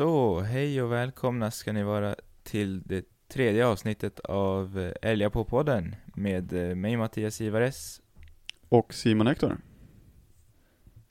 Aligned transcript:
Så, 0.00 0.40
hej 0.40 0.82
och 0.82 0.92
välkomna 0.92 1.50
ska 1.50 1.72
ni 1.72 1.82
vara 1.82 2.14
till 2.42 2.82
det 2.82 3.04
tredje 3.28 3.66
avsnittet 3.66 4.20
av 4.20 4.78
eh, 4.78 5.10
Älga 5.10 5.30
på 5.30 5.44
podden 5.44 5.96
med 6.14 6.52
eh, 6.52 6.76
mig 6.76 6.96
Mattias 6.96 7.40
Ivares. 7.40 8.00
Och 8.68 8.94
Simon 8.94 9.26
Hector. 9.26 9.56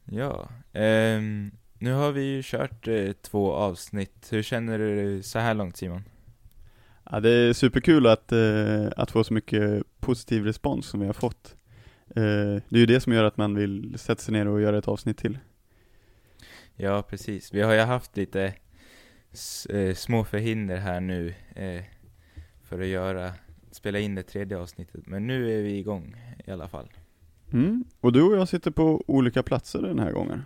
Ja, 0.05 0.49
ehm, 0.73 1.51
nu 1.73 1.93
har 1.93 2.11
vi 2.11 2.21
ju 2.21 2.41
kört 2.43 2.87
eh, 2.87 3.11
två 3.11 3.53
avsnitt. 3.53 4.27
Hur 4.31 4.43
känner 4.43 4.79
du 4.79 5.23
så 5.23 5.39
här 5.39 5.53
långt 5.53 5.77
Simon? 5.77 6.03
Ja, 7.11 7.19
det 7.19 7.29
är 7.29 7.53
superkul 7.53 8.07
att, 8.07 8.31
eh, 8.31 8.87
att 8.97 9.11
få 9.11 9.23
så 9.23 9.33
mycket 9.33 9.83
positiv 9.99 10.43
respons 10.43 10.85
som 10.85 10.99
vi 10.99 11.05
har 11.05 11.13
fått. 11.13 11.55
Eh, 12.07 12.61
det 12.69 12.75
är 12.75 12.79
ju 12.79 12.85
det 12.85 12.99
som 12.99 13.13
gör 13.13 13.23
att 13.23 13.37
man 13.37 13.55
vill 13.55 13.99
sätta 13.99 14.21
sig 14.21 14.33
ner 14.33 14.47
och 14.47 14.61
göra 14.61 14.77
ett 14.77 14.87
avsnitt 14.87 15.17
till. 15.17 15.39
Ja, 16.75 17.01
precis. 17.01 17.53
Vi 17.53 17.61
har 17.61 17.73
ju 17.73 17.79
haft 17.79 18.17
lite 18.17 18.43
eh, 18.43 18.53
små 19.95 20.23
förhinder 20.23 20.77
här 20.77 20.99
nu 20.99 21.33
eh, 21.55 21.83
för 22.63 22.79
att 22.79 22.87
göra, 22.87 23.33
spela 23.71 23.99
in 23.99 24.15
det 24.15 24.23
tredje 24.23 24.57
avsnittet. 24.57 25.07
Men 25.07 25.27
nu 25.27 25.59
är 25.59 25.63
vi 25.63 25.77
igång 25.77 26.15
i 26.45 26.51
alla 26.51 26.67
fall. 26.67 26.89
Mm. 27.51 27.83
Och 27.99 28.13
du 28.13 28.21
och 28.21 28.37
jag 28.37 28.47
sitter 28.47 28.71
på 28.71 29.03
olika 29.07 29.43
platser 29.43 29.81
den 29.81 29.99
här 29.99 30.11
gången. 30.11 30.43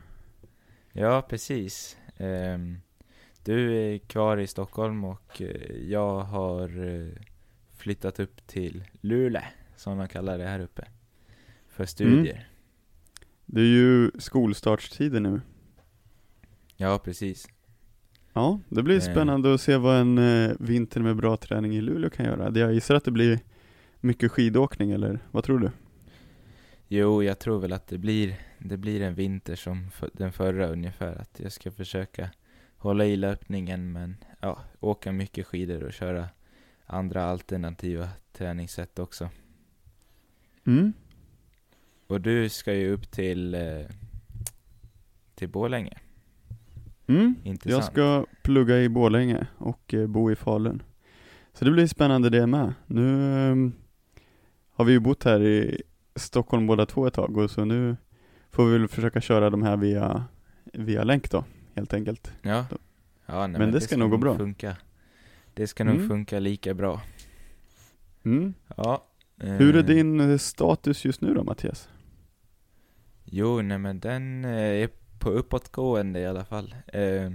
Ja, 0.91 1.21
precis. 1.21 1.97
Ehm, 2.17 2.77
du 3.43 3.77
är 3.77 3.97
kvar 3.97 4.37
i 4.37 4.47
Stockholm 4.47 5.03
och 5.03 5.41
eh, 5.41 5.77
jag 5.89 6.19
har 6.19 6.87
eh, 6.87 7.13
flyttat 7.77 8.19
upp 8.19 8.47
till 8.47 8.83
Luleå, 9.01 9.41
som 9.75 9.97
man 9.97 10.07
kallar 10.07 10.37
det 10.37 10.47
här 10.47 10.59
uppe, 10.59 10.87
för 11.69 11.85
studier. 11.85 12.47
Det 13.45 13.61
är 13.61 13.65
ju 13.65 14.11
skolstartstider 14.19 15.19
nu. 15.19 15.41
Ja, 16.75 16.99
precis. 16.99 17.47
Ja, 18.33 18.59
det 18.69 18.83
blir 18.83 18.95
Eh. 18.95 19.01
spännande 19.01 19.53
att 19.53 19.61
se 19.61 19.77
vad 19.77 20.01
en 20.01 20.17
eh, 20.17 20.51
vinter 20.59 21.01
med 21.01 21.15
bra 21.15 21.37
träning 21.37 21.75
i 21.75 21.81
Luleå 21.81 22.09
kan 22.09 22.25
göra. 22.25 22.59
Jag 22.59 22.73
gissar 22.73 22.95
att 22.95 23.05
det 23.05 23.11
blir 23.11 23.39
mycket 23.99 24.31
skidåkning, 24.31 24.91
eller 24.91 25.19
vad 25.31 25.43
tror 25.43 25.59
du? 25.59 25.71
Jo, 26.87 27.23
jag 27.23 27.39
tror 27.39 27.59
väl 27.59 27.73
att 27.73 27.87
det 27.87 27.97
blir, 27.97 28.35
det 28.59 28.77
blir 28.77 29.01
en 29.01 29.15
vinter 29.15 29.55
som 29.55 29.87
den 30.13 30.31
förra 30.31 30.67
ungefär, 30.67 31.15
att 31.21 31.39
jag 31.39 31.51
ska 31.51 31.71
försöka 31.71 32.29
hålla 32.77 33.05
i 33.05 33.15
löpningen 33.15 33.91
men 33.91 34.15
ja, 34.39 34.59
åka 34.79 35.11
mycket 35.11 35.47
skidor 35.47 35.83
och 35.83 35.93
köra 35.93 36.29
andra 36.85 37.23
alternativa 37.25 38.09
träningssätt 38.33 38.99
också. 38.99 39.29
Mm. 40.65 40.93
Och 42.07 42.21
du 42.21 42.49
ska 42.49 42.73
ju 42.73 42.91
upp 42.91 43.11
till, 43.11 43.55
eh, 43.55 43.85
till 45.35 45.49
Borlänge, 45.49 45.97
Mm. 47.07 47.35
inte 47.43 47.69
Jag 47.69 47.83
ska 47.83 48.25
plugga 48.43 48.81
i 48.81 48.89
Borlänge 48.89 49.47
och 49.57 49.93
eh, 49.93 50.07
bo 50.07 50.31
i 50.31 50.35
Falun. 50.35 50.83
Så 51.53 51.65
det 51.65 51.71
blir 51.71 51.87
spännande 51.87 52.29
det 52.29 52.47
med. 52.47 52.73
Nu 52.87 53.33
ehm, 53.51 53.73
har 54.75 54.85
vi 54.85 54.91
ju 54.91 54.99
bott 54.99 55.23
här 55.23 55.41
i 55.41 55.81
Stockholm 56.15 56.67
båda 56.67 56.85
två 56.85 57.07
ett 57.07 57.13
tag 57.13 57.37
och 57.37 57.51
så 57.51 57.65
nu 57.65 57.97
får 58.51 58.65
vi 58.65 58.77
väl 58.77 58.87
försöka 58.87 59.21
köra 59.21 59.49
de 59.49 59.63
här 59.63 59.77
via, 59.77 60.23
via 60.73 61.03
länk 61.03 61.31
då, 61.31 61.43
helt 61.75 61.93
enkelt. 61.93 62.33
Ja, 62.41 62.65
ja 63.25 63.47
nej, 63.47 63.59
Men 63.59 63.71
det 63.71 63.81
ska 63.81 63.97
nog 63.97 64.11
gå 64.11 64.17
bra. 64.17 64.37
Funka. 64.37 64.77
Det 65.53 65.67
ska 65.67 65.83
nog 65.83 65.95
Mm. 65.95 66.07
funka 66.07 66.39
lika 66.39 66.73
bra. 66.73 67.01
Mm. 68.25 68.53
Ja. 68.77 69.07
Hur 69.37 69.75
är 69.75 69.79
eh, 69.79 69.85
din 69.85 70.19
eh, 70.19 70.37
status 70.37 71.05
just 71.05 71.21
nu 71.21 71.33
då 71.33 71.43
Mattias? 71.43 71.89
Jo, 73.23 73.61
nej 73.61 73.77
men 73.77 73.99
den 73.99 74.45
är 74.45 74.89
på 75.23 75.29
uppåtgående 75.29 76.19
i 76.19 76.25
alla 76.25 76.45
fall. 76.45 76.75
Eh, 76.87 77.31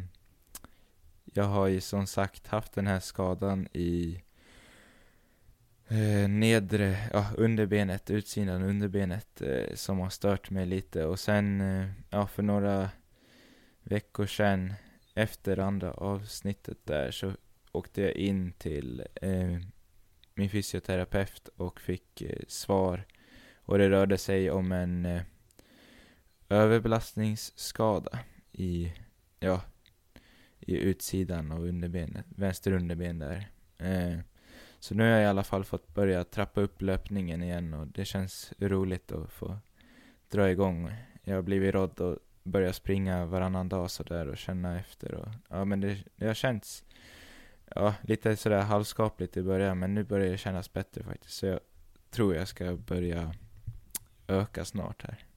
jag 1.25 1.44
har 1.44 1.66
ju 1.66 1.81
som 1.81 2.06
sagt 2.06 2.47
haft 2.47 2.72
den 2.72 2.87
här 2.87 3.00
skadan 3.00 3.69
i 3.72 4.22
eh, 5.88 6.28
nedre, 6.28 6.97
ja 7.12 7.26
underbenet, 7.37 8.10
utsidan 8.10 8.62
underbenet 8.62 9.43
eh, 9.43 9.75
som 9.75 9.99
har 9.99 10.10
stört 10.10 10.50
mig 10.50 10.66
lite 10.66 11.04
och 11.04 11.19
sen, 11.19 11.60
eh, 11.60 11.88
ja 12.10 12.26
för 12.26 12.43
några 12.43 12.91
veckor 13.82 14.26
sedan 14.26 14.75
efter 15.15 15.59
andra 15.59 15.93
avsnittet 15.93 16.78
där 16.84 17.10
så 17.10 17.32
åkte 17.72 18.03
jag 18.03 18.12
in 18.12 18.53
till 18.53 19.06
eh, 19.15 19.59
min 20.34 20.50
fysioterapeut 20.50 21.49
och 21.56 21.81
fick 21.81 22.22
eh, 22.22 22.43
svar 22.49 23.05
och 23.56 23.78
det 23.78 23.91
rörde 23.91 24.19
sig 24.19 24.50
om 24.50 24.72
en 24.72 25.06
eh, 25.06 25.22
överbelastningsskada 26.48 28.19
i, 28.53 28.92
ja, 29.41 29.60
i 30.60 30.76
utsidan 30.76 31.53
av 31.53 31.64
underbenet, 31.64 32.26
vänster 32.28 32.72
underben 32.72 33.19
där. 33.19 33.50
Eh, 33.78 34.19
så 34.81 34.94
nu 34.94 35.03
har 35.03 35.10
jag 35.10 35.22
i 35.22 35.26
alla 35.26 35.44
fall 35.44 35.64
fått 35.64 35.94
börja 35.94 36.25
trappa 36.25 36.60
upp 36.60 36.82
löpningen 36.82 37.42
igen 37.42 37.75
och 37.75 37.87
det 37.87 38.04
känns 38.04 38.53
roligt 38.58 39.12
att 39.12 39.31
få 39.31 39.58
dra 40.31 40.50
igång. 40.50 40.92
Jag 41.25 41.34
har 41.34 41.42
blivit 41.42 41.75
rådd 41.75 42.00
att 42.00 42.19
börja 42.42 42.72
springa 42.72 43.26
varannan 43.26 43.69
dag 43.69 43.91
sådär 43.91 44.26
och 44.28 44.38
känna 44.38 44.81
efter 44.81 45.14
och, 45.14 45.28
ja 45.48 45.64
men 45.64 45.81
det, 45.81 45.98
det 46.16 46.26
har 46.26 46.34
känts, 46.34 46.84
ja 47.75 47.94
lite 48.03 48.37
sådär 48.37 48.60
halvskapligt 48.60 49.37
i 49.37 49.42
början 49.42 49.78
men 49.78 49.94
nu 49.94 50.04
börjar 50.04 50.31
det 50.31 50.38
kännas 50.38 50.72
bättre 50.72 51.04
faktiskt. 51.04 51.34
Så 51.34 51.47
jag 51.47 51.60
tror 52.10 52.34
jag 52.34 52.48
ska 52.48 52.76
börja 52.76 53.34
öka 54.26 54.64
snart 54.64 55.03
här. 55.03 55.28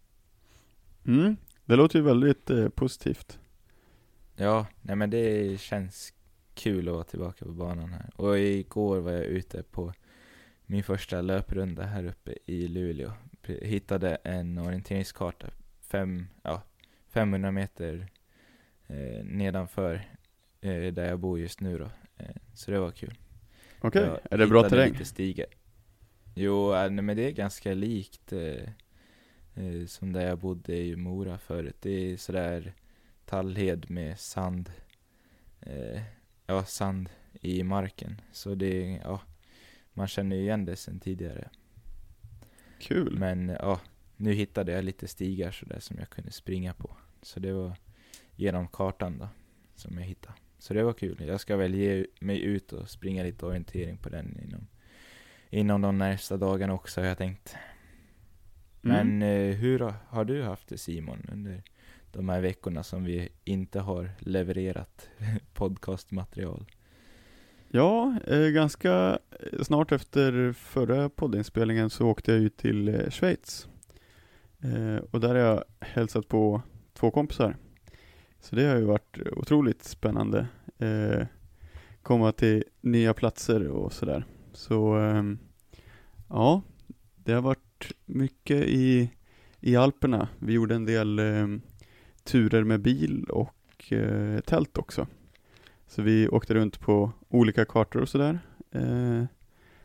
Mm. 1.05 1.37
Det 1.65 1.75
låter 1.75 1.99
ju 1.99 2.05
väldigt 2.05 2.49
eh, 2.49 2.69
positivt. 2.69 3.39
Ja, 4.35 4.67
nej 4.81 4.95
men 4.95 5.09
det 5.09 5.59
känns 5.61 6.13
kul 6.53 6.87
att 6.87 6.93
vara 6.93 7.03
tillbaka 7.03 7.45
på 7.45 7.51
banan 7.51 7.93
här. 7.93 8.09
Och 8.15 8.39
igår 8.39 8.99
var 8.99 9.11
jag 9.11 9.23
ute 9.23 9.63
på 9.63 9.93
min 10.65 10.83
första 10.83 11.21
löprunda 11.21 11.83
här 11.83 12.05
uppe 12.05 12.35
i 12.45 12.67
Luleå. 12.67 13.11
Hittade 13.47 14.15
en 14.15 14.57
orienteringskarta, 14.57 15.47
fem, 15.81 16.27
ja, 16.43 16.61
500 17.09 17.51
meter 17.51 18.07
eh, 18.87 19.23
nedanför 19.23 19.93
eh, 20.61 20.93
där 20.93 21.05
jag 21.05 21.19
bor 21.19 21.39
just 21.39 21.61
nu 21.61 21.77
då. 21.77 21.89
Eh, 22.17 22.35
så 22.53 22.71
det 22.71 22.79
var 22.79 22.91
kul. 22.91 23.13
Okej, 23.81 24.01
Jag 24.01 24.19
är 24.31 24.37
det 24.37 24.47
bra 24.47 24.63
hittade 24.63 24.69
terräng? 24.69 24.91
Lite 24.91 25.05
stigar. 25.05 25.45
Jo, 26.35 26.73
äh, 26.73 26.89
nej, 26.89 27.03
men 27.03 27.17
det 27.17 27.27
är 27.27 27.31
ganska 27.31 27.73
likt 27.73 28.33
eh, 28.33 28.69
eh, 29.55 29.85
som 29.85 30.13
där 30.13 30.27
jag 30.27 30.39
bodde 30.39 30.77
i 30.77 30.95
Mora 30.95 31.37
förut. 31.37 31.75
Det 31.79 31.91
är 31.91 32.17
sådär 32.17 32.73
tallhed 33.25 33.89
med 33.89 34.19
sand, 34.19 34.71
eh, 35.61 36.01
ja 36.45 36.65
sand 36.65 37.09
i 37.41 37.63
marken. 37.63 38.21
Så 38.31 38.55
det 38.55 38.99
ja, 39.03 39.21
man 39.93 40.07
känner 40.07 40.35
ju 40.35 40.41
igen 40.41 40.65
det 40.65 40.75
sen 40.75 40.99
tidigare. 40.99 41.49
Kul. 42.79 43.19
Men 43.19 43.49
ja, 43.49 43.79
nu 44.17 44.33
hittade 44.33 44.71
jag 44.71 44.83
lite 44.83 45.07
stigar 45.07 45.51
sådär 45.51 45.79
som 45.79 45.97
jag 45.99 46.09
kunde 46.09 46.31
springa 46.31 46.73
på. 46.73 46.97
Så 47.21 47.39
det 47.39 47.53
var 47.53 47.77
genom 48.35 48.67
kartan 48.67 49.17
då, 49.17 49.29
som 49.75 49.97
jag 49.97 50.05
hittade. 50.05 50.35
Så 50.57 50.73
det 50.73 50.83
var 50.83 50.93
kul. 50.93 51.23
Jag 51.27 51.41
ska 51.41 51.57
väl 51.57 51.75
ge 51.75 52.05
mig 52.19 52.41
ut 52.41 52.73
och 52.73 52.89
springa 52.89 53.23
lite 53.23 53.45
orientering 53.45 53.97
på 53.97 54.09
den 54.09 54.39
inom, 54.43 54.67
inom 55.49 55.81
de 55.81 55.97
närmsta 55.97 56.37
dagarna 56.37 56.73
också 56.73 57.01
har 57.01 57.07
jag 57.07 57.17
tänkt. 57.17 57.55
Mm. 58.83 59.19
Men 59.19 59.21
eh, 59.21 59.55
hur 59.55 59.93
har, 60.07 60.25
du 60.25 60.43
haft 60.43 60.67
det 60.67 60.77
Simon 60.77 61.27
under 61.31 61.63
de 62.11 62.29
här 62.29 62.41
veckorna 62.41 62.83
som 62.83 63.03
vi 63.03 63.29
inte 63.43 63.79
har 63.79 64.09
levererat 64.19 65.09
podcastmaterial? 65.53 66.65
Ja, 67.67 68.15
eh, 68.27 68.47
ganska 68.47 69.19
eh, 69.39 69.61
snart 69.61 69.91
efter 69.91 70.53
förra 70.53 71.09
poddinspelningen 71.09 71.89
så 71.89 72.07
åkte 72.07 72.31
jag 72.31 72.41
ut 72.41 72.57
till 72.57 72.87
eh, 72.87 73.09
Schweiz. 73.09 73.67
Eh, 74.59 75.03
och 75.11 75.19
där 75.19 75.29
har 75.29 75.35
jag 75.35 75.63
hälsat 75.79 76.27
på 76.27 76.61
två 76.93 77.11
kompisar. 77.11 77.57
Så 78.39 78.55
det 78.55 78.63
har 78.63 78.75
ju 78.75 78.85
varit 78.85 79.17
otroligt 79.35 79.83
spännande. 79.83 80.47
Eh, 80.77 81.27
komma 82.01 82.31
till 82.31 82.63
nya 82.81 83.13
platser 83.13 83.67
och 83.67 83.93
sådär. 83.93 84.25
Så 84.53 84.93
ehm, 84.95 85.39
ja, 86.29 86.61
det 87.15 87.33
har 87.33 87.41
varit 87.41 87.70
mycket 88.05 88.63
i, 88.67 89.11
i 89.59 89.75
Alperna. 89.75 90.27
Vi 90.39 90.53
gjorde 90.53 90.75
en 90.75 90.85
del 90.85 91.19
eh, 91.19 91.47
turer 92.23 92.63
med 92.63 92.81
bil 92.81 93.23
och 93.23 93.93
eh, 93.93 94.39
tält 94.39 94.77
också. 94.77 95.07
Så 95.87 96.01
vi 96.01 96.27
åkte 96.27 96.53
runt 96.53 96.79
på 96.79 97.11
olika 97.29 97.65
kartor 97.65 98.01
och 98.01 98.09
sådär. 98.09 98.39
Eh, 98.71 99.23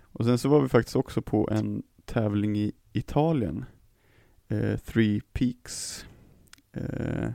och 0.03 0.25
sen 0.25 0.39
så 0.39 0.49
var 0.49 0.61
vi 0.61 0.69
faktiskt 0.69 0.97
också 0.97 1.23
på 1.23 1.49
en 1.53 1.83
tävling 2.05 2.57
i 2.57 2.73
Italien. 2.93 3.65
Eh, 4.49 4.77
Three 4.77 5.21
Peaks 5.33 6.07
eh, 6.73 7.31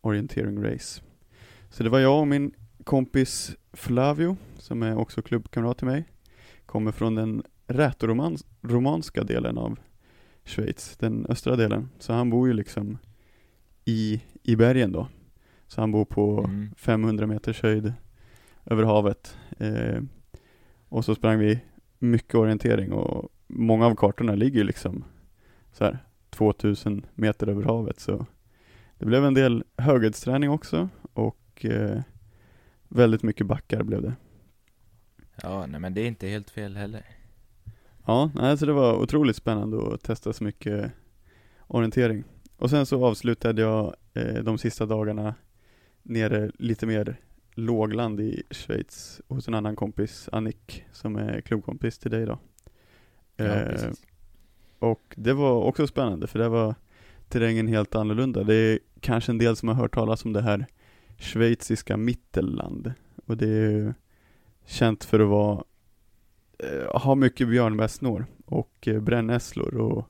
Orienteering 0.00 0.64
Race. 0.64 1.02
Så 1.70 1.82
det 1.82 1.90
var 1.90 1.98
jag 1.98 2.20
och 2.20 2.28
min 2.28 2.54
kompis 2.84 3.56
Flavio, 3.72 4.36
som 4.58 4.82
är 4.82 4.96
också 4.96 5.22
klubbkamrat 5.22 5.78
till 5.78 5.86
mig. 5.86 6.04
Kommer 6.66 6.92
från 6.92 7.14
den 7.14 7.42
rätoromanska 7.66 9.24
delen 9.24 9.58
av 9.58 9.78
Schweiz, 10.44 10.96
den 10.96 11.26
östra 11.28 11.56
delen. 11.56 11.88
Så 11.98 12.12
han 12.12 12.30
bor 12.30 12.48
ju 12.48 12.54
liksom 12.54 12.98
i, 13.84 14.22
i 14.42 14.56
bergen 14.56 14.92
då. 14.92 15.08
Så 15.66 15.80
han 15.80 15.92
bor 15.92 16.04
på 16.04 16.44
Mm. 16.44 16.74
500 16.76 17.26
meters 17.26 17.62
höjd 17.62 17.92
över 18.64 18.82
havet. 18.84 19.36
Eh, 19.58 20.02
och 20.88 21.04
så 21.04 21.14
sprang 21.14 21.38
vi 21.38 21.60
mycket 21.98 22.34
orientering 22.34 22.92
och 22.92 23.28
många 23.46 23.86
av 23.86 23.94
kartorna 23.94 24.34
ligger 24.34 24.64
liksom 24.64 25.04
så 25.72 25.84
här 25.84 25.98
2000 26.30 27.06
meter 27.14 27.46
över 27.46 27.62
havet 27.62 28.00
så 28.00 28.26
det 28.98 29.06
blev 29.06 29.24
en 29.24 29.34
del 29.34 29.64
höghöjdsträning 29.76 30.50
också 30.50 30.88
och 31.12 31.64
eh, 31.64 32.00
väldigt 32.88 33.22
mycket 33.22 33.46
backar 33.46 33.82
blev 33.82 34.02
det. 34.02 34.14
Ja, 35.42 35.66
nej 35.66 35.80
men 35.80 35.94
det 35.94 36.00
är 36.00 36.06
inte 36.06 36.28
helt 36.28 36.50
fel 36.50 36.76
heller. 36.76 37.04
Ja, 38.10 38.30
nej, 38.34 38.58
så 38.58 38.66
det 38.66 38.72
var 38.72 38.94
otroligt 38.94 39.36
spännande 39.36 39.94
att 39.94 40.02
testa 40.02 40.32
så 40.32 40.44
mycket 40.44 40.92
orientering. 41.66 42.24
Och 42.56 42.70
sen 42.70 42.86
så 42.86 43.06
avslutade 43.06 43.62
jag 43.62 43.94
eh, 44.14 44.34
de 44.34 44.58
sista 44.58 44.86
dagarna 44.86 45.34
nere 46.02 46.50
lite 46.58 46.86
mer 46.86 47.16
lågland 47.54 48.20
i 48.20 48.42
Schweiz 48.50 49.20
hos 49.28 49.48
en 49.48 49.54
annan 49.54 49.76
kompis, 49.76 50.28
Annick, 50.32 50.84
som 50.92 51.16
är 51.16 51.40
klubbkompis 51.40 51.98
till 51.98 52.10
dig 52.10 52.26
då. 52.26 52.38
Ja, 53.36 53.44
Eh, 53.44 53.90
och 54.78 55.14
det 55.16 55.32
var 55.32 55.62
också 55.62 55.86
spännande 55.86 56.26
för 56.26 56.38
det 56.38 56.48
var 56.48 56.74
terrängen 57.28 57.66
helt 57.66 57.94
annorlunda. 57.94 58.44
Det 58.44 58.54
är 58.54 58.78
kanske 59.00 59.32
en 59.32 59.38
del 59.38 59.56
som 59.56 59.68
har 59.68 59.76
hört 59.76 59.94
talas 59.94 60.24
om 60.24 60.32
det 60.32 60.42
här 60.42 60.66
schweiziska 61.18 61.96
mittelland. 61.96 62.92
Och 63.26 63.36
det 63.36 63.48
är 63.48 63.70
ju 63.70 63.92
känt 64.66 65.04
för 65.04 65.20
att 65.20 65.28
vara, 65.28 65.64
eh, 66.62 67.00
ha 67.00 67.14
mycket 67.14 67.48
björnbärssnår 67.48 68.26
och 68.46 68.88
eh, 68.88 69.00
brännässlor 69.00 69.76
och 69.76 70.06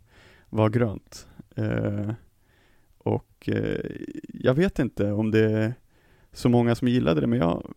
vara 0.48 0.68
grönt. 0.68 1.28
Eh, 1.56 2.12
och 2.98 3.48
eh, 3.48 3.80
jag 4.28 4.54
vet 4.54 4.78
inte 4.78 5.12
om 5.12 5.30
det 5.30 5.52
är 5.52 5.74
så 6.32 6.48
många 6.48 6.74
som 6.74 6.88
gillade 6.88 7.20
det, 7.20 7.26
men 7.26 7.38
jag 7.38 7.74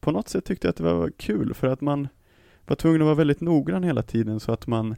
på 0.00 0.10
något 0.10 0.28
sätt 0.28 0.44
tyckte 0.44 0.66
jag 0.66 0.70
att 0.70 0.76
det 0.76 0.82
var 0.82 1.10
kul 1.10 1.54
för 1.54 1.68
att 1.68 1.80
man 1.80 2.08
var 2.66 2.76
tvungen 2.76 3.00
att 3.00 3.06
vara 3.06 3.14
väldigt 3.14 3.40
noggrann 3.40 3.82
hela 3.82 4.02
tiden 4.02 4.40
så 4.40 4.52
att 4.52 4.66
man 4.66 4.96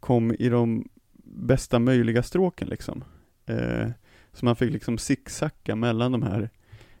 kom 0.00 0.34
i 0.38 0.48
de 0.48 0.88
bästa 1.24 1.78
möjliga 1.78 2.22
stråken 2.22 2.68
liksom. 2.68 3.04
Eh, 3.46 3.88
så 4.32 4.44
man 4.44 4.56
fick 4.56 4.72
liksom 4.72 4.98
zigzacka 4.98 5.76
mellan 5.76 6.12
de 6.12 6.22
här 6.22 6.50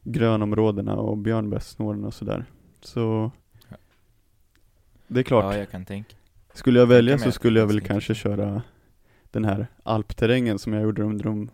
grönområdena 0.02 0.94
och 0.96 1.18
björnbärssnåren 1.18 2.04
och 2.04 2.14
sådär. 2.14 2.44
Så 2.80 3.32
det 5.14 5.20
är 5.20 5.24
klart, 5.24 5.44
Ja, 5.44 5.56
jag 5.58 5.70
kan 5.70 5.84
tänka. 5.84 6.16
skulle 6.52 6.78
jag 6.78 6.86
välja 6.86 7.14
mig 7.16 7.24
så 7.24 7.32
skulle 7.32 7.60
jag 7.60 7.66
väl 7.66 7.80
kanske 7.80 8.14
köra 8.14 8.62
den 9.30 9.44
här 9.44 9.66
alpterrängen 9.82 10.58
som 10.58 10.72
jag 10.72 10.82
gjorde 10.82 11.02
under 11.02 11.24
de, 11.24 11.50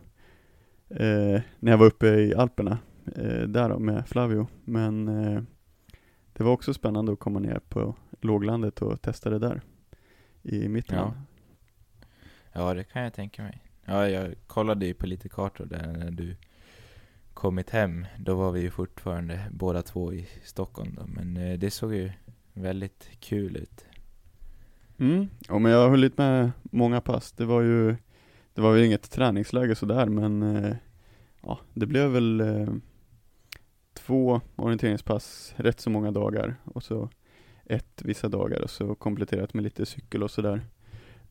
eh, 0.89 1.41
när 1.59 1.71
jag 1.71 1.77
var 1.77 1.85
uppe 1.85 2.07
i 2.07 2.35
Alperna, 2.35 2.77
eh, 3.15 3.41
där 3.41 3.69
då 3.69 3.79
med 3.79 4.07
Flavio. 4.07 4.47
Men 4.65 5.07
eh, 5.07 5.41
det 6.33 6.43
var 6.43 6.51
också 6.51 6.73
spännande 6.73 7.11
att 7.13 7.19
komma 7.19 7.39
ner 7.39 7.59
på 7.69 7.95
låglandet 8.21 8.81
och 8.81 9.01
testa 9.01 9.29
det 9.29 9.39
där 9.39 9.61
i 10.43 10.67
Mittland. 10.69 11.13
Ja, 12.53 12.73
det 12.73 12.83
kan 12.83 13.01
jag 13.03 13.13
tänka 13.13 13.43
mig. 13.43 13.63
Ja, 13.85 14.09
jag 14.09 14.35
kollade 14.47 14.85
ju 14.85 14.93
på 14.93 15.07
lite 15.07 15.29
kartor 15.29 15.65
där 15.65 15.87
när 15.97 16.11
du 16.11 16.35
kommit 17.33 17.69
hem. 17.69 18.05
Då 18.17 18.35
var 18.35 18.51
vi 18.51 18.61
ju 18.61 18.69
fortfarande 18.71 19.39
båda 19.51 19.81
två 19.81 20.13
i 20.13 20.27
Stockholm 20.43 20.95
då. 20.95 21.03
Men 21.07 21.37
eh, 21.37 21.59
det 21.59 21.71
såg 21.71 21.93
ju 21.95 22.11
väldigt 22.53 23.09
kul 23.19 23.57
ut. 23.57 23.85
Mm, 24.97 25.27
ja, 25.47 25.59
men 25.59 25.71
jag 25.71 25.79
har 25.81 25.89
hållit 25.89 26.17
med 26.17 26.51
många 26.63 27.01
pass. 27.01 27.31
Det 27.31 27.45
var 27.45 27.61
ju, 27.61 27.95
det 28.53 28.61
var 28.61 28.75
ju 28.75 28.85
inget 28.85 29.11
träningsläge 29.11 29.75
sådär 29.75 30.05
men 30.05 30.41
eh, 30.43 30.75
ja, 31.41 31.59
det 31.73 31.85
blev 31.85 32.09
väl 32.09 32.41
eh, 32.41 32.67
två 33.93 34.41
orienteringspass 34.55 35.53
rätt 35.57 35.79
så 35.79 35.89
många 35.89 36.11
dagar 36.11 36.55
och 36.63 36.83
så 36.83 37.09
ett 37.65 38.01
vissa 38.05 38.29
dagar 38.29 38.61
och 38.61 38.69
så 38.69 38.95
kompletterat 38.95 39.53
med 39.53 39.63
lite 39.63 39.85
cykel 39.85 40.23
och 40.23 40.31
sådär. 40.31 40.61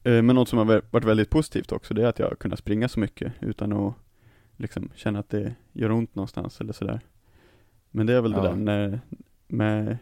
Eh, 0.02 0.22
men 0.22 0.26
något 0.26 0.48
som 0.48 0.58
har 0.58 0.82
varit 0.90 1.04
väldigt 1.04 1.30
positivt 1.30 1.72
också 1.72 1.94
det 1.94 2.02
är 2.02 2.06
att 2.06 2.18
jag 2.18 2.28
har 2.28 2.34
kunnat 2.34 2.58
springa 2.58 2.88
så 2.88 3.00
mycket 3.00 3.32
utan 3.40 3.72
att 3.72 3.94
liksom 4.56 4.90
känna 4.94 5.18
att 5.18 5.28
det 5.30 5.54
gör 5.72 5.90
ont 5.90 6.14
någonstans 6.14 6.60
eller 6.60 6.72
sådär. 6.72 7.00
Men 7.90 8.06
det 8.06 8.12
är 8.12 8.20
väl 8.20 8.32
Ja. 8.32 8.42
det 8.42 8.48
där 8.48 8.56
när, 8.56 9.00
med, 9.48 9.98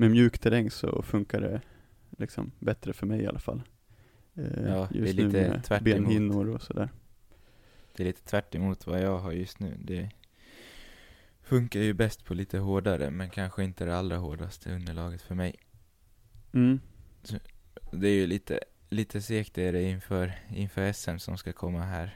med 0.00 0.10
mjuk 0.10 0.38
terräng 0.38 0.70
så 0.70 1.02
funkar 1.02 1.40
det 1.40 1.60
liksom 2.18 2.52
bättre 2.58 2.92
för 2.92 3.06
mig 3.06 3.20
i 3.20 3.26
alla 3.26 3.38
fall. 3.38 3.62
Eh, 4.34 4.44
Ja, 4.44 4.88
det 4.92 4.98
är 4.98 5.02
just 5.02 5.14
lite 5.14 5.42
nu 5.42 5.48
med 5.48 5.64
tvärt 5.64 5.82
benhinnor 5.82 6.48
och 6.48 6.62
sådär. 6.62 6.88
Det 7.96 8.02
är 8.02 8.04
lite 8.04 8.24
tvärt 8.24 8.86
vad 8.86 9.00
jag 9.00 9.18
har 9.18 9.32
just 9.32 9.60
nu. 9.60 9.76
Det 9.80 10.10
funkar 11.42 11.80
ju 11.80 11.94
bäst 11.94 12.24
på 12.24 12.34
lite 12.34 12.58
hårdare, 12.58 13.10
men 13.10 13.30
kanske 13.30 13.64
inte 13.64 13.84
det 13.84 13.96
allra 13.96 14.16
hårdaste 14.16 14.74
underlaget 14.74 15.22
för 15.22 15.34
mig. 15.34 15.56
Mm. 16.52 16.80
Det 17.92 18.08
är 18.08 18.14
ju 18.14 18.26
lite, 18.26 18.60
lite 18.90 19.22
segt 19.22 19.58
är 19.58 19.72
det 19.72 19.82
inför, 19.82 20.32
inför 20.50 20.92
SM 20.92 21.18
som 21.18 21.38
ska 21.38 21.52
komma 21.52 21.80
här. 21.82 22.14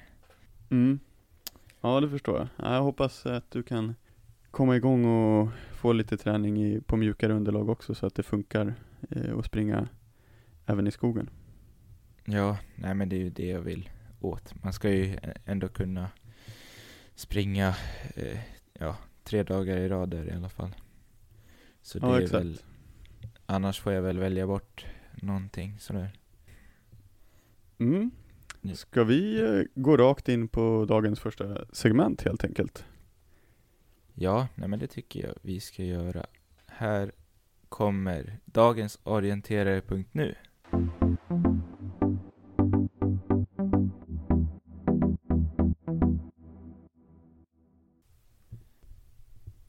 Mm. 0.71 0.99
Ja, 1.81 2.01
det 2.01 2.11
förstår 2.11 2.39
jag. 2.39 2.49
Ja, 2.57 2.75
Jag 2.75 2.83
hoppas 2.83 3.27
att 3.27 3.51
du 3.51 3.63
kan 3.63 3.95
komma 4.55 4.77
igång 4.77 5.05
och 5.05 5.49
få 5.73 5.93
lite 5.93 6.17
träning 6.17 6.65
i, 6.65 6.81
på 6.81 6.97
mjukare 6.97 7.33
underlag 7.33 7.69
också 7.69 7.95
så 7.95 8.07
att 8.07 8.15
det 8.15 8.23
funkar 8.23 8.75
eh, 9.11 9.39
att 9.39 9.45
springa 9.47 9.89
även 10.67 10.87
i 10.87 10.91
skogen. 10.91 11.31
Ja, 12.25 12.59
nej 12.75 12.95
men 12.95 13.09
det 13.09 13.17
är 13.17 13.21
ju 13.21 13.31
det 13.31 13.47
jag 13.47 13.61
vill 13.61 13.91
åt. 14.21 14.55
Man 14.63 14.73
ska 14.73 14.91
ju 14.91 15.17
ändå 15.45 15.69
kunna 15.69 16.09
springa, 17.15 17.69
eh, 18.17 18.39
ja, 18.73 18.97
tre 19.25 19.43
dagar 19.43 19.77
i 19.77 19.89
rad 19.89 20.15
i 20.15 20.31
alla 20.31 20.49
fall. 20.49 20.75
Så 21.83 21.99
det 21.99 22.07
Ja, 22.07 22.17
är 22.17 22.21
exakt. 22.23 22.41
väl, 22.45 22.61
annars 23.47 23.81
får 23.81 23.93
jag 23.93 24.03
väl 24.03 24.19
välja 24.19 24.47
bort 24.47 24.87
någonting 25.15 25.79
sådär. 25.79 26.09
Mm. 27.79 28.11
Ska 28.75 29.05
vi 29.05 29.41
eh, 29.43 29.63
gå 29.83 29.97
rakt 29.97 30.29
in 30.29 30.49
på 30.49 30.85
dagens 30.89 31.21
första 31.21 31.65
segment 31.73 32.23
helt 32.23 32.45
enkelt? 32.45 32.85
Ja, 34.17 34.49
nej 34.55 34.69
men 34.69 34.79
det 34.79 34.87
tycker 34.87 35.27
jag 35.27 35.35
vi 35.43 35.61
ska 35.61 35.83
göra. 35.83 36.27
Här 36.67 37.13
kommer 37.69 38.39
dagens 38.45 38.99
orienterare.nu. 39.03 40.35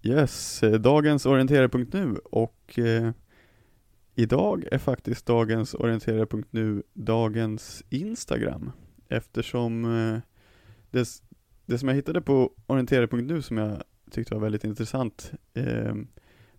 Yes, 0.03 0.63
eh, 0.63 0.73
dagens 0.73 1.25
orienterare.nu 1.25 2.15
och 2.23 2.79
eh, 2.79 3.11
idag 4.15 4.65
är 4.71 4.77
faktiskt 4.77 5.25
dagens 5.25 5.73
orienterare.nu 5.73 6.83
dagens 6.93 7.83
Instagram 7.89 8.71
eftersom 9.09 9.85
eh, 9.85 10.19
det, 10.91 11.07
det 11.65 11.77
som 11.77 11.89
jag 11.89 11.95
hittade 11.95 12.21
på 12.21 12.51
orienterare.nu 12.67 13.41
som 13.41 13.57
jag 13.57 13.83
tyckte 14.11 14.33
var 14.33 14.41
väldigt 14.41 14.63
intressant 14.63 15.31
eh, 15.53 15.95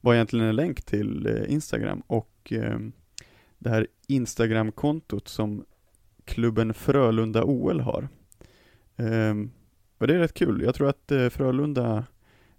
var 0.01 0.15
egentligen 0.15 0.47
en 0.47 0.57
länk 0.57 0.83
till 0.83 1.27
eh, 1.27 1.53
Instagram 1.53 2.03
och 2.07 2.53
eh, 2.53 2.79
det 3.59 3.71
här 3.71 3.87
Instagram-kontot 4.07 5.29
som 5.29 5.65
klubben 6.25 6.75
Frölunda 6.75 7.45
OL 7.45 7.81
har. 7.81 8.09
Eh, 8.97 9.35
och 9.99 10.07
det 10.07 10.15
är 10.15 10.19
rätt 10.19 10.35
kul. 10.35 10.63
Jag 10.63 10.75
tror 10.75 10.89
att 10.89 11.13
eh, 11.13 11.29
Frölunda 11.29 12.05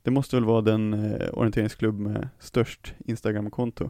det 0.01 0.11
måste 0.11 0.35
väl 0.35 0.45
vara 0.45 0.61
den 0.61 0.93
eh, 0.93 1.29
orienteringsklubb 1.33 1.99
med 1.99 2.29
störst 2.39 2.93
Instagram-konto. 3.05 3.89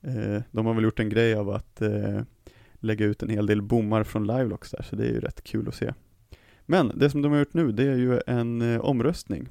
Eh, 0.00 0.42
de 0.50 0.66
har 0.66 0.74
väl 0.74 0.84
gjort 0.84 1.00
en 1.00 1.08
grej 1.08 1.34
av 1.34 1.50
att 1.50 1.82
eh, 1.82 2.20
lägga 2.74 3.06
ut 3.06 3.22
en 3.22 3.28
hel 3.28 3.46
del 3.46 3.62
bommar 3.62 4.04
från 4.04 4.26
Livelocks 4.26 4.70
där, 4.70 4.82
så 4.82 4.96
det 4.96 5.04
är 5.04 5.12
ju 5.12 5.20
rätt 5.20 5.42
kul 5.42 5.68
att 5.68 5.74
se. 5.74 5.94
Men 6.66 6.92
det 6.94 7.10
som 7.10 7.22
de 7.22 7.32
har 7.32 7.38
gjort 7.38 7.54
nu, 7.54 7.72
det 7.72 7.84
är 7.84 7.96
ju 7.96 8.20
en 8.26 8.62
eh, 8.62 8.80
omröstning 8.80 9.48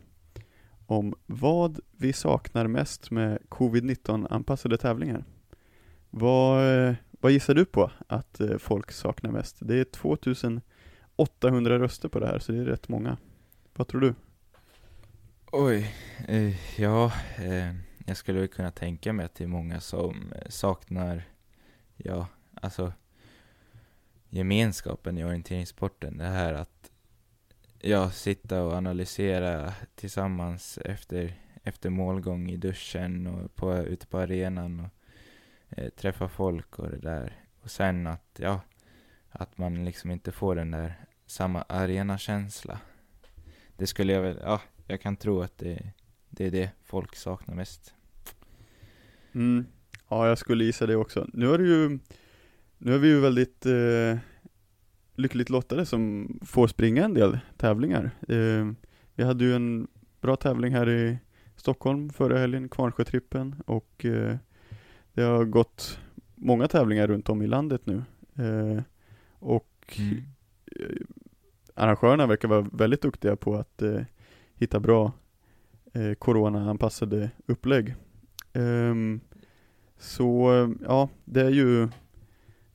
om 0.89 1.15
vad 1.25 1.79
vi 1.97 2.13
saknar 2.13 2.67
mest 2.67 3.11
med 3.11 3.39
covid-19 3.49 4.27
anpassade 4.29 4.77
tävlingar. 4.77 5.25
Vad, 6.09 6.95
vad 7.11 7.31
gissar 7.31 7.53
du 7.53 7.65
på 7.65 7.91
att 8.07 8.39
eh, 8.39 8.57
folk 8.57 8.91
saknar 8.91 9.31
mest? 9.31 9.57
Det 9.59 9.75
är 9.75 9.83
2800 9.83 11.79
röster 11.79 12.09
på 12.09 12.19
det 12.19 12.27
här, 12.27 12.39
så 12.39 12.51
det 12.51 12.57
är 12.57 12.65
rätt 12.65 12.89
många. 12.89 13.17
Vad 13.75 13.87
tror 13.87 14.01
du? 14.01 14.15
Oj, 15.51 15.95
eh, 16.27 16.79
ja, 16.81 17.11
eh, 17.37 17.75
jag 18.05 18.17
skulle 18.17 18.47
kunna 18.47 18.71
tänka 18.71 19.13
mig 19.13 19.25
att 19.25 19.35
det 19.35 19.43
är 19.43 19.47
många 19.47 19.79
som 19.79 20.33
eh, 20.35 20.49
saknar, 20.49 21.23
ja, 21.97 22.27
alltså 22.53 22.93
gemenskapen 24.29 25.17
i 25.17 25.23
orienteringssporten. 25.23 26.17
Det 26.17 26.25
här 26.25 26.53
att, 26.53 26.91
ja, 27.81 28.11
sitta 28.11 28.63
och 28.63 28.73
analysera 28.73 29.73
tillsammans 29.95 30.77
efter, 30.85 31.33
efter 31.63 31.89
målgång 31.89 32.49
i 32.49 32.57
duschen 32.57 33.27
och 33.27 33.55
på, 33.55 33.77
ute 33.77 34.07
på 34.07 34.17
arenan 34.17 34.79
och 34.79 34.89
eh, 35.77 35.89
träffa 35.89 36.29
folk 36.29 36.79
och 36.79 36.89
det 36.89 36.97
där. 36.97 37.33
Och 37.61 37.71
sen 37.71 38.07
att, 38.07 38.39
ja, 38.39 38.61
att 39.29 39.57
man 39.57 39.85
liksom 39.85 40.11
inte 40.11 40.31
får 40.31 40.55
den 40.55 40.71
där 40.71 40.93
samma 41.25 41.61
arenakänsla. 41.61 42.79
Det 43.77 43.87
skulle 43.87 44.13
jag 44.13 44.21
väl, 44.21 44.39
ja, 44.41 44.61
jag 44.87 45.01
kan 45.01 45.17
tro 45.17 45.41
att 45.41 45.57
det, 45.57 45.93
det 46.29 46.45
är 46.45 46.51
det 46.51 46.69
folk 46.83 47.15
saknar 47.15 47.55
mest. 47.55 47.93
Mm. 49.31 49.65
Ja, 50.09 50.27
jag 50.27 50.37
skulle 50.37 50.63
gissa 50.63 50.85
det 50.85 50.95
också. 50.95 51.27
Nu 51.33 51.53
är 51.53 51.57
det 51.57 51.63
ju, 51.63 51.99
nu 52.77 52.93
är 52.93 52.97
vi 52.97 53.07
ju 53.07 53.19
väldigt 53.19 53.65
eh, 53.65 54.17
lyckligt 55.19 55.49
lottade 55.49 55.85
som 55.85 56.29
får 56.45 56.67
springa 56.67 57.05
en 57.05 57.13
del 57.13 57.39
tävlingar. 57.57 58.11
Eh, 58.27 58.71
vi 59.15 59.23
hade 59.23 59.43
ju 59.43 59.55
en 59.55 59.87
bra 60.21 60.35
tävling 60.35 60.73
här 60.73 60.89
i 60.89 61.17
Stockholm 61.55 62.09
förra 62.09 62.37
helgen, 62.37 62.69
Kvarnsjötrippen, 62.69 63.55
och 63.65 64.05
eh, 64.05 64.35
det 65.13 65.21
har 65.21 65.45
gått 65.45 65.99
många 66.35 66.67
tävlingar 66.67 67.07
runt 67.07 67.29
om 67.29 67.41
i 67.41 67.47
landet 67.47 67.81
nu. 67.85 68.03
Eh, 68.35 68.81
och 69.39 69.65
Mm. 69.99 70.15
eh, 70.65 71.05
arrangörerna 71.75 72.27
verkar 72.27 72.47
vara 72.47 72.61
väldigt 72.61 73.01
duktiga 73.01 73.35
på 73.35 73.55
att 73.55 73.81
eh, 73.81 74.01
hitta 74.55 74.79
bra 74.79 75.11
eh, 75.93 76.13
corona-anpassade 76.13 77.29
upplägg. 77.45 77.95
Ehm, 78.53 79.19
så 79.97 80.49
ja, 80.83 81.09
det 81.25 81.41
är 81.41 81.49
ju, 81.49 81.87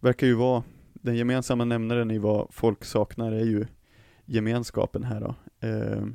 verkar 0.00 0.26
ju 0.26 0.34
vara, 0.34 0.62
den 1.04 1.16
gemensamma 1.16 1.64
nämnaren 1.64 2.10
i 2.10 2.18
vad 2.18 2.48
folk 2.50 2.84
saknar 2.84 3.32
är 3.32 3.44
ju 3.44 3.66
gemenskapen 4.24 5.04
här 5.04 5.20
då. 5.20 5.34
Eh, 5.68 6.06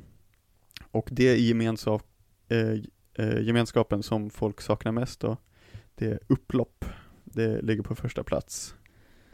och 0.90 1.08
det 1.12 1.36
i 1.36 1.48
gemenskap, 1.48 2.06
eh, 2.48 2.78
eh, 3.14 3.40
gemenskapen 3.40 4.02
som 4.02 4.30
folk 4.30 4.60
saknar 4.60 4.92
mest 4.92 5.20
då, 5.20 5.36
det 5.94 6.06
är 6.06 6.18
upplopp. 6.26 6.84
Det 7.24 7.62
ligger 7.62 7.82
på 7.82 7.94
första 7.94 8.24
plats. 8.24 8.74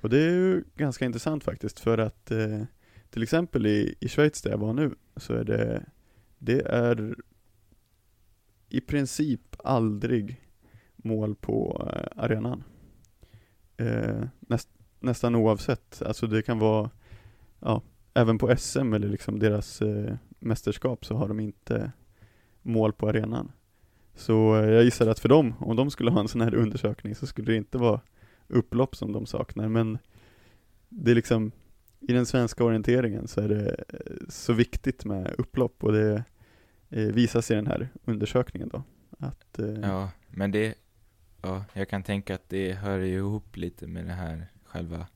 Och 0.00 0.10
det 0.10 0.18
är 0.18 0.30
ju 0.30 0.64
ganska 0.75 1.04
intressant 1.04 1.44
faktiskt 1.44 1.80
för 1.80 1.98
att 1.98 2.30
eh, 2.30 2.62
till 3.10 3.22
exempel 3.22 3.66
i, 3.66 3.94
i 4.00 4.08
Schweiz 4.08 4.42
där 4.42 4.50
jag 4.50 4.58
var 4.58 4.72
nu 4.72 4.94
så 5.16 5.34
är 5.34 5.44
det, 5.44 5.84
det 6.38 6.60
är 6.60 7.16
i 8.68 8.80
princip 8.80 9.56
aldrig 9.58 10.40
mål 10.96 11.34
på 11.34 11.88
eh, 11.92 12.22
arenan. 12.25 12.64
Eh, 13.76 14.25
näst, 14.40 14.68
nästan 15.00 15.35
oavsett, 15.35 16.03
alltså 16.03 16.26
det 16.26 16.43
kan 16.43 16.59
vara, 16.59 16.91
ja, 17.61 17.83
även 18.15 18.38
på 18.38 18.57
SM 18.57 18.93
eller 18.93 19.09
liksom 19.09 19.38
deras 19.38 19.83
eh, 19.83 20.15
mästerskap 20.38 21.05
så 21.05 21.17
har 21.17 21.29
de 21.29 21.41
inte 21.41 21.93
mål 22.62 22.93
på 22.93 23.09
arenan. 23.09 23.53
Så 24.15 24.57
eh, 24.57 24.71
jag 24.71 24.85
gissar 24.85 25.07
att 25.07 25.19
för 25.19 25.29
dem, 25.29 25.55
om 25.61 25.76
de 25.76 25.91
skulle 25.91 26.11
ha 26.11 26.21
en 26.21 26.29
sån 26.29 26.41
här 26.41 26.55
undersökning 26.55 27.15
så 27.15 27.26
skulle 27.26 27.53
det 27.53 27.57
inte 27.57 27.79
vara 27.79 28.00
upplopp 28.49 28.97
som 28.97 29.12
de 29.12 29.26
saknar, 29.26 29.69
men 29.69 29.99
det 30.88 31.11
är 31.11 31.15
liksom 31.15 31.53
i 32.00 32.12
den 32.12 32.26
svenska 32.26 32.65
orienteringen 32.65 33.29
så 33.29 33.41
är 33.41 33.49
det 33.49 33.85
eh, 33.88 34.17
så 34.29 34.53
viktigt 34.53 35.05
med 35.05 35.35
upplopp 35.38 35.85
och 35.85 35.93
det 35.93 36.25
eh, 36.91 37.07
visas 37.07 37.50
i 37.50 37.55
den 37.55 37.67
här 37.67 37.88
undersökningen 38.05 38.69
då. 38.69 38.83
Att, 39.19 39.59
eh, 39.59 39.81
Ja, 39.83 40.11
men 40.29 40.50
det, 40.50 40.75
ja, 41.43 41.65
jag 41.73 41.88
kan 41.88 42.03
tänka 42.03 42.35
att 42.35 42.49
det 42.49 42.73
hör 42.73 42.99
ihop 42.99 43.57
lite 43.57 43.87
med 43.87 44.05
det 44.07 44.12
här 44.12 44.47
själva, 44.76 45.06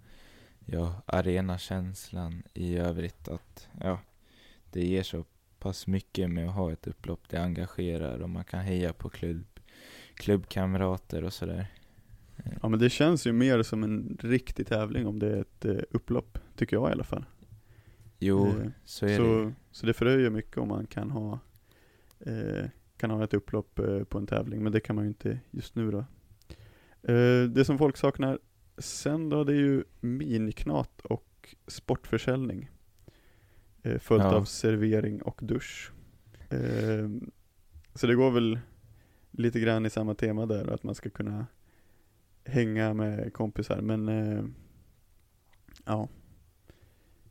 ja, 0.66 1.02
arenakänslan 1.06 2.42
i 2.54 2.76
övrigt 2.76 3.28
att, 3.28 3.68
ja, 3.80 4.00
det 4.70 4.86
ger 4.86 5.02
så 5.02 5.24
pass 5.58 5.86
mycket 5.86 6.30
med 6.30 6.48
att 6.48 6.54
ha 6.54 6.72
ett 6.72 6.86
upplopp, 6.86 7.28
det 7.28 7.36
engagerar 7.36 8.18
och 8.18 8.30
man 8.30 8.44
kan 8.44 8.60
heja 8.60 8.92
på 8.92 9.08
klubb, 9.08 9.60
klubbkamrater 10.14 11.24
och 11.24 11.32
sådär. 11.32 11.66
Ja 12.62 12.68
men 12.68 12.80
det 12.80 12.90
känns 12.90 13.26
ju 13.26 13.32
mer 13.32 13.62
som 13.62 13.82
en 13.82 14.18
riktig 14.20 14.66
tävling 14.66 15.06
om 15.06 15.18
det 15.18 15.26
är 15.26 15.40
ett 15.40 15.64
eh, 15.64 15.82
upplopp, 15.90 16.38
tycker 16.56 16.76
jag 16.76 16.88
i 16.88 16.92
alla 16.92 17.04
fall. 17.04 17.24
Jo, 18.18 18.46
Eh, 18.46 18.70
så 18.84 19.06
är 19.06 19.10
det 19.10 19.16
så, 19.16 19.52
så 19.70 19.86
det 19.86 19.94
förhöjer 19.94 20.30
mycket 20.30 20.56
om 20.56 20.68
man 20.68 20.86
kan 20.86 21.10
ha 21.10 21.38
eh, 22.20 22.64
kan 22.96 23.10
ha 23.10 23.24
ett 23.24 23.34
upplopp 23.34 23.78
eh, 23.78 24.04
på 24.04 24.18
en 24.18 24.26
tävling, 24.26 24.62
men 24.62 24.72
det 24.72 24.80
kan 24.80 24.96
man 24.96 25.04
ju 25.04 25.08
inte 25.08 25.40
just 25.50 25.74
nu 25.74 25.90
då. 25.90 26.04
Eh, 27.12 27.44
det 27.44 27.64
som 27.64 27.78
folk 27.78 27.96
saknar 27.96 28.38
sen 28.80 29.28
då, 29.28 29.44
det 29.44 29.52
är 29.52 29.56
ju 29.56 29.84
miniknat 30.00 31.00
och 31.00 31.54
sportförsäljning. 31.66 32.70
Eh, 33.82 33.98
följt 33.98 34.22
Ja. 34.24 34.34
av 34.34 34.44
servering 34.44 35.22
och 35.22 35.40
dusch. 35.42 35.92
Eh, 36.50 37.08
så 37.94 38.06
det 38.06 38.14
går 38.14 38.30
väl 38.30 38.60
lite 39.30 39.60
grann 39.60 39.86
i 39.86 39.90
samma 39.90 40.14
tema 40.14 40.46
där, 40.46 40.66
att 40.74 40.82
man 40.82 40.94
ska 40.94 41.10
kunna 41.10 41.46
hänga 42.44 42.94
med 42.94 43.32
kompisar, 43.32 43.80
men 43.80 44.08
eh, 44.08 44.44
ja. 45.84 46.08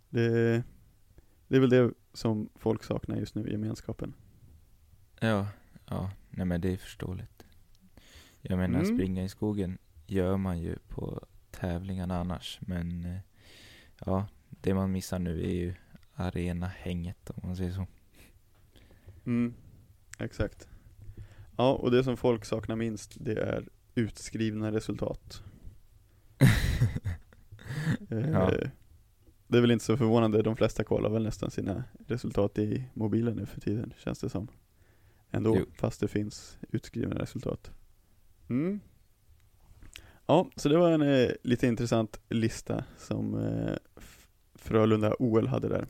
Det, 0.10 0.64
det 1.48 1.56
är 1.56 1.60
väl 1.60 1.70
det 1.70 1.92
som 2.14 2.50
folk 2.56 2.84
saknar 2.84 3.18
just 3.18 3.36
nu, 3.36 3.52
gemenskapen. 3.52 4.14
Ja, 5.20 5.48
ja, 5.86 6.12
nej 6.30 6.46
men 6.46 6.62
det 6.62 6.74
är 6.74 6.78
förståeligt. 6.78 7.46
Jag 8.42 8.58
menar, 8.58 8.80
Mm. 8.80 8.96
springa 8.98 9.24
i 9.24 9.30
skogen 9.30 9.78
gör 10.08 10.38
man 10.38 10.60
ju 10.62 10.76
på 10.88 11.26
tävlingarna 11.60 12.20
annars, 12.20 12.60
men 12.62 13.06
eh, 13.06 13.20
ja, 14.06 14.28
det 14.50 14.74
man 14.74 14.92
missar 14.92 15.20
nu 15.20 15.44
är 15.44 15.54
ju 15.54 15.74
arenahänget 16.14 17.30
om 17.30 17.42
man 17.48 17.56
säger 17.56 17.72
så. 17.72 17.88
Mm, 19.26 19.54
exakt. 20.20 20.68
Ja, 21.58 21.74
och 21.74 21.92
det 21.92 22.04
som 22.04 22.18
folk 22.18 22.46
saknar 22.46 22.76
minst, 22.76 23.18
det 23.20 23.34
är 23.40 23.68
utskrivna 23.96 24.72
resultat. 24.72 25.44
Eh, 28.10 28.30
Ja. 28.30 28.52
Det 29.48 29.58
är 29.58 29.62
väl 29.62 29.72
inte 29.72 29.86
så 29.86 29.98
förvånande, 29.98 30.42
de 30.42 30.56
flesta 30.56 30.84
kollar 30.84 31.10
väl 31.10 31.24
nästan 31.24 31.52
sina 31.52 31.84
resultat 32.08 32.58
i 32.60 32.84
mobilen 32.94 33.36
nu 33.36 33.46
för 33.46 33.62
tiden, 33.62 33.94
känns 33.98 34.20
det 34.20 34.30
som. 34.30 34.48
Ändå, 35.32 35.58
Jo. 35.58 35.66
fast 35.74 36.00
det 36.00 36.08
finns 36.08 36.58
utskrivna 36.72 37.20
resultat. 37.20 37.72
Mm. 38.50 38.80
Ja, 40.30 40.50
så 40.56 40.70
det 40.70 40.78
var 40.78 40.92
en 40.92 41.02
eh, 41.02 41.30
lite 41.44 41.68
intressant 41.68 42.20
lista 42.30 42.84
som 42.98 43.34
eh, 43.34 43.76
Frölunda 44.56 45.16
OL 45.20 45.48
hade 45.48 45.70
där. 45.70 45.88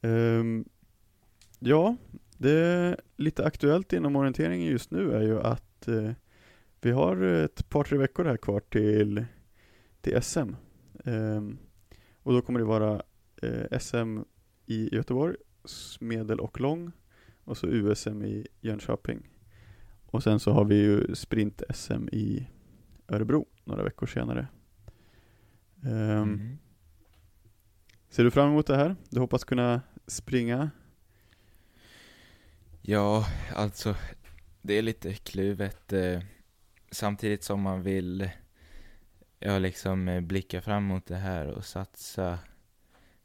Um, 0.00 0.64
ja, 1.58 1.96
det 2.38 2.50
är 2.50 3.00
lite 3.16 3.44
aktuellt 3.44 3.92
inom 3.92 4.16
orienteringen 4.16 4.70
just 4.70 4.90
nu 4.90 5.12
är 5.12 5.20
ju 5.20 5.40
att 5.40 5.88
eh, 5.88 6.12
vi 6.80 6.90
har 6.90 7.22
ett 7.22 7.68
par, 7.68 7.84
tre 7.84 7.98
veckor 7.98 8.24
här 8.24 8.36
kvar 8.36 8.60
till, 8.60 9.24
till 10.00 10.22
SM. 10.22 10.38
Um, 10.38 10.56
ehm, 11.04 11.58
och 12.22 12.32
då 12.32 12.42
kommer 12.42 12.58
det 12.58 12.66
vara 12.66 13.02
eh, 13.42 13.78
SM 13.78 14.18
i 14.66 14.94
Göteborg, 14.96 15.36
medel 16.00 16.40
och 16.40 16.60
lång, 16.60 16.92
och 17.44 17.56
så 17.56 17.66
USM 17.66 18.22
i 18.22 18.46
Jönköping. 18.60 19.28
Och 20.06 20.22
sen 20.22 20.40
så 20.40 20.52
har 20.52 20.64
vi 20.64 20.74
ju 20.74 21.14
sprint-SM 21.14 22.08
i 22.12 22.48
Örebro 23.10 23.46
några 23.64 23.82
veckor 23.82 24.06
senare. 24.06 24.48
Ehm, 25.84 26.22
Mm. 26.22 26.58
Ser 28.08 28.24
du 28.24 28.30
fram 28.30 28.48
emot 28.50 28.66
det 28.66 28.76
här? 28.76 28.96
Du 29.10 29.20
hoppas 29.20 29.44
kunna 29.44 29.82
springa? 30.06 30.70
Ja, 32.82 33.26
alltså 33.54 33.96
det 34.62 34.74
är 34.74 34.82
lite 34.82 35.14
kluvet. 35.14 35.92
Eh, 35.92 36.20
samtidigt 36.90 37.44
som 37.44 37.60
man 37.60 37.82
vill 37.82 38.30
ja, 39.38 39.58
liksom 39.58 40.08
eh, 40.08 40.20
blicka 40.20 40.60
fram 40.62 40.84
mot 40.84 41.06
det 41.06 41.16
här 41.16 41.46
och 41.46 41.64
satsa, 41.64 42.38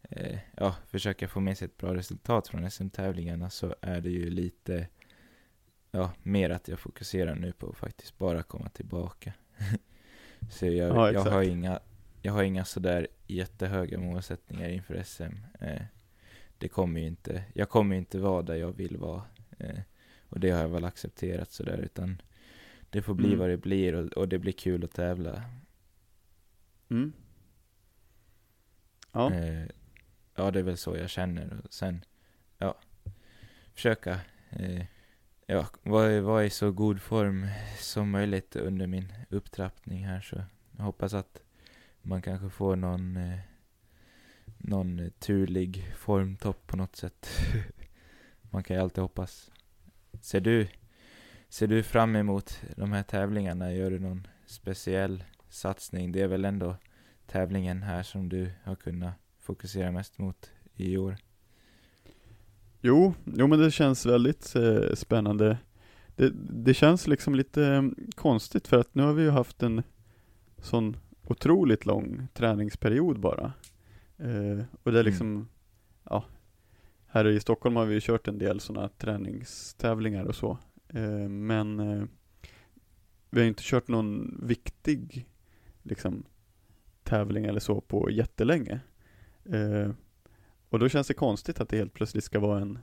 eh, 0.02 0.40
ja, 0.58 0.76
försöka 0.88 1.28
få 1.28 1.40
med 1.40 1.58
sig 1.58 1.66
ett 1.66 1.78
bra 1.78 1.96
resultat 1.96 2.48
från 2.48 2.72
SM-tävlingarna 2.72 3.50
så 3.50 3.76
är 3.82 4.02
det 4.02 4.10
ju 4.10 4.30
lite, 4.30 4.88
ja, 5.92 6.12
mer 6.24 6.50
att 6.50 6.68
jag 6.68 6.80
fokuserar 6.80 7.36
nu 7.36 7.52
på 7.52 7.70
att 7.70 7.78
faktiskt 7.78 8.18
bara 8.18 8.44
komma 8.44 8.70
tillbaka. 8.70 9.34
Så 10.50 10.66
jag, 10.66 10.96
Ja, 10.96 11.12
jag 11.12 11.22
har 11.22 11.44
inga, 11.44 11.80
jag 12.22 12.34
har 12.34 12.44
inga 12.44 12.66
sådär 12.66 13.08
jättehöga 13.28 14.00
målsättningar 14.00 14.70
inför 14.70 15.04
SM. 15.04 15.36
Eh, 15.60 15.82
det 16.58 16.68
kommer 16.68 17.02
ju 17.02 17.08
inte, 17.08 17.44
jag 17.54 17.70
kommer 17.70 17.96
ju 17.96 18.00
inte 18.00 18.20
vara 18.20 18.42
där 18.42 18.56
jag 18.56 18.72
vill 18.72 18.98
vara. 18.98 19.22
Eh, 19.60 19.80
och 20.30 20.40
det 20.40 20.50
har 20.52 20.62
jag 20.62 20.70
väl 20.70 20.86
accepterat 20.86 21.52
sådär, 21.52 21.78
utan 21.78 22.22
det 22.90 23.02
får 23.02 23.14
bli 23.14 23.28
Mm. 23.28 23.40
vad 23.40 23.50
det 23.50 23.58
blir 23.58 23.94
och, 23.96 24.06
och 24.14 24.28
det 24.30 24.40
blir 24.40 24.52
kul 24.54 24.84
att 24.84 24.92
tävla. 24.92 25.44
Mm. 26.90 27.14
Ja, 29.12 29.34
Eh, 29.34 29.66
ja, 30.36 30.52
det 30.52 30.60
är 30.60 30.64
väl 30.64 30.78
så 30.78 30.96
jag 30.98 31.10
känner. 31.10 31.62
Och 31.66 31.74
sen, 31.74 32.06
ja, 32.58 32.76
försöka 33.74 34.20
eh, 34.50 34.86
ja, 35.46 35.68
vara, 35.84 36.44
i- 36.44 36.48
i 36.48 36.50
så 36.50 36.72
god 36.72 37.02
form 37.02 37.48
som 37.80 38.10
möjligt 38.10 38.56
under 38.56 38.88
min 38.88 39.14
upptrappning 39.30 40.06
här. 40.06 40.22
Så 40.22 40.44
jag 40.78 40.84
hoppas 40.84 41.14
att 41.14 41.42
man 42.02 42.22
kanske 42.22 42.50
får 42.50 42.76
någon, 42.76 43.18
eh, 43.18 43.40
någon 44.58 45.12
turlig 45.20 45.94
formtopp 45.98 46.68
på 46.68 46.78
något 46.78 46.96
sätt. 46.96 47.28
man 48.52 48.64
kan 48.64 48.76
ju 48.76 48.82
alltid 48.82 49.02
hoppas. 49.02 49.52
Ser 50.22 50.42
du, 50.42 50.68
ser 51.50 51.68
du 51.68 51.84
fram 51.84 52.16
emot 52.16 52.62
de 52.76 52.92
här 52.92 53.04
tävlingarna? 53.04 53.74
Gör 53.74 53.92
du 53.92 54.00
någon 54.00 54.28
speciell 54.46 55.24
satsning? 55.50 56.12
Det 56.12 56.22
är 56.22 56.28
väl 56.28 56.46
ändå 56.46 56.76
tävlingen 57.28 57.84
här 57.84 58.04
som 58.04 58.30
du 58.30 58.52
har 58.64 58.76
kunnat 58.76 59.14
fokusera 59.40 59.92
mest 59.92 60.18
mot 60.18 60.52
i 60.76 60.98
år? 60.98 61.18
Jo, 62.88 63.14
jo 63.26 63.48
men 63.48 63.60
det 63.60 63.72
känns 63.72 64.06
väldigt 64.06 64.56
eh, 64.56 64.94
spännande. 64.94 65.58
Det, 66.16 66.32
det 66.50 66.74
känns 66.74 67.08
liksom 67.08 67.36
lite 67.36 67.66
eh, 67.66 67.84
konstigt 68.16 68.68
för 68.68 68.80
att 68.80 68.96
nu 68.96 69.04
har 69.04 69.14
vi 69.14 69.24
ju 69.24 69.30
haft 69.30 69.64
en 69.64 69.84
sån 70.58 70.98
otroligt 71.24 71.86
lång 71.86 72.28
träningsperiod 72.34 73.20
bara. 73.20 73.54
Eh, 74.18 74.64
och 74.84 74.92
det 74.92 75.00
är 75.00 75.04
Mm. 75.04 75.06
liksom, 75.06 75.48
ja, 76.04 76.26
här 77.08 77.28
i 77.28 77.40
Stockholm 77.40 77.76
har 77.76 77.86
vi 77.86 77.94
ju 77.94 78.02
kört 78.02 78.28
en 78.28 78.38
del 78.38 78.60
sådana 78.60 78.90
träningstävlingar 78.90 80.24
och 80.26 80.36
så. 80.36 80.58
Eh, 80.88 81.30
men 81.30 81.80
eh, 81.80 82.04
vi 83.30 83.40
har 83.40 83.48
inte 83.48 83.64
kört 83.64 83.88
någon 83.88 84.40
viktig 84.44 85.28
liksom, 85.84 86.24
tävling 87.04 87.46
eller 87.46 87.60
så 87.60 87.82
på 87.82 88.10
jättelänge. 88.10 88.80
Och 90.70 90.80
då 90.80 90.90
känns 90.90 91.08
det 91.08 91.14
konstigt 91.14 91.60
att 91.60 91.70
det 91.70 91.78
helt 91.78 91.94
plötsligt 91.94 92.24
ska 92.24 92.40
vara 92.40 92.62
en, 92.62 92.80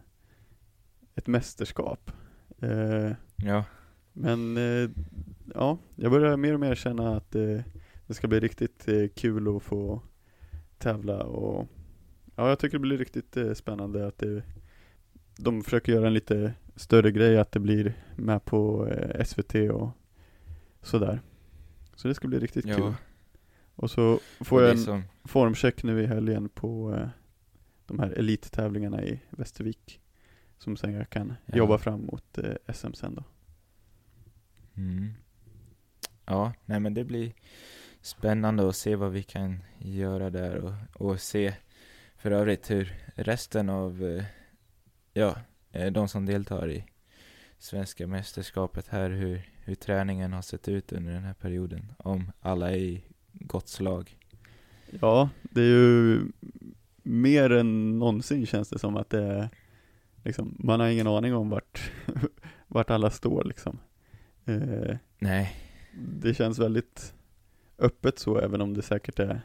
ett 1.15 1.27
mästerskap. 1.27 2.11
Eh, 2.59 3.13
Ja, 3.45 3.65
men 4.13 4.57
eh, 4.57 4.91
ja, 5.55 5.79
jag 5.97 6.11
börjar 6.11 6.37
mer 6.37 6.55
och 6.55 6.61
mer 6.61 6.75
känna 6.75 7.17
att 7.17 7.35
eh, 7.35 7.61
det 8.07 8.15
ska 8.15 8.29
bli 8.29 8.41
riktigt 8.41 8.89
eh, 8.89 9.09
kul 9.15 9.57
att 9.57 9.63
få 9.63 10.03
tävla 10.79 11.25
och 11.25 11.69
ja, 12.37 12.49
jag 12.49 12.59
tycker 12.59 12.79
det 12.79 12.83
blir 12.83 12.99
riktigt 12.99 13.37
eh, 13.37 13.53
spännande 13.53 14.07
att 14.07 14.19
det, 14.19 14.43
de 15.37 15.63
försöker 15.63 15.93
göra 15.93 16.07
en 16.07 16.15
lite 16.15 16.55
större 16.77 17.13
grej 17.13 17.39
att 17.39 17.53
det 17.53 17.61
blir 17.61 17.95
med 18.17 18.45
på 18.45 18.89
eh, 18.89 19.25
SVT 19.25 19.55
och 19.55 19.91
sådär. 20.83 21.21
Så 21.95 22.09
det 22.09 22.15
ska 22.15 22.29
bli 22.29 22.39
riktigt 22.39 22.67
ja. 22.67 22.77
kul. 22.77 22.95
Och 23.75 23.91
så 23.91 24.21
och 24.39 24.47
får 24.47 24.61
det 24.61 24.67
jag 24.67 24.77
en 24.77 24.85
som, 24.85 25.03
formcheck 25.25 25.83
nu 25.83 26.03
i 26.03 26.07
helgen 26.07 26.49
på 26.49 27.01
de 27.93 27.99
här 28.03 28.11
elittävlingarna 28.19 29.03
i 29.05 29.21
Västervik. 29.31 30.01
Som 30.59 30.77
sen 30.77 30.93
jag 30.95 31.11
kan 31.11 31.35
Ja. 31.47 31.57
jobba 31.57 31.79
fram 31.79 32.01
mot 32.07 32.39
eh, 32.39 32.55
SM 32.75 32.93
sen 32.93 33.15
då. 33.15 33.25
mm. 34.77 35.13
Ja, 36.25 36.53
nej 36.65 36.81
men 36.81 36.95
det 36.95 37.05
blir 37.05 37.33
spännande 38.01 38.69
att 38.69 38.77
se 38.77 38.97
vad 38.97 39.13
vi 39.13 39.23
kan 39.23 39.63
göra 39.79 40.31
där 40.31 40.57
och, 40.57 40.73
och 40.95 41.21
se 41.21 41.55
för 42.17 42.31
övrigt 42.31 42.71
hur 42.71 42.95
resten 43.15 43.69
av, 43.69 44.05
eh, 44.05 44.25
ja, 45.13 45.37
eh, 45.71 45.93
de 45.93 46.09
som 46.09 46.27
deltar 46.27 46.71
i 46.71 46.85
svenska 47.59 48.07
mästerskapet 48.07 48.89
här, 48.89 49.11
hur, 49.11 49.51
hur 49.65 49.75
träningen 49.75 50.33
har 50.33 50.43
sett 50.43 50.69
ut 50.69 50.93
under 50.93 51.13
den 51.13 51.25
här 51.25 51.35
perioden. 51.35 51.93
Om 51.99 52.33
alla 52.41 52.71
är 52.71 52.77
i 52.77 53.05
gott 53.33 53.69
slag. 53.69 54.19
Ja, 55.01 55.31
det 55.43 55.61
är 55.61 55.67
ju 55.67 56.21
mer 57.03 57.51
än 57.51 57.99
någonsin 57.99 58.47
känns 58.47 58.69
det 58.69 58.79
som 58.79 58.97
att 58.97 59.11
det 59.11 59.23
är 59.23 59.49
liksom, 60.25 60.57
man 60.59 60.81
har 60.81 60.89
ingen 60.89 61.07
aning 61.07 61.35
om 61.35 61.51
vart, 61.51 61.93
vart 62.67 62.91
alla 62.91 63.11
står 63.11 63.45
liksom. 63.45 63.79
Eh, 64.45 64.97
Nej, 65.19 65.57
det 65.95 66.35
känns 66.35 66.59
väldigt 66.59 67.15
öppet 67.79 68.19
så, 68.19 68.39
även 68.39 68.61
om 68.61 68.75
det 68.75 68.83
säkert 68.83 69.19
är 69.19 69.41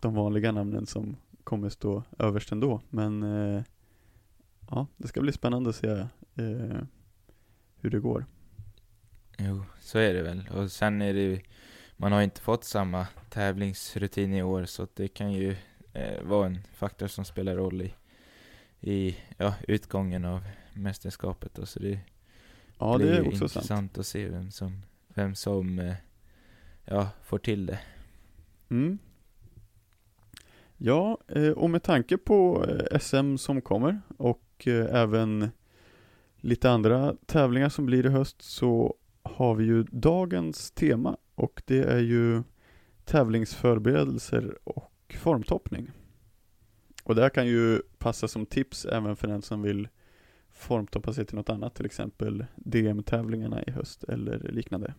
de 0.00 0.14
vanliga 0.14 0.52
namnen 0.52 0.86
som 0.86 1.16
kommer 1.44 1.68
stå 1.68 2.02
överst 2.18 2.52
ändå. 2.52 2.80
Men 2.90 3.22
eh, 3.22 3.62
ja, 4.70 4.86
det 4.96 5.08
ska 5.08 5.20
bli 5.20 5.32
spännande 5.32 5.70
att 5.70 5.76
se 5.76 5.88
eh, 6.34 6.82
hur 7.76 7.90
det 7.90 7.98
går. 8.00 8.26
Jo, 9.38 9.64
så 9.80 9.98
är 9.98 10.14
det 10.14 10.22
väl. 10.22 10.48
Och 10.54 10.72
sen 10.72 11.02
är 11.02 11.14
det 11.14 11.20
ju, 11.20 11.40
man 11.96 12.12
har 12.12 12.22
inte 12.22 12.40
fått 12.40 12.64
samma 12.64 13.06
tävlingsrutin 13.30 14.34
i 14.34 14.42
år 14.42 14.64
så 14.64 14.86
det 14.94 15.08
kan 15.08 15.32
ju 15.32 15.56
eh, 15.94 16.22
vara 16.22 16.46
en 16.46 16.58
faktor 16.74 17.06
som 17.06 17.24
spelar 17.24 17.56
roll 17.56 17.82
i, 17.82 17.94
i 18.80 19.16
ja, 19.36 19.54
utgången 19.68 20.24
av 20.24 20.40
mästerskapet. 20.74 21.58
Och 21.58 21.68
så 21.68 21.78
det 21.80 22.00
Ja, 22.78 22.96
blir 22.96 23.06
det 23.10 23.16
är 23.16 23.20
också 23.28 23.48
sant. 23.48 23.56
intressant 23.56 23.98
att 23.98 24.06
se 24.06 24.28
vem 24.28 24.50
som, 24.50 24.82
vem 25.08 25.34
som 25.34 25.78
eh, 25.78 25.94
ja, 26.84 27.08
får 27.22 27.38
till 27.38 27.66
det. 27.66 27.78
Mm. 28.70 28.98
Ja, 30.76 31.18
eh, 31.28 31.48
och 31.48 31.70
med 31.70 31.82
tanke 31.82 32.16
på 32.16 32.66
SM 33.00 33.36
som 33.36 33.60
kommer 33.62 34.00
och 34.16 34.66
även 34.90 35.50
lite 36.36 36.70
andra 36.70 37.14
tävlingar 37.26 37.68
som 37.68 37.86
blir 37.86 38.06
i 38.06 38.08
höst 38.08 38.42
så 38.42 38.94
har 39.22 39.54
vi 39.54 39.64
ju 39.64 39.82
dagens 39.82 40.70
tema 40.70 41.16
och 41.34 41.62
det 41.66 41.78
är 41.82 41.98
ju 42.00 42.42
tävlingsförberedelser 43.04 44.58
och 44.64 44.92
formtoppning. 45.16 45.90
Och 47.04 47.14
det 47.14 47.22
här 47.22 47.28
kan 47.28 47.46
ju 47.46 47.82
passa 47.98 48.28
som 48.28 48.46
tips 48.46 48.84
även 48.84 49.16
för 49.16 49.28
den 49.28 49.42
som 49.42 49.62
vill 49.62 49.88
formtoppa 50.50 51.12
sig 51.12 51.26
till 51.26 51.36
något 51.36 51.50
annat, 51.50 51.74
till 51.74 51.86
exempel 51.86 52.44
DM-tävlingarna 52.56 53.62
i 53.62 53.70
höst 53.70 54.04
eller 54.04 54.38
liknande. 54.38 54.94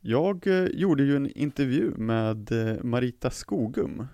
Jag 0.00 0.46
eh, 0.46 0.64
gjorde 0.64 1.02
ju 1.02 1.16
en 1.16 1.30
intervju 1.38 1.90
med 1.96 2.52
eh, 2.52 2.82
Marita 2.82 3.30
Skogum 3.30 4.06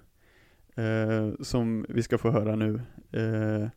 eh, 0.74 1.30
som 1.40 1.87
vi 1.88 2.02
ska 2.02 2.18
få 2.18 2.30
höra 2.30 2.56
nu. 2.56 2.80
Eh, 3.12 3.68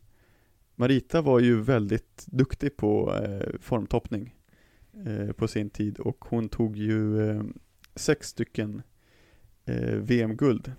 Marita 0.74 1.20
var 1.22 1.40
ju 1.40 1.60
väldigt 1.60 2.26
duktig 2.26 2.76
på 2.76 3.14
eh, 3.14 3.58
formtoppning 3.60 4.34
eh, 5.06 5.32
på 5.32 5.48
sin 5.48 5.70
tid 5.70 5.98
och 5.98 6.24
hon 6.24 6.48
tog 6.48 6.76
ju 6.76 7.30
eh, 7.30 7.42
sex 7.94 8.28
stycken 8.28 8.82
eh, 9.64 9.94
VM-guld 9.94 10.72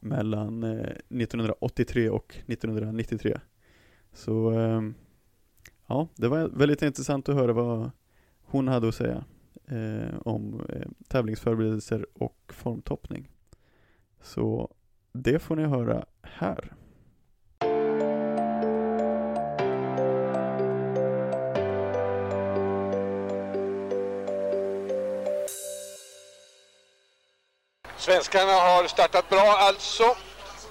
mellan 0.00 0.62
eh, 0.62 0.80
1983 1.08 2.10
och 2.10 2.36
1993. 2.46 3.40
Så 4.12 4.52
eh, 4.52 4.82
ja, 5.86 6.08
det 6.16 6.28
var 6.28 6.48
väldigt 6.48 6.82
intressant 6.82 7.28
att 7.28 7.34
höra 7.34 7.52
vad 7.52 7.90
hon 8.42 8.68
hade 8.68 8.88
att 8.88 8.94
säga 8.94 9.24
eh, 9.66 10.18
om 10.24 10.60
eh, 10.68 10.88
tävlingsförberedelser 11.08 12.06
och 12.14 12.52
formtoppning. 12.54 13.28
Så 14.20 14.74
det 15.12 15.38
får 15.38 15.56
ni 15.56 15.64
höra 15.64 16.04
här. 16.22 16.74
Svenskarna 28.10 28.52
har 28.52 28.86
startat 28.86 29.28
bra 29.28 29.56
alltså. 29.58 30.16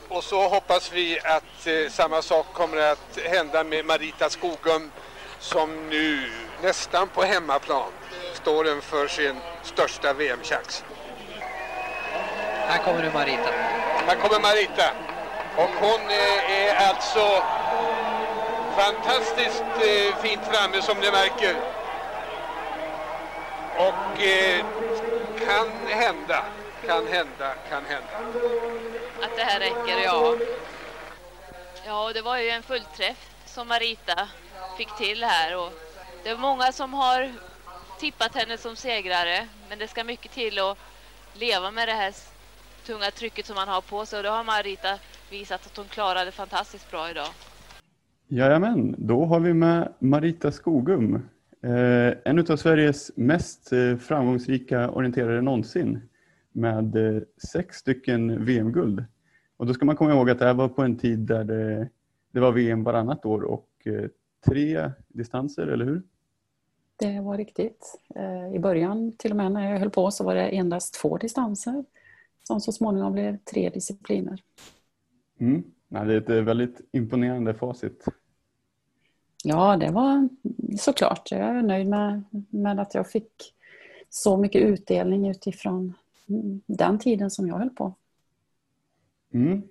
Och 0.08 0.24
så 0.24 0.48
hoppas 0.48 0.92
vi 0.94 1.20
att 1.20 1.68
eh, 1.68 1.90
samma 1.90 2.22
sak 2.22 2.46
kommer 2.54 2.78
att 2.78 3.20
hända 3.26 3.64
med 3.64 3.86
Marita 3.86 4.30
Skogum 4.30 4.92
som 5.40 5.90
nu 5.90 6.32
nästan 6.62 7.08
på 7.08 7.24
hemmaplan 7.24 7.92
står 8.34 8.68
inför 8.68 9.08
sin 9.08 9.36
största 9.64 10.14
VM-chans. 10.14 10.84
Här 12.68 12.84
kommer 12.84 13.04
nu 13.04 13.12
Marita. 13.14 13.52
Här 14.08 14.16
kommer 14.16 14.40
Marita. 14.40 14.92
Och 15.56 15.70
hon 15.80 16.02
eh, 16.10 16.52
är 16.52 16.88
alltså 16.88 17.44
fantastiskt 18.76 19.64
eh, 19.82 20.16
fint 20.22 20.42
framme 20.52 20.82
som 20.82 20.98
ni 20.98 21.12
märker. 21.12 21.56
Och 23.78 24.24
eh, 24.24 24.66
kan 25.46 25.68
hända, 25.88 26.44
kan 26.90 27.08
hända, 27.08 27.50
kan 27.70 27.84
hända. 27.86 28.40
Att 29.24 29.36
det 29.36 29.44
här 29.44 29.60
räcker, 29.60 30.04
ja. 30.04 30.36
Ja, 31.86 32.08
och 32.08 32.14
det 32.14 32.22
var 32.22 32.38
ju 32.38 32.50
en 32.50 32.64
fullträff 32.64 33.30
som 33.46 33.68
Marita 33.68 34.28
fick 34.78 34.98
till 34.98 35.24
här. 35.24 35.58
Och 35.58 35.72
det 36.24 36.30
är 36.30 36.38
många 36.38 36.72
som 36.72 36.94
har 36.94 37.32
tippat 38.00 38.36
henne 38.36 38.58
som 38.58 38.76
segrare. 38.76 39.48
Men 39.70 39.80
det 39.80 39.88
ska 39.88 40.04
mycket 40.04 40.32
till 40.32 40.60
att 40.60 40.78
leva 41.34 41.72
med 41.72 41.88
det 41.88 41.94
här 41.94 42.14
tunga 42.86 43.12
trycket 43.12 43.46
som 43.46 43.56
man 43.56 43.68
har 43.68 43.82
på 43.82 44.06
sig. 44.06 44.18
Och 44.18 44.24
det 44.24 44.30
har 44.30 44.44
Marita 44.44 45.00
visat 45.32 45.66
att 45.66 45.78
hon 45.78 45.86
klarade 45.86 46.32
fantastiskt 46.32 46.92
bra 46.92 47.10
idag. 47.10 47.28
Jajamän, 48.28 48.96
då 48.98 49.26
har 49.26 49.40
vi 49.40 49.54
med 49.54 49.94
Marita 50.00 50.52
Skogum. 50.52 51.16
Eh, 51.64 52.14
en 52.26 52.52
av 52.52 52.58
Sveriges 52.58 53.12
mest 53.16 53.72
eh, 53.72 53.98
framgångsrika 53.98 54.90
orienterare 54.90 55.42
någonsin 55.42 56.09
med 56.60 56.96
eh, 56.96 57.22
sex 57.52 57.78
stycken 57.78 58.46
VM-guld. 58.46 59.06
Och 59.58 59.66
då 59.66 59.74
ska 59.74 59.86
man 59.86 59.96
komma 59.96 60.12
ihåg 60.12 60.30
att 60.30 60.40
det 60.40 60.46
här 60.46 60.54
var 60.54 60.70
på 60.70 60.82
en 60.82 60.98
tid 60.98 61.20
där 61.20 61.44
det, 61.44 61.90
det 62.32 62.40
var 62.40 62.52
VM 62.52 62.84
varannat 62.84 63.26
år 63.26 63.42
och 63.42 63.70
eh, 63.86 64.10
tre 64.46 64.92
distanser, 65.08 65.68
eller 65.68 65.86
hur? 65.86 66.04
Det 66.96 67.20
var 67.20 67.38
riktigt. 67.38 68.00
Eh, 68.16 68.56
I 68.56 68.60
början, 68.60 69.12
till 69.18 69.32
och 69.32 69.38
med 69.38 69.52
när 69.52 69.72
jag 69.72 69.80
höll 69.80 69.90
på, 69.90 70.12
så 70.12 70.24
var 70.24 70.36
det 70.36 70.48
endast 70.48 70.94
två 71.02 71.18
distanser 71.18 71.84
som 72.44 72.62
så 72.62 72.72
småningom 72.72 73.14
blev 73.14 73.38
tre 73.38 73.70
discipliner. 73.70 74.44
Mm. 75.40 75.64
Ja, 75.88 76.04
det 76.04 76.14
är 76.14 76.18
ett 76.40 76.46
väldigt 76.46 76.82
imponerande 76.92 77.54
facit. 77.54 78.06
Ja, 79.44 79.78
det 79.78 79.92
var 79.92 80.30
såklart. 80.80 81.32
Jag 81.32 81.40
är 81.40 81.62
nöjd 81.62 81.88
med, 81.88 82.24
med 82.50 82.80
att 82.80 82.96
jag 82.96 83.12
fick 83.12 83.54
så 84.10 84.38
mycket 84.38 84.62
utdelning 84.62 85.30
utifrån 85.30 85.94
den 86.66 87.00
tiden 87.00 87.32
som 87.32 87.48
jag 87.48 87.56
höll 87.56 87.70
på. 87.70 87.94
Mm. 89.34 89.52
Mm. 89.52 89.64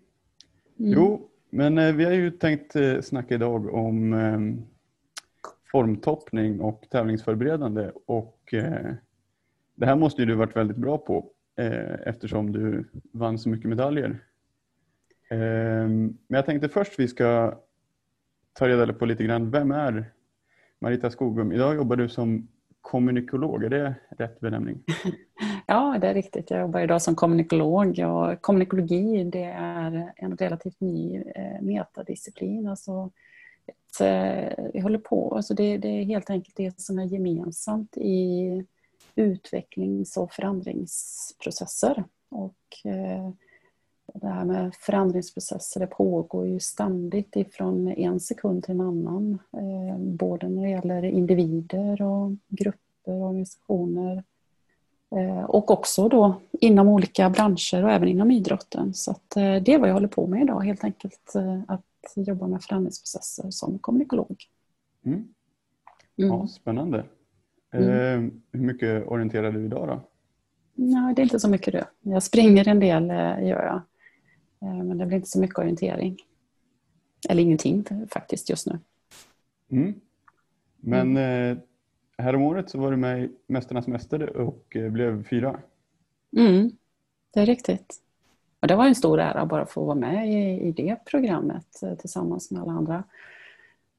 Jo, 0.77 1.29
Men 1.51 1.79
eh, 1.79 1.95
vi 1.95 2.05
har 2.05 2.13
ju 2.13 2.31
tänkt 2.31 2.77
eh, 2.77 3.01
snacka 3.01 3.35
idag 3.35 3.75
om 3.75 4.13
eh, 4.13 4.41
formtoppning 5.73 6.61
och 6.61 6.87
tävlingsförberedande 6.91 7.91
och 8.07 8.55
eh, 8.55 8.95
det 9.75 9.87
här 9.87 9.97
måste 9.97 10.23
ju 10.23 10.27
du 10.27 10.35
varit 10.35 10.57
väldigt 10.57 10.77
bra 10.77 10.99
på 10.99 11.31
eftersom 12.05 12.53
du 12.53 12.89
vann 13.13 13.39
så 13.39 13.49
mycket 13.49 13.69
medaljer. 13.69 14.25
Eh, 15.31 15.89
men 15.89 16.19
jag 16.27 16.47
tänkte 16.47 16.69
först 16.69 16.99
vi 16.99 17.09
ska 17.09 17.59
ta 18.53 18.69
reda 18.69 18.93
på 18.93 19.07
lite 19.07 19.25
grann, 19.25 19.51
vem 19.51 19.71
är 19.71 20.13
Marita 20.79 21.11
Skogum? 21.11 21.53
Idag 21.53 21.75
jobbar 21.75 21.97
du 21.97 22.09
som 22.09 22.49
kommunikolog, 22.81 23.65
är 23.65 23.71
det 23.71 23.95
rätt 24.19 24.41
benämning? 24.41 24.85
Ja, 25.71 25.99
det 26.01 26.09
är 26.09 26.15
riktigt. 26.15 26.51
Jag 26.51 26.61
jobbar 26.61 26.81
idag 26.81 27.03
som 27.03 27.15
kommunikolog. 27.15 27.99
Och 27.99 28.43
kommunikologi 28.43 29.25
det 29.25 29.45
är 29.45 30.13
en 30.17 30.37
relativt 30.37 30.81
ny 30.81 31.23
eh, 31.35 31.61
metadisciplin. 31.61 32.67
Alltså 32.67 33.11
ett, 33.67 34.01
eh, 34.01 34.65
vi 34.73 34.81
håller 34.81 34.99
på, 34.99 35.37
alltså 35.37 35.55
det, 35.55 35.79
det 35.79 35.89
är 35.89 36.05
helt 36.05 36.31
enkelt 36.31 36.57
det 36.57 36.81
som 36.81 36.99
är 36.99 37.05
gemensamt 37.05 37.97
i 37.97 38.65
utvecklings 39.15 40.17
och 40.17 40.33
förändringsprocesser. 40.33 42.05
Och 42.29 42.77
eh, 42.85 43.31
det 44.15 44.29
här 44.29 44.45
med 44.45 44.75
förändringsprocesser 44.75 45.81
det 45.81 45.87
pågår 45.87 46.47
ju 46.47 46.61
ständigt 46.61 47.37
ifrån 47.37 47.89
en 47.89 48.21
sekund 48.21 48.65
till 48.65 48.75
en 48.75 48.81
annan. 48.81 49.39
Både 49.99 50.49
när 50.49 50.63
det 50.63 50.71
gäller 50.71 51.05
individer 51.05 52.03
och 52.03 52.33
grupper, 52.49 53.13
organisationer 53.13 54.23
och 55.47 55.71
också 55.71 56.09
då 56.09 56.41
inom 56.53 56.89
olika 56.89 57.31
branscher 57.31 57.85
och 57.85 57.91
även 57.91 58.09
inom 58.09 58.31
idrotten. 58.31 58.95
Så 58.95 59.11
att 59.11 59.31
det 59.31 59.69
är 59.69 59.79
vad 59.79 59.89
jag 59.89 59.95
håller 59.95 60.09
på 60.09 60.27
med 60.27 60.43
idag 60.43 60.61
helt 60.61 60.85
enkelt. 60.85 61.33
Att 61.67 61.85
jobba 62.17 62.47
med 62.47 62.63
förändringsprocesser 62.63 63.51
som 63.51 63.79
kommunikolog. 63.79 64.45
Mm. 65.05 65.19
Mm. 65.19 66.31
Ja, 66.31 66.47
spännande. 66.47 67.05
Mm. 67.71 68.43
hur 68.53 68.61
mycket 68.61 69.07
orienterar 69.07 69.53
du 69.53 69.65
idag 69.65 69.89
då? 69.89 70.01
Nej, 70.75 71.15
det 71.15 71.23
är 71.23 71.25
inte 71.25 71.41
så 71.41 71.49
mycket 71.49 71.73
det. 71.73 71.87
Jag 72.01 72.23
springer 72.23 72.69
en 72.69 72.81
del, 72.81 73.09
gör 73.47 73.65
jag. 73.65 73.83
Eh, 74.69 74.85
men 74.85 74.99
det 74.99 75.07
blir 75.07 75.17
inte 75.17 75.29
så 75.29 75.41
mycket 75.41 75.59
orientering. 75.59 76.17
Eller 77.29 77.43
ingenting 77.43 77.85
faktiskt 78.11 78.51
just 78.51 78.67
nu. 78.67 78.79
Mm. 79.71 79.95
Men 80.77 81.17
mm. 81.17 81.57
eh, 81.57 81.59
häromåret 82.19 82.71
så 82.71 82.79
var 82.79 82.91
du 82.91 82.97
med 82.97 83.25
i 83.25 83.31
Mästarnas 83.47 83.87
Mästare 83.87 84.27
och 84.27 84.77
eh, 84.77 84.91
blev 84.91 85.29
fyra. 85.29 85.61
Mm, 86.37 86.71
det 87.35 87.41
är 87.41 87.47
riktigt. 87.47 88.03
Och 88.61 88.69
det 88.69 88.77
var 88.77 88.87
en 88.87 88.95
stor 88.95 89.21
ära 89.21 89.47
bara 89.47 89.63
att 89.63 89.71
få 89.71 89.85
vara 89.85 89.95
med 89.95 90.29
i, 90.33 90.61
i 90.69 90.73
det 90.73 90.97
programmet 91.05 91.83
eh, 91.83 91.95
tillsammans 91.95 92.51
med 92.51 92.63
alla 92.63 92.73
andra 92.73 93.05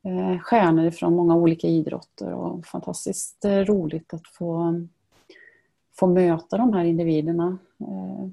eh, 0.03 0.39
stjärnor 0.39 0.91
från 0.91 1.15
många 1.15 1.36
olika 1.36 1.67
idrotter 1.67 2.34
och 2.34 2.65
fantastiskt 2.65 3.45
eh, 3.45 3.60
roligt 3.60 4.13
att 4.13 4.27
få 4.27 4.82
få 5.99 6.08
möta 6.08 6.58
de 6.58 6.73
här 6.73 6.84
individerna 6.84 7.58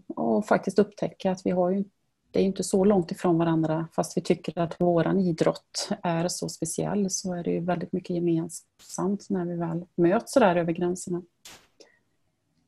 och 0.07 0.47
faktiskt 0.47 0.79
upptäcka 0.79 1.31
att 1.31 1.47
vi 1.47 1.51
har 1.51 1.71
ju 1.71 1.85
det 2.37 2.43
är 2.43 2.45
inte 2.45 2.65
så 2.65 2.85
långt 2.85 3.11
ifrån 3.11 3.39
varandra 3.39 3.89
fast 3.93 4.17
vi 4.17 4.21
tycker 4.21 4.59
att 4.59 4.81
våran 4.81 5.21
idrott 5.21 5.89
är 6.03 6.29
så 6.29 6.49
speciell 6.49 7.11
så 7.11 7.35
är 7.35 7.45
det 7.45 7.51
ju 7.51 7.61
väldigt 7.61 7.93
mycket 7.93 8.17
gemensamt 8.17 9.31
när 9.31 9.45
vi 9.45 9.57
väl 9.57 9.85
möts 9.95 10.35
där 10.35 10.57
över 10.57 10.73
gränserna. 10.73 11.23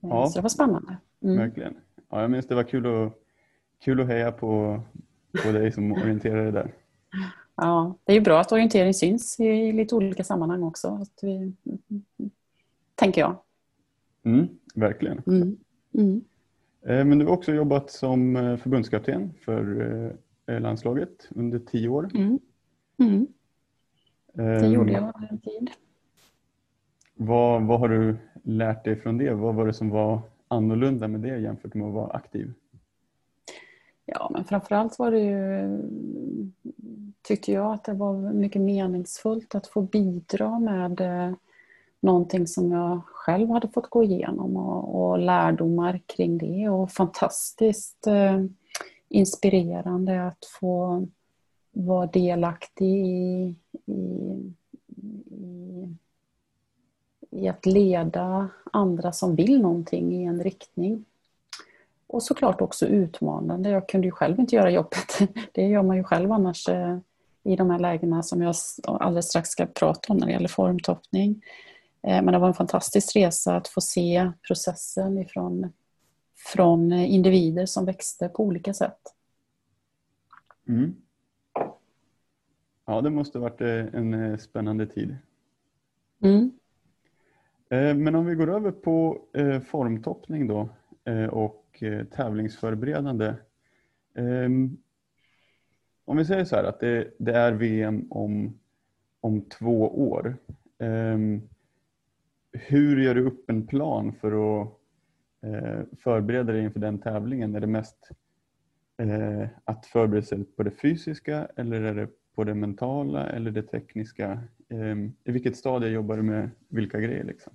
Eh, 0.02 0.08
ja, 0.08 0.26
så 0.26 0.38
det 0.38 0.42
var 0.42 0.48
spännande. 0.48 0.96
Mm. 1.22 1.36
Verkligen. 1.36 1.74
Ja, 2.10 2.20
jag 2.20 2.30
minns 2.30 2.46
det 2.46 2.54
var 2.54 2.62
kul 2.62 2.86
att, 2.86 3.12
kul 3.84 4.00
att 4.00 4.06
heja 4.06 4.32
på, 4.32 4.80
på 5.44 5.52
dig 5.52 5.72
som 5.72 5.92
orienterare 5.92 6.50
där. 6.50 6.74
Ja, 7.60 7.94
det 8.04 8.12
är 8.12 8.16
ju 8.16 8.20
bra 8.20 8.40
att 8.40 8.52
orientering 8.52 8.94
syns 8.94 9.40
i 9.40 9.72
lite 9.72 9.94
olika 9.94 10.24
sammanhang 10.24 10.62
också. 10.62 10.88
Att 10.88 11.18
vi, 11.22 11.52
tänker 12.94 13.20
jag. 13.20 13.36
Mm, 14.24 14.48
verkligen. 14.74 15.22
Mm. 15.26 16.24
Eh, 16.82 17.04
men 17.04 17.18
du 17.18 17.24
har 17.24 17.32
också 17.32 17.52
jobbat 17.52 17.90
som 17.90 18.36
eh, 18.36 18.56
förbundskapten 18.56 19.34
för 19.44 19.80
eh, 20.46 20.60
landslaget 20.60 21.28
under 21.30 21.58
tio 21.58 21.88
år. 21.88 22.10
Mm. 22.14 22.38
Mm. 22.98 23.26
Det 24.32 24.68
gjorde 24.68 24.92
jag 24.92 25.28
en 25.30 25.38
tid. 25.38 25.70
Vad, 27.14 27.62
vad 27.62 27.80
har 27.80 27.88
du 27.88 28.16
lärt 28.42 28.84
dig 28.84 28.96
från 28.96 29.18
det? 29.18 29.34
Vad 29.34 29.54
var 29.54 29.66
det 29.66 29.72
som 29.72 29.90
var 29.90 30.20
annorlunda 30.48 31.08
med 31.08 31.20
det 31.20 31.38
jämfört 31.38 31.74
med 31.74 31.86
att 31.86 31.94
vara 31.94 32.10
aktiv? 32.10 32.52
Ja, 34.04 34.30
men 34.32 34.44
framförallt 34.44 34.98
var 34.98 35.10
det 35.10 35.20
ju, 35.20 35.82
tyckte 37.22 37.52
jag 37.52 37.72
att 37.72 37.84
det 37.84 37.92
var 37.92 38.32
mycket 38.32 38.62
meningsfullt 38.62 39.54
att 39.54 39.66
få 39.66 39.82
bidra 39.82 40.58
med 40.58 41.00
någonting 42.00 42.46
som 42.46 42.72
jag 42.72 43.00
själv 43.04 43.50
hade 43.50 43.68
fått 43.68 43.90
gå 43.90 44.04
igenom 44.04 44.56
och, 44.56 45.02
och 45.02 45.18
lärdomar 45.18 46.00
kring 46.06 46.38
det 46.38 46.68
och 46.68 46.90
fantastiskt 46.90 48.06
eh, 48.06 48.44
inspirerande 49.08 50.26
att 50.26 50.44
få 50.60 51.06
vara 51.72 52.06
delaktig 52.06 53.06
i, 53.06 53.54
i, 53.86 54.54
i, 55.30 55.96
i 57.30 57.48
att 57.48 57.66
leda 57.66 58.48
andra 58.72 59.12
som 59.12 59.36
vill 59.36 59.60
någonting 59.62 60.12
i 60.12 60.24
en 60.24 60.42
riktning. 60.42 61.04
Och 62.06 62.22
såklart 62.22 62.60
också 62.60 62.86
utmanande. 62.86 63.70
Jag 63.70 63.88
kunde 63.88 64.06
ju 64.06 64.10
själv 64.10 64.40
inte 64.40 64.56
göra 64.56 64.70
jobbet. 64.70 65.18
Det 65.52 65.62
gör 65.62 65.82
man 65.82 65.96
ju 65.96 66.04
själv 66.04 66.32
annars 66.32 66.68
eh, 66.68 66.98
i 67.42 67.56
de 67.56 67.70
här 67.70 67.78
lägena 67.78 68.22
som 68.22 68.42
jag 68.42 68.54
alldeles 68.84 69.28
strax 69.28 69.48
ska 69.48 69.66
prata 69.66 70.12
om 70.12 70.18
när 70.18 70.26
det 70.26 70.32
gäller 70.32 70.48
formtoppning. 70.48 71.42
Eh, 72.02 72.22
men 72.22 72.26
det 72.26 72.38
var 72.38 72.48
en 72.48 72.54
fantastisk 72.54 73.16
resa 73.16 73.56
att 73.56 73.68
få 73.68 73.80
se 73.80 74.32
processen 74.48 75.18
ifrån, 75.18 75.72
från 76.54 76.92
individer 76.92 77.66
som 77.66 77.84
växte 77.84 78.28
på 78.28 78.44
olika 78.44 78.74
sätt. 78.74 79.00
Mm. 80.68 80.94
Ja, 82.86 83.00
det 83.00 83.10
måste 83.10 83.38
varit 83.38 83.60
eh, 83.60 83.68
en 83.68 84.14
eh, 84.14 84.38
spännande 84.38 84.86
tid. 84.86 85.16
Mm. 86.22 86.52
Men 87.70 88.14
om 88.14 88.26
vi 88.26 88.34
går 88.34 88.50
över 88.50 88.70
på 88.70 89.18
formtoppning 89.66 90.46
då 90.46 90.68
och 91.30 91.82
tävlingsförberedande. 92.10 93.34
Ehm, 94.14 94.76
om 96.04 96.16
vi 96.16 96.24
säger 96.24 96.44
så 96.44 96.56
här 96.56 96.64
att 96.64 96.80
det, 96.80 97.14
det 97.18 97.32
är 97.32 97.52
VM 97.52 98.06
om, 98.10 98.58
om 99.20 99.40
två 99.40 100.08
år. 100.10 100.36
Ehm, 100.78 101.48
hur 102.52 103.00
gör 103.00 103.14
du 103.14 103.26
upp 103.26 103.50
en 103.50 103.66
plan 103.66 104.12
för 104.20 104.60
att 104.62 104.68
eh, 105.42 105.80
förbereda 105.98 106.52
dig 106.52 106.64
inför 106.64 106.80
den 106.80 106.98
tävlingen? 106.98 107.54
Är 107.54 107.60
det 107.60 107.66
mest 107.66 108.08
eh, 108.98 109.48
att 109.64 109.86
förbereda 109.86 110.26
sig 110.26 110.44
på 110.44 110.62
det 110.62 110.70
fysiska 110.70 111.48
eller 111.56 111.82
är 111.82 111.94
det 111.94 112.08
på 112.34 112.44
det 112.44 112.54
mentala 112.54 113.26
eller 113.26 113.50
det 113.50 113.62
tekniska? 113.62 114.40
Ehm, 114.68 115.12
I 115.24 115.32
vilket 115.32 115.56
stadie 115.56 115.90
jobbar 115.90 116.16
du 116.16 116.22
med 116.22 116.50
vilka 116.68 117.00
grejer? 117.00 117.24
Liksom? 117.24 117.52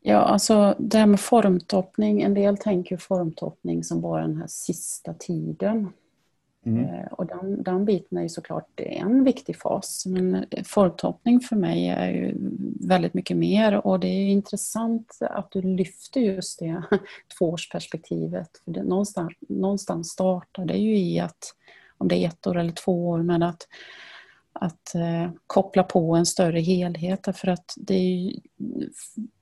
Ja, 0.00 0.16
alltså 0.18 0.76
det 0.78 0.98
här 0.98 1.06
med 1.06 1.20
formtoppning. 1.20 2.22
En 2.22 2.34
del 2.34 2.56
tänker 2.56 2.96
formtoppning 2.96 3.84
som 3.84 4.00
bara 4.00 4.22
den 4.22 4.36
här 4.36 4.46
sista 4.46 5.14
tiden. 5.14 5.92
Mm. 6.66 6.84
Eh, 6.84 7.06
och 7.06 7.26
den, 7.26 7.62
den 7.62 7.84
biten 7.84 8.18
är 8.18 8.22
ju 8.22 8.28
såklart 8.28 8.80
en 8.80 9.24
viktig 9.24 9.56
fas. 9.56 10.06
Men 10.06 10.46
formtoppning 10.64 11.40
för 11.40 11.56
mig 11.56 11.88
är 11.88 12.10
ju 12.10 12.34
väldigt 12.88 13.14
mycket 13.14 13.36
mer 13.36 13.86
och 13.86 14.00
det 14.00 14.08
är 14.08 14.28
intressant 14.28 15.18
att 15.20 15.50
du 15.50 15.62
lyfter 15.62 16.20
just 16.20 16.58
det 16.58 16.82
tvåårsperspektivet. 17.38 18.50
För 18.64 18.70
det, 18.70 18.82
någonstans, 18.82 19.32
någonstans 19.48 20.08
startar 20.08 20.64
det 20.64 20.76
ju 20.76 20.98
i 20.98 21.20
att, 21.20 21.54
om 21.98 22.08
det 22.08 22.16
är 22.16 22.28
ett 22.28 22.46
år 22.46 22.56
eller 22.56 22.72
två 22.72 23.08
år, 23.08 23.22
men 23.22 23.42
att, 23.42 23.68
att 24.52 24.94
eh, 24.94 25.30
koppla 25.46 25.82
på 25.82 26.14
en 26.14 26.26
större 26.26 26.60
helhet. 26.60 27.28
För 27.34 27.48
att 27.48 27.74
det 27.76 27.94
är 27.94 28.14
ju, 28.14 28.32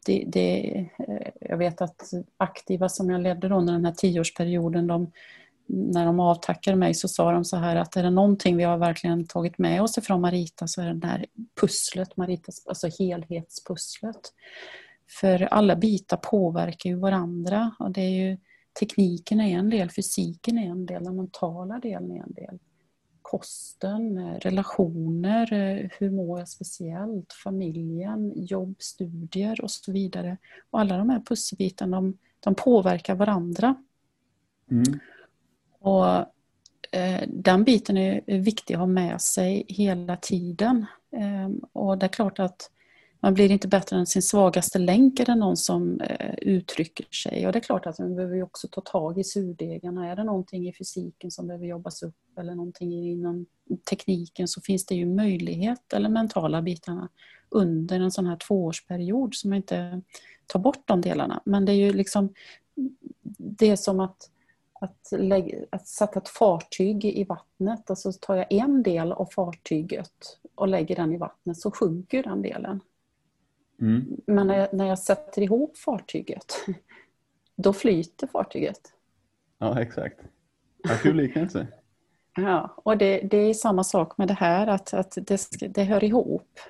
det, 0.07 0.25
det, 0.27 0.79
eh, 1.09 1.29
jag 1.41 1.57
vet 1.57 1.81
att 1.81 2.11
aktiva 2.37 2.89
som 2.89 3.11
jag 3.11 3.21
ledde 3.21 3.49
då, 3.49 3.57
under 3.57 3.73
den 3.73 3.85
här 3.85 3.93
tioårsperioden, 3.93 4.87
de 4.87 5.13
när 5.69 6.07
de 6.07 6.21
avtackade 6.21 6.77
mig 6.77 6.95
så 6.95 7.09
sa 7.09 7.33
de 7.33 7.45
så 7.45 7.57
här 7.57 7.77
att 7.77 7.97
är 7.97 8.03
det 8.03 8.11
någonting 8.11 8.57
vi 8.57 8.65
har 8.65 8.79
verkligen 8.79 9.27
tagit 9.27 9.59
med 9.59 9.83
oss 9.83 9.99
ifrån 9.99 10.21
Marita 10.21 10.67
så 10.67 10.83
är 10.83 10.87
det 10.87 10.95
det 10.95 11.07
här 11.07 11.27
pusslet, 11.61 12.17
Maritas, 12.17 12.67
alltså 12.67 12.89
helhetspusslet. 12.99 14.33
För 15.21 15.43
alla 15.43 15.77
bitar 15.77 16.17
påverkar 16.17 16.91
ju 16.91 16.97
varandra 16.97 17.75
och 17.79 17.91
det 17.91 18.01
är 18.01 18.29
ju 18.29 18.39
tekniken 18.81 19.41
är 19.41 19.59
en 19.59 19.71
del, 19.71 19.91
fysiken 19.91 20.59
är 20.59 20.71
en 20.71 20.87
del, 20.87 21.05
den 21.05 21.17
mentala 21.17 21.79
delen 21.79 22.11
är 22.11 22.23
en 22.23 22.33
del. 22.33 22.59
Kosten, 23.23 24.19
eh, 24.19 24.35
relationer, 24.35 25.53
eh, 25.53 25.91
hur 25.99 26.11
mår 26.11 26.39
jag 26.39 26.49
speciellt, 26.49 27.33
familjen, 27.33 28.33
jobb, 28.37 28.75
studier 28.79 29.61
och 29.61 29.71
så 29.71 29.93
vidare. 29.93 30.37
Och 30.71 30.81
alla 30.81 30.99
de 30.99 31.11
här 31.11 31.21
pusselbitarna 31.21 31.97
de, 31.97 32.19
de 32.41 32.55
påverkar 32.55 33.15
varandra. 33.15 33.75
Mm. 34.71 35.01
Och 35.87 36.07
eh, 36.93 37.23
den 37.29 37.65
biten 37.65 37.97
är 37.97 38.39
viktig 38.39 38.75
att 38.75 38.81
ha 38.81 38.87
med 38.87 39.21
sig 39.21 39.65
hela 39.69 40.17
tiden. 40.17 40.87
Ehm, 41.17 41.61
och 41.73 41.99
det 41.99 42.07
är 42.07 42.11
klart 42.11 42.39
att 42.39 42.71
man 43.21 43.35
blir 43.35 43.51
inte 43.51 43.69
bättre 43.69 43.97
än 43.97 44.07
sin 44.07 44.23
svagaste 44.23 44.79
länk 44.79 45.21
är 45.21 45.25
det 45.25 45.35
någon 45.35 45.57
som 45.57 46.01
eh, 46.01 46.35
uttrycker 46.39 47.07
sig. 47.11 47.47
Och 47.47 47.53
det 47.53 47.59
är 47.59 47.61
klart 47.61 47.87
att 47.87 47.99
man 47.99 48.17
behöver 48.17 48.43
också 48.43 48.69
ta 48.69 48.81
tag 48.81 49.19
i 49.19 49.25
surdegarna. 49.25 50.11
Är 50.11 50.17
det 50.17 50.25
någonting 50.25 50.69
i 50.69 50.73
fysiken 50.73 51.31
som 51.31 51.47
behöver 51.47 51.67
jobbas 51.67 52.03
upp 52.03 52.39
eller 52.39 52.55
någonting 52.55 52.93
inom 52.93 53.47
tekniken 53.91 54.49
så 54.49 54.61
finns 54.61 54.87
det 54.87 54.95
ju 54.95 55.07
möjlighet, 55.07 55.93
eller 55.93 56.09
mentala 56.09 56.63
bitarna, 56.63 57.09
under 57.49 58.01
en 58.01 58.11
sån 58.11 58.27
här 58.27 58.37
tvåårsperiod 58.37 59.35
som 59.35 59.55
inte 59.55 60.03
tar 60.47 60.61
bort 60.61 60.83
de 60.85 61.01
delarna. 61.01 61.43
Men 61.45 61.65
det 61.65 61.73
är 61.73 61.77
ju 61.77 61.93
liksom 61.93 62.35
det 63.39 63.71
är 63.71 63.77
som 63.77 64.01
att, 64.01 64.31
att, 64.81 65.13
lägga, 65.13 65.59
att 65.71 65.89
sätta 65.89 66.19
ett 66.19 66.29
fartyg 66.29 67.05
i 67.05 67.25
vattnet. 67.25 67.91
Alltså 67.91 68.13
tar 68.13 68.37
jag 68.37 68.53
en 68.53 68.83
del 68.83 69.13
av 69.13 69.27
fartyget 69.27 70.39
och 70.55 70.69
lägger 70.69 70.97
den 70.97 71.13
i 71.13 71.17
vattnet 71.17 71.59
så 71.59 71.71
sjunker 71.71 72.23
den 72.23 72.43
delen. 72.43 72.81
Mm. 73.81 74.17
Men 74.27 74.47
när 74.47 74.59
jag, 74.59 74.73
när 74.73 74.87
jag 74.87 74.99
sätter 74.99 75.43
ihop 75.43 75.79
fartyget, 75.79 76.55
då 77.57 77.73
flyter 77.73 78.27
fartyget. 78.27 78.81
Ja, 79.59 79.81
exakt. 79.81 80.21
Ja, 80.83 80.91
kul 81.03 81.17
liknelse. 81.17 81.67
ja, 82.37 82.75
och 82.77 82.99
det, 82.99 83.21
det, 83.21 83.37
är 83.37 83.55
samma 83.55 83.85
sak 83.85 84.19
med 84.19 84.29
det 84.29 84.35
här, 84.35 84.67
att, 84.67 84.95
att 84.95 85.19
det, 85.21 85.49
det 85.75 85.85
hör 85.85 86.05
ihop. 86.05 86.61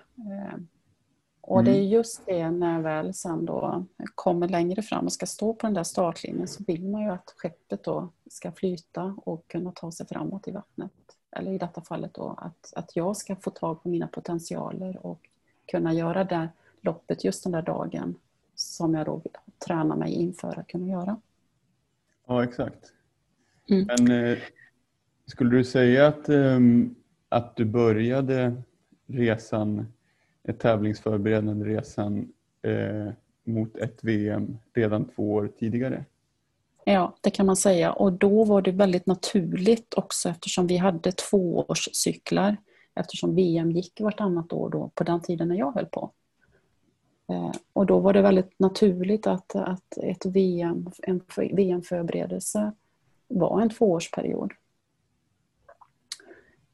Och 1.47 1.65
det 1.65 1.71
är 1.71 1.75
mm. 1.75 1.89
just 1.89 2.27
det 2.27 2.51
när 2.51 2.81
väl 2.81 3.15
sen 3.15 3.45
då 3.45 3.85
kommer 4.15 4.49
längre 4.49 4.83
fram 4.83 5.05
och 5.05 5.13
ska 5.13 5.27
stå 5.27 5.55
på 5.55 5.67
den 5.67 5.75
där 5.75 5.85
startlinjen 5.85 6.49
så 6.49 6.65
vill 6.67 6.89
man 6.89 7.03
ju 7.03 7.09
att 7.09 7.35
skeppet 7.37 7.85
då 7.85 8.09
ska 8.31 8.53
flyta 8.53 9.17
och 9.25 9.49
kunna 9.49 9.73
ta 9.73 9.93
sig 9.93 10.07
framåt 10.07 10.49
i 10.49 10.51
vattnet. 10.51 10.93
Eller 11.31 11.53
i 11.53 11.59
detta 11.59 11.81
fallet 11.81 12.15
då 12.15 12.35
att, 12.39 12.73
att 12.77 12.97
jag 12.97 13.17
ska 13.17 13.37
få 13.37 13.51
tag 13.51 13.83
på 13.83 13.89
mina 13.89 14.07
potentialer 14.07 15.07
och 15.07 15.29
kunna 15.67 15.93
göra 15.93 16.25
det 16.25 16.49
loppet 16.81 17.25
just 17.25 17.43
den 17.43 17.53
där 17.53 17.63
dagen 17.63 18.15
som 18.55 18.95
jag 18.95 19.07
då 19.07 19.17
vill 19.17 19.33
träna 19.67 19.97
mig 19.97 20.13
inför 20.13 20.59
att 20.59 20.67
kunna 20.67 20.87
göra. 20.87 21.21
Ja, 22.27 22.45
exakt. 22.45 22.93
Mm. 23.71 23.87
Men 23.87 24.25
eh, 24.25 24.39
skulle 25.27 25.51
du 25.51 25.65
säga 25.65 26.07
att, 26.07 26.29
eh, 26.29 26.59
att 27.29 27.57
du 27.57 27.65
började 27.65 28.63
resan, 29.07 29.93
tävlingsförberedande 30.53 31.67
resan 31.67 32.33
eh, 32.63 33.13
mot 33.45 33.77
ett 33.77 34.05
VM 34.05 34.59
redan 34.75 35.09
två 35.09 35.33
år 35.33 35.51
tidigare? 35.59 36.05
Ja, 36.85 37.17
det 37.21 37.31
kan 37.31 37.47
man 37.47 37.57
säga. 37.57 37.93
Och 37.93 38.13
då 38.13 38.45
var 38.45 38.63
det 38.63 38.73
väldigt 38.73 39.07
naturligt 39.07 39.95
också 39.95 40.29
eftersom 40.29 40.67
vi 40.67 40.77
hade 40.77 41.13
tvåårscyklar. 41.13 42.57
Eftersom 42.95 43.35
VM 43.35 43.71
gick 43.71 44.01
vartannat 44.01 44.53
år 44.53 44.71
då 44.71 44.91
på 44.95 45.05
den 45.05 45.21
tiden 45.21 45.49
när 45.49 45.57
jag 45.57 45.73
höll 45.73 45.87
på. 45.87 46.11
Eh, 47.29 47.53
och 47.73 47.87
då 47.87 47.99
var 47.99 48.13
det 48.13 48.23
väldigt 48.23 48.59
naturligt 48.59 49.27
att, 49.27 49.57
att 49.57 49.99
ett 50.03 50.27
VM, 50.27 50.91
en 51.03 51.21
VM-förberedelse 51.53 52.73
var 53.29 53.61
en 53.61 53.71
tvåårsperiod. 53.71 54.53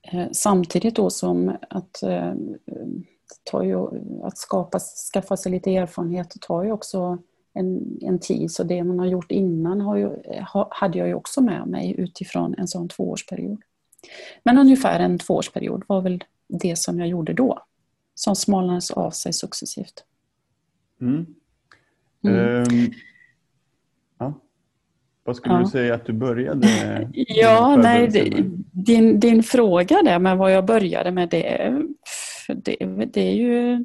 Eh, 0.02 0.28
samtidigt 0.32 0.96
då 0.96 1.11
som 1.11 1.56
att, 1.70 2.02
eh, 2.02 2.35
tar 3.44 3.62
ju, 3.62 3.88
att 4.22 4.38
skapa, 4.38 4.78
skaffa 5.12 5.36
sig 5.36 5.52
lite 5.52 5.76
erfarenhet 5.76 6.36
tar 6.40 6.64
ju 6.64 6.72
också 6.72 7.18
en, 7.54 7.98
en 8.00 8.18
tid. 8.18 8.50
Så 8.50 8.62
det 8.62 8.84
man 8.84 8.98
har 8.98 9.06
gjort 9.06 9.30
innan 9.30 9.80
har 9.80 9.96
ju, 9.96 10.10
hade 10.70 10.98
jag 10.98 11.08
ju 11.08 11.14
också 11.14 11.40
med 11.40 11.66
mig 11.66 11.94
utifrån 11.98 12.54
en 12.58 12.68
sån 12.68 12.88
tvåårsperiod. 12.88 13.62
Men 14.44 14.58
ungefär 14.58 15.00
en 15.00 15.18
tvåårsperiod 15.18 15.84
var 15.86 16.00
väl 16.00 16.24
det 16.48 16.78
som 16.78 16.98
jag 16.98 17.08
gjorde 17.08 17.32
då. 17.32 17.64
Som 18.14 18.36
smalnades 18.36 18.90
av 18.90 19.10
sig 19.10 19.32
successivt. 19.32 20.04
Mm. 21.00 21.26
Mm. 22.24 22.36
Um, 22.36 22.92
ja. 24.18 24.34
Vad 25.24 25.36
skulle 25.36 25.54
ja. 25.54 25.60
du 25.60 25.66
säga 25.66 25.94
att 25.94 26.06
du 26.06 26.12
började 26.12 26.68
Ja, 27.12 27.76
nej, 27.76 28.08
din, 28.72 29.20
din 29.20 29.42
fråga 29.42 30.02
där 30.02 30.18
med 30.18 30.38
vad 30.38 30.52
jag 30.52 30.64
började 30.64 31.10
med 31.10 31.28
det, 31.28 31.82
det, 32.48 32.76
det 33.12 33.20
är 33.20 33.35
ju 33.35 33.85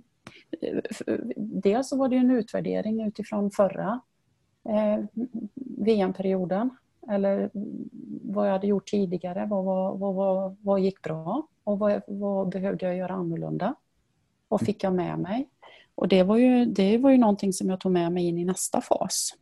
Dels 1.37 1.89
så 1.89 1.97
var 1.97 2.09
det 2.09 2.15
en 2.15 2.31
utvärdering 2.31 3.07
utifrån 3.07 3.51
förra 3.51 4.01
eh, 4.69 5.05
VM-perioden 5.55 6.69
eller 7.09 7.49
vad 8.23 8.47
jag 8.47 8.51
hade 8.51 8.67
gjort 8.67 8.87
tidigare, 8.87 9.45
vad, 9.45 9.65
vad, 9.65 9.99
vad, 9.99 10.15
vad, 10.15 10.57
vad 10.61 10.79
gick 10.79 11.01
bra 11.01 11.47
och 11.63 11.79
vad, 11.79 12.01
vad 12.07 12.49
behövde 12.49 12.85
jag 12.85 12.95
göra 12.95 13.13
annorlunda? 13.13 13.75
Vad 14.47 14.61
fick 14.61 14.83
jag 14.83 14.93
med 14.93 15.19
mig? 15.19 15.49
Och 15.95 16.07
det 16.07 16.23
var, 16.23 16.37
ju, 16.37 16.65
det 16.65 16.97
var 16.97 17.09
ju 17.09 17.17
någonting 17.17 17.53
som 17.53 17.69
jag 17.69 17.79
tog 17.79 17.91
med 17.91 18.11
mig 18.11 18.27
in 18.27 18.37
i 18.37 18.45
nästa 18.45 18.81
fas. 18.81 19.33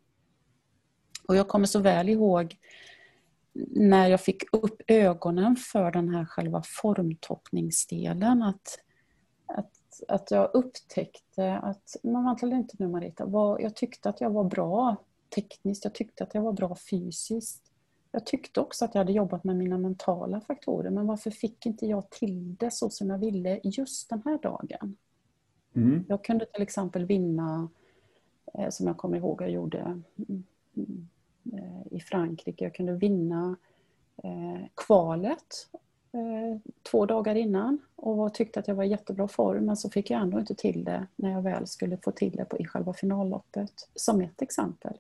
Och 1.28 1.36
jag 1.36 1.48
kommer 1.48 1.66
så 1.66 1.80
väl 1.80 2.10
ihåg 2.10 2.56
när 3.70 4.08
jag 4.08 4.22
fick 4.22 4.54
upp 4.54 4.82
ögonen 4.88 5.56
för 5.56 5.92
den 5.92 6.10
här 6.10 6.26
själva 6.26 6.64
formtoppningsdelen. 6.66 8.44
Att, 8.44 8.80
att, 9.46 10.04
att 10.08 10.32
jag 10.32 10.50
upptäckte 10.54 11.58
att, 11.58 11.96
men 12.04 12.24
vänta 12.24 12.48
inte 12.48 12.76
nu 12.80 12.88
Marita, 12.88 13.26
vad, 13.26 13.62
jag 13.62 13.76
tyckte 13.76 14.10
att 14.10 14.22
jag 14.22 14.30
var 14.30 14.44
bra 14.44 14.96
tekniskt, 15.36 15.84
jag 15.84 15.94
tyckte 15.94 16.24
att 16.24 16.36
jag 16.36 16.42
var 16.42 16.54
bra 16.54 16.76
fysiskt. 16.90 17.72
Jag 18.12 18.26
tyckte 18.26 18.60
också 18.60 18.86
att 18.86 18.96
jag 18.96 19.00
hade 19.00 19.12
jobbat 19.12 19.44
med 19.44 19.56
mina 19.56 19.78
mentala 19.78 20.42
faktorer, 20.42 20.90
men 20.90 21.08
varför 21.08 21.32
fick 21.32 21.66
inte 21.66 21.86
jag 21.86 22.10
till 22.10 22.56
det 22.56 22.72
så 22.74 22.90
som 22.90 23.10
jag 23.10 23.18
ville 23.18 23.60
just 23.64 24.10
den 24.10 24.22
här 24.26 24.38
dagen? 24.38 24.98
Mm. 25.74 26.06
Jag 26.08 26.24
kunde 26.24 26.46
till 26.46 26.62
exempel 26.62 27.06
vinna, 27.06 27.70
eh, 28.54 28.70
som 28.70 28.88
jag 28.88 28.98
kommer 28.98 29.18
ihåg 29.18 29.42
jag 29.42 29.50
gjorde 29.50 30.02
mm, 30.18 30.44
eh, 31.54 31.88
i 31.92 32.00
Frankrike, 32.00 32.64
jag 32.64 32.76
kunde 32.76 32.94
vinna 32.94 33.56
eh, 34.24 34.66
kvalet 34.76 35.70
två 36.92 37.06
dagar 37.06 37.36
innan 37.36 37.78
och 37.96 38.34
tyckte 38.34 38.60
att 38.60 38.68
jag 38.68 38.76
var 38.76 38.84
i 38.84 38.88
jättebra 38.88 39.28
form 39.28 39.66
men 39.66 39.78
så 39.78 39.90
fick 39.90 40.10
jag 40.10 40.22
ändå 40.22 40.40
inte 40.40 40.56
till 40.56 40.84
det 40.84 41.08
när 41.16 41.32
jag 41.32 41.42
väl 41.42 41.68
skulle 41.68 41.98
få 41.98 42.12
till 42.12 42.36
det 42.36 42.46
på, 42.46 42.58
i 42.58 42.66
själva 42.66 42.94
finalloppet, 42.94 43.72
som 43.96 44.22
ett 44.22 44.42
exempel. 44.42 44.94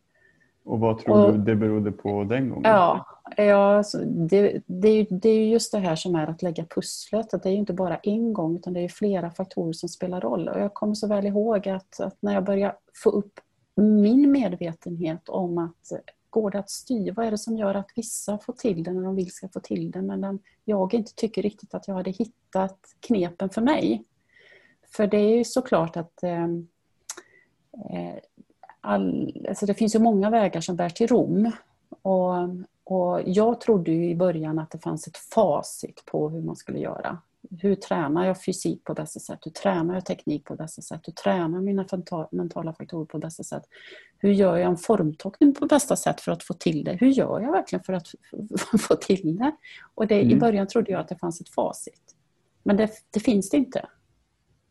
Och 0.65 0.80
vad 0.80 0.99
tror 0.99 1.25
och, 1.25 1.34
du 1.34 1.38
det 1.38 1.56
berodde 1.56 1.91
på 1.91 2.23
den 2.23 2.49
gången? 2.49 2.63
Ja, 2.71 3.06
ja 3.38 3.84
det, 4.06 4.62
det, 4.65 4.88
är, 4.88 5.08
det 5.10 5.30
är 5.30 5.47
just 5.47 5.71
det 5.71 5.80
här 5.80 5.95
som 5.95 6.15
är 6.15 6.28
att 6.28 6.41
lägga 6.41 6.65
pusslet. 6.65 7.34
Att 7.34 7.43
det 7.43 7.49
är 7.49 7.54
inte 7.54 7.73
bara 7.73 7.97
en 7.97 8.34
gång 8.34 8.56
utan 8.56 8.73
det 8.73 8.80
är 8.80 8.89
flera 8.89 9.32
faktorer 9.32 9.73
som 9.73 9.89
spelar 9.89 10.21
roll. 10.21 10.47
Och 10.47 10.60
jag 10.60 10.73
kommer 10.73 10.93
så 10.93 11.08
väl 11.08 11.25
ihåg 11.25 11.67
att, 11.69 11.99
att 11.99 12.17
när 12.19 12.34
jag 12.34 12.43
började 12.43 12.75
få 13.04 13.10
upp 13.10 13.39
min 13.75 14.32
medvetenhet 14.32 15.30
om 15.30 15.58
att 15.58 15.91
går 16.36 16.52
det 16.52 16.60
att 16.60 16.69
styra? 16.69 17.13
Vad 17.13 17.26
är 17.26 17.32
det 17.32 17.38
som 17.38 17.58
gör 17.58 17.76
att 17.76 17.91
vissa 17.95 18.38
får 18.38 18.54
till 18.54 18.84
det 18.84 18.93
när 18.93 19.02
de 19.02 19.15
vill 19.15 19.32
ska 19.32 19.48
få 19.48 19.60
till 19.60 19.91
det 19.91 20.02
medan 20.02 20.39
jag 20.65 20.93
inte 20.93 21.15
tycker 21.15 21.41
riktigt 21.41 21.74
att 21.74 21.88
jag 21.88 21.95
hade 21.95 22.12
hittat 22.12 22.80
knepen 23.00 23.50
för 23.50 23.62
mig? 23.62 24.04
För 24.95 25.08
det 25.08 25.17
är 25.17 25.38
ju 25.38 25.43
såklart 25.43 25.98
att 25.98 26.24
ehm, 26.24 26.67
eh, 27.89 28.15
all, 28.82 29.34
alltså 29.50 29.65
det 29.65 29.74
finns 29.74 29.95
ju 29.95 30.00
många 30.00 30.30
vägar 30.30 30.62
som 30.62 30.76
bär 30.76 30.89
till 30.89 31.08
Rom. 31.08 31.52
Och, 32.02 32.34
och 32.84 33.21
jag 33.26 33.62
trodde 33.62 33.91
ju 33.91 34.10
i 34.10 34.15
början 34.15 34.60
att 34.60 34.71
det 34.71 34.80
fanns 34.80 35.08
ett 35.08 35.17
facit 35.17 36.06
på 36.06 36.30
hur 36.30 36.41
man 36.41 36.56
skulle 36.56 36.80
göra. 36.80 37.17
Hur 37.62 37.75
tränar 37.75 38.25
jag 38.25 38.43
fysik 38.43 38.84
på 38.84 38.93
bästa 38.93 39.19
sätt? 39.19 39.39
Hur 39.43 39.51
tränar 39.51 39.93
jag 39.93 40.05
teknik 40.05 40.45
på 40.45 40.55
bästa 40.55 40.81
sätt? 40.81 41.01
Hur 41.03 41.13
tränar 41.13 41.58
jag 41.58 41.63
mina 41.63 41.86
mentala 42.31 42.73
faktorer 42.73 43.05
på 43.05 43.17
bästa 43.17 43.43
sätt? 43.43 43.63
Hur 44.17 44.31
gör 44.31 44.58
jag 44.58 44.69
en 44.69 44.77
formtockning 44.77 45.53
på 45.53 45.65
bästa 45.65 45.95
sätt 45.95 46.21
för 46.21 46.31
att 46.31 46.43
få 46.43 46.53
till 46.53 46.84
det? 46.84 46.93
Hur 46.93 47.08
gör 47.08 47.39
jag 47.39 47.51
verkligen 47.51 47.84
för 47.84 47.93
att 47.93 48.08
få 48.79 48.95
till 48.95 49.38
det? 49.38 49.51
Och 49.95 50.08
det, 50.08 50.21
mm. 50.21 50.31
i 50.31 50.39
början 50.39 50.67
trodde 50.67 50.91
jag 50.91 51.01
att 51.01 51.08
det 51.08 51.15
fanns 51.15 51.41
ett 51.41 51.49
facit. 51.49 52.15
Men 52.63 52.77
det, 52.77 52.91
det 53.12 53.19
finns 53.19 53.49
det 53.49 53.58
inte. 53.58 53.86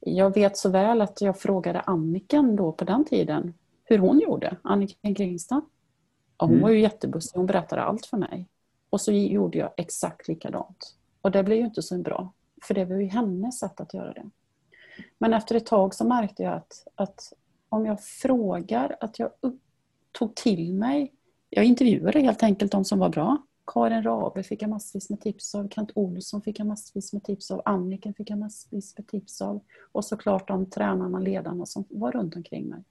Jag 0.00 0.34
vet 0.34 0.56
så 0.56 0.68
väl 0.68 1.00
att 1.00 1.20
jag 1.20 1.40
frågade 1.40 1.80
Anniken 1.80 2.56
då 2.56 2.72
på 2.72 2.84
den 2.84 3.04
tiden 3.04 3.54
hur 3.84 3.98
hon 3.98 4.20
gjorde, 4.20 4.56
Annika 4.62 5.14
Kringstad. 5.14 5.62
Och 6.36 6.48
hon 6.48 6.56
mm. 6.56 6.62
var 6.62 6.70
ju 6.70 6.80
jättebussig, 6.80 7.38
hon 7.38 7.46
berättade 7.46 7.82
allt 7.82 8.06
för 8.06 8.16
mig. 8.16 8.48
Och 8.90 9.00
så 9.00 9.12
gjorde 9.12 9.58
jag 9.58 9.70
exakt 9.76 10.28
likadant. 10.28 10.96
Och 11.20 11.30
det 11.30 11.42
blev 11.42 11.58
ju 11.58 11.64
inte 11.64 11.82
så 11.82 11.98
bra, 11.98 12.32
för 12.64 12.74
det 12.74 12.84
var 12.84 12.96
ju 12.96 13.06
hennes 13.06 13.58
sätt 13.58 13.80
att 13.80 13.94
göra 13.94 14.12
det. 14.12 14.30
Men 15.18 15.34
efter 15.34 15.54
ett 15.54 15.66
tag 15.66 15.94
så 15.94 16.06
märkte 16.06 16.42
jag 16.42 16.54
att, 16.54 16.86
att 16.94 17.32
om 17.68 17.86
jag 17.86 18.02
frågar, 18.02 18.96
att 19.00 19.18
jag 19.18 19.30
tog 20.12 20.34
till 20.34 20.74
mig, 20.74 21.14
jag 21.50 21.64
intervjuade 21.64 22.20
helt 22.20 22.42
enkelt 22.42 22.72
de 22.72 22.84
som 22.84 22.98
var 22.98 23.08
bra. 23.08 23.38
Karin 23.66 24.02
Rabe 24.02 24.42
fick 24.42 24.62
jag 24.62 24.70
massvis 24.70 25.10
med 25.10 25.20
tips 25.20 25.54
av, 25.54 25.68
Kent 25.68 25.90
Olsson 25.94 26.42
fick 26.42 26.58
jag 26.58 26.66
massvis 26.66 27.12
med 27.12 27.24
tips 27.24 27.50
av, 27.50 27.62
Anniken 27.64 28.14
fick 28.14 28.30
jag 28.30 28.38
massvis 28.38 28.98
med 28.98 29.06
tips 29.06 29.42
av 29.42 29.60
och 29.92 30.04
såklart 30.04 30.48
de 30.48 30.70
tränarna, 30.70 31.18
ledarna 31.18 31.66
som 31.66 31.84
var 31.88 32.12
runt 32.12 32.36
omkring 32.36 32.68
mig. 32.68 32.84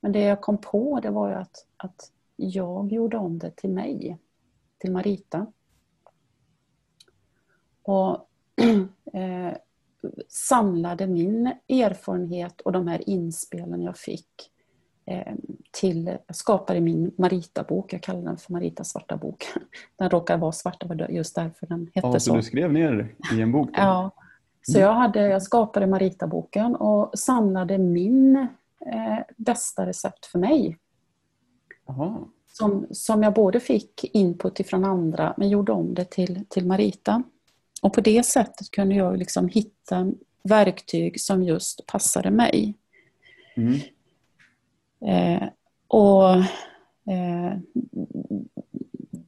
Men 0.00 0.12
det 0.12 0.20
jag 0.20 0.40
kom 0.40 0.58
på 0.58 1.00
det 1.00 1.10
var 1.10 1.28
ju 1.28 1.34
att, 1.34 1.66
att 1.76 2.12
jag 2.36 2.92
gjorde 2.92 3.16
om 3.16 3.38
det 3.38 3.50
till 3.50 3.70
mig, 3.70 4.18
till 4.78 4.92
Marita. 4.92 5.46
och 7.82 8.28
eh, 9.12 9.56
samlade 10.28 11.06
min 11.06 11.52
erfarenhet 11.68 12.60
och 12.60 12.72
de 12.72 12.88
här 12.88 13.08
inspelen 13.08 13.82
jag 13.82 13.96
fick 13.96 14.50
eh, 15.06 15.34
till, 15.70 16.18
jag 16.26 16.36
skapade 16.36 16.80
min 16.80 17.14
Marita-bok, 17.18 17.92
jag 17.92 18.02
kallar 18.02 18.22
den 18.22 18.36
för 18.36 18.52
Marita 18.52 18.84
svarta 18.84 19.16
bok. 19.16 19.46
Den 19.96 20.10
råkar 20.10 20.38
vara 20.38 20.52
svart, 20.52 20.80
det 20.80 20.86
var 20.86 21.08
just 21.10 21.34
därför 21.34 21.66
den 21.66 21.90
hette 21.94 22.06
Ja, 22.06 22.12
så. 22.12 22.20
så 22.20 22.36
du 22.36 22.42
skrev 22.42 22.72
ner 22.72 23.14
i 23.34 23.40
en 23.40 23.52
bok? 23.52 23.68
Då? 23.68 23.80
Ja, 23.80 24.10
så 24.62 24.78
jag, 24.78 24.92
hade, 24.92 25.20
jag 25.20 25.42
skapade 25.42 25.86
Marita-boken 25.86 26.76
och 26.76 27.18
samlade 27.18 27.78
min 27.78 28.36
eh, 28.86 29.18
bästa 29.36 29.86
recept 29.86 30.26
för 30.26 30.38
mig. 30.38 30.78
Som, 32.52 32.86
som 32.90 33.22
jag 33.22 33.34
både 33.34 33.60
fick 33.60 34.04
input 34.16 34.60
ifrån 34.60 34.84
andra 34.84 35.34
men 35.36 35.48
gjorde 35.48 35.72
om 35.72 35.94
det 35.94 36.04
till, 36.04 36.44
till 36.48 36.66
Marita. 36.66 37.22
Och 37.82 37.94
på 37.94 38.00
det 38.00 38.26
sättet 38.26 38.70
kunde 38.70 38.94
jag 38.94 39.18
liksom 39.18 39.48
hitta 39.48 40.12
verktyg 40.42 41.20
som 41.20 41.42
just 41.42 41.86
passade 41.86 42.30
mig. 42.30 42.74
Mm. 43.56 43.80
Eh, 45.00 45.48
och 45.88 46.34
eh, 47.12 47.58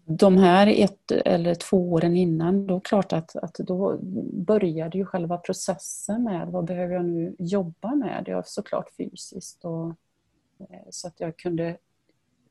de 0.04 0.37
här 0.37 0.66
ett 0.66 1.11
eller 1.11 1.54
två 1.54 1.92
åren 1.92 2.16
innan, 2.16 2.66
då 2.66 2.80
klart 2.80 3.12
att, 3.12 3.37
att 3.37 3.54
då 3.54 3.98
började 4.32 4.98
ju 4.98 5.04
själva 5.04 5.38
processen 5.38 6.24
med 6.24 6.48
vad 6.48 6.64
behöver 6.64 6.94
jag 6.94 7.04
nu 7.04 7.37
jobba 7.38 7.94
med? 7.94 8.22
Det 8.24 8.30
är 8.30 8.42
såklart 8.46 8.90
fysiskt 8.96 9.64
och, 9.64 9.88
eh, 10.58 10.87
så 10.90 11.08
att 11.08 11.20
jag 11.20 11.37
kunde 11.37 11.76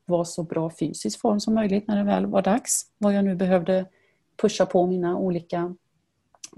vara 0.04 0.24
så 0.24 0.42
bra 0.42 0.70
fysisk 0.70 1.20
form 1.20 1.40
som 1.40 1.54
möjligt 1.54 1.88
när 1.88 1.96
det 1.96 2.04
väl 2.04 2.26
var 2.26 2.42
dags. 2.42 2.86
Vad 2.98 3.14
jag 3.14 3.24
nu 3.24 3.34
behövde 3.34 3.86
pusha 4.36 4.66
på 4.66 4.86
mina 4.86 5.16
olika, 5.16 5.74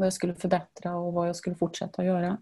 vad 0.00 0.06
jag 0.06 0.12
skulle 0.12 0.34
förbättra 0.34 0.96
och 0.96 1.12
vad 1.12 1.28
jag 1.28 1.36
skulle 1.36 1.56
fortsätta 1.56 2.04
göra. 2.04 2.38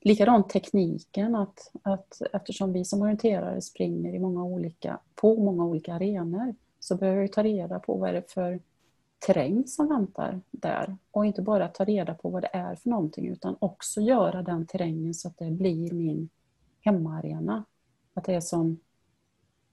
Likadant 0.00 0.48
tekniken, 0.48 1.34
att, 1.34 1.70
att 1.82 2.22
eftersom 2.32 2.72
vi 2.72 2.84
som 2.84 3.02
orienterare 3.02 3.60
springer 3.60 4.14
i 4.14 4.18
många 4.18 4.44
olika, 4.44 4.98
på 5.14 5.36
många 5.36 5.64
olika 5.64 5.94
arenor 5.94 6.54
så 6.80 6.96
behöver 6.96 7.22
vi 7.22 7.28
ta 7.28 7.42
reda 7.42 7.78
på 7.78 7.94
vad 7.94 8.08
är 8.08 8.12
det 8.12 8.32
för 8.32 8.60
terräng 9.26 9.66
som 9.66 9.88
väntar 9.88 10.40
där. 10.50 10.96
Och 11.10 11.26
inte 11.26 11.42
bara 11.42 11.68
ta 11.68 11.84
reda 11.84 12.14
på 12.14 12.28
vad 12.28 12.42
det 12.42 12.50
är 12.52 12.74
för 12.74 12.90
någonting 12.90 13.28
utan 13.28 13.56
också 13.58 14.00
göra 14.00 14.42
den 14.42 14.66
terrängen 14.66 15.14
så 15.14 15.28
att 15.28 15.38
det 15.38 15.50
blir 15.50 15.92
min 15.92 16.28
hemmaarena. 16.80 17.64
Att 18.14 18.24
det 18.24 18.34
är 18.34 18.40
som, 18.40 18.80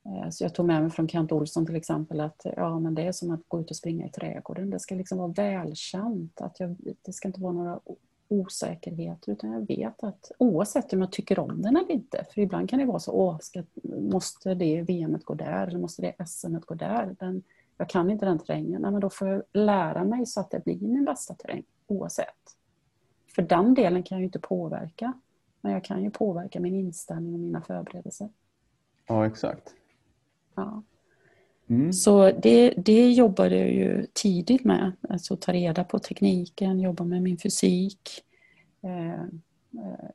Eh, 0.08 0.30
så 0.30 0.44
jag 0.44 0.56
tog 0.56 0.66
med 0.66 0.82
mig 0.82 0.92
från 0.92 1.08
Kent 1.08 1.32
Olsson 1.32 1.66
till 1.66 1.76
exempel, 1.76 2.20
att 2.20 2.46
ja, 2.56 2.80
men 2.80 2.96
det 2.96 3.02
är 3.02 3.12
som 3.12 3.32
att 3.32 3.42
gå 3.48 3.62
ut 3.62 3.70
och 3.70 3.76
springa 3.76 4.06
i 4.06 4.10
trädgården. 4.10 4.70
Det 4.70 4.80
ska 4.80 4.96
liksom 4.96 5.18
vara 5.18 5.32
välkänt. 5.32 6.42
Att 6.42 6.60
jag, 6.60 6.76
det 7.02 7.14
ska 7.14 7.28
inte 7.28 7.42
vara 7.42 7.54
några 7.54 7.80
osäkerheter 8.28 9.32
utan 9.32 9.52
jag 9.52 9.68
vet 9.68 10.04
att 10.04 10.32
oavsett 10.38 10.94
om 10.94 11.02
jag 11.02 11.12
tycker 11.12 11.40
om 11.40 11.62
den 11.62 11.78
eller 11.78 11.92
inte, 11.92 12.26
för 12.34 12.42
ibland 12.42 12.70
kan 12.70 12.80
det 12.80 12.86
vara 12.86 13.00
så, 13.00 13.12
åh, 13.12 13.38
ska, 13.42 13.64
måste 13.84 14.54
det 14.54 14.82
VM 14.82 15.20
gå 15.24 15.34
där 15.34 15.68
eller 15.68 15.80
måste 15.80 16.02
det 16.02 16.28
SM 16.28 16.56
gå 16.66 16.76
där? 16.76 17.16
Den, 17.20 17.44
jag 17.78 17.90
kan 17.90 18.10
inte 18.10 18.26
den 18.26 18.40
terrängen, 18.40 18.82
Nej, 18.82 18.92
men 18.92 19.02
då 19.02 19.10
får 19.10 19.28
jag 19.28 19.44
lära 19.54 20.04
mig 20.04 20.26
så 20.26 20.40
att 20.40 20.52
det 20.52 20.64
blir 20.64 20.80
min 20.80 21.06
bästa 21.06 21.34
terräng 21.34 21.64
oavsett. 21.88 22.56
För 23.36 23.42
den 23.42 23.74
delen 23.74 24.04
kan 24.04 24.16
jag 24.16 24.22
ju 24.22 24.26
inte 24.26 24.40
påverka, 24.40 25.14
men 25.62 25.72
jag 25.72 25.84
kan 25.84 26.04
ju 26.04 26.12
påverka 26.12 26.60
min 26.60 26.76
inställning 26.76 27.34
och 27.34 27.40
mina 27.40 27.62
förberedelser. 27.62 28.30
Ja, 29.08 29.26
exakt. 29.26 29.74
Ja. 30.58 30.84
Mm. 31.70 31.94
Så 31.94 32.32
det, 32.32 32.70
det 32.70 33.12
jobbade 33.12 33.58
jag 33.58 33.72
ju 33.72 34.06
tidigt 34.14 34.64
med. 34.64 34.92
Alltså 35.10 35.36
ta 35.36 35.54
reda 35.54 35.84
på 35.84 36.00
tekniken, 36.00 36.80
jobba 36.80 37.04
med 37.04 37.22
min 37.22 37.38
fysik 37.38 38.10
eh, 38.82 39.24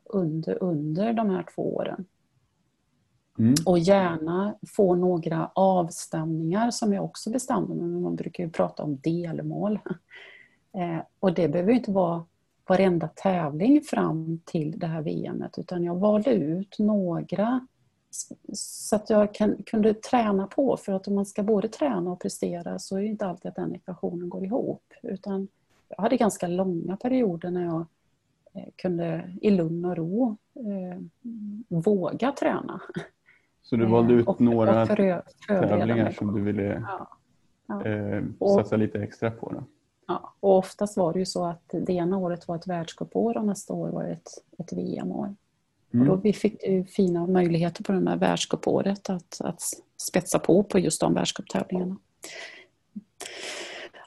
under, 0.05 0.63
under 0.63 1.13
de 1.13 1.29
här 1.29 1.45
två 1.55 1.75
åren. 1.75 2.05
Mm. 3.39 3.53
Och 3.65 3.79
gärna 3.79 4.55
få 4.67 4.95
några 4.95 5.51
avstämningar 5.55 6.71
som 6.71 6.93
jag 6.93 7.05
också 7.05 7.29
bestämde 7.29 7.75
mig 7.75 8.01
Man 8.01 8.15
brukar 8.15 8.43
ju 8.43 8.49
prata 8.49 8.83
om 8.83 8.97
delmål. 8.97 9.79
Eh, 10.75 11.03
och 11.19 11.33
det 11.33 11.47
behöver 11.47 11.73
inte 11.73 11.91
vara 11.91 12.25
varenda 12.67 13.07
tävling 13.07 13.81
fram 13.81 14.39
till 14.45 14.79
det 14.79 14.87
här 14.87 15.01
VMet 15.01 15.57
utan 15.57 15.83
jag 15.83 15.95
valde 15.95 16.33
ut 16.33 16.79
några 16.79 17.67
så 18.53 18.95
att 18.95 19.09
jag 19.09 19.33
kan, 19.33 19.63
kunde 19.65 19.93
träna 19.93 20.47
på. 20.47 20.77
För 20.77 20.93
att 20.93 21.07
om 21.07 21.15
man 21.15 21.25
ska 21.25 21.43
både 21.43 21.67
träna 21.67 22.11
och 22.11 22.21
prestera 22.21 22.79
så 22.79 22.97
är 22.97 23.01
det 23.01 23.07
inte 23.07 23.25
alltid 23.25 23.49
att 23.49 23.55
den 23.55 23.75
ekvationen 23.75 24.29
går 24.29 24.43
ihop. 24.43 24.93
Utan 25.03 25.47
jag 25.89 26.03
hade 26.03 26.17
ganska 26.17 26.47
långa 26.47 26.97
perioder 26.97 27.51
när 27.51 27.65
jag 27.65 27.85
eh, 28.53 28.69
kunde 28.75 29.33
i 29.41 29.51
lugn 29.51 29.85
och 29.85 29.97
ro 29.97 30.37
eh, 30.55 30.99
våga 31.67 32.31
träna. 32.31 32.81
Så 33.61 33.75
du 33.75 33.85
valde 33.85 34.13
ut 34.13 34.27
och, 34.27 34.41
några 34.41 34.81
och 34.81 34.87
förö, 34.87 35.21
tävlingar 35.47 36.11
som 36.11 36.33
du 36.35 36.41
ville 36.41 36.63
ja, 36.63 37.17
ja. 37.67 37.85
eh, 37.85 38.23
Och- 38.39 38.51
satsa 38.51 38.75
lite 38.75 38.99
extra 39.03 39.31
på? 39.31 39.49
Då? 39.49 39.63
Ja, 40.07 40.33
och 40.39 40.57
oftast 40.57 40.97
var 40.97 41.13
det 41.13 41.19
ju 41.19 41.25
så 41.25 41.45
att 41.45 41.69
det 41.71 41.93
ena 41.93 42.17
året 42.17 42.47
var 42.47 42.55
ett 42.55 42.67
världscupår 42.67 43.37
och 43.37 43.45
nästa 43.45 43.73
år 43.73 43.89
var 43.89 44.03
ett, 44.03 44.27
ett 44.57 44.73
VM-år. 44.73 45.35
Mm. 45.93 46.09
Och 46.09 46.15
då 46.15 46.21
vi 46.21 46.33
fick 46.33 46.63
ju 46.63 46.85
fina 46.85 47.27
möjligheter 47.27 47.83
på 47.83 47.91
det 47.91 48.09
här 48.09 48.17
världscupåret 48.17 49.09
att, 49.09 49.41
att 49.41 49.61
spetsa 49.97 50.39
på 50.39 50.63
på 50.63 50.79
just 50.79 51.01
de 51.01 51.13
världscuptävlingarna. 51.13 51.97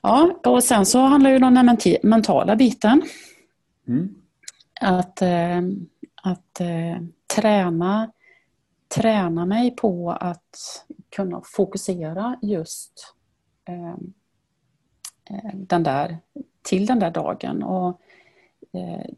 Ja, 0.03 0.41
och 0.45 0.65
sen 0.65 0.87
så 0.87 0.99
handlar 0.99 1.31
ju 1.31 1.39
den 1.39 1.57
här 1.57 2.07
mentala 2.07 2.57
biten. 2.57 3.03
Mm. 3.89 4.15
Att, 4.81 5.23
eh, 5.23 5.59
att 6.23 6.61
eh, 6.61 7.03
träna, 7.37 8.13
träna 8.97 9.47
mig 9.47 9.77
på 9.77 10.11
att 10.11 10.85
kunna 11.17 11.43
fokusera 11.45 12.39
just 12.43 13.15
eh, 13.69 13.97
den 15.55 15.83
där, 15.83 16.19
till 16.63 16.87
den 16.87 16.99
där 16.99 17.11
dagen. 17.11 17.63
Och, 17.63 18.01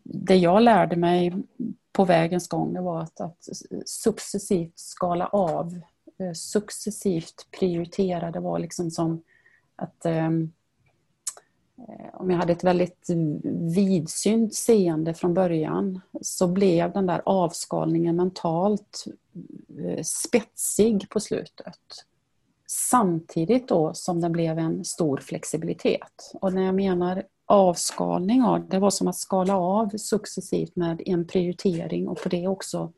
det 0.02 0.36
jag 0.36 0.62
lärde 0.62 0.96
mig 0.96 1.32
på 1.92 2.04
vägens 2.04 2.48
gång 2.48 2.72
det 2.72 2.80
var 2.80 3.00
att, 3.00 3.20
att 3.20 3.48
successivt 3.86 4.78
skala 4.78 5.26
av, 5.26 5.80
eh, 6.18 6.32
successivt 6.32 7.46
prioritera. 7.58 8.30
Det 8.30 8.40
var 8.40 8.58
liksom 8.58 8.90
som 8.90 9.22
att 9.76 10.06
ehm, 10.06 10.52
eh, 11.78 12.14
om 12.14 12.30
jag 12.30 12.38
hade 12.38 12.52
ett 12.52 12.64
väldigt 12.64 13.06
vidsynt 13.74 14.54
seende 14.54 15.14
från 15.14 15.34
början 15.34 16.00
så 16.22 16.48
blev 16.48 16.92
den 16.92 17.06
där 17.06 17.22
avskalningen 17.24 18.16
mentalt 18.16 19.04
eh, 19.78 20.02
spetsig 20.02 21.08
på 21.08 21.20
slutet. 21.20 22.04
Samtidigt 22.66 23.68
då 23.68 23.94
som 23.94 24.20
det 24.20 24.30
blev 24.30 24.58
en 24.58 24.84
stor 24.84 25.16
flexibilitet. 25.16 26.32
Och 26.34 26.52
när 26.52 26.62
jag 26.62 26.74
menar 26.74 27.22
avskalning, 27.48 28.40
ja, 28.40 28.60
det 28.70 28.78
var 28.78 28.90
som 28.90 29.08
att 29.08 29.16
skala 29.16 29.56
av 29.56 29.88
successivt 29.96 30.76
med 30.76 31.02
en 31.06 31.26
prioritering 31.26 32.08
och 32.08 32.22
på 32.22 32.28
det 32.28 32.48
också 32.48 32.92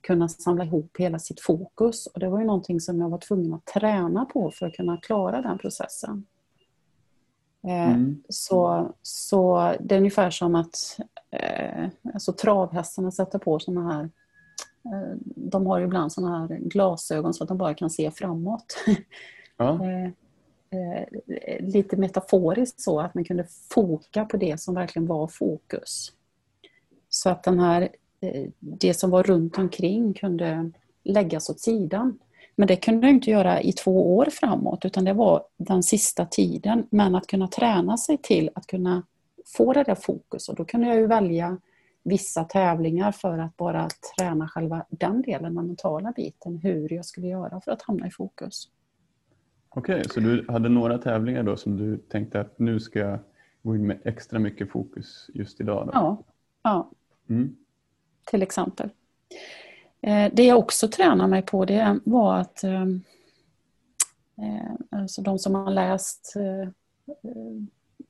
kunna 0.00 0.28
samla 0.28 0.64
ihop 0.64 0.96
hela 0.98 1.18
sitt 1.18 1.40
fokus. 1.40 2.06
Och 2.06 2.20
det 2.20 2.28
var 2.28 2.38
ju 2.38 2.44
någonting 2.46 2.80
som 2.80 3.00
jag 3.00 3.08
var 3.08 3.18
tvungen 3.18 3.54
att 3.54 3.66
träna 3.66 4.24
på 4.24 4.50
för 4.50 4.66
att 4.66 4.74
kunna 4.74 4.96
klara 4.96 5.42
den 5.42 5.58
processen. 5.58 6.26
Eh, 7.66 7.88
Mm. 7.88 8.22
Så, 8.28 8.92
så 9.02 9.74
det 9.80 9.94
är 9.94 9.98
ungefär 9.98 10.30
som 10.30 10.54
att 10.54 10.98
eh, 11.30 11.88
alltså 12.14 12.32
travhästarna 12.32 13.10
sätter 13.10 13.38
på 13.38 13.58
såna 13.58 13.92
här 13.92 14.04
eh, 14.84 15.16
de 15.22 15.66
har 15.66 15.78
ju 15.78 15.84
ibland 15.84 16.12
såna 16.12 16.38
här 16.38 16.58
glasögon 16.58 17.34
så 17.34 17.44
att 17.44 17.48
de 17.48 17.58
bara 17.58 17.74
kan 17.74 17.90
se 17.90 18.10
framåt. 18.10 18.76
Ja. 19.56 19.80
Eh, 20.70 21.04
lite 21.60 21.96
metaforiskt 21.96 22.80
så 22.80 23.00
att 23.00 23.14
man 23.14 23.24
kunde 23.24 23.46
foka 23.70 24.24
på 24.24 24.36
det 24.36 24.60
som 24.60 24.74
verkligen 24.74 25.06
var 25.06 25.26
fokus. 25.26 26.12
Så 27.08 27.30
att 27.30 27.42
den 27.42 27.60
här, 27.60 27.88
eh, 28.20 28.48
det 28.58 28.94
som 28.94 29.10
var 29.10 29.22
runt 29.22 29.58
omkring 29.58 30.14
kunde 30.14 30.70
läggas 31.04 31.50
åt 31.50 31.60
sidan. 31.60 32.18
Men 32.56 32.68
det 32.68 32.76
kunde 32.76 33.06
jag 33.06 33.14
inte 33.14 33.30
göra 33.30 33.60
i 33.62 33.72
två 33.72 34.16
år 34.16 34.28
framåt 34.30 34.84
utan 34.84 35.04
det 35.04 35.12
var 35.12 35.42
den 35.56 35.82
sista 35.82 36.26
tiden. 36.26 36.86
Men 36.90 37.14
att 37.14 37.26
kunna 37.26 37.48
träna 37.48 37.96
sig 37.96 38.18
till 38.18 38.50
att 38.54 38.66
kunna 38.66 39.02
få 39.56 39.72
det 39.72 39.82
där 39.82 39.94
fokus 39.94 40.48
och 40.48 40.54
då 40.54 40.64
kunde 40.64 40.86
jag 40.86 40.96
ju 40.96 41.06
välja 41.06 41.58
vissa 42.02 42.44
tävlingar 42.44 43.12
för 43.12 43.38
att 43.38 43.56
bara 43.56 43.88
träna 44.16 44.48
själva 44.48 44.84
den 44.88 45.22
delen, 45.22 45.54
den 45.54 45.66
mentala 45.66 46.12
biten, 46.12 46.56
hur 46.56 46.92
jag 46.92 47.04
skulle 47.04 47.26
göra 47.26 47.60
för 47.60 47.72
att 47.72 47.82
hamna 47.82 48.06
i 48.06 48.10
fokus. 48.10 48.68
Okej, 49.76 50.08
så 50.08 50.20
du 50.20 50.46
hade 50.48 50.68
några 50.68 50.98
tävlingar 50.98 51.42
då 51.42 51.56
som 51.56 51.76
du 51.76 51.98
tänkte 51.98 52.40
att 52.40 52.58
nu 52.58 52.80
ska 52.80 52.98
jag 52.98 53.18
gå 53.62 53.74
in 53.76 53.86
med 53.86 53.98
extra 54.04 54.38
mycket 54.38 54.70
fokus 54.70 55.30
just 55.34 55.60
idag? 55.60 55.86
Då? 55.86 55.90
Ja, 55.94 56.22
ja 56.62 56.90
Mm. 57.28 57.56
till 58.26 58.42
exempel. 58.42 58.90
Eh, 60.00 60.32
Det 60.32 60.44
jag 60.44 60.58
också 60.58 60.88
tränade 60.88 61.30
mig 61.30 61.42
på 61.42 61.64
det 61.64 61.98
var 62.04 62.36
att 62.38 62.64
eh, 62.64 62.82
eh, 64.42 64.70
alltså 64.90 65.22
de 65.22 65.38
som 65.38 65.54
har 65.54 65.70
läst 65.70 66.34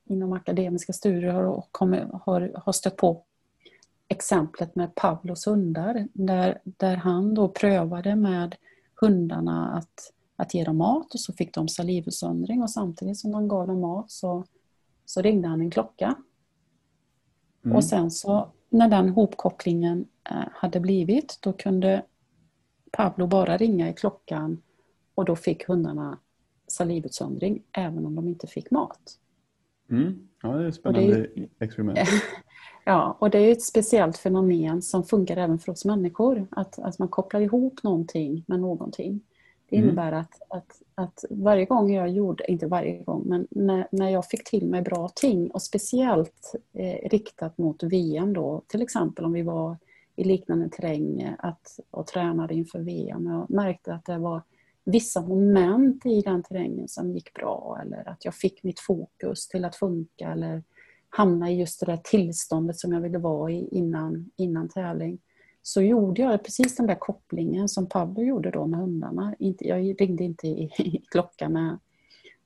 inom 0.04 0.32
akademiska 0.32 0.92
studier 0.92 1.32
har, 1.32 1.64
har, 2.24 2.52
har 2.64 2.72
stött 2.72 2.96
på 2.96 3.22
exemplet 4.08 4.74
med 4.76 4.94
Pavlos 4.94 5.46
hundar 5.46 6.08
där, 6.12 6.58
där 6.64 6.96
han 6.96 7.34
då 7.34 7.48
prövade 7.48 8.16
med 8.16 8.56
hundarna 9.00 9.70
att, 9.76 10.12
att 10.36 10.54
ge 10.54 10.64
dem 10.64 10.76
mat 10.76 11.14
och 11.14 11.20
så 11.20 11.32
fick 11.32 11.54
de 11.54 11.68
salivutsöndring 11.68 12.62
och 12.62 12.70
samtidigt 12.70 13.18
som 13.18 13.32
de 13.32 13.48
gav 13.48 13.66
dem 13.66 13.80
mat 13.80 14.10
så, 14.10 14.44
så 15.04 15.22
ringde 15.22 15.48
han 15.48 15.60
en 15.60 15.70
klocka. 15.70 16.14
Mm. 17.64 17.76
Och 17.76 17.84
sen 17.84 18.10
så 18.10 18.52
när 18.70 18.88
den 18.88 19.08
hopkopplingen 19.08 20.06
eh, 20.30 20.48
hade 20.52 20.80
blivit 20.80 21.38
då 21.40 21.52
kunde 21.52 22.02
Pablo 22.92 23.26
bara 23.26 23.56
ringa 23.56 23.88
i 23.88 23.92
klockan 23.92 24.62
och 25.14 25.24
då 25.24 25.36
fick 25.36 25.68
hundarna 25.68 26.18
salivutsöndring 26.66 27.62
även 27.72 28.06
om 28.06 28.14
de 28.14 28.28
inte 28.28 28.46
fick 28.46 28.70
mat. 28.70 29.18
Mm. 29.90 30.28
Ja, 30.42 30.48
det 30.48 30.64
är 30.64 30.68
ett 30.68 30.74
spännande 30.74 31.18
är, 31.18 31.48
experiment. 31.58 31.98
ja, 32.84 33.16
och 33.20 33.30
det 33.30 33.38
är 33.38 33.52
ett 33.52 33.62
speciellt 33.62 34.16
fenomen 34.16 34.82
som 34.82 35.04
funkar 35.04 35.36
även 35.36 35.58
för 35.58 35.72
oss 35.72 35.84
människor. 35.84 36.46
Att, 36.50 36.78
att 36.78 36.98
man 36.98 37.08
kopplar 37.08 37.40
ihop 37.40 37.82
någonting 37.82 38.44
med 38.46 38.60
någonting. 38.60 39.20
Det 39.68 39.76
mm. 39.76 39.88
innebär 39.88 40.08
mm. 40.08 40.20
att, 40.20 40.42
att, 40.48 40.82
att 40.94 41.24
varje 41.30 41.64
gång 41.64 41.92
jag 41.92 42.08
gjorde, 42.10 42.50
inte 42.50 42.66
varje 42.66 42.98
gång, 43.02 43.22
men 43.26 43.46
när, 43.50 43.88
när 43.90 44.10
jag 44.10 44.26
fick 44.26 44.44
till 44.44 44.66
mig 44.66 44.82
bra 44.82 45.08
ting 45.14 45.50
och 45.50 45.62
speciellt 45.62 46.54
eh, 46.72 47.08
riktat 47.08 47.58
mot 47.58 47.82
VM 47.82 48.32
då, 48.32 48.62
till 48.66 48.82
exempel 48.82 49.24
om 49.24 49.32
vi 49.32 49.42
var 49.42 49.76
i 50.16 50.24
liknande 50.24 50.68
terräng 50.68 51.34
att, 51.38 51.78
och 51.90 52.06
tränade 52.06 52.54
inför 52.54 52.78
VM. 52.78 53.26
Jag 53.26 53.50
märkte 53.50 53.94
att 53.94 54.04
det 54.04 54.18
var 54.18 54.42
vissa 54.84 55.20
moment 55.20 56.06
i 56.06 56.20
den 56.20 56.42
terrängen 56.42 56.88
som 56.88 57.10
gick 57.10 57.34
bra 57.34 57.78
eller 57.82 58.08
att 58.08 58.24
jag 58.24 58.34
fick 58.34 58.62
mitt 58.62 58.80
fokus 58.80 59.48
till 59.48 59.64
att 59.64 59.76
funka 59.76 60.32
eller 60.32 60.62
hamna 61.08 61.50
i 61.50 61.60
just 61.60 61.80
det 61.80 61.86
där 61.86 61.96
tillståndet 61.96 62.78
som 62.78 62.92
jag 62.92 63.00
ville 63.00 63.18
vara 63.18 63.52
i 63.52 63.68
innan, 63.70 64.30
innan 64.36 64.68
tävling. 64.68 65.18
Så 65.66 65.82
gjorde 65.82 66.22
jag 66.22 66.44
precis 66.44 66.76
den 66.76 66.86
där 66.86 66.94
kopplingen 66.94 67.68
som 67.68 67.86
Pablo 67.86 68.22
gjorde 68.22 68.50
då 68.50 68.66
med 68.66 68.80
hundarna. 68.80 69.34
jag 69.38 70.00
ringde 70.00 70.24
inte 70.24 70.46
i, 70.48 71.02
klockan 71.10 71.52
med 71.52 71.78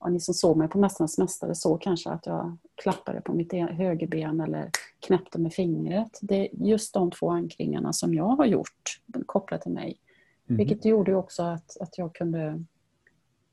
ja, 0.00 0.08
ni 0.08 0.20
som 0.20 0.34
såg 0.34 0.56
mig 0.56 0.68
på 0.68 0.78
Mästarnas 0.78 1.18
Mästare 1.18 1.54
såg 1.54 1.82
kanske 1.82 2.10
att 2.10 2.26
jag 2.26 2.56
klappade 2.74 3.20
på 3.20 3.32
mitt 3.32 3.54
e- 3.54 3.68
högerben 3.72 4.40
eller 4.40 4.70
knäppte 5.00 5.38
med 5.38 5.52
fingret. 5.52 6.18
Det 6.22 6.34
är 6.34 6.48
just 6.52 6.94
de 6.94 7.10
två 7.10 7.30
ankringarna 7.30 7.92
som 7.92 8.14
jag 8.14 8.28
har 8.28 8.46
gjort 8.46 9.00
kopplat 9.26 9.62
till 9.62 9.72
mig. 9.72 9.98
Mm. 10.48 10.58
Vilket 10.58 10.84
gjorde 10.84 11.14
också 11.14 11.42
att, 11.42 11.80
att 11.80 11.98
jag 11.98 12.14
kunde, 12.14 12.64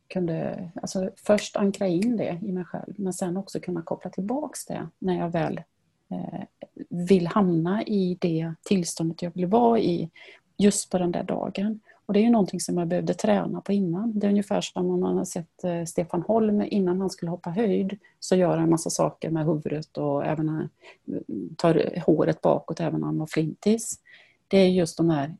kunde 0.07 0.70
alltså 0.82 1.09
först 1.15 1.55
ankra 1.55 1.88
in 1.88 2.18
det 2.18 2.39
i 2.43 2.51
mig 2.51 2.65
själv 2.65 2.93
men 2.97 3.13
sen 3.13 3.38
också 3.38 3.59
kunna 3.59 3.82
koppla 3.82 4.09
tillbaks 4.09 4.65
det 4.65 4.88
när 4.99 5.20
jag 5.20 5.30
väl 5.30 5.61
Eh, 6.09 6.43
vill 6.89 7.27
hamna 7.27 7.83
i 7.83 8.17
det 8.21 8.53
tillståndet 8.63 9.21
jag 9.21 9.31
vill 9.33 9.45
vara 9.45 9.79
i 9.79 10.09
just 10.57 10.89
på 10.89 10.97
den 10.97 11.11
där 11.11 11.23
dagen. 11.23 11.79
Och 12.05 12.13
det 12.13 12.19
är 12.19 12.23
ju 12.23 12.29
någonting 12.29 12.59
som 12.59 12.77
jag 12.77 12.87
behövde 12.87 13.13
träna 13.13 13.61
på 13.61 13.71
innan. 13.71 14.19
Det 14.19 14.27
är 14.27 14.31
ungefär 14.31 14.61
som 14.61 14.89
om 14.89 14.99
man 14.99 15.17
har 15.17 15.25
sett 15.25 15.63
eh, 15.63 15.83
Stefan 15.85 16.21
Holm 16.21 16.61
innan 16.61 17.01
han 17.01 17.09
skulle 17.09 17.31
hoppa 17.31 17.49
höjd 17.49 17.97
så 18.19 18.35
gör 18.35 18.49
han 18.49 18.63
en 18.63 18.69
massa 18.69 18.89
saker 18.89 19.29
med 19.29 19.45
huvudet 19.45 19.97
och 19.97 20.25
även 20.25 20.49
eh, 20.59 21.19
tar 21.55 21.99
håret 22.05 22.41
bakåt 22.41 22.79
även 22.79 22.99
när 22.99 23.07
han 23.07 23.17
var 23.17 23.27
flintis. 23.27 23.99
Det 24.47 24.57
är 24.57 24.67
just 24.67 24.97
de 24.97 25.09
här 25.09 25.35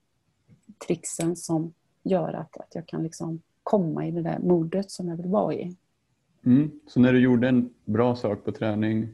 trixen 0.88 1.36
som 1.36 1.74
gör 2.04 2.34
att, 2.34 2.58
att 2.58 2.76
jag 2.76 2.86
kan 2.86 3.04
liksom 3.04 3.42
komma 3.64 4.08
i 4.08 4.12
det 4.12 4.22
där 4.22 4.40
modet 4.40 4.92
som 4.92 5.08
jag 5.08 5.18
vill 5.18 5.28
vara 5.28 5.54
i. 5.54 5.76
Mm. 6.46 6.72
Så 6.88 7.00
när 7.00 7.14
du 7.14 7.20
gjorde 7.20 7.48
en 7.48 7.70
bra 7.86 8.16
sak 8.16 8.46
på 8.46 8.52
träning 8.52 9.10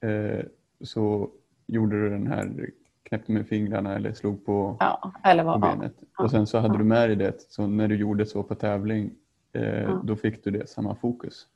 eh, 0.00 0.44
så 0.84 1.30
gjorde 1.66 2.02
du 2.02 2.10
den 2.10 2.26
här 2.26 2.70
knäppte 3.02 3.32
med 3.32 3.48
fingrarna 3.48 3.94
eller 3.94 4.12
slog 4.12 4.46
på, 4.46 4.76
ja, 4.80 5.12
eller 5.24 5.44
vad, 5.44 5.54
på 5.54 5.68
benet. 5.68 5.94
Ja, 6.18 6.24
och 6.24 6.30
sen 6.30 6.46
så 6.46 6.58
hade 6.58 6.74
ja. 6.74 6.78
du 6.78 6.84
med 6.84 7.08
dig 7.08 7.16
det, 7.16 7.46
så 7.48 7.66
när 7.66 7.88
du 7.88 7.96
gjorde 7.96 8.26
så 8.26 8.42
på 8.42 8.54
tävling 8.54 9.10
eh, 9.52 10.00
då 10.04 10.16
fick 10.16 10.44
du 10.44 10.50
det 10.50 10.68
samma 10.68 10.94
fokus. 10.94 11.46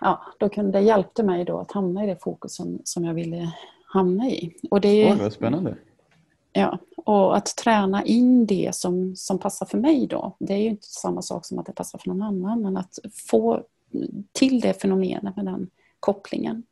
Ja, 0.00 0.22
då 0.38 0.48
kunde 0.48 0.72
det 0.78 0.80
hjälpte 0.84 1.22
mig 1.22 1.44
då 1.44 1.58
att 1.58 1.72
hamna 1.72 2.04
i 2.04 2.06
det 2.06 2.22
fokus 2.22 2.54
som, 2.54 2.80
som 2.84 3.04
jag 3.04 3.14
ville 3.14 3.52
hamna 3.86 4.28
i. 4.28 4.56
Och 4.70 4.80
det 4.80 5.12
Oj, 5.12 5.18
vad 5.20 5.32
spännande. 5.32 5.76
Ja, 6.52 6.78
och 6.96 7.36
att 7.36 7.56
träna 7.56 8.04
in 8.04 8.46
det 8.46 8.74
som, 8.74 9.16
som 9.16 9.38
passar 9.38 9.66
för 9.66 9.78
mig 9.78 10.06
då, 10.06 10.36
det 10.38 10.52
är 10.52 10.58
ju 10.58 10.68
inte 10.68 10.86
samma 10.86 11.22
sak 11.22 11.46
som 11.46 11.58
att 11.58 11.66
det 11.66 11.72
passar 11.72 11.98
för 11.98 12.08
någon 12.08 12.22
annan, 12.22 12.62
men 12.62 12.76
att 12.76 12.98
få 13.30 13.62
till 14.32 14.60
det 14.60 14.80
fenomenet 14.80 15.36
med 15.36 15.44
den 15.44 15.70
kopplingen. 16.00 16.62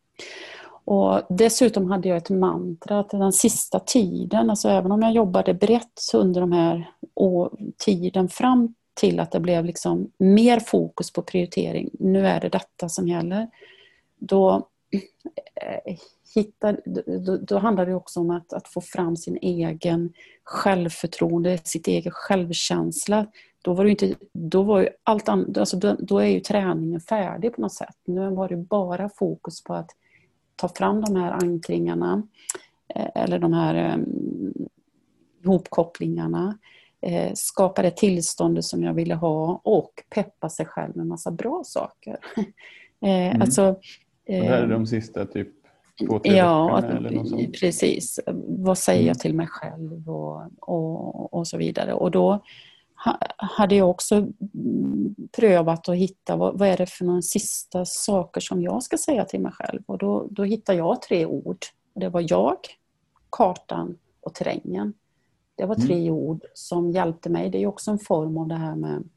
Och 0.90 1.22
dessutom 1.28 1.90
hade 1.90 2.08
jag 2.08 2.16
ett 2.16 2.30
mantra 2.30 2.98
att 2.98 3.10
den 3.10 3.32
sista 3.32 3.80
tiden, 3.80 4.50
alltså 4.50 4.68
även 4.68 4.92
om 4.92 5.02
jag 5.02 5.12
jobbade 5.12 5.54
brett 5.54 6.00
under 6.14 6.40
de 6.40 6.52
här 6.52 6.90
år, 7.14 7.58
tiden 7.76 8.28
fram 8.28 8.74
till 8.94 9.20
att 9.20 9.32
det 9.32 9.40
blev 9.40 9.64
liksom 9.64 10.10
mer 10.18 10.60
fokus 10.60 11.12
på 11.12 11.22
prioritering, 11.22 11.90
nu 11.98 12.26
är 12.26 12.40
det 12.40 12.48
detta 12.48 12.88
som 12.88 13.08
gäller, 13.08 13.48
då 14.18 14.68
eh, 15.62 15.96
hittar, 16.34 16.80
då, 17.18 17.36
då, 17.36 17.58
handlar 17.58 17.86
det 17.86 17.94
också 17.94 18.20
om 18.20 18.30
att, 18.30 18.52
att, 18.52 18.68
få 18.68 18.80
fram 18.80 19.16
sin 19.16 19.38
egen 19.42 20.12
självförtroende, 20.44 21.58
sitt 21.64 21.88
egen 21.88 22.12
självkänsla. 22.12 23.26
Då 23.62 23.74
var 23.74 23.84
det 23.84 23.90
inte, 23.90 24.14
då 24.32 24.62
var 24.62 24.80
ju 24.80 24.88
allt 25.02 25.28
annat, 25.28 25.58
alltså 25.58 25.76
då, 25.76 25.96
då, 25.98 26.18
är 26.18 26.26
ju 26.26 26.40
träningen 26.40 27.00
färdig 27.00 27.54
på 27.54 27.60
något 27.60 27.74
sätt. 27.74 27.96
Nu 28.04 28.30
var 28.30 28.48
det 28.48 28.56
bara 28.56 29.08
fokus 29.08 29.64
på 29.64 29.74
att 29.74 29.90
ta 30.58 30.68
fram 30.68 31.00
de 31.00 31.16
här 31.16 31.32
ankringarna 31.32 32.22
eh, 32.94 33.08
eller 33.14 33.38
de 33.38 33.52
här 33.52 33.94
um, 33.94 34.68
ihopkopplingarna 35.44 36.58
eh, 37.00 37.32
skapa 37.34 37.82
det 37.82 37.90
tillståndet 37.90 38.64
som 38.64 38.82
jag 38.82 38.94
ville 38.94 39.14
ha 39.14 39.60
och 39.64 39.92
peppa 40.10 40.48
sig 40.48 40.66
själv 40.66 40.96
med 40.96 41.06
massa 41.06 41.30
bra 41.30 41.62
saker. 41.64 42.16
eh, 43.00 43.10
mm. 43.10 43.42
alltså, 43.42 43.62
eh, 44.24 44.40
det 44.42 44.48
här 44.48 44.62
är 44.62 44.66
de 44.66 44.86
sista 44.86 45.26
typ 45.26 45.48
två, 46.06 46.18
tre 46.18 46.36
ja, 46.36 46.78
eller 46.78 47.10
något 47.10 47.28
sånt. 47.28 47.60
precis. 47.60 48.20
Vad 48.46 48.78
säger 48.78 49.00
mm. 49.00 49.08
jag 49.08 49.18
till 49.18 49.34
mig 49.34 49.46
själv 49.46 50.10
och, 50.10 50.42
och, 50.60 51.34
och 51.34 51.46
så 51.46 51.56
vidare. 51.56 51.92
Och 51.92 52.10
då 52.10 52.44
hade 53.36 53.74
jag 53.74 53.90
också 53.90 54.28
prövat 55.36 55.88
att 55.88 55.96
hitta 55.96 56.36
vad, 56.36 56.58
vad 56.58 56.68
är 56.68 56.76
det 56.76 56.86
för 56.86 57.04
några 57.04 57.22
sista 57.22 57.84
saker 57.84 58.40
som 58.40 58.62
jag 58.62 58.82
ska 58.82 58.98
säga 58.98 59.24
till 59.24 59.40
mig 59.40 59.52
själv. 59.52 59.82
Och 59.86 59.98
då, 59.98 60.28
då 60.30 60.44
hittade 60.44 60.78
jag 60.78 61.02
tre 61.02 61.26
ord. 61.26 61.58
Det 61.94 62.08
var 62.08 62.24
jag, 62.28 62.56
kartan 63.30 63.98
och 64.20 64.34
terrängen. 64.34 64.94
Det 65.54 65.66
var 65.66 65.74
tre 65.74 66.02
mm. 66.02 66.14
ord 66.14 66.44
som 66.54 66.90
hjälpte 66.90 67.30
mig. 67.30 67.50
Det 67.50 67.62
är 67.62 67.66
också 67.66 67.90
en 67.90 67.98
form 67.98 68.38
av 68.38 68.48
det 68.48 68.54
här 68.54 68.76
med 68.76 69.08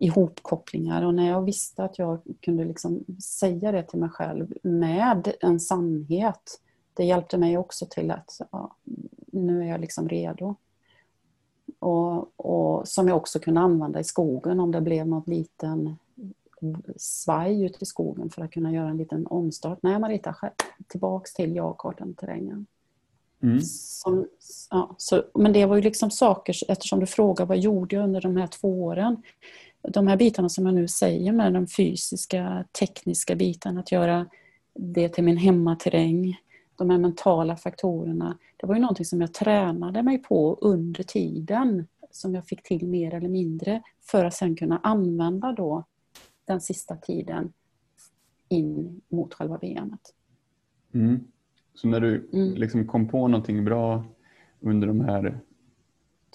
ihopkopplingar 0.00 1.04
och 1.04 1.14
när 1.14 1.28
jag 1.28 1.42
visste 1.42 1.84
att 1.84 1.98
jag 1.98 2.20
kunde 2.40 2.64
liksom 2.64 3.04
säga 3.22 3.72
det 3.72 3.82
till 3.82 3.98
mig 3.98 4.08
själv 4.08 4.52
med 4.62 5.32
en 5.40 5.60
sannhet, 5.60 6.60
det 6.94 7.04
hjälpte 7.04 7.38
mig 7.38 7.58
också 7.58 7.86
till 7.90 8.10
att 8.10 8.40
ja, 8.52 8.76
nu 9.26 9.62
är 9.62 9.66
jag 9.66 9.80
liksom 9.80 10.08
redo. 10.08 10.56
Och, 11.80 12.40
och, 12.40 12.88
som 12.88 13.08
jag 13.08 13.16
också 13.16 13.38
kunde 13.38 13.60
använda 13.60 14.00
i 14.00 14.04
skogen 14.04 14.60
om 14.60 14.72
det 14.72 14.80
blev 14.80 15.06
något 15.06 15.28
liten 15.28 15.96
svaj 16.96 17.64
ute 17.64 17.78
i 17.80 17.86
skogen 17.86 18.30
för 18.30 18.42
att 18.42 18.50
kunna 18.50 18.72
göra 18.72 18.88
en 18.88 18.96
liten 18.96 19.26
omstart. 19.26 19.78
Nej 19.82 19.98
Marita, 19.98 20.34
tillbaks 20.88 21.34
till 21.34 21.56
jag-kartan, 21.56 22.14
terrängen. 22.14 22.66
Mm. 23.42 23.60
Som, 23.62 24.26
ja, 24.70 24.94
så, 24.98 25.22
men 25.34 25.52
det 25.52 25.66
var 25.66 25.76
ju 25.76 25.82
liksom 25.82 26.10
saker, 26.10 26.54
eftersom 26.68 27.00
du 27.00 27.06
frågar 27.06 27.46
vad 27.46 27.58
gjorde 27.58 27.96
jag 27.96 28.04
under 28.04 28.20
de 28.20 28.36
här 28.36 28.46
två 28.46 28.84
åren? 28.84 29.22
De 29.82 30.06
här 30.06 30.16
bitarna 30.16 30.48
som 30.48 30.66
jag 30.66 30.74
nu 30.74 30.88
säger 30.88 31.32
med 31.32 31.52
de 31.52 31.66
fysiska, 31.66 32.64
tekniska 32.78 33.34
bitarna, 33.36 33.80
att 33.80 33.92
göra 33.92 34.26
det 34.74 35.08
till 35.08 35.24
min 35.24 35.36
hemmaterräng, 35.36 36.36
de 36.80 36.90
här 36.90 36.98
mentala 36.98 37.56
faktorerna. 37.56 38.38
Det 38.56 38.66
var 38.66 38.74
ju 38.74 38.80
någonting 38.80 39.04
som 39.04 39.20
jag 39.20 39.34
tränade 39.34 40.02
mig 40.02 40.18
på 40.18 40.58
under 40.60 41.02
tiden 41.02 41.86
som 42.10 42.34
jag 42.34 42.46
fick 42.46 42.62
till 42.62 42.86
mer 42.86 43.14
eller 43.14 43.28
mindre 43.28 43.82
för 44.00 44.24
att 44.24 44.34
sen 44.34 44.56
kunna 44.56 44.78
använda 44.78 45.52
då 45.52 45.84
den 46.44 46.60
sista 46.60 46.96
tiden 46.96 47.52
in 48.48 49.00
mot 49.08 49.34
själva 49.34 49.58
VMet. 49.58 50.14
Mm. 50.92 51.20
Så 51.74 51.88
när 51.88 52.00
du 52.00 52.28
mm. 52.32 52.54
liksom 52.54 52.86
kom 52.86 53.08
på 53.08 53.28
någonting 53.28 53.64
bra 53.64 54.04
under 54.60 54.86
de 54.86 55.00
här 55.00 55.40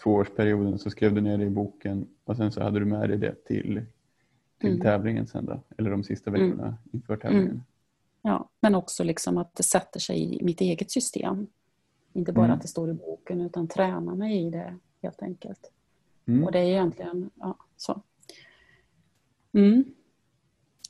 tvåårsperioden 0.03 0.79
så 0.79 0.89
skrev 0.89 1.13
du 1.13 1.21
ner 1.21 1.37
det 1.37 1.45
i 1.45 1.49
boken 1.49 2.07
och 2.23 2.37
sen 2.37 2.51
så 2.51 2.63
hade 2.63 2.79
du 2.79 2.85
med 2.85 3.09
dig 3.09 3.17
det 3.17 3.45
till, 3.45 3.81
till 4.59 4.69
mm. 4.69 4.81
tävlingen 4.81 5.27
sen 5.27 5.45
då? 5.45 5.63
Eller 5.77 5.91
de 5.91 6.03
sista 6.03 6.29
mm. 6.29 6.41
veckorna 6.41 6.77
inför 6.91 7.17
tävlingen? 7.17 7.63
Ja, 8.27 8.49
men 8.61 8.75
också 8.75 9.03
liksom 9.03 9.37
att 9.37 9.55
det 9.55 9.63
sätter 9.63 9.99
sig 9.99 10.35
i 10.35 10.43
mitt 10.43 10.61
eget 10.61 10.91
system. 10.91 11.47
Inte 12.13 12.33
bara 12.33 12.45
mm. 12.45 12.55
att 12.55 12.61
det 12.61 12.67
står 12.67 12.89
i 12.89 12.93
boken 12.93 13.41
utan 13.41 13.67
träna 13.67 14.15
mig 14.15 14.47
i 14.47 14.49
det 14.49 14.75
helt 15.01 15.21
enkelt. 15.21 15.71
Mm. 16.25 16.43
Och 16.43 16.51
det 16.51 16.59
är 16.59 16.63
egentligen 16.63 17.29
ja, 17.35 17.57
så. 17.77 18.01
Mm. 19.53 19.83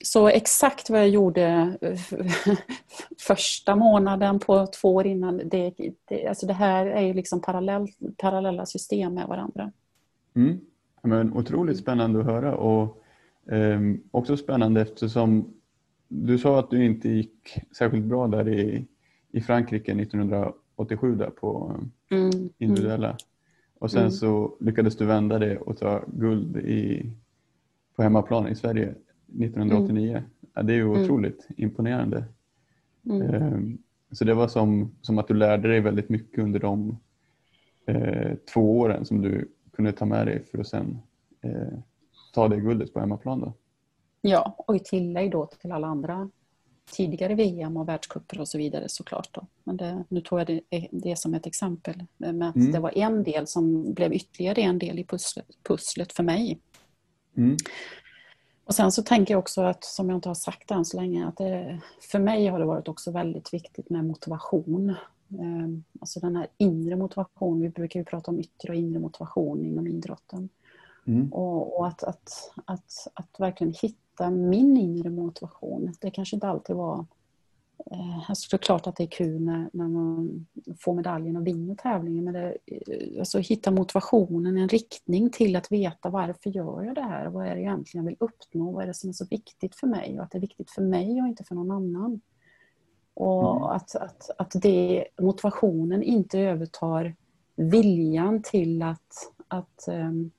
så 0.03 0.27
exakt 0.27 0.89
vad 0.89 0.99
jag 0.99 1.09
gjorde 1.09 1.77
första 3.19 3.75
månaden 3.75 4.39
på 4.39 4.67
två 4.67 4.95
år 4.95 5.05
innan, 5.07 5.41
det, 5.45 5.73
det, 6.05 6.27
alltså 6.27 6.45
det 6.45 6.53
här 6.53 6.85
är 6.85 7.01
ju 7.01 7.13
liksom 7.13 7.41
parallell, 7.41 7.87
parallella 8.17 8.65
system 8.65 9.13
med 9.13 9.27
varandra. 9.27 9.71
Mm. 10.33 10.59
Men 11.01 11.33
otroligt 11.33 11.77
spännande 11.77 12.19
att 12.19 12.25
höra 12.25 12.55
och 12.55 13.03
eh, 13.53 13.79
också 14.11 14.37
spännande 14.37 14.81
eftersom 14.81 15.54
du 16.23 16.37
sa 16.37 16.59
att 16.59 16.69
du 16.69 16.85
inte 16.85 17.09
gick 17.09 17.57
särskilt 17.77 18.05
bra 18.05 18.27
där 18.27 18.49
i, 18.49 18.85
i 19.31 19.41
Frankrike 19.41 19.91
1987 19.91 21.15
där 21.15 21.29
på 21.29 21.75
mm. 22.11 22.49
individuella. 22.57 23.07
Mm. 23.07 23.17
Och 23.79 23.91
sen 23.91 23.99
mm. 23.99 24.11
så 24.11 24.57
lyckades 24.59 24.97
du 24.97 25.05
vända 25.05 25.39
det 25.39 25.57
och 25.57 25.77
ta 25.77 26.03
guld 26.07 26.57
i, 26.57 27.11
på 27.95 28.03
hemmaplan 28.03 28.47
i 28.47 28.55
Sverige 28.55 28.95
1989. 29.27 30.09
Mm. 30.09 30.23
Ja, 30.53 30.63
det 30.63 30.73
är 30.73 30.77
ju 30.77 30.85
mm. 30.85 31.01
otroligt 31.01 31.47
imponerande. 31.57 32.25
Eh, 33.09 33.59
så 34.11 34.25
det 34.25 34.33
var 34.33 34.47
som, 34.47 34.91
som 35.01 35.17
att 35.17 35.27
du 35.27 35.33
lärde 35.33 35.67
dig 35.67 35.79
väldigt 35.79 36.09
mycket 36.09 36.43
under 36.43 36.59
de 36.59 36.97
eh, 37.85 38.33
två 38.53 38.79
åren 38.79 39.05
som 39.05 39.21
du 39.21 39.51
kunde 39.75 39.91
ta 39.91 40.05
med 40.05 40.27
dig 40.27 40.43
för 40.51 40.57
att 40.57 40.67
sen 40.67 40.97
eh, 41.41 41.79
ta 42.33 42.47
det 42.47 42.59
guldet 42.59 42.93
på 42.93 42.99
hemmaplan. 42.99 43.39
Då. 43.39 43.53
Ja, 44.29 44.55
och 44.57 44.75
i 44.75 44.79
tillägg 44.79 45.31
då 45.31 45.45
till 45.45 45.71
alla 45.71 45.87
andra 45.87 46.29
tidigare 46.91 47.35
VM 47.35 47.77
och 47.77 47.87
världscuper 47.87 48.39
och 48.39 48.47
så 48.47 48.57
vidare 48.57 48.89
såklart. 48.89 49.29
Då. 49.31 49.47
Men 49.63 49.77
det, 49.77 50.03
nu 50.09 50.21
tog 50.21 50.39
jag 50.39 50.47
det, 50.47 50.61
det 50.91 51.19
som 51.19 51.33
ett 51.33 51.45
exempel. 51.45 52.03
Att 52.19 52.55
mm. 52.55 52.71
det 52.71 52.79
var 52.79 52.97
en 52.97 53.23
del 53.23 53.47
som 53.47 53.93
blev 53.93 54.13
ytterligare 54.13 54.61
en 54.61 54.79
del 54.79 54.99
i 54.99 55.03
pusslet, 55.03 55.45
pusslet 55.63 56.13
för 56.13 56.23
mig. 56.23 56.59
Mm. 57.37 57.57
Och 58.65 58.75
sen 58.75 58.91
så 58.91 59.03
tänker 59.03 59.33
jag 59.33 59.39
också 59.39 59.61
att, 59.61 59.83
som 59.83 60.09
jag 60.09 60.17
inte 60.17 60.29
har 60.29 60.35
sagt 60.35 60.71
än 60.71 60.85
så 60.85 60.97
länge, 60.97 61.27
att 61.27 61.37
det, 61.37 61.81
för 62.11 62.19
mig 62.19 62.47
har 62.47 62.59
det 62.59 62.65
varit 62.65 62.87
också 62.87 63.11
väldigt 63.11 63.53
viktigt 63.53 63.89
med 63.89 64.05
motivation. 64.05 64.95
Ehm, 65.39 65.83
alltså 65.99 66.19
den 66.19 66.35
här 66.35 66.47
inre 66.57 66.95
motivation, 66.95 67.61
vi 67.61 67.69
brukar 67.69 67.99
ju 67.99 68.03
prata 68.03 68.31
om 68.31 68.39
yttre 68.39 68.69
och 68.69 68.75
inre 68.75 68.99
motivation 68.99 69.65
inom 69.65 69.87
idrotten. 69.87 70.49
Mm. 71.07 71.33
Och, 71.33 71.79
och, 71.79 71.87
att, 71.87 72.03
att, 72.03 72.51
att, 72.65 73.07
att 73.13 73.39
verkligen 73.39 73.73
hitta 73.81 74.04
min 74.31 74.77
inre 74.77 75.09
motivation. 75.09 75.93
Det 76.01 76.11
kanske 76.11 76.35
inte 76.35 76.47
alltid 76.47 76.75
var... 76.75 77.05
Eh, 77.91 78.29
alltså 78.29 78.47
det 78.51 78.55
är 78.55 78.65
klart 78.65 78.87
att 78.87 78.95
det 78.95 79.03
är 79.03 79.07
kul 79.07 79.41
när, 79.41 79.69
när 79.73 79.87
man 79.87 80.45
får 80.79 80.93
medaljen 80.93 81.37
och 81.37 81.47
vinner 81.47 81.75
tävlingen 81.75 82.23
men 82.23 82.33
det, 82.33 82.57
eh, 82.65 83.19
alltså 83.19 83.39
hitta 83.39 83.71
motivationen, 83.71 84.57
en 84.57 84.69
riktning 84.69 85.29
till 85.29 85.55
att 85.55 85.71
veta 85.71 86.09
varför 86.09 86.49
gör 86.49 86.83
jag 86.83 86.95
det 86.95 87.01
här? 87.01 87.25
Vad 87.25 87.47
är 87.47 87.55
det 87.55 87.61
egentligen 87.61 88.05
jag 88.05 88.09
vill 88.09 88.17
uppnå? 88.19 88.71
Vad 88.71 88.83
är 88.83 88.87
det 88.87 88.93
som 88.93 89.09
är 89.09 89.13
så 89.13 89.25
viktigt 89.25 89.75
för 89.75 89.87
mig? 89.87 90.17
Och 90.17 90.23
att 90.23 90.31
det 90.31 90.37
är 90.37 90.41
viktigt 90.41 90.71
för 90.71 90.81
mig 90.81 91.21
och 91.21 91.27
inte 91.27 91.43
för 91.43 91.55
någon 91.55 91.71
annan. 91.71 92.21
Och 93.13 93.51
mm. 93.51 93.63
att, 93.63 93.95
att, 93.95 94.29
att 94.37 94.51
det, 94.61 95.05
motivationen 95.21 96.03
inte 96.03 96.39
övertar 96.39 97.15
viljan 97.55 98.41
till 98.41 98.81
att, 98.81 99.31
att 99.47 99.85
um, 99.87 100.31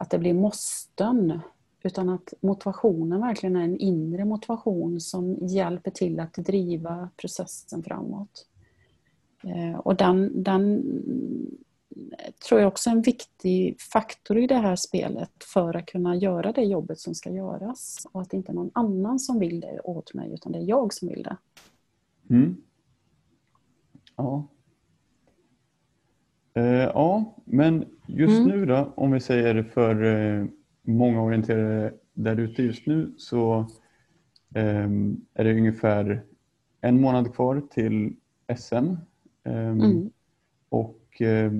att 0.00 0.10
det 0.10 0.18
blir 0.18 0.34
måsten. 0.34 1.40
Utan 1.82 2.08
att 2.08 2.34
motivationen 2.40 3.20
verkligen 3.20 3.56
är 3.56 3.64
en 3.64 3.76
inre 3.76 4.24
motivation 4.24 5.00
som 5.00 5.36
hjälper 5.40 5.90
till 5.90 6.20
att 6.20 6.34
driva 6.34 7.10
processen 7.16 7.82
framåt. 7.82 8.46
Eh, 9.44 9.78
och 9.78 9.96
den, 9.96 10.42
den 10.42 10.84
tror 12.48 12.60
jag 12.60 12.68
också 12.68 12.90
är 12.90 12.94
en 12.94 13.02
viktig 13.02 13.80
faktor 13.80 14.38
i 14.38 14.46
det 14.46 14.54
här 14.54 14.76
spelet 14.76 15.44
för 15.54 15.76
att 15.76 15.86
kunna 15.86 16.16
göra 16.16 16.52
det 16.52 16.64
jobbet 16.64 17.00
som 17.00 17.14
ska 17.14 17.30
göras. 17.30 18.06
Och 18.12 18.22
att 18.22 18.30
det 18.30 18.36
inte 18.36 18.52
är 18.52 18.54
någon 18.54 18.70
annan 18.74 19.18
som 19.18 19.38
vill 19.38 19.60
det 19.60 19.80
åt 19.80 20.14
mig 20.14 20.34
utan 20.34 20.52
det 20.52 20.58
är 20.58 20.68
jag 20.68 20.94
som 20.94 21.08
vill 21.08 21.22
det. 21.22 21.36
Mm. 22.30 22.56
Ja, 24.16 24.48
Eh, 26.58 26.64
ja, 26.94 27.34
men 27.44 27.84
just 28.06 28.38
mm. 28.38 28.48
nu 28.48 28.66
då, 28.66 28.92
om 28.96 29.12
vi 29.12 29.20
säger 29.20 29.62
för 29.62 30.04
eh, 30.04 30.46
många 30.88 31.22
orienterade 31.22 31.94
där 32.14 32.36
ute 32.36 32.62
just 32.62 32.86
nu 32.86 33.14
så 33.16 33.58
eh, 34.54 34.88
är 35.34 35.44
det 35.44 35.52
ungefär 35.52 36.24
en 36.80 37.00
månad 37.00 37.34
kvar 37.34 37.62
till 37.70 38.16
SM. 38.56 38.74
Ehm, 39.44 39.80
mm. 39.80 40.10
Och 40.68 41.22
eh, 41.22 41.52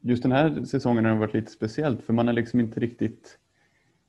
just 0.00 0.22
den 0.22 0.32
här 0.32 0.64
säsongen 0.64 1.04
har 1.04 1.16
varit 1.16 1.34
lite 1.34 1.50
speciellt 1.50 2.02
för 2.02 2.12
man 2.12 2.26
har 2.26 2.34
liksom 2.34 2.60
inte 2.60 2.80
riktigt 2.80 3.38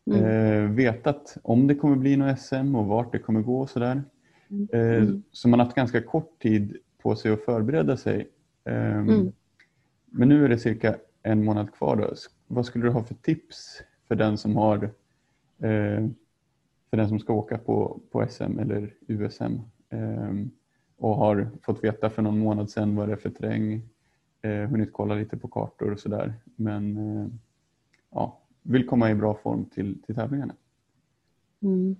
mm. 0.05 0.23
Eh, 0.23 0.71
vetat 0.71 1.38
om 1.43 1.67
det 1.67 1.75
kommer 1.75 1.95
bli 1.95 2.17
något 2.17 2.39
SM 2.39 2.75
och 2.75 2.85
vart 2.85 3.11
det 3.11 3.19
kommer 3.19 3.41
gå 3.41 3.61
och 3.61 3.69
sådär. 3.69 4.03
Mm. 4.49 4.67
Eh, 4.73 5.03
mm. 5.03 5.23
Så 5.31 5.49
man 5.49 5.59
har 5.59 5.65
haft 5.65 5.75
ganska 5.75 6.01
kort 6.01 6.41
tid 6.41 6.77
på 7.01 7.15
sig 7.15 7.31
att 7.31 7.45
förbereda 7.45 7.97
sig. 7.97 8.29
Ehm, 8.65 9.09
mm. 9.09 9.31
Men 10.05 10.29
nu 10.29 10.45
är 10.45 10.49
det 10.49 10.57
cirka 10.57 10.95
en 11.23 11.43
månad 11.43 11.73
kvar. 11.73 11.95
Då. 11.95 12.13
Vad 12.47 12.65
skulle 12.65 12.85
du 12.85 12.91
ha 12.91 13.03
för 13.03 13.15
tips 13.15 13.81
för 14.08 14.16
den 14.16 14.38
som 14.38 14.55
har 14.55 14.84
eh, 15.58 16.08
för 16.89 16.97
den 16.97 17.10
som 17.10 17.20
ska 17.20 17.34
åka 17.34 17.58
på, 17.58 17.99
på 18.12 18.28
SM 18.30 18.60
eller 18.60 18.93
USM 19.08 19.53
eh, 19.89 20.34
och 20.97 21.16
har 21.16 21.49
fått 21.64 21.84
veta 21.84 22.10
för 22.10 22.22
någon 22.22 22.39
månad 22.39 22.70
sedan 22.70 22.95
vad 22.95 23.08
det 23.08 23.12
är 23.12 23.18
för 23.18 23.30
terräng, 23.30 23.82
eh, 24.41 24.51
hunnit 24.51 24.93
kolla 24.93 25.16
lite 25.16 25.38
på 25.38 25.47
kartor 25.47 25.91
och 25.91 25.99
sådär 25.99 26.34
men 26.55 26.97
eh, 26.97 27.28
ja, 28.12 28.39
vill 28.62 28.88
komma 28.88 29.12
i 29.12 29.16
bra 29.16 29.36
form 29.43 29.66
till, 29.66 30.01
till 30.01 30.16
tävlingarna. 30.16 30.53
Mm. 31.62 31.95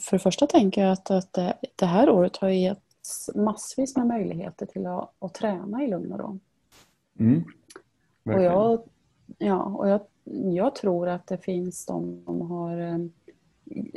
För 0.00 0.12
det 0.12 0.18
första 0.18 0.46
tänker 0.46 0.82
jag 0.82 0.92
att, 0.92 1.10
att 1.10 1.32
det, 1.32 1.54
det 1.76 1.86
här 1.86 2.10
året 2.10 2.36
har 2.36 2.48
gett 2.48 2.82
massvis 3.34 3.96
med 3.96 4.06
möjligheter 4.06 4.66
till 4.66 4.86
att, 4.86 5.12
att 5.18 5.34
träna 5.34 5.84
i 5.84 5.88
lugn 5.88 6.12
och 6.12 6.18
ro. 6.18 6.38
Mm. 7.18 7.44
Och, 8.24 8.42
jag, 8.42 8.82
ja, 9.38 9.62
och 9.62 9.88
jag, 9.88 10.00
jag 10.32 10.74
tror 10.74 11.08
att 11.08 11.26
det 11.26 11.38
finns 11.38 11.86
de 11.86 12.22
som 12.24 12.40
har 12.40 12.78
eh, 12.78 12.98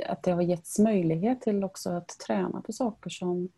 att 0.05 0.23
det 0.23 0.31
har 0.31 0.41
getts 0.41 0.79
möjlighet 0.79 1.41
till 1.41 1.63
också 1.63 1.89
att 1.89 2.07
träna 2.07 2.61
på 2.61 2.73
saker 2.73 3.09
som 3.09 3.49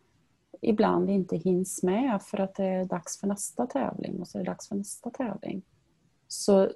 ibland 0.60 1.10
inte 1.10 1.36
hinns 1.36 1.82
med 1.82 2.22
för 2.22 2.40
att 2.40 2.54
det 2.54 2.64
är 2.64 2.84
dags 2.84 3.20
för 3.20 3.26
nästa 3.26 3.66
tävling 3.66 4.20
och 4.20 4.28
så 4.28 4.38
är 4.38 4.44
det 4.44 4.50
dags 4.50 4.68
för 4.68 4.76
nästa 4.76 5.10
tävling. 5.10 5.62
Så 6.28 6.70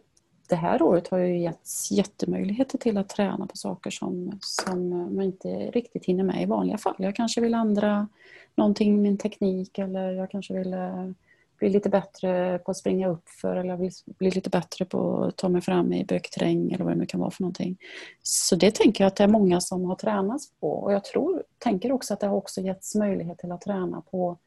det 0.48 0.56
här 0.56 0.82
året 0.82 1.08
har 1.08 1.18
ju 1.18 1.38
getts 1.38 1.90
jättemöjligheter 1.90 2.78
till 2.78 2.98
att 2.98 3.08
träna 3.08 3.46
på 3.46 3.56
saker 3.56 3.90
som, 3.90 4.38
som 4.40 4.88
man 4.88 5.22
inte 5.22 5.48
riktigt 5.48 6.04
hinner 6.04 6.24
med 6.24 6.42
i 6.42 6.46
vanliga 6.46 6.78
fall. 6.78 6.94
Jag 6.98 7.16
kanske 7.16 7.40
vill 7.40 7.54
ändra 7.54 8.08
någonting 8.54 8.94
i 8.94 9.00
min 9.00 9.18
teknik 9.18 9.78
eller 9.78 10.12
jag 10.12 10.30
kanske 10.30 10.54
vill 10.54 10.72
eh, 10.72 11.10
bli 11.60 11.68
lite 11.68 11.88
bättre 11.88 12.58
på 12.58 12.70
att 12.70 12.76
springa 12.76 13.08
upp 13.08 13.28
för 13.28 13.56
eller 13.56 13.76
vill 13.76 13.90
bli 14.06 14.30
lite 14.30 14.50
bättre 14.50 14.84
på 14.84 15.24
att 15.24 15.36
ta 15.36 15.48
mig 15.48 15.60
fram 15.60 15.92
i 15.92 16.04
bökterräng 16.04 16.72
eller 16.72 16.84
vad 16.84 16.92
det 16.92 16.98
nu 16.98 17.06
kan 17.06 17.20
vara 17.20 17.30
för 17.30 17.42
någonting. 17.42 17.76
Så 18.22 18.56
det 18.56 18.74
tänker 18.74 19.04
jag 19.04 19.08
att 19.08 19.16
det 19.16 19.24
är 19.24 19.28
många 19.28 19.60
som 19.60 19.84
har 19.84 19.96
tränats 19.96 20.50
på 20.60 20.72
och 20.72 20.92
jag 20.92 21.04
tror, 21.04 21.42
tänker 21.58 21.92
också 21.92 22.14
att 22.14 22.20
det 22.20 22.26
har 22.26 22.36
också 22.36 22.60
getts 22.60 22.94
möjlighet 22.94 23.38
till 23.38 23.52
att 23.52 23.60
träna 23.60 24.00
på 24.00 24.38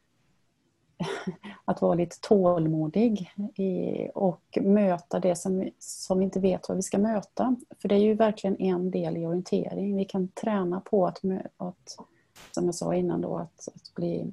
att 1.64 1.82
vara 1.82 1.94
lite 1.94 2.16
tålmodig 2.20 3.30
i, 3.56 4.08
och 4.14 4.58
möta 4.60 5.20
det 5.20 5.36
som, 5.36 5.70
som 5.78 6.18
vi 6.18 6.24
inte 6.24 6.40
vet 6.40 6.68
vad 6.68 6.76
vi 6.76 6.82
ska 6.82 6.98
möta. 6.98 7.56
För 7.82 7.88
det 7.88 7.94
är 7.94 7.98
ju 7.98 8.14
verkligen 8.14 8.60
en 8.60 8.90
del 8.90 9.16
i 9.16 9.26
orientering. 9.26 9.96
Vi 9.96 10.04
kan 10.04 10.28
träna 10.28 10.80
på 10.80 11.06
att, 11.06 11.20
att 11.56 11.96
som 12.50 12.64
jag 12.64 12.74
sa 12.74 12.94
innan 12.94 13.20
då, 13.20 13.36
att, 13.36 13.68
att 13.74 13.94
bli 13.94 14.32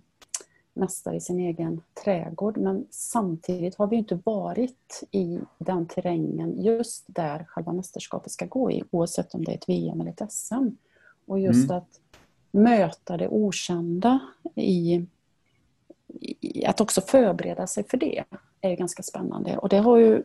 mästare 0.73 1.15
i 1.15 1.21
sin 1.21 1.39
egen 1.39 1.81
trädgård 2.03 2.57
men 2.57 2.87
samtidigt 2.89 3.75
har 3.75 3.87
vi 3.87 3.95
inte 3.95 4.19
varit 4.23 5.03
i 5.11 5.39
den 5.57 5.85
terrängen 5.85 6.61
just 6.61 7.05
där 7.07 7.45
själva 7.47 7.73
mästerskapet 7.73 8.31
ska 8.31 8.45
gå 8.45 8.71
i 8.71 8.83
oavsett 8.91 9.33
om 9.33 9.43
det 9.43 9.51
är 9.51 9.55
ett 9.55 9.69
VM 9.69 10.01
eller 10.01 10.11
ett 10.11 10.31
SM. 10.31 10.69
Och 11.25 11.39
just 11.39 11.69
mm. 11.69 11.77
att 11.77 11.99
möta 12.51 13.17
det 13.17 13.27
okända 13.27 14.19
i, 14.55 15.05
i, 16.41 16.65
att 16.65 16.81
också 16.81 17.01
förbereda 17.01 17.67
sig 17.67 17.83
för 17.83 17.97
det 17.97 18.23
är 18.61 18.75
ganska 18.75 19.03
spännande 19.03 19.57
och 19.57 19.69
det 19.69 19.77
har 19.77 19.97
ju 19.97 20.23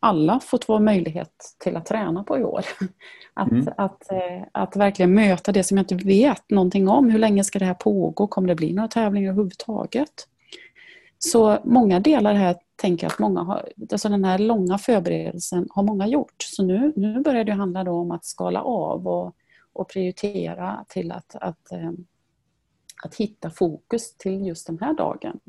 alla 0.00 0.40
fått 0.40 0.68
vara 0.68 0.80
möjlighet 0.80 1.32
till 1.58 1.76
att 1.76 1.86
träna 1.86 2.24
på 2.24 2.38
i 2.38 2.44
år. 2.44 2.64
Att, 3.34 3.50
mm. 3.50 3.68
att, 3.76 4.12
eh, 4.12 4.42
att 4.52 4.76
verkligen 4.76 5.14
möta 5.14 5.52
det 5.52 5.64
som 5.64 5.76
jag 5.76 5.84
inte 5.84 6.06
vet 6.06 6.50
någonting 6.50 6.88
om. 6.88 7.10
Hur 7.10 7.18
länge 7.18 7.44
ska 7.44 7.58
det 7.58 7.64
här 7.64 7.74
pågå? 7.74 8.26
Kommer 8.26 8.48
det 8.48 8.54
bli 8.54 8.72
några 8.72 8.88
tävlingar 8.88 9.30
överhuvudtaget? 9.30 10.26
Så 11.18 11.58
många 11.64 12.00
delar 12.00 12.34
här 12.34 12.56
tänker 12.76 13.04
jag 13.04 13.12
att 13.12 13.18
många 13.18 13.42
har, 13.42 13.68
alltså 13.92 14.08
den 14.08 14.24
här 14.24 14.38
långa 14.38 14.78
förberedelsen 14.78 15.66
har 15.70 15.82
många 15.82 16.06
gjort. 16.06 16.34
Så 16.38 16.62
nu, 16.62 16.92
nu 16.96 17.20
börjar 17.20 17.44
det 17.44 17.52
handla 17.52 17.92
om 17.92 18.10
att 18.10 18.24
skala 18.24 18.62
av 18.62 19.08
och, 19.08 19.34
och 19.72 19.88
prioritera 19.88 20.84
till 20.88 21.12
att, 21.12 21.34
att, 21.34 21.72
eh, 21.72 21.90
att 23.04 23.14
hitta 23.14 23.50
fokus 23.50 24.16
till 24.16 24.46
just 24.46 24.66
den 24.66 24.78
här 24.80 24.94
dagen. 24.94 25.40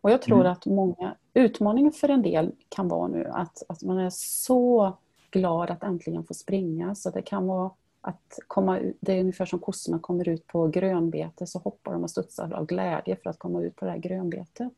Och 0.00 0.10
jag 0.10 0.22
tror 0.22 0.40
mm. 0.40 0.52
att 0.52 0.66
många, 0.66 1.16
utmaningen 1.38 1.92
för 1.92 2.08
en 2.08 2.22
del 2.22 2.52
kan 2.68 2.88
vara 2.88 3.08
nu 3.08 3.24
att, 3.32 3.62
att 3.68 3.82
man 3.82 3.98
är 3.98 4.10
så 4.10 4.96
glad 5.30 5.70
att 5.70 5.82
äntligen 5.82 6.24
få 6.24 6.34
springa. 6.34 6.94
Så 6.94 7.10
det 7.10 7.22
kan 7.22 7.46
vara 7.46 7.70
att 8.00 8.38
komma 8.46 8.78
ut, 8.78 8.96
det 9.00 9.12
är 9.12 9.20
ungefär 9.20 9.46
som 9.46 9.58
kossorna 9.58 9.98
kommer 9.98 10.28
ut 10.28 10.46
på 10.46 10.68
grönbete 10.68 11.46
så 11.46 11.58
hoppar 11.58 11.92
de 11.92 12.02
och 12.02 12.10
studsar 12.10 12.52
av 12.52 12.66
glädje 12.66 13.16
för 13.16 13.30
att 13.30 13.38
komma 13.38 13.62
ut 13.62 13.76
på 13.76 13.84
det 13.84 13.90
här 13.90 13.98
grönbetet. 13.98 14.72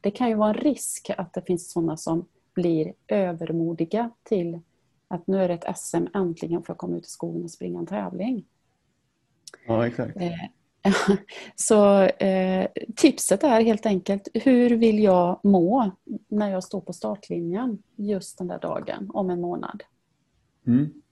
Det 0.00 0.10
kan 0.10 0.28
ju 0.28 0.34
vara 0.34 0.48
en 0.48 0.54
risk 0.54 1.10
att 1.18 1.32
det 1.32 1.42
finns 1.42 1.70
sådana 1.70 1.96
som 1.96 2.24
blir 2.54 2.92
övermodiga 3.08 4.10
till 4.22 4.60
att 5.08 5.26
nu 5.26 5.42
är 5.42 5.48
det 5.48 5.54
ett 5.54 5.78
SM, 5.78 6.06
äntligen 6.14 6.62
får 6.62 6.72
jag 6.72 6.78
komma 6.78 6.96
ut 6.96 7.06
i 7.06 7.10
skogen 7.10 7.44
och 7.44 7.50
springa 7.50 7.78
en 7.78 7.86
tävling. 7.86 8.44
Ja, 9.66 9.86
exakt. 9.86 10.16
Så 11.54 12.02
eh, 12.02 12.68
tipset 12.96 13.44
är 13.44 13.60
helt 13.60 13.86
enkelt, 13.86 14.28
hur 14.34 14.70
vill 14.70 15.02
jag 15.02 15.40
må 15.42 15.90
när 16.28 16.50
jag 16.50 16.64
står 16.64 16.80
på 16.80 16.92
startlinjen 16.92 17.82
just 17.96 18.38
den 18.38 18.48
där 18.48 18.58
dagen 18.58 19.10
om 19.14 19.30
en 19.30 19.40
månad? 19.40 19.82
Mm. 20.66 21.02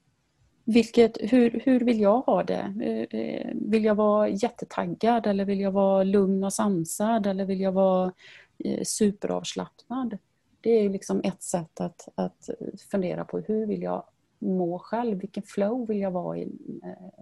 Vilket, 0.65 1.17
hur, 1.19 1.61
hur 1.63 1.79
vill 1.79 1.99
jag 1.99 2.21
ha 2.21 2.43
det? 2.43 2.73
Eh, 2.81 3.19
eh, 3.19 3.51
vill 3.55 3.85
jag 3.85 3.95
vara 3.95 4.29
jättetaggad 4.29 5.27
eller 5.27 5.45
vill 5.45 5.59
jag 5.59 5.71
vara 5.71 6.03
lugn 6.03 6.43
och 6.43 6.53
sansad 6.53 7.27
eller 7.27 7.45
vill 7.45 7.61
jag 7.61 7.71
vara 7.71 8.13
eh, 8.57 8.83
superavslappnad? 8.83 10.17
Det 10.61 10.69
är 10.69 10.89
liksom 10.89 11.21
ett 11.23 11.43
sätt 11.43 11.81
att, 11.81 12.07
att 12.15 12.49
fundera 12.91 13.25
på 13.25 13.39
hur 13.39 13.65
vill 13.65 13.81
jag 13.81 14.03
må 14.39 14.79
själv? 14.79 15.19
Vilken 15.19 15.43
flow 15.43 15.87
vill 15.87 15.99
jag 15.99 16.11
vara 16.11 16.37
i 16.37 16.51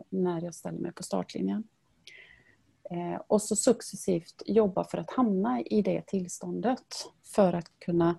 när 0.10 0.42
jag 0.42 0.56
ställer 0.56 0.80
mig 0.80 0.92
på 0.92 1.04
startlinjen? 1.04 1.64
Och 3.28 3.42
så 3.42 3.56
successivt 3.56 4.42
jobba 4.46 4.84
för 4.84 4.98
att 4.98 5.12
hamna 5.12 5.62
i 5.62 5.82
det 5.82 6.02
tillståndet 6.08 7.08
för 7.24 7.54
att 7.54 7.72
kunna 7.80 8.16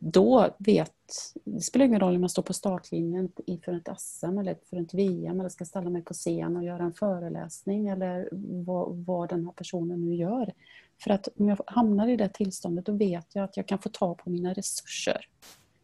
då 0.00 0.48
vet, 0.58 0.92
det 1.44 1.60
spelar 1.60 1.86
ingen 1.86 2.00
roll 2.00 2.14
om 2.14 2.22
jag 2.22 2.30
står 2.30 2.42
på 2.42 2.52
startlinjen 2.52 3.32
inför 3.46 3.72
ett 3.72 4.00
SM 4.00 4.38
eller 4.38 4.56
för 4.70 4.76
ett 4.76 4.94
VM 4.94 5.40
eller 5.40 5.48
ska 5.48 5.64
ställa 5.64 5.90
mig 5.90 6.02
på 6.02 6.14
scen 6.14 6.56
och 6.56 6.64
göra 6.64 6.82
en 6.82 6.92
föreläsning 6.92 7.88
eller 7.88 8.28
vad, 8.64 8.96
vad 8.96 9.28
den 9.28 9.44
här 9.44 9.52
personen 9.52 10.00
nu 10.00 10.14
gör. 10.14 10.52
För 11.02 11.10
att 11.10 11.28
om 11.38 11.48
jag 11.48 11.60
hamnar 11.66 12.08
i 12.08 12.16
det 12.16 12.28
tillståndet 12.28 12.86
då 12.86 12.92
vet 12.92 13.34
jag 13.34 13.44
att 13.44 13.56
jag 13.56 13.68
kan 13.68 13.78
få 13.78 13.88
ta 13.88 14.14
på 14.14 14.30
mina 14.30 14.52
resurser. 14.52 15.28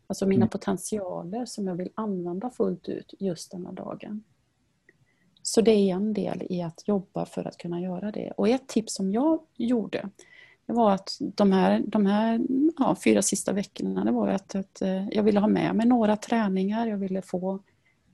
Alltså 0.06 0.26
mina 0.26 0.42
mm. 0.42 0.48
potentialer 0.48 1.46
som 1.46 1.66
jag 1.66 1.74
vill 1.74 1.90
använda 1.94 2.50
fullt 2.50 2.88
ut 2.88 3.14
just 3.18 3.50
denna 3.50 3.72
dagen. 3.72 4.24
Så 5.50 5.60
det 5.60 5.70
är 5.70 5.94
en 5.94 6.14
del 6.14 6.42
i 6.50 6.62
att 6.62 6.88
jobba 6.88 7.26
för 7.26 7.48
att 7.48 7.56
kunna 7.56 7.80
göra 7.80 8.10
det. 8.10 8.32
Och 8.36 8.48
ett 8.48 8.68
tips 8.68 8.94
som 8.94 9.12
jag 9.12 9.40
gjorde 9.56 10.08
det 10.66 10.72
var 10.72 10.92
att 10.92 11.16
de 11.20 11.52
här, 11.52 11.82
de 11.86 12.06
här 12.06 12.40
ja, 12.78 12.96
fyra 13.04 13.22
sista 13.22 13.52
veckorna, 13.52 14.04
det 14.04 14.10
var 14.10 14.28
att, 14.28 14.54
att 14.54 14.82
eh, 14.82 15.08
jag 15.08 15.22
ville 15.22 15.40
ha 15.40 15.48
med 15.48 15.74
mig 15.74 15.86
några 15.86 16.16
träningar, 16.16 16.86
jag 16.86 16.96
ville 16.96 17.22
få 17.22 17.58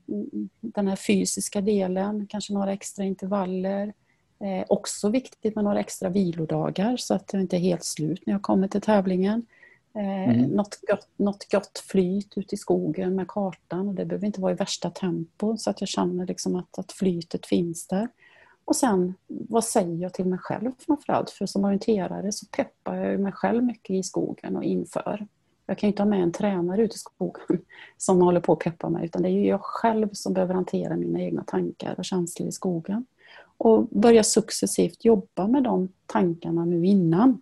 mm, 0.07 0.49
den 0.61 0.87
här 0.87 0.95
fysiska 0.95 1.61
delen, 1.61 2.27
kanske 2.27 2.53
några 2.53 2.73
extra 2.73 3.05
intervaller. 3.05 3.93
Eh, 4.39 4.65
också 4.69 5.09
viktigt 5.09 5.55
med 5.55 5.63
några 5.63 5.79
extra 5.79 6.09
vilodagar 6.09 6.97
så 6.97 7.13
att 7.13 7.33
jag 7.33 7.41
inte 7.41 7.57
är 7.57 7.59
helt 7.59 7.83
slut 7.83 8.25
när 8.25 8.33
jag 8.33 8.41
kommer 8.41 8.67
till 8.67 8.81
tävlingen. 8.81 9.45
Eh, 9.97 10.29
mm. 10.29 10.49
något, 10.49 10.79
gott, 10.87 11.07
något 11.15 11.51
gott 11.51 11.79
flyt 11.79 12.37
ute 12.37 12.55
i 12.55 12.57
skogen 12.57 13.15
med 13.15 13.27
kartan. 13.27 13.87
Och 13.87 13.93
det 13.93 14.05
behöver 14.05 14.25
inte 14.25 14.41
vara 14.41 14.51
i 14.51 14.55
värsta 14.55 14.89
tempo 14.89 15.57
så 15.57 15.69
att 15.69 15.81
jag 15.81 15.87
känner 15.87 16.25
liksom 16.25 16.55
att, 16.55 16.79
att 16.79 16.91
flytet 16.91 17.45
finns 17.45 17.87
där. 17.87 18.07
Och 18.65 18.75
sen, 18.75 19.13
vad 19.27 19.63
säger 19.63 20.01
jag 20.01 20.13
till 20.13 20.25
mig 20.25 20.39
själv 20.39 20.71
framförallt? 20.79 21.29
För 21.29 21.45
som 21.45 21.65
orienterare 21.65 22.31
så 22.31 22.45
peppar 22.45 22.95
jag 22.95 23.19
mig 23.19 23.31
själv 23.31 23.63
mycket 23.63 23.89
i 23.89 24.03
skogen 24.03 24.55
och 24.55 24.63
inför. 24.63 25.27
Jag 25.65 25.77
kan 25.77 25.87
inte 25.87 26.01
ha 26.01 26.09
med 26.09 26.23
en 26.23 26.31
tränare 26.31 26.81
ute 26.81 26.95
i 26.95 26.97
skogen 26.97 27.43
som 27.97 28.21
håller 28.21 28.39
på 28.39 28.53
att 28.53 28.59
peppa 28.59 28.89
mig, 28.89 29.05
utan 29.05 29.21
det 29.21 29.29
är 29.29 29.31
ju 29.31 29.47
jag 29.47 29.61
själv 29.61 30.09
som 30.11 30.33
behöver 30.33 30.53
hantera 30.53 30.95
mina 30.95 31.21
egna 31.21 31.43
tankar 31.43 31.95
och 31.97 32.05
känslor 32.05 32.49
i 32.49 32.51
skogen. 32.51 33.05
Och 33.57 33.87
börja 33.87 34.23
successivt 34.23 35.05
jobba 35.05 35.47
med 35.47 35.63
de 35.63 35.89
tankarna 36.05 36.65
nu 36.65 36.85
innan. 36.85 37.41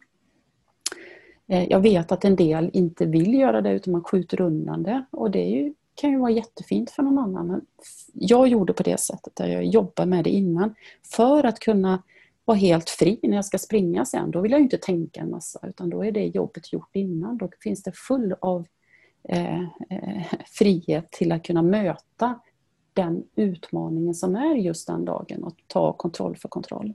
Eh, 1.47 1.67
jag 1.69 1.79
vet 1.79 2.11
att 2.11 2.25
en 2.25 2.35
del 2.35 2.69
inte 2.73 3.05
vill 3.05 3.33
göra 3.33 3.61
det 3.61 3.71
utan 3.71 3.91
man 3.91 4.03
skjuter 4.03 4.41
undan 4.41 4.83
det 4.83 5.05
och 5.11 5.31
det 5.31 5.43
ju 5.43 5.73
kan 5.95 6.11
ju 6.11 6.17
vara 6.17 6.31
jättefint 6.31 6.91
för 6.91 7.03
någon 7.03 7.17
annan. 7.17 7.47
Men 7.47 7.65
jag 8.13 8.47
gjorde 8.47 8.73
på 8.73 8.83
det 8.83 8.99
sättet, 8.99 9.35
där 9.35 9.47
jag 9.47 9.65
jobbade 9.65 10.09
med 10.09 10.23
det 10.23 10.29
innan. 10.29 10.75
För 11.15 11.43
att 11.43 11.59
kunna 11.59 12.03
vara 12.45 12.57
helt 12.57 12.89
fri 12.89 13.19
när 13.23 13.35
jag 13.35 13.45
ska 13.45 13.57
springa 13.57 14.05
sen. 14.05 14.31
Då 14.31 14.41
vill 14.41 14.51
jag 14.51 14.61
inte 14.61 14.77
tänka 14.77 15.21
en 15.21 15.31
massa, 15.31 15.59
utan 15.63 15.89
då 15.89 16.05
är 16.05 16.11
det 16.11 16.25
jobbet 16.25 16.73
gjort 16.73 16.95
innan. 16.95 17.37
Då 17.37 17.49
finns 17.59 17.83
det 17.83 17.91
full 17.95 18.35
av 18.41 18.65
eh, 19.23 19.61
eh, 19.61 20.23
frihet 20.45 21.11
till 21.11 21.31
att 21.31 21.43
kunna 21.43 21.61
möta 21.61 22.39
den 22.93 23.23
utmaningen 23.35 24.13
som 24.13 24.35
är 24.35 24.55
just 24.55 24.87
den 24.87 25.05
dagen 25.05 25.43
och 25.43 25.55
ta 25.67 25.93
kontroll 25.93 26.37
för 26.37 26.49
kontroll. 26.49 26.93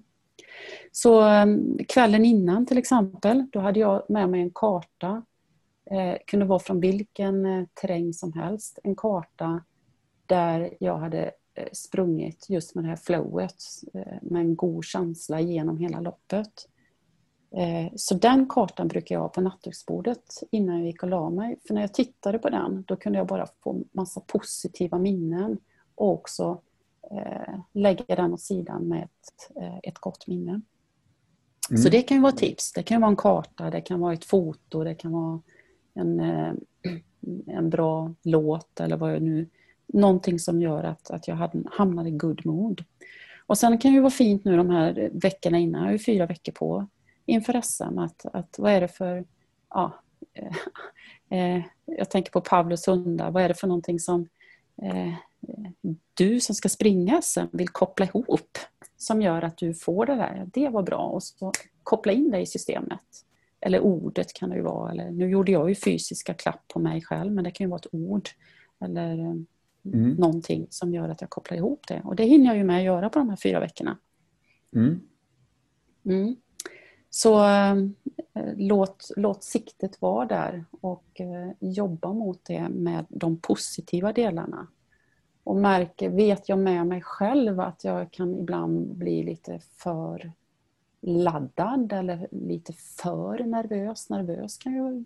Så 0.93 1.21
ehm, 1.21 1.79
kvällen 1.89 2.25
innan 2.25 2.67
till 2.67 2.79
exempel, 2.79 3.47
då 3.53 3.61
hade 3.61 3.81
jag 3.81 4.03
med 4.09 4.29
mig 4.29 4.41
en 4.41 4.51
karta 4.55 5.23
eh, 5.91 6.17
kunde 6.27 6.47
vara 6.47 6.59
från 6.59 6.81
vilken 6.81 7.47
eh, 7.47 7.65
terräng 7.75 8.13
som 8.13 8.33
helst. 8.33 8.79
En 8.85 8.97
karta 8.97 9.65
där 10.27 10.75
jag 10.81 10.99
hade 10.99 11.31
eh, 11.55 11.69
sprungit 11.73 12.47
just 12.49 12.75
med 12.75 12.85
det 12.85 12.89
här 12.89 12.97
flowet 12.97 13.63
eh, 13.95 14.19
med 14.23 14.41
en 14.41 14.57
god 14.57 14.85
känsla 14.85 15.41
genom 15.41 15.79
hela 15.79 16.01
loppet. 16.01 16.67
Eh, 17.57 17.93
så 17.97 18.15
den 18.15 18.49
kartan 18.49 18.89
brukar 18.89 19.15
jag 19.15 19.21
ha 19.21 19.29
på 19.29 19.41
nattduksbordet 19.41 20.25
innan 20.51 20.77
jag 20.77 20.87
gick 20.87 21.03
och 21.03 21.09
la 21.09 21.31
mig. 21.31 21.59
För 21.67 21.75
när 21.75 21.81
jag 21.81 21.95
tittade 21.95 22.39
på 22.39 22.51
den 22.51 22.85
då 22.87 22.97
kunde 22.97 23.19
jag 23.19 23.27
bara 23.27 23.47
få 23.63 23.83
massa 23.93 24.21
positiva 24.21 24.99
minnen 24.99 25.59
och 25.95 26.13
också 26.13 26.61
lägga 27.73 28.17
den 28.17 28.33
åt 28.33 28.41
sidan 28.41 28.89
med 28.89 29.03
ett, 29.03 29.57
ett 29.83 29.99
gott 29.99 30.27
minne. 30.27 30.61
Mm. 31.71 31.83
Så 31.83 31.89
det 31.89 32.03
kan 32.03 32.17
ju 32.17 32.23
vara 32.23 32.33
tips. 32.33 32.73
Det 32.73 32.83
kan 32.83 33.01
vara 33.01 33.11
en 33.11 33.17
karta, 33.17 33.71
det 33.71 33.81
kan 33.81 34.01
vara 34.01 34.13
ett 34.13 34.25
foto, 34.25 34.85
det 34.85 34.95
kan 34.95 35.13
vara 35.13 35.41
en, 35.95 36.21
eh, 36.21 36.53
en 37.47 37.71
bra 37.71 38.15
låt 38.23 38.81
eller 38.81 38.97
vad 38.97 39.15
jag 39.15 39.23
nu... 39.23 39.49
Någonting 39.93 40.39
som 40.39 40.63
gör 40.63 40.85
att, 40.85 41.11
att 41.11 41.29
jag 41.29 41.37
hamnar 41.71 42.07
i 42.07 42.11
good 42.11 42.47
mood. 42.47 42.85
Och 43.47 43.59
sen 43.59 43.79
kan 43.79 43.95
det 43.95 44.01
vara 44.01 44.11
fint 44.11 44.45
nu 44.45 44.57
de 44.57 44.71
här 44.71 45.11
veckorna 45.13 45.59
innan, 45.59 45.81
jag 45.81 45.89
har 45.89 45.93
ju 45.93 45.99
fyra 45.99 46.27
veckor 46.27 46.53
på 46.53 46.87
inför 47.27 47.61
SM, 47.61 47.99
att, 47.99 48.27
att 48.33 48.59
vad 48.59 48.73
är 48.73 48.81
det 48.81 48.89
för... 48.89 49.25
Ja, 49.71 50.03
eh, 50.35 50.57
eh, 51.39 51.63
jag 51.85 52.11
tänker 52.11 52.31
på 52.31 52.41
Pavlos 52.41 52.89
hundar, 52.89 53.31
vad 53.31 53.43
är 53.43 53.49
det 53.49 53.55
för 53.55 53.67
någonting 53.67 54.01
som 54.01 54.29
eh, 54.83 55.15
du 56.15 56.41
som 56.41 56.55
ska 56.55 56.69
springa 56.69 57.23
SM 57.23 57.47
vill 57.53 57.69
koppla 57.69 58.07
ihop 58.07 58.59
som 58.97 59.23
gör 59.23 59.43
att 59.43 59.57
du 59.57 59.75
får 59.75 60.07
det 60.07 60.15
där. 60.15 60.49
Det 60.53 60.69
var 60.69 60.83
bra 60.83 61.03
och 61.03 61.23
så 61.23 61.53
koppla 61.83 62.13
in 62.13 62.31
det 62.31 62.41
i 62.41 62.47
systemet. 62.47 63.25
Eller 63.61 63.81
ordet 63.81 64.33
kan 64.33 64.51
det 64.51 64.57
ju 64.57 64.63
vara. 64.63 64.93
Eller, 64.93 65.11
nu 65.11 65.31
gjorde 65.31 65.53
jag 65.53 65.69
ju 65.69 65.75
fysiska 65.75 66.35
klapp 66.35 66.69
på 66.69 66.79
mig 66.79 67.03
själv 67.03 67.33
men 67.33 67.45
det 67.45 67.51
kan 67.51 67.65
ju 67.65 67.69
vara 67.71 67.79
ett 67.79 67.95
ord. 67.95 68.29
Eller 68.81 69.19
eh, 69.19 69.35
mm. 69.85 70.11
någonting 70.11 70.67
som 70.71 70.95
gör 70.95 71.09
att 71.09 71.21
jag 71.21 71.31
kopplar 71.31 71.57
ihop 71.57 71.89
det. 71.89 72.03
Och 72.05 72.17
det 72.17 72.25
hinner 72.25 72.47
jag 72.47 72.57
ju 72.57 72.65
med 72.65 72.77
att 72.77 72.85
göra 72.85 73.11
på 73.11 73.19
de 73.19 73.29
här 73.29 73.37
fyra 73.37 73.61
veckorna. 73.61 73.99
Mm. 74.77 75.01
Mm. 76.05 76.37
Så 77.11 77.45
äh, 77.45 77.75
låt, 78.57 79.11
låt 79.17 79.45
siktet 79.45 80.03
vara 80.03 80.27
där 80.27 80.65
och 80.81 81.21
äh, 81.21 81.51
jobba 81.61 82.13
mot 82.13 82.45
det 82.45 82.69
med 82.69 83.07
de 83.09 83.37
positiva 83.37 84.13
delarna. 84.13 84.67
Och 85.45 85.57
märker, 85.57 86.11
vet 86.11 86.49
jag 86.49 86.59
med 86.59 86.87
mig 86.87 87.03
själv 87.03 87.61
att 87.61 87.85
jag 87.85 88.11
kan 88.11 88.39
ibland 88.39 88.95
bli 88.95 89.23
lite 89.23 89.59
för 89.59 90.33
laddad 91.01 91.93
eller 91.93 92.29
lite 92.31 92.73
för 92.73 93.39
nervös. 93.39 94.11
Nervös 94.11 94.59
kan 94.59 94.73
ju 94.73 95.05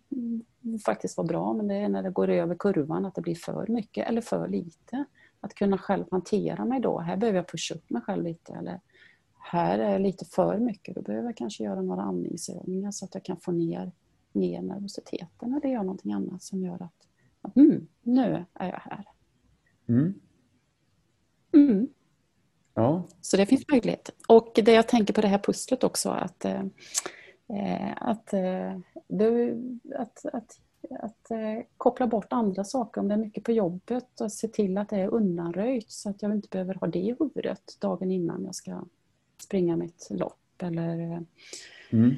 faktiskt 0.78 1.16
vara 1.16 1.26
bra 1.26 1.52
men 1.52 1.68
det 1.68 1.74
är 1.74 1.88
när 1.88 2.02
det 2.02 2.10
går 2.10 2.28
över 2.28 2.54
kurvan 2.54 3.04
att 3.04 3.14
det 3.14 3.20
blir 3.20 3.34
för 3.34 3.66
mycket 3.66 4.08
eller 4.08 4.20
för 4.20 4.48
lite. 4.48 5.04
Att 5.40 5.54
kunna 5.54 5.78
själv 5.78 6.04
hantera 6.10 6.64
mig 6.64 6.80
då. 6.80 6.98
Här 6.98 7.16
behöver 7.16 7.38
jag 7.38 7.48
pusha 7.48 7.74
upp 7.74 7.90
mig 7.90 8.02
själv 8.02 8.24
lite 8.24 8.52
eller 8.52 8.80
här 9.38 9.78
är 9.78 9.92
det 9.92 9.98
lite 9.98 10.24
för 10.24 10.58
mycket. 10.58 10.94
Då 10.94 11.02
behöver 11.02 11.28
jag 11.28 11.36
kanske 11.36 11.64
göra 11.64 11.82
några 11.82 12.02
andningsövningar 12.02 12.90
så 12.90 13.04
att 13.04 13.14
jag 13.14 13.24
kan 13.24 13.36
få 13.36 13.52
ner, 13.52 13.92
ner 14.32 14.62
nervositeten 14.62 15.54
eller 15.54 15.68
göra 15.68 15.82
någonting 15.82 16.12
annat 16.12 16.42
som 16.42 16.62
gör 16.62 16.82
att 16.82 17.56
mm, 17.56 17.86
nu 18.02 18.44
är 18.54 18.68
jag 18.68 18.80
här. 18.80 19.04
Mm. 19.88 20.14
Mm. 21.54 21.88
Ja. 22.74 23.02
Så 23.20 23.36
det 23.36 23.46
finns 23.46 23.64
möjlighet. 23.68 24.10
Och 24.28 24.52
det 24.64 24.72
jag 24.72 24.88
tänker 24.88 25.14
på 25.14 25.20
det 25.20 25.28
här 25.28 25.38
pusslet 25.38 25.84
också 25.84 26.10
att, 26.10 26.44
eh, 26.44 26.62
att, 27.96 28.32
eh, 28.32 28.78
det, 29.08 29.56
att, 29.98 30.24
att, 30.32 30.60
att 30.90 31.30
eh, 31.30 31.64
koppla 31.76 32.06
bort 32.06 32.32
andra 32.32 32.64
saker 32.64 33.00
om 33.00 33.08
det 33.08 33.14
är 33.14 33.18
mycket 33.18 33.44
på 33.44 33.52
jobbet 33.52 34.20
och 34.20 34.32
se 34.32 34.48
till 34.48 34.78
att 34.78 34.88
det 34.88 34.96
är 34.96 35.08
undanröjt 35.08 35.90
så 35.90 36.10
att 36.10 36.22
jag 36.22 36.32
inte 36.32 36.48
behöver 36.50 36.74
ha 36.74 36.86
det 36.86 36.98
i 36.98 37.16
huvudet 37.18 37.76
dagen 37.80 38.10
innan 38.10 38.44
jag 38.44 38.54
ska 38.54 38.84
springa 39.38 39.76
mitt 39.76 40.08
lopp 40.10 40.62
eller 40.62 41.24
mm. 41.90 42.16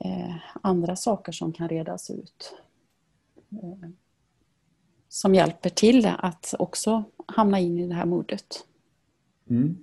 eh, 0.00 0.36
andra 0.62 0.96
saker 0.96 1.32
som 1.32 1.52
kan 1.52 1.68
redas 1.68 2.10
ut. 2.10 2.54
Som 5.08 5.34
hjälper 5.34 5.70
till 5.70 6.06
att 6.18 6.54
också 6.58 7.04
hamna 7.26 7.58
in 7.60 7.78
i 7.78 7.86
det 7.86 7.94
här 7.94 8.06
modet. 8.06 8.46
Mm. 9.50 9.76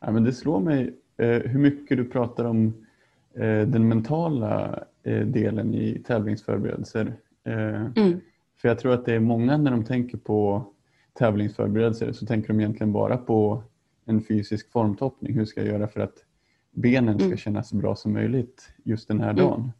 Ja, 0.00 0.10
men 0.10 0.24
det 0.24 0.32
slår 0.32 0.60
mig 0.60 0.94
eh, 1.16 1.28
hur 1.28 1.58
mycket 1.58 1.96
du 1.96 2.04
pratar 2.04 2.44
om 2.44 2.86
eh, 3.34 3.68
den 3.68 3.88
mentala 3.88 4.84
eh, 5.02 5.26
delen 5.26 5.74
i 5.74 5.98
tävlingsförberedelser. 6.06 7.16
Eh, 7.44 7.86
Mm. 7.96 8.20
För 8.56 8.68
jag 8.68 8.78
tror 8.78 8.92
att 8.94 9.04
det 9.06 9.14
är 9.14 9.20
många 9.20 9.56
när 9.56 9.70
de 9.70 9.84
tänker 9.84 10.18
på 10.18 10.64
tävlingsförberedelser 11.12 12.12
så 12.12 12.26
tänker 12.26 12.48
de 12.48 12.60
egentligen 12.60 12.92
bara 12.92 13.16
på 13.16 13.62
en 14.04 14.22
fysisk 14.22 14.70
formtoppning. 14.72 15.34
Hur 15.34 15.44
ska 15.44 15.60
jag 15.60 15.68
göra 15.68 15.88
för 15.88 16.00
att 16.00 16.24
benen 16.70 17.14
ska 17.18 17.26
Mm. 17.26 17.36
kännas 17.38 17.68
så 17.68 17.76
bra 17.76 17.96
som 17.96 18.12
möjligt 18.12 18.72
just 18.84 19.08
den 19.08 19.20
här 19.20 19.30
Mm. 19.30 19.36
dagen. 19.44 19.72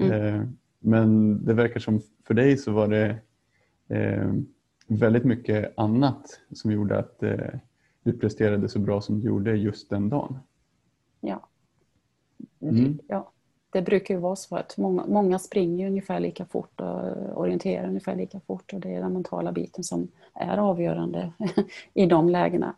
Mm. 0.00 0.34
Eh, 0.34 0.42
Men 0.86 1.38
det 1.44 1.54
verkar 1.54 1.80
som 1.80 2.00
för 2.26 2.34
dig 2.34 2.56
så 2.56 2.72
var 2.72 2.88
det 2.88 3.16
väldigt 4.86 5.24
mycket 5.24 5.72
annat 5.76 6.40
som 6.52 6.72
gjorde 6.72 6.98
att 6.98 7.22
eh, 7.22 7.54
du 8.02 8.18
presterade 8.18 8.68
så 8.68 8.78
bra 8.78 9.00
som 9.00 9.20
du 9.20 9.26
gjorde 9.26 9.56
just 9.56 9.90
den 9.90 10.08
dagen. 10.08 10.38
Ja. 11.20 11.48
Mm. 12.60 12.98
ja. 13.08 13.30
Det 13.70 13.82
brukar 13.82 14.14
ju 14.14 14.20
vara 14.20 14.36
så 14.36 14.56
att 14.56 14.76
många, 14.76 15.06
många 15.06 15.38
springer 15.38 15.86
ungefär 15.86 16.20
lika 16.20 16.44
fort 16.44 16.80
och 16.80 17.38
orienterar 17.40 17.88
ungefär 17.88 18.16
lika 18.16 18.40
fort 18.40 18.72
och 18.72 18.80
det 18.80 18.94
är 18.94 19.00
den 19.00 19.12
mentala 19.12 19.52
biten 19.52 19.84
som 19.84 20.08
är 20.34 20.58
avgörande 20.58 21.32
i 21.94 22.06
de 22.06 22.28
lägena. 22.28 22.76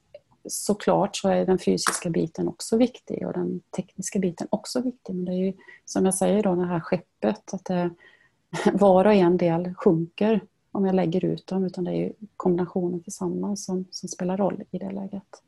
Såklart 0.48 1.16
så 1.16 1.28
är 1.28 1.46
den 1.46 1.58
fysiska 1.58 2.10
biten 2.10 2.48
också 2.48 2.76
viktig 2.76 3.26
och 3.26 3.32
den 3.32 3.60
tekniska 3.76 4.18
biten 4.18 4.46
också 4.50 4.80
viktig. 4.80 5.14
Men 5.14 5.24
det 5.24 5.32
är 5.32 5.46
ju 5.46 5.52
som 5.84 6.04
jag 6.04 6.14
säger 6.14 6.42
då, 6.42 6.54
det 6.54 6.66
här 6.66 6.80
skeppet, 6.80 7.54
att 7.54 7.64
det, 7.64 7.90
var 8.72 9.04
och 9.04 9.14
en 9.14 9.36
del 9.36 9.74
sjunker 9.74 10.40
om 10.76 10.86
jag 10.86 10.94
lägger 10.94 11.24
ut 11.24 11.46
dem, 11.46 11.64
utan 11.64 11.84
det 11.84 11.90
är 11.90 11.96
ju 11.96 12.12
kombinationen 12.36 13.02
tillsammans 13.02 13.64
som, 13.64 13.84
som 13.90 14.08
spelar 14.08 14.36
roll 14.36 14.62
i 14.70 14.78
det 14.78 14.90
läget. 14.90 15.42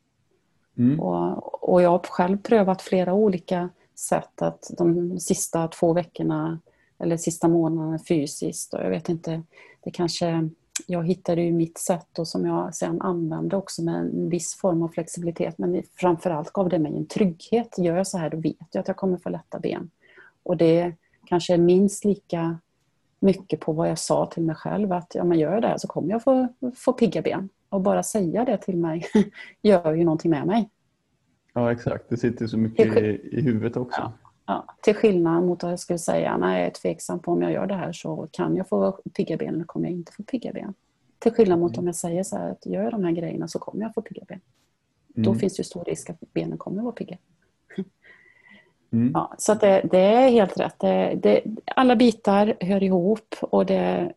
Mm. 0.79 1.01
Och, 1.01 1.73
och 1.73 1.83
jag 1.83 1.91
har 1.91 1.99
själv 1.99 2.39
prövat 2.43 2.83
flera 2.83 3.15
olika 3.15 3.69
sätt 3.95 4.43
att 4.43 4.71
de 4.79 5.21
sista 5.21 5.69
två 5.69 5.93
veckorna 5.93 6.61
eller 6.99 7.17
sista 7.17 7.49
månaderna 7.49 7.99
fysiskt 8.09 8.75
och 8.75 8.81
jag 8.81 8.91
vet 8.91 9.09
inte, 9.09 9.43
det 9.81 9.91
kanske 9.91 10.49
jag 10.87 11.07
hittade 11.07 11.43
ju 11.43 11.53
mitt 11.53 11.79
sätt 11.79 12.19
och 12.19 12.29
som 12.29 12.47
jag 12.47 12.75
sen 12.75 13.01
använde 13.01 13.57
också 13.57 13.83
med 13.83 13.95
en 13.95 14.29
viss 14.29 14.55
form 14.55 14.83
av 14.83 14.89
flexibilitet 14.89 15.59
men 15.59 15.83
framförallt 15.95 16.51
gav 16.51 16.69
det 16.69 16.79
mig 16.79 16.97
en 16.97 17.07
trygghet. 17.07 17.79
Gör 17.79 17.97
jag 17.97 18.07
så 18.07 18.19
här 18.19 18.31
då 18.31 18.37
vet 18.37 18.67
jag 18.71 18.81
att 18.81 18.89
jag 18.89 18.97
kommer 18.97 19.17
få 19.17 19.29
lätta 19.29 19.59
ben. 19.59 19.91
Och 20.43 20.57
det 20.57 20.93
kanske 21.27 21.55
är 21.55 21.59
minst 21.59 22.05
lika 22.05 22.59
mycket 23.21 23.61
på 23.61 23.73
vad 23.73 23.89
jag 23.91 23.99
sa 23.99 24.27
till 24.27 24.43
mig 24.43 24.55
själv 24.57 24.93
att 24.93 25.15
ja, 25.15 25.25
men 25.25 25.39
gör 25.39 25.53
jag 25.53 25.63
det 25.63 25.69
här 25.69 25.79
så 25.79 25.89
kommer 25.89 26.11
jag 26.11 26.23
få, 26.23 26.49
få 26.77 26.93
pigga 26.93 27.23
ben. 27.23 27.49
Och 27.69 27.81
bara 27.81 28.03
säga 28.03 28.45
det 28.45 28.57
till 28.59 28.77
mig 28.77 29.07
gör 29.63 29.93
ju 29.95 30.05
någonting 30.05 30.31
med 30.31 30.47
mig. 30.47 30.71
Ja 31.55 31.73
exakt, 31.73 32.05
det 32.09 32.17
sitter 32.17 32.47
så 32.47 32.59
mycket 32.59 32.97
i, 32.97 33.29
i 33.33 33.41
huvudet 33.41 33.77
också. 33.77 34.01
Ja. 34.01 34.13
Ja, 34.47 34.65
till 34.83 34.95
skillnad 34.95 35.45
mot 35.45 35.65
att 35.65 35.71
jag 35.71 35.79
skulle 35.79 35.99
säga 35.99 36.37
nej 36.37 36.59
jag 36.59 36.67
är 36.67 36.71
tveksam 36.71 37.19
på 37.19 37.33
om 37.33 37.43
jag 37.43 37.53
gör 37.53 37.67
det 37.67 37.75
här 37.75 37.93
så 37.93 38.29
kan 38.31 38.57
jag 38.57 38.69
få 38.69 38.93
pigga 39.17 39.37
ben 39.37 39.55
eller 39.55 39.65
kommer 39.65 39.87
jag 39.89 39.93
inte 39.93 40.13
få 40.13 40.23
pigga 40.23 40.53
ben. 40.53 40.75
Till 41.19 41.33
skillnad 41.33 41.59
mot 41.59 41.79
om 41.79 41.87
jag 41.87 41.95
säger 41.97 42.23
så 42.23 42.37
här 42.37 42.51
att 42.51 42.67
gör 42.67 42.83
jag 42.83 42.93
de 42.93 43.05
här 43.05 43.13
grejerna 43.13 43.49
så 43.49 43.59
kommer 43.59 43.83
jag 43.85 43.95
få 43.95 44.03
pigga 44.03 44.23
ben. 44.29 44.41
Då 45.07 45.31
Mm. 45.31 45.41
finns 45.41 45.57
det 45.57 45.65
stor 45.65 45.85
risk 45.85 46.11
att 46.11 46.21
benen 46.33 46.59
kommer 46.59 46.79
att 46.79 46.85
vara 46.85 46.95
pigga. 46.95 47.17
Mm. 48.93 49.11
Ja, 49.15 49.35
så 49.39 49.53
att 49.53 49.61
det, 49.61 49.89
det 49.91 49.99
är 49.99 50.29
helt 50.31 50.61
rätt. 50.61 50.79
Det, 50.79 51.19
det, 51.23 51.43
alla 51.77 51.97
bitar 51.97 52.57
hör 52.61 52.83
ihop 52.83 53.35
och 53.41 53.67
det, 53.67 54.13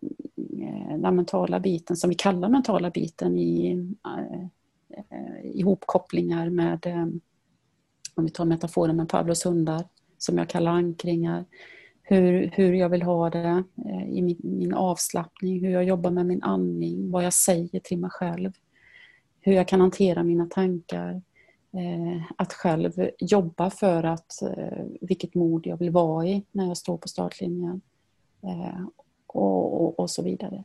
eh, 0.61 0.97
den 0.97 1.15
mentala 1.15 1.59
biten 1.59 1.95
som 1.97 2.09
vi 2.09 2.15
kallar 2.15 2.49
mentala 2.49 2.89
biten 2.89 3.38
i 3.38 3.72
eh, 4.05 4.41
eh, 4.97 5.59
ihopkopplingar 5.59 6.49
med 6.49 6.86
eh, 6.86 7.05
om 8.15 8.26
vi 8.26 8.30
tar 8.30 8.45
metaforen 8.45 8.95
med 8.95 9.09
Pavlos 9.09 9.45
hundar 9.45 9.84
som 10.17 10.38
jag 10.38 10.49
kallar 10.49 10.72
ankringar. 10.72 11.45
Hur, 12.03 12.51
hur 12.53 12.74
jag 12.74 12.89
vill 12.89 13.01
ha 13.01 13.30
det 13.30 13.63
eh, 13.86 14.09
i 14.09 14.22
min, 14.22 14.38
min 14.43 14.74
avslappning, 14.74 15.65
hur 15.65 15.72
jag 15.72 15.84
jobbar 15.84 16.11
med 16.11 16.26
min 16.26 16.43
andning, 16.43 17.11
vad 17.11 17.26
jag 17.26 17.34
säger 17.34 17.80
till 17.80 17.97
mig 17.97 18.09
själv. 18.09 18.51
Hur 19.39 19.53
jag 19.53 19.67
kan 19.67 19.82
hantera 19.82 20.24
mina 20.24 20.45
tankar. 20.45 21.22
Eh, 21.74 22.22
att 22.36 22.53
själv 22.53 23.09
jobba 23.19 23.69
för 23.69 24.03
att 24.03 24.41
eh, 24.41 24.84
vilket 25.01 25.36
mod 25.36 25.67
jag 25.67 25.78
vill 25.78 25.91
vara 25.91 26.28
i 26.28 26.43
när 26.51 26.67
jag 26.67 26.78
står 26.78 26.97
på 26.97 27.07
startlinjen. 27.07 27.82
Eh, 28.41 28.86
och, 29.28 29.82
och, 29.82 29.99
och 29.99 30.09
så 30.09 30.24
vidare. 30.24 30.63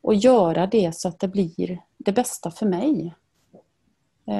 Och 0.00 0.14
göra 0.14 0.66
det 0.66 0.96
så 0.96 1.08
att 1.08 1.20
det 1.20 1.28
blir 1.28 1.82
det 1.96 2.12
bästa 2.12 2.50
för 2.50 2.66
mig. 2.66 3.14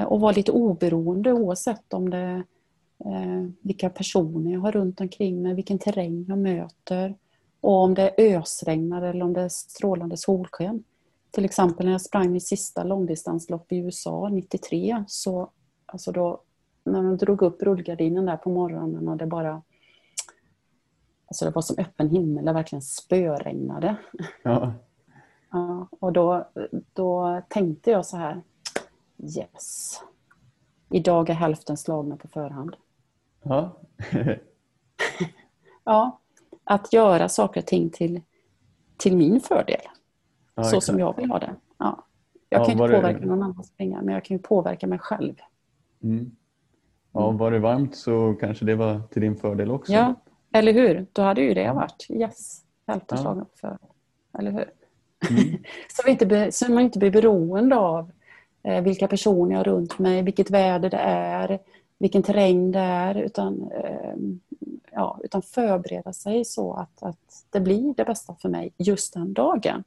Och 0.06 0.20
vara 0.20 0.32
lite 0.32 0.52
oberoende 0.52 1.32
oavsett 1.32 1.92
om 1.92 2.10
det 2.10 2.42
vilka 3.60 3.90
personer 3.90 4.52
jag 4.52 4.60
har 4.60 4.72
runt 4.72 5.00
omkring 5.00 5.42
mig, 5.42 5.54
vilken 5.54 5.78
terräng 5.78 6.24
jag 6.28 6.38
möter 6.38 7.14
och 7.60 7.82
om 7.82 7.94
det 7.94 8.14
ösregnar 8.18 9.02
eller 9.02 9.24
om 9.24 9.32
det 9.32 9.40
är 9.40 9.48
strålande 9.48 10.16
solsken. 10.16 10.84
Till 11.30 11.44
exempel 11.44 11.86
när 11.86 11.92
jag 11.92 12.00
sprang 12.00 12.32
mitt 12.32 12.46
sista 12.46 12.84
långdistanslopp 12.84 13.72
i 13.72 13.76
USA 13.76 14.28
93 14.28 15.04
så 15.08 15.50
alltså 15.86 16.12
då 16.12 16.40
när 16.84 17.02
man 17.02 17.16
drog 17.16 17.42
upp 17.42 17.62
rullgardinen 17.62 18.26
där 18.26 18.36
på 18.36 18.50
morgonen 18.50 19.08
och 19.08 19.16
det 19.16 19.26
bara 19.26 19.62
Alltså 21.28 21.44
det 21.44 21.50
var 21.50 21.62
som 21.62 21.76
öppen 21.78 22.10
himmel, 22.10 22.44
det 22.44 22.52
verkligen 22.52 22.82
spöregnade. 22.82 23.96
Ja. 24.42 24.72
Ja, 25.50 25.88
och 26.00 26.12
då, 26.12 26.48
då 26.92 27.42
tänkte 27.48 27.90
jag 27.90 28.06
så 28.06 28.16
här 28.16 28.42
Yes. 29.36 30.00
Idag 30.90 31.30
är 31.30 31.34
hälften 31.34 31.76
slagna 31.76 32.16
på 32.16 32.28
förhand. 32.28 32.76
Ja. 33.42 33.76
Ja, 35.84 36.18
att 36.64 36.92
göra 36.92 37.28
saker 37.28 37.60
och 37.60 37.66
ting 37.66 37.90
till, 37.90 38.20
till 38.96 39.16
min 39.16 39.40
fördel. 39.40 39.80
ja 40.54 40.62
så 40.62 40.68
exakt. 40.68 40.84
som 40.86 40.98
jag 40.98 41.16
vill 41.16 41.30
ha 41.30 41.38
det. 41.38 41.54
Ja. 41.78 42.04
Jag 42.48 42.60
Ja, 42.60 42.64
kan 42.64 42.72
inte 42.72 42.86
det- 42.86 42.94
påverka 42.96 43.26
någon 43.26 43.42
annans 43.42 43.72
pengar, 43.76 44.02
men 44.02 44.14
jag 44.14 44.24
kan 44.24 44.36
ju 44.36 44.42
påverka 44.42 44.86
mig 44.86 44.98
själv. 44.98 45.34
Mm. 46.06 46.30
Ja, 47.12 47.30
var 47.30 47.50
det 47.50 47.58
varmt 47.58 47.96
så 47.96 48.34
kanske 48.40 48.64
det 48.64 48.74
var 48.74 49.00
till 49.10 49.22
din 49.22 49.36
fördel 49.36 49.70
också. 49.70 49.92
Ja, 49.92 50.14
eller 50.52 50.72
hur? 50.72 51.06
Då 51.12 51.22
hade 51.22 51.40
ju 51.40 51.54
det 51.54 51.72
varit 51.72 52.06
yes, 52.10 52.62
hälften 52.86 53.18
Ja. 53.24 53.46
förhand. 53.60 53.80
Eller 54.38 54.50
hur? 54.50 54.70
Mm. 55.30 55.58
Så, 55.88 56.02
vi 56.04 56.10
inte 56.10 56.52
så 56.52 56.72
man 56.72 56.82
inte 56.82 56.98
blir 56.98 57.10
beroende 57.10 57.76
av 57.76 58.10
eh, 58.62 58.82
vilka 58.82 59.08
personer 59.08 59.52
jag 59.52 59.58
har 59.58 59.64
runt 59.64 59.98
mig, 59.98 60.22
vilket 60.22 60.50
väder 60.50 60.90
det 60.90 60.96
är, 60.96 61.58
vilken 61.98 62.22
terräng 62.22 62.72
det 62.72 62.78
är. 62.78 63.14
Utan, 63.14 63.70
eh, 63.70 64.14
ja, 64.92 65.20
utan 65.24 65.42
förbereda 65.42 66.12
sig 66.12 66.44
så 66.44 66.72
att, 66.72 67.02
att 67.02 67.44
det 67.50 67.60
blir 67.60 67.94
det 67.96 68.04
bästa 68.04 68.34
för 68.34 68.48
mig 68.48 68.72
just 68.76 69.14
den 69.14 69.32
dagen. 69.32 69.84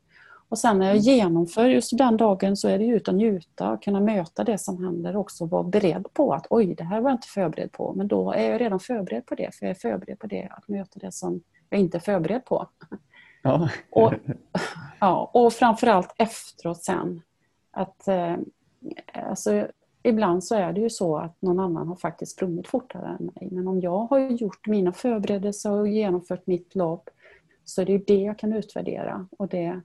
Och 0.50 0.58
sen 0.58 0.80
när 0.80 0.88
jag 0.88 0.98
genomför 0.98 1.66
just 1.66 1.98
den 1.98 2.18
dagen 2.18 2.58
så 2.58 2.68
är 2.68 2.80
det 2.80 2.86
ut 2.86 3.08
att 3.08 3.16
njuta 3.16 3.72
och 3.72 3.84
kunna 3.84 4.00
möta 4.00 4.44
det 4.44 4.58
som 4.58 4.84
händer 4.84 5.16
och 5.16 5.22
också 5.22 5.46
vara 5.46 5.64
beredd 5.64 6.14
på 6.14 6.34
att 6.34 6.48
oj, 6.50 6.76
det 6.76 6.84
här 6.84 7.02
var 7.02 7.10
jag 7.10 7.18
inte 7.18 7.28
förberedd 7.28 7.72
på. 7.72 7.94
Men 7.94 8.08
då 8.08 8.32
är 8.32 8.52
jag 8.52 8.62
redan 8.62 8.80
förberedd 8.80 9.26
på 9.26 9.36
det, 9.36 9.56
för 9.56 9.66
jag 9.66 9.70
är 9.70 9.80
förberedd 9.80 10.20
på 10.20 10.28
det, 10.28 10.48
att 10.52 10.68
möta 10.68 11.00
det 11.00 11.12
som 11.12 11.42
jag 11.70 11.80
inte 11.80 11.98
är 11.98 12.00
förberedd 12.00 12.46
på. 12.46 12.68
Ja. 13.42 13.70
Och, 13.90 14.14
ja, 15.00 15.32
och 15.34 15.54
framförallt 15.54 16.14
efteråt 16.18 16.84
sen. 16.84 17.22
Att, 17.72 18.08
eh, 18.08 18.36
alltså, 19.14 19.68
ibland 20.04 20.44
så 20.44 20.56
är 20.56 20.74
det 20.74 20.82
ju 20.82 20.90
så 20.90 21.18
att 21.18 21.42
någon 21.42 21.60
annan 21.60 21.88
har 21.88 21.96
faktiskt 21.96 22.32
sprungit 22.32 22.68
fortare 22.68 23.18
än 23.20 23.32
mig. 23.36 23.48
Men 23.52 23.68
om 23.68 23.80
jag 23.80 24.00
har 24.00 24.20
gjort 24.20 24.68
mina 24.68 24.94
förberedelser 24.94 25.72
och 25.72 25.88
genomfört 25.88 26.48
mitt 26.48 26.76
lopp 26.76 27.10
så 27.66 27.82
är 27.82 27.86
det 27.86 27.92
ju 27.92 28.04
det 28.08 28.22
jag 28.22 28.40
kan 28.40 28.54
utvärdera. 28.54 29.28
Och 29.38 29.48
det 29.48 29.82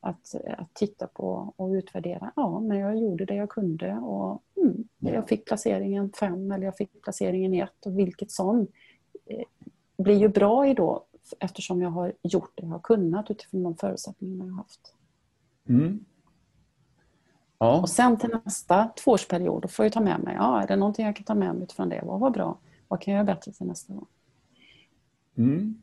att, 0.00 0.34
att 0.58 0.74
titta 0.74 1.06
på 1.06 1.54
och 1.56 1.70
utvärdera. 1.70 2.32
Ja, 2.36 2.60
men 2.60 2.78
jag 2.78 2.98
gjorde 2.98 3.24
det 3.24 3.34
jag 3.34 3.48
kunde 3.48 3.94
och 3.96 4.42
mm, 4.56 4.88
jag 4.98 5.28
fick 5.28 5.44
placeringen 5.44 6.12
fem 6.20 6.52
eller 6.52 6.64
jag 6.64 6.76
fick 6.76 7.02
placeringen 7.02 7.54
ett 7.54 7.86
och 7.86 7.98
vilket 7.98 8.30
som 8.30 8.66
eh, 9.26 9.44
blir 9.98 10.16
ju 10.16 10.28
bra 10.28 10.66
i 10.66 10.74
då 10.74 11.04
eftersom 11.40 11.82
jag 11.82 11.90
har 11.90 12.12
gjort 12.22 12.52
det 12.54 12.62
jag 12.62 12.70
har 12.70 12.78
kunnat 12.78 13.30
utifrån 13.30 13.62
de 13.62 13.76
förutsättningar 13.76 14.46
jag 14.46 14.52
har 14.52 14.56
haft. 14.56 14.94
Mm. 15.68 16.04
Ja. 17.58 17.80
Och 17.80 17.88
sen 17.88 18.16
till 18.16 18.38
nästa 18.44 18.84
tvåårsperiod, 18.84 19.62
då 19.62 19.68
får 19.68 19.84
jag 19.84 19.92
ta 19.92 20.00
med 20.00 20.20
mig, 20.20 20.34
ja, 20.34 20.62
är 20.62 20.66
det 20.66 20.76
någonting 20.76 21.06
jag 21.06 21.16
kan 21.16 21.24
ta 21.24 21.34
med 21.34 21.54
mig 21.54 21.62
utifrån 21.62 21.88
det? 21.88 22.02
Vad 22.04 22.20
var 22.20 22.30
bra? 22.30 22.58
Vad 22.88 23.00
kan 23.00 23.14
jag 23.14 23.18
göra 23.18 23.34
bättre 23.34 23.52
till 23.52 23.66
nästa 23.66 23.94
gång? 23.94 24.06
Mm. 25.36 25.82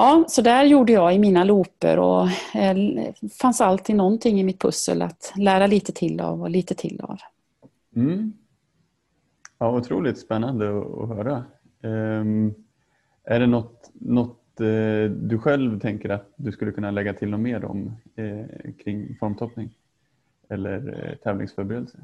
Ja, 0.00 0.24
så 0.28 0.42
där 0.42 0.64
gjorde 0.64 0.92
jag 0.92 1.14
i 1.14 1.18
mina 1.18 1.44
looper 1.44 1.98
och 1.98 2.28
det 2.52 3.14
fanns 3.40 3.60
alltid 3.60 3.96
någonting 3.96 4.40
i 4.40 4.44
mitt 4.44 4.60
pussel 4.60 5.02
att 5.02 5.32
lära 5.36 5.66
lite 5.66 5.92
till 5.92 6.20
av 6.20 6.42
och 6.42 6.50
lite 6.50 6.74
till 6.74 7.00
av. 7.00 7.18
Mm. 7.96 8.32
Ja, 9.58 9.76
otroligt 9.76 10.18
spännande 10.18 10.78
att, 10.78 11.08
höra. 11.08 11.44
Um, 11.82 12.54
är 13.24 13.40
det 13.40 13.46
något, 13.46 13.90
något 13.92 14.60
eh, 14.60 15.10
du 15.10 15.38
själv 15.38 15.80
tänker 15.80 16.08
att 16.08 16.32
du 16.36 16.52
skulle 16.52 16.72
kunna 16.72 16.90
lägga 16.90 17.12
till 17.12 17.30
något 17.30 17.40
mer 17.40 17.64
om 17.64 17.92
eh, 18.16 18.72
kring 18.84 19.16
formtoppning? 19.20 19.70
eller 20.48 21.08
eh, 21.08 21.16
tävlingsförberedelse? 21.16 21.98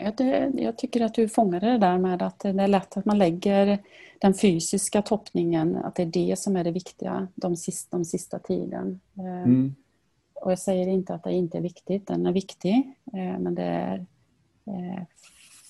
Jag, 0.00 0.16
det, 0.16 0.52
jag 0.54 0.78
tycker 0.78 1.00
att 1.00 1.14
du 1.14 1.28
fångade 1.28 1.66
det 1.66 1.78
där 1.78 1.98
med 1.98 2.22
att 2.22 2.38
det 2.38 2.48
är 2.48 2.68
lätt 2.68 2.96
att 2.96 3.04
man 3.04 3.18
lägger 3.18 3.78
den 4.18 4.34
fysiska 4.34 5.02
toppningen, 5.02 5.76
att 5.76 5.94
det 5.94 6.02
är 6.02 6.06
det 6.06 6.38
som 6.38 6.56
är 6.56 6.64
det 6.64 6.70
viktiga 6.70 7.28
de 7.34 7.56
sista, 7.56 7.96
de 7.96 8.04
sista 8.04 8.38
tiden. 8.38 9.00
Eh, 9.18 9.42
mm. 9.42 9.74
Och 10.34 10.52
jag 10.52 10.58
säger 10.58 10.86
inte 10.88 11.14
att 11.14 11.24
det 11.24 11.32
inte 11.32 11.58
är 11.58 11.62
viktigt, 11.62 12.06
den 12.06 12.26
är 12.26 12.32
viktig, 12.32 12.94
eh, 13.12 13.38
men 13.38 13.54
det 13.54 13.62
är 13.62 14.06
eh, 14.66 15.02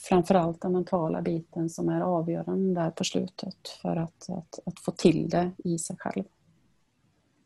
framförallt 0.09 0.61
den 0.61 0.73
mentala 0.73 1.23
biten 1.23 1.71
som 1.71 1.89
är 1.89 2.01
avgörande 2.01 2.81
där 2.81 2.91
på 2.91 3.05
slutet 3.05 3.69
för 3.83 3.97
att, 3.97 4.31
att, 4.31 4.59
att 4.67 4.81
få 4.81 4.91
till 4.91 5.29
det 5.29 5.51
i 5.65 5.79
sig 5.79 5.97
själv. 5.99 6.25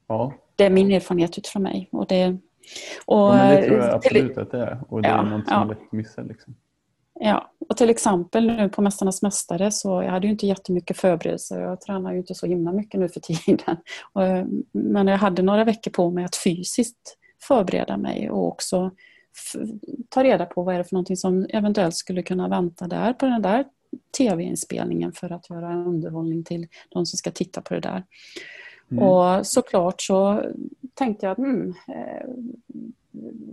Ja. 0.07 0.33
Det 0.57 0.65
är 0.65 0.71
min 0.71 0.91
erfarenhet 0.91 1.39
utifrån 1.39 1.63
mig. 1.63 1.89
Och 1.93 2.07
det, 2.07 2.29
och, 3.07 3.19
ja, 3.19 3.51
det 3.51 3.67
tror 3.67 3.79
jag 3.79 3.95
absolut 3.95 4.39
att 4.39 4.51
det 4.51 4.63
är. 4.63 4.81
Och 4.89 5.03
det 5.03 5.09
ja, 5.09 5.19
är 5.19 5.23
något 5.23 5.49
som 5.49 5.55
ja. 5.55 5.63
är 5.63 5.69
lätt 5.69 5.83
att 5.83 5.93
missa. 5.93 6.23
Liksom. 6.23 6.55
Ja, 7.21 7.51
och 7.69 7.77
till 7.77 7.91
exempel 7.91 8.47
nu 8.47 8.69
på 8.69 8.83
Mästarnas 8.83 9.23
Mästare 9.23 9.71
så 9.71 10.03
jag 10.03 10.11
hade 10.11 10.27
ju 10.27 10.33
inte 10.33 10.47
jättemycket 10.47 10.97
förberedelser. 10.97 11.61
Jag 11.61 11.81
tränar 11.81 12.13
ju 12.13 12.19
inte 12.19 12.35
så 12.35 12.47
himla 12.47 12.73
mycket 12.73 13.01
nu 13.01 13.09
för 13.09 13.21
tiden. 13.21 13.77
Men 14.73 15.07
jag 15.07 15.19
hade 15.19 15.43
några 15.43 15.65
veckor 15.65 15.91
på 15.91 16.11
mig 16.11 16.25
att 16.25 16.37
fysiskt 16.37 17.19
förbereda 17.43 17.97
mig 17.97 18.31
och 18.31 18.49
också 18.49 18.91
ta 20.09 20.25
reda 20.25 20.47
på 20.47 20.63
vad 20.63 20.75
är 20.75 20.79
det 20.79 20.85
för 20.85 20.95
någonting 20.95 21.17
som 21.17 21.47
eventuellt 21.49 21.95
skulle 21.95 22.23
kunna 22.23 22.49
vänta 22.49 22.87
där 22.87 23.13
på 23.13 23.27
den 23.27 23.43
där 23.43 23.65
tv-inspelningen 24.19 25.13
för 25.13 25.33
att 25.33 25.51
göra 25.51 25.75
underhållning 25.75 26.45
till 26.45 26.69
de 26.89 27.07
som 27.07 27.17
ska 27.17 27.31
titta 27.31 27.61
på 27.61 27.75
det 27.75 27.81
där. 27.81 28.05
Mm. 28.91 29.05
Och 29.05 29.47
såklart 29.47 30.03
så 30.03 30.43
tänkte 30.95 31.27
jag 31.27 31.33
att 31.33 31.39
mm, 31.39 31.75
eh, 31.89 32.29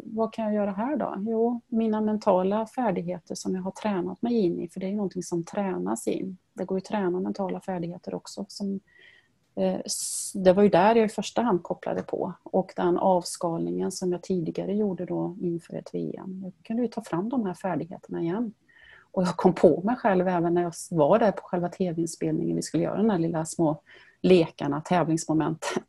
vad 0.03 0.33
kan 0.33 0.45
jag 0.45 0.53
göra 0.53 0.71
här 0.71 0.97
då? 0.97 1.15
Jo, 1.17 1.61
mina 1.67 2.01
mentala 2.01 2.67
färdigheter 2.67 3.35
som 3.35 3.55
jag 3.55 3.61
har 3.61 3.71
tränat 3.71 4.21
mig 4.21 4.33
in 4.33 4.59
i, 4.59 4.69
för 4.69 4.79
det 4.79 4.87
är 4.87 4.91
någonting 4.91 5.23
som 5.23 5.43
tränas 5.43 6.07
in. 6.07 6.37
Det 6.53 6.65
går 6.65 6.77
ju 6.77 6.79
att 6.79 6.85
träna 6.85 7.19
mentala 7.19 7.61
färdigheter 7.61 8.13
också. 8.15 8.45
Som, 8.47 8.79
eh, 9.55 9.79
det 10.33 10.53
var 10.53 10.63
ju 10.63 10.69
där 10.69 10.95
jag 10.95 11.05
i 11.05 11.09
första 11.09 11.41
hand 11.41 11.63
kopplade 11.63 12.03
på. 12.03 12.33
Och 12.43 12.73
den 12.75 12.97
avskalningen 12.97 13.91
som 13.91 14.11
jag 14.11 14.23
tidigare 14.23 14.73
gjorde 14.73 15.05
då 15.05 15.37
inför 15.41 15.75
ett 15.75 15.93
VM. 15.93 16.41
Jag 16.43 16.53
kunde 16.63 16.81
ju 16.81 16.87
ta 16.87 17.01
fram 17.01 17.29
de 17.29 17.45
här 17.45 17.53
färdigheterna 17.53 18.21
igen. 18.21 18.53
Och 19.11 19.23
jag 19.23 19.37
kom 19.37 19.53
på 19.53 19.81
mig 19.81 19.95
själv 19.95 20.27
även 20.27 20.53
när 20.53 20.61
jag 20.61 20.73
var 20.91 21.19
där 21.19 21.31
på 21.31 21.41
själva 21.43 21.69
tv-inspelningen. 21.69 22.55
Vi 22.55 22.61
skulle 22.61 22.83
göra 22.83 22.97
den 22.97 23.09
här 23.09 23.19
lilla 23.19 23.45
små 23.45 23.81
lekarna, 24.21 24.81
tävlingsmomentet 24.81 25.83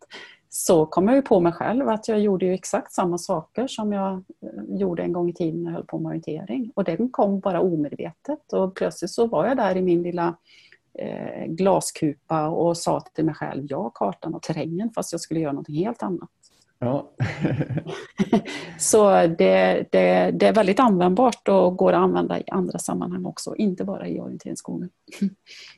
så 0.54 0.86
kom 0.86 1.08
jag 1.08 1.16
ju 1.16 1.22
på 1.22 1.40
mig 1.40 1.52
själv 1.52 1.88
att 1.88 2.08
jag 2.08 2.20
gjorde 2.20 2.46
ju 2.46 2.54
exakt 2.54 2.92
samma 2.92 3.18
saker 3.18 3.66
som 3.66 3.92
jag 3.92 4.12
eh, 4.12 4.78
gjorde 4.78 5.02
en 5.02 5.12
gång 5.12 5.28
i 5.28 5.32
tiden 5.32 5.62
när 5.62 5.70
jag 5.70 5.76
höll 5.76 5.86
på 5.86 5.98
med 5.98 6.08
orientering. 6.08 6.72
Och 6.74 6.84
det 6.84 7.08
kom 7.12 7.40
bara 7.40 7.60
omedvetet 7.60 8.52
och 8.52 8.74
plötsligt 8.74 9.10
så 9.10 9.26
var 9.26 9.46
jag 9.46 9.56
där 9.56 9.76
i 9.76 9.82
min 9.82 10.02
lilla 10.02 10.36
eh, 10.98 11.46
glaskupa 11.46 12.48
och 12.48 12.76
sa 12.76 13.00
till 13.00 13.24
mig 13.24 13.34
själv, 13.34 13.66
ja 13.68 13.90
kartan 13.90 14.34
och 14.34 14.42
terrängen 14.42 14.90
fast 14.94 15.12
jag 15.12 15.20
skulle 15.20 15.40
göra 15.40 15.52
något 15.52 15.68
helt 15.68 16.02
annat. 16.02 16.30
Ja. 16.78 17.10
så 18.78 19.10
det, 19.26 19.86
det, 19.92 20.30
det, 20.30 20.46
är 20.46 20.54
väldigt 20.54 20.80
användbart 20.80 21.48
och 21.48 21.76
går 21.76 21.92
att 21.92 22.02
använda 22.02 22.40
i 22.40 22.44
andra 22.50 22.78
sammanhang 22.78 23.24
också, 23.24 23.56
inte 23.56 23.84
bara 23.84 24.08
i 24.08 24.20
orienteringsskolan. 24.20 24.90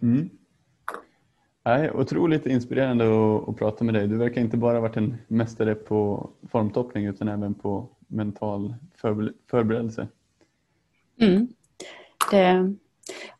mm. 0.02 0.30
Nej, 1.66 1.90
otroligt 1.90 2.46
inspirerande 2.46 3.04
att, 3.04 3.48
att, 3.48 3.56
prata 3.56 3.84
med 3.84 3.94
dig. 3.94 4.08
Du 4.08 4.16
verkar 4.16 4.40
inte 4.40 4.56
bara 4.56 4.74
ha 4.74 4.80
varit 4.80 4.96
en 4.96 5.16
mästare 5.28 5.74
på 5.74 6.30
formtoppning 6.48 7.06
utan 7.06 7.28
även 7.28 7.54
på 7.54 7.88
mental 8.06 8.74
förberedelse. 9.50 10.08
Mm. 11.20 11.48
Det, 12.30 12.74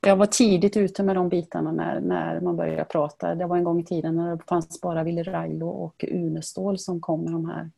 jag 0.00 0.16
var 0.16 0.26
tidigt 0.26 0.76
ute 0.76 1.02
med 1.02 1.16
de 1.16 1.28
bitarna 1.28 1.72
när, 1.72 2.00
när 2.00 2.40
man 2.40 2.56
började 2.56 2.84
prata. 2.84 3.34
Det 3.34 3.46
var 3.46 3.56
en 3.56 3.64
gång 3.64 3.80
i 3.80 3.84
tiden 3.84 4.16
när 4.16 4.36
det 4.36 4.42
fanns 4.48 4.80
bara 4.80 5.02
Ville 5.02 5.22
Railo 5.22 5.68
och 5.68 6.04
Unestål 6.08 6.78
som 6.78 7.00
kom 7.00 7.24
med 7.24 7.32
de 7.32 7.44
här 7.50 7.70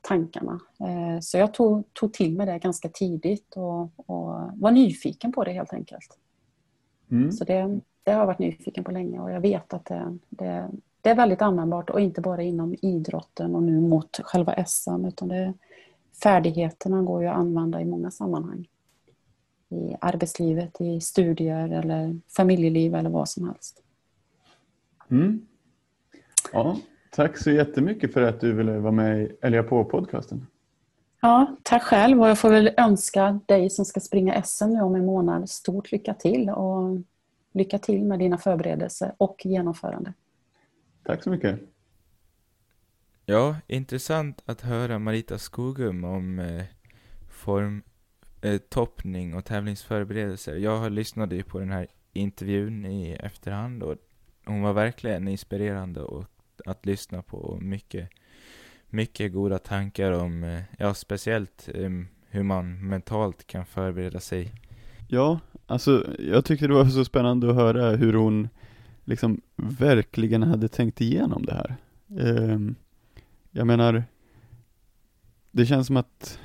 tankarna. 0.00 0.60
Eh, 0.80 1.20
så 1.20 1.38
jag 1.38 1.54
tog, 1.54 1.94
tog 1.94 2.12
till 2.12 2.36
mig 2.36 2.46
det 2.46 2.58
ganska 2.58 2.88
tidigt 2.88 3.56
och, 3.56 3.82
och 3.82 4.50
var 4.54 4.70
nyfiken 4.70 5.32
på 5.32 5.44
det 5.44 5.52
helt 5.52 5.72
enkelt. 5.72 6.18
Mm. 7.10 7.32
Så 7.32 7.44
det, 7.44 7.80
det 8.08 8.12
har 8.14 8.20
jag 8.20 8.26
varit 8.26 8.38
nyfiken 8.38 8.84
på 8.84 8.90
länge 8.90 9.20
och 9.20 9.30
jag 9.30 9.40
vet 9.40 9.74
att 9.74 9.84
det, 9.84 10.18
det, 10.28 10.68
det, 11.00 11.10
är 11.10 11.14
väldigt 11.14 11.42
användbart 11.42 11.90
och 11.90 12.00
inte 12.00 12.20
bara 12.20 12.42
inom 12.42 12.74
idrotten 12.82 13.54
och 13.54 13.62
nu 13.62 13.80
mot 13.80 14.20
själva 14.24 14.64
SM 14.66 15.04
utan 15.04 15.28
det, 15.28 15.54
färdigheterna 16.22 17.02
går 17.02 17.22
ju 17.22 17.28
att 17.28 17.36
använda 17.36 17.80
i 17.80 17.84
många 17.84 18.10
sammanhang. 18.10 18.68
I 19.68 19.96
arbetslivet, 20.00 20.80
i 20.80 21.00
studier 21.00 21.68
eller 21.68 22.20
familjeliv 22.36 22.94
eller 22.94 23.10
vad 23.10 23.28
som 23.28 23.48
helst. 23.48 23.82
Mm. 25.10 25.46
Ja, 26.52 26.76
tack 27.10 27.38
så 27.38 27.50
jättemycket 27.50 28.12
för 28.12 28.22
att 28.22 28.40
du 28.40 28.52
ville 28.52 28.78
vara 28.78 28.92
med 28.92 29.22
i 29.22 29.36
Älga 29.40 29.62
på-podcasten. 29.62 30.46
Ja, 31.20 31.56
tack 31.62 31.82
själv 31.82 32.20
och 32.20 32.28
jag 32.28 32.38
får 32.38 32.50
väl 32.50 32.70
önska 32.76 33.40
dig 33.46 33.70
som 33.70 33.84
ska 33.84 34.00
springa 34.00 34.42
SM 34.42 34.68
nu 34.68 34.80
om 34.80 34.94
en 34.94 35.06
månad 35.06 35.50
stort 35.50 35.92
lycka 35.92 36.14
till 36.14 36.50
och 36.50 36.98
Lycka 37.58 37.78
till 37.78 38.04
med 38.04 38.18
dina 38.18 38.38
förberedelser 38.38 39.14
och 39.18 39.46
genomförande. 39.46 40.12
Tack 41.02 41.22
så 41.22 41.30
mycket. 41.30 41.60
Ja, 43.26 43.56
intressant 43.66 44.42
att 44.44 44.60
höra 44.60 44.98
Marita 44.98 45.38
Skogum 45.38 46.04
om 46.04 46.38
eh, 46.38 46.64
form, 47.30 47.82
eh, 48.42 48.58
toppning 48.58 49.34
och 49.34 49.44
tävlingsförberedelser. 49.44 50.56
Jag 50.56 50.78
har 50.78 50.90
lyssnat 50.90 51.32
ju 51.32 51.42
på 51.42 51.58
den 51.58 51.70
här 51.70 51.86
intervjun 52.12 52.84
i 52.86 53.12
efterhand 53.12 53.82
och 53.82 53.96
hon 54.44 54.62
var 54.62 54.72
verkligen 54.72 55.28
inspirerande 55.28 56.00
och 56.00 56.24
att 56.66 56.86
lyssna 56.86 57.22
på 57.22 57.38
och 57.38 57.62
mycket, 57.62 58.08
mycket 58.88 59.32
goda 59.32 59.58
tankar 59.58 60.12
om, 60.12 60.44
eh, 60.44 60.62
ja 60.78 60.94
speciellt 60.94 61.68
eh, 61.74 61.90
hur 62.28 62.42
man 62.42 62.88
mentalt 62.88 63.46
kan 63.46 63.66
förbereda 63.66 64.20
sig. 64.20 64.52
Ja, 65.08 65.40
Alltså, 65.70 66.06
jag 66.18 66.44
tyckte 66.44 66.66
det 66.66 66.74
var 66.74 66.84
så 66.84 67.04
spännande 67.04 67.50
att 67.50 67.56
höra 67.56 67.96
hur 67.96 68.12
hon 68.12 68.48
liksom 69.04 69.40
verkligen 69.56 70.42
hade 70.42 70.68
tänkt 70.68 71.00
igenom 71.00 71.46
det 71.46 71.54
här. 71.54 71.76
Eh, 72.18 72.58
jag 73.50 73.66
menar, 73.66 74.04
det 75.50 75.66
känns 75.66 75.86
som 75.86 75.96
att 75.96 76.38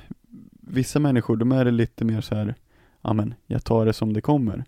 vissa 0.52 1.00
människor, 1.00 1.38
de 1.38 1.52
är 1.52 1.72
lite 1.72 2.06
mer 2.06 2.22
så 2.22 2.36
här, 2.36 2.56
ja 3.02 3.14
men, 3.14 3.34
jag 3.48 3.64
tar 3.64 3.86
det 3.86 3.94
som 3.94 4.14
det 4.14 4.22
kommer. 4.22 4.66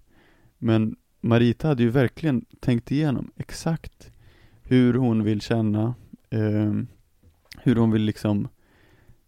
Men 0.58 0.95
Marita 1.22 1.68
hade 1.68 1.84
ju 1.84 1.89
verkligen 1.89 2.45
tänkt 2.60 2.91
igenom 2.91 3.32
exakt 3.36 4.12
hur 4.64 4.93
hon 4.93 5.24
vill 5.24 5.41
känna, 5.41 5.95
eh, 6.30 6.74
hur 7.58 7.76
hon 7.76 7.91
vill 7.91 8.03
liksom 8.03 8.47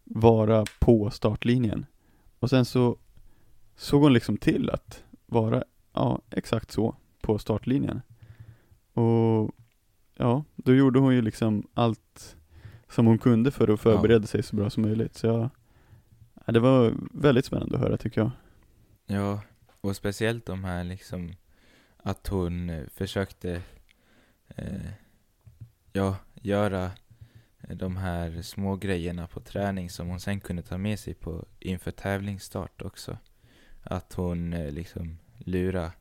vara 0.03 0.65
på 0.79 1.09
startlinjen. 1.09 1.85
Och 2.39 2.49
sen 2.49 2.65
så 2.65 2.97
såg 3.75 4.01
hon 4.01 4.13
liksom 4.13 4.37
till 4.37 4.69
att 4.69 5.03
vara, 5.27 5.63
ja, 5.93 6.21
exakt 6.29 6.71
så 6.71 6.95
på 7.21 7.39
startlinjen. 7.39 8.01
Och 8.93 9.51
ja, 10.15 10.43
då 10.55 10.75
gjorde 10.75 10.99
hon 10.99 11.15
ju 11.15 11.21
liksom 11.21 11.67
allt 11.73 12.35
som 12.89 13.05
hon 13.05 13.17
kunde 13.17 13.51
för 13.51 13.67
att 13.67 13.79
förbereda 13.79 14.23
ja. 14.23 14.27
sig 14.27 14.43
så 14.43 14.55
bra 14.55 14.69
som 14.69 14.83
möjligt. 14.83 15.15
Så 15.15 15.27
jag, 15.27 15.49
ja, 16.45 16.53
det 16.53 16.59
var 16.59 16.93
väldigt 17.13 17.45
spännande 17.45 17.75
att 17.75 17.81
höra 17.81 17.97
tycker 17.97 18.21
jag. 18.21 18.31
Ja, 19.05 19.41
och 19.81 19.95
speciellt 19.95 20.45
de 20.45 20.63
här 20.63 20.83
liksom 20.83 21.33
att 21.97 22.27
hon 22.27 22.69
eh, 22.69 22.85
försökte 22.87 23.61
eh, 24.47 24.91
ja, 25.93 26.15
göra 26.33 26.91
de 27.57 27.97
här 27.97 28.41
små 28.41 28.75
grejerna 28.75 29.27
på 29.27 29.39
träning 29.39 29.89
som 29.89 30.07
hon 30.07 30.19
sen 30.19 30.39
kunde 30.39 30.61
ta 30.61 30.77
med 30.77 30.99
sig 30.99 31.13
på 31.13 31.45
inför 31.59 31.91
tävlingsstart 31.91 32.81
också 32.81 33.17
att 33.89 34.13
hon 34.13 34.53
eh, 34.53 34.71
liksom 34.71 35.17
lura, 35.37 35.91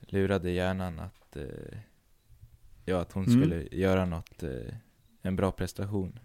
lurade 0.00 0.50
hjärnan 0.50 0.98
att, 0.98 1.36
eh, 1.36 1.78
ja, 2.84 3.00
att 3.00 3.12
hon 3.12 3.24
mm. 3.24 3.40
skulle 3.40 3.68
göra 3.70 4.04
något, 4.04 4.42
eh, 4.42 4.74
en 5.22 5.36
bra 5.36 5.52
prestation. 5.52 6.18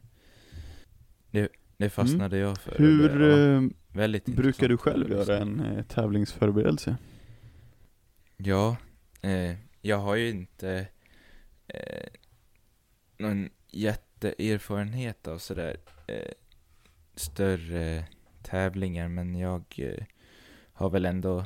Det, 1.31 1.49
det 1.77 1.89
fastnade 1.89 2.37
mm. 2.37 2.49
jag 2.49 2.57
för. 2.57 2.77
Hur 2.77 3.21
eh, 3.21 3.61
väldigt 3.93 4.25
brukar 4.25 4.67
du 4.67 4.77
själv 4.77 5.11
göra 5.11 5.37
en 5.37 5.59
eh, 5.59 5.83
tävlingsförberedelse? 5.83 6.97
Ja, 8.37 8.77
eh, 9.21 9.55
jag 9.81 9.97
har 9.97 10.15
ju 10.15 10.29
inte 10.29 10.87
någon 13.17 13.49
jätteerfarenhet 13.67 15.27
av 15.27 15.37
sådär 15.37 15.77
större 17.15 18.05
tävlingar 18.43 19.07
men 19.07 19.35
jag 19.35 19.63
har 20.79 20.89
väl 20.89 21.05
ändå 21.05 21.45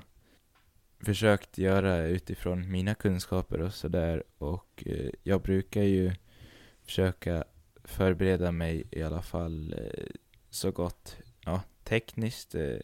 försökt 0.99 1.57
göra 1.57 1.97
utifrån 1.97 2.71
mina 2.71 2.95
kunskaper 2.95 3.61
och 3.61 3.73
sådär 3.73 4.23
och 4.37 4.83
eh, 4.85 5.09
jag 5.23 5.41
brukar 5.41 5.81
ju 5.81 6.11
försöka 6.85 7.43
förbereda 7.83 8.51
mig 8.51 8.83
i 8.91 9.03
alla 9.03 9.21
fall 9.21 9.75
eh, 9.77 10.05
så 10.49 10.71
gott 10.71 11.17
ja, 11.45 11.61
tekniskt. 11.83 12.55
Eh, 12.55 12.79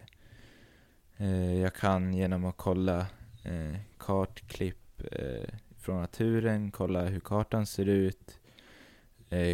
eh 1.18 1.60
jag 1.60 1.74
kan 1.74 2.14
genom 2.14 2.46
att 2.46 2.58
kolla 2.58 3.00
eh, 3.44 3.80
kartklipp 3.98 5.02
eh, 5.12 5.50
från 5.78 6.02
naturen, 6.02 6.72
kolla 6.72 7.06
hur 7.06 7.20
kartan 7.20 7.66
ser 7.66 7.86
ut. 7.86 8.40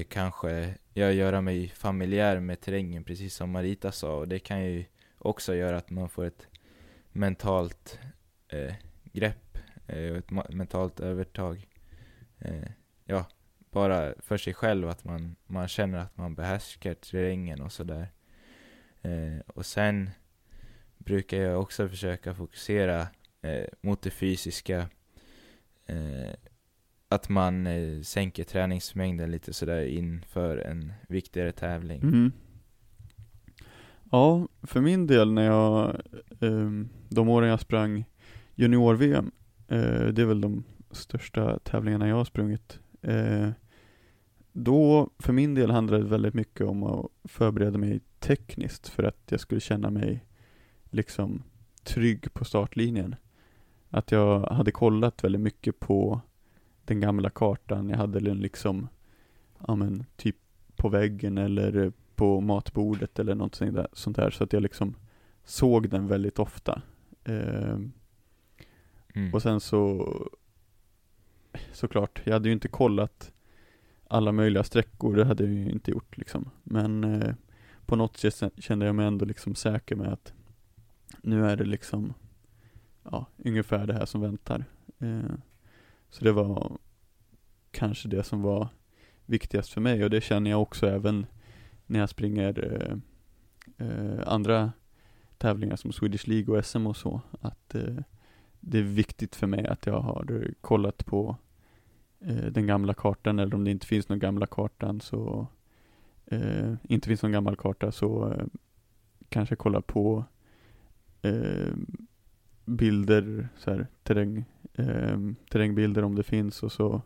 Kanske 0.10 0.76
jag 0.93 1.14
göra 1.14 1.41
mig 1.41 1.70
familjär 1.70 2.39
med 2.39 2.62
terrängen 2.62 3.04
precis 3.04 3.36
som 3.36 3.52
Marita 3.52 3.91
sa 3.91 4.16
och 4.16 4.28
det 4.28 4.39
kan 4.39 4.66
ju 4.66 4.86
också 5.18 5.56
göra 5.56 5.78
att 5.78 5.89
man 5.89 6.10
får 6.10 6.26
ett 6.26 6.48
mentalt 7.16 7.99
eh, 8.47 8.74
grepp 9.03 9.57
eh, 9.88 10.11
och 10.11 10.18
ett 10.18 10.53
mentalt 10.53 10.99
övertag. 10.99 11.68
Eh, 12.39 12.70
ja, 13.05 13.26
bara 13.72 14.13
för 14.20 14.38
sig 14.38 14.53
själv 14.53 14.89
att 14.89 15.03
man, 15.03 15.36
man 15.47 15.68
känner 15.68 15.97
att 15.97 16.18
man 16.18 16.36
behärskar 16.36 16.93
terrängen 16.93 17.61
och 17.61 17.72
sådär. 17.72 18.07
Eh, 19.01 19.39
och 19.47 19.66
sen 19.66 20.09
brukar 20.97 21.38
jag 21.38 21.61
också 21.61 21.88
försöka 21.88 22.34
fokusera 22.34 23.07
eh, 23.41 23.66
mot 23.82 24.01
det 24.01 24.09
fysiska. 24.11 24.89
Eh, 25.86 26.34
att 27.09 27.30
man 27.30 27.68
eh, 27.68 28.01
sänker 28.01 28.43
träningsmängden 28.43 29.32
lite 29.32 29.53
sådär 29.53 29.86
inför 29.86 30.57
en 30.57 30.93
viktigare 31.07 31.51
tävling. 31.51 32.01
Mm. 32.01 32.32
Ja, 34.12 34.47
för 34.64 34.82
min 34.82 35.08
del 35.08 35.32
när 35.34 35.45
jag, 35.45 35.95
eh, 36.39 36.70
de 37.10 37.30
åren 37.30 37.49
jag 37.49 37.60
sprang 37.60 38.06
junior-VM, 38.56 39.32
eh, 39.68 40.06
det 40.08 40.22
är 40.22 40.26
väl 40.26 40.41
de 40.41 40.64
största 40.91 41.60
tävlingarna 41.60 42.08
jag 42.08 42.16
har 42.16 42.26
sprungit. 42.26 42.80
Eh, 43.01 43.49
då, 44.51 45.10
för 45.20 45.34
min 45.34 45.56
del 45.56 45.72
handlade 45.72 46.03
det 46.03 46.10
väldigt 46.10 46.34
mycket 46.34 46.68
om 46.68 46.84
att 46.84 47.12
förbereda 47.24 47.78
mig 47.78 48.01
tekniskt 48.20 48.88
för 48.88 49.03
att 49.03 49.24
jag 49.30 49.39
skulle 49.39 49.62
känna 49.62 49.89
mig 49.89 50.26
liksom 50.89 51.43
trygg 51.84 52.34
på 52.34 52.45
startlinjen. 52.45 53.16
Att 53.89 54.12
jag 54.12 54.39
hade 54.39 54.72
kollat 54.72 55.24
väldigt 55.24 55.41
mycket 55.41 55.80
på 55.80 56.22
den 56.86 56.99
gamla 56.99 57.30
kartan. 57.30 57.89
Jag 57.89 57.97
hade 57.97 58.20
den 58.20 58.39
liksom, 58.39 58.88
ja 59.68 59.76
men 59.76 60.06
typ 60.16 60.36
på 60.76 60.89
väggen 60.89 61.38
eller 61.38 61.91
på 62.16 62.41
matbordet 62.41 63.20
eller 63.20 63.36
något 63.36 63.55
sånt 63.93 64.16
där. 64.16 64.30
Så 64.30 64.43
att 64.43 64.53
jag 64.53 64.63
liksom 64.63 64.95
såg 65.43 65.89
den 65.89 66.07
väldigt 66.07 66.39
ofta. 66.39 66.82
Eh, 67.24 67.80
mm. 69.16 69.34
Och 69.34 69.41
sen 69.41 69.59
så, 69.59 70.07
såklart, 71.72 72.22
jag 72.24 72.34
hade 72.34 72.49
ju 72.49 72.53
inte 72.53 72.68
kollat 72.68 73.32
alla 74.07 74.32
möjliga 74.32 74.63
sträckor, 74.63 75.16
det 75.16 75.26
hade 75.26 75.43
jag 75.43 75.53
ju 75.53 75.72
inte 75.72 75.91
gjort 75.91 76.18
liksom. 76.18 76.49
Men 76.63 77.03
eh, 77.03 77.36
på 77.86 77.95
något 77.95 78.18
sätt 78.18 78.53
kände 78.57 78.86
jag 78.86 78.95
mig 78.95 79.05
ändå 79.05 79.26
liksom 79.26 79.55
säker 79.55 79.95
med 79.95 80.13
att 80.13 80.34
nu 81.22 81.45
är 81.45 81.55
det 81.55 81.66
liksom, 81.66 82.13
ja, 83.03 83.26
ungefär 83.38 83.88
det 83.88 83.93
här 83.93 84.05
som 84.05 84.22
väntar. 84.22 84.66
Eh, 84.99 85.36
så 86.09 86.24
det 86.24 86.32
var 86.32 86.78
kanske 87.72 88.07
det 88.07 88.24
som 88.24 88.41
var 88.41 88.68
viktigast 89.26 89.74
för 89.74 89.82
mig 89.82 90.03
och 90.03 90.09
det 90.09 90.22
känner 90.22 90.51
jag 90.51 90.61
också 90.61 90.88
även 90.88 91.26
när 91.86 92.00
jag 92.00 92.10
springer 92.10 92.74
eh, 92.74 92.98
eh, 93.88 94.28
andra 94.28 94.72
tävlingar 95.38 95.76
som 95.76 95.92
Swedish 95.92 96.28
League 96.28 96.58
och 96.58 96.66
SM 96.66 96.88
och 96.88 96.98
så, 96.98 97.22
att 97.42 97.76
eh, 97.76 97.96
det 98.60 98.80
är 98.80 98.84
viktigt 98.84 99.36
för 99.36 99.48
mig 99.48 99.68
att 99.68 99.86
jag 99.86 100.00
har 100.00 100.42
eh, 100.42 100.52
kollat 100.62 101.06
på 101.06 101.38
eh, 102.20 102.46
den 102.46 102.68
gamla 102.68 102.94
kartan 102.94 103.40
eller 103.40 103.56
om 103.56 103.64
det 103.64 103.72
inte 103.72 103.88
finns 103.88 104.10
någon 104.10 104.20
gamla 104.20 104.46
kartan 104.46 105.02
så 105.02 105.48
eh, 106.26 106.74
inte 106.84 107.08
finns 107.08 107.24
någon 107.24 107.32
gammal 107.32 107.56
karta 107.56 107.92
så 107.92 108.32
eh, 108.32 108.46
kanske 109.30 109.56
kolla 109.56 109.82
på 109.82 110.26
eh, 111.22 111.74
bilder, 112.66 113.50
så 113.58 113.72
här, 113.72 113.88
terräng, 114.04 114.46
eh, 114.74 115.20
terrängbilder 115.50 116.04
om 116.04 116.16
det 116.16 116.24
finns 116.24 116.64
och 116.64 116.72
så 116.72 117.02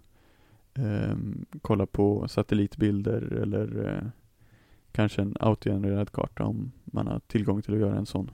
kolla 1.61 1.85
på 1.85 2.27
satellitbilder 2.27 3.21
eller 3.21 4.11
kanske 4.99 5.21
en 5.21 5.35
autogenererad 5.39 6.11
karta 6.11 6.43
om 6.43 6.71
man 6.85 7.07
har 7.07 7.19
tillgång 7.19 7.61
till 7.61 7.73
att 7.73 7.79
göra 7.79 7.97
en 7.97 8.05
sån. 8.05 8.31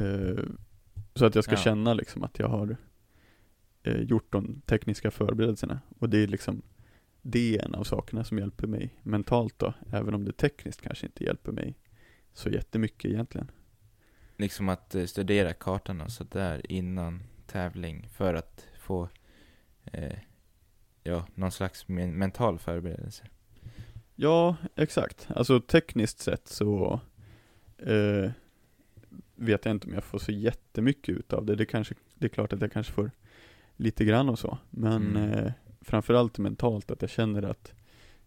Uh, 0.00 0.44
så 1.14 1.26
att 1.26 1.34
jag 1.34 1.44
ska 1.44 1.52
ja. 1.52 1.60
känna 1.60 1.94
liksom 1.94 2.22
att 2.22 2.38
jag 2.38 2.48
har 2.48 2.76
uh, 3.86 4.00
gjort 4.02 4.32
de 4.32 4.60
tekniska 4.60 5.10
förberedelserna. 5.10 5.80
Och 5.98 6.10
det 6.10 6.18
är 6.18 6.26
liksom, 6.26 6.62
det 7.22 7.56
är 7.56 7.64
en 7.64 7.74
av 7.74 7.84
sakerna 7.84 8.24
som 8.24 8.38
hjälper 8.38 8.66
mig 8.66 8.94
mentalt 9.02 9.58
då, 9.58 9.74
även 9.90 10.14
om 10.14 10.24
det 10.24 10.32
tekniskt 10.32 10.82
kanske 10.82 11.06
inte 11.06 11.24
hjälper 11.24 11.52
mig 11.52 11.78
så 12.32 12.50
jättemycket 12.50 13.10
egentligen. 13.10 13.50
Liksom 14.36 14.68
att 14.68 14.94
uh, 14.94 15.06
studera 15.06 15.52
kartan 15.52 16.00
och 16.00 16.12
sådär 16.12 16.72
innan 16.72 17.22
tävling 17.46 18.08
för 18.12 18.34
att 18.34 18.66
få 18.78 19.08
ja, 21.02 21.26
någon 21.34 21.52
slags 21.52 21.88
mental 21.88 22.58
förberedelse. 22.58 23.24
Ja, 24.16 24.56
exakt. 24.74 25.28
Alltså 25.30 25.60
tekniskt 25.60 26.18
sett 26.18 26.48
så 26.48 27.00
eh, 27.78 28.30
vet 29.34 29.64
jag 29.64 29.74
inte 29.74 29.86
om 29.86 29.94
jag 29.94 30.04
får 30.04 30.18
så 30.18 30.32
jättemycket 30.32 31.16
ut 31.16 31.32
av 31.32 31.46
det. 31.46 31.54
Det, 31.54 31.66
kanske, 31.66 31.94
det 32.14 32.26
är 32.26 32.28
klart 32.28 32.52
att 32.52 32.60
jag 32.60 32.72
kanske 32.72 32.92
får 32.92 33.10
lite 33.76 34.04
grann 34.04 34.28
och 34.28 34.38
så. 34.38 34.58
Men 34.70 35.16
mm. 35.16 35.32
eh, 35.32 35.52
framförallt 35.80 36.38
mentalt 36.38 36.90
att 36.90 37.02
jag 37.02 37.10
känner 37.10 37.42
att 37.42 37.74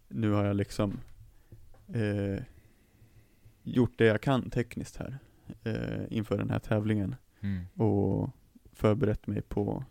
nu 0.08 0.30
har 0.30 0.44
jag 0.44 0.56
liksom 0.56 1.00
eh, 1.94 2.42
gjort 3.62 3.92
det 3.96 4.04
jag 4.04 4.20
kan 4.20 4.50
tekniskt 4.50 4.96
här 4.96 5.18
eh, 5.64 6.04
inför 6.08 6.38
den 6.38 6.50
här 6.50 6.58
tävlingen. 6.58 7.16
Mm. 7.40 7.64
Och 7.74 8.30
förberett 8.72 9.26
mig 9.26 9.42
på 9.42 9.84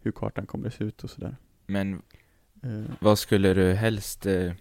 hur 0.00 0.12
kartan 0.12 0.46
kommer 0.46 0.68
att 0.68 0.74
se 0.74 0.84
ut 0.84 1.04
och 1.04 1.10
sådär. 1.10 1.36
Men 1.66 2.02
eh. 2.62 2.84
vad 3.00 3.18
skulle 3.18 3.54
du 3.54 3.72
helst 3.72 4.26
Eh, 4.26 4.52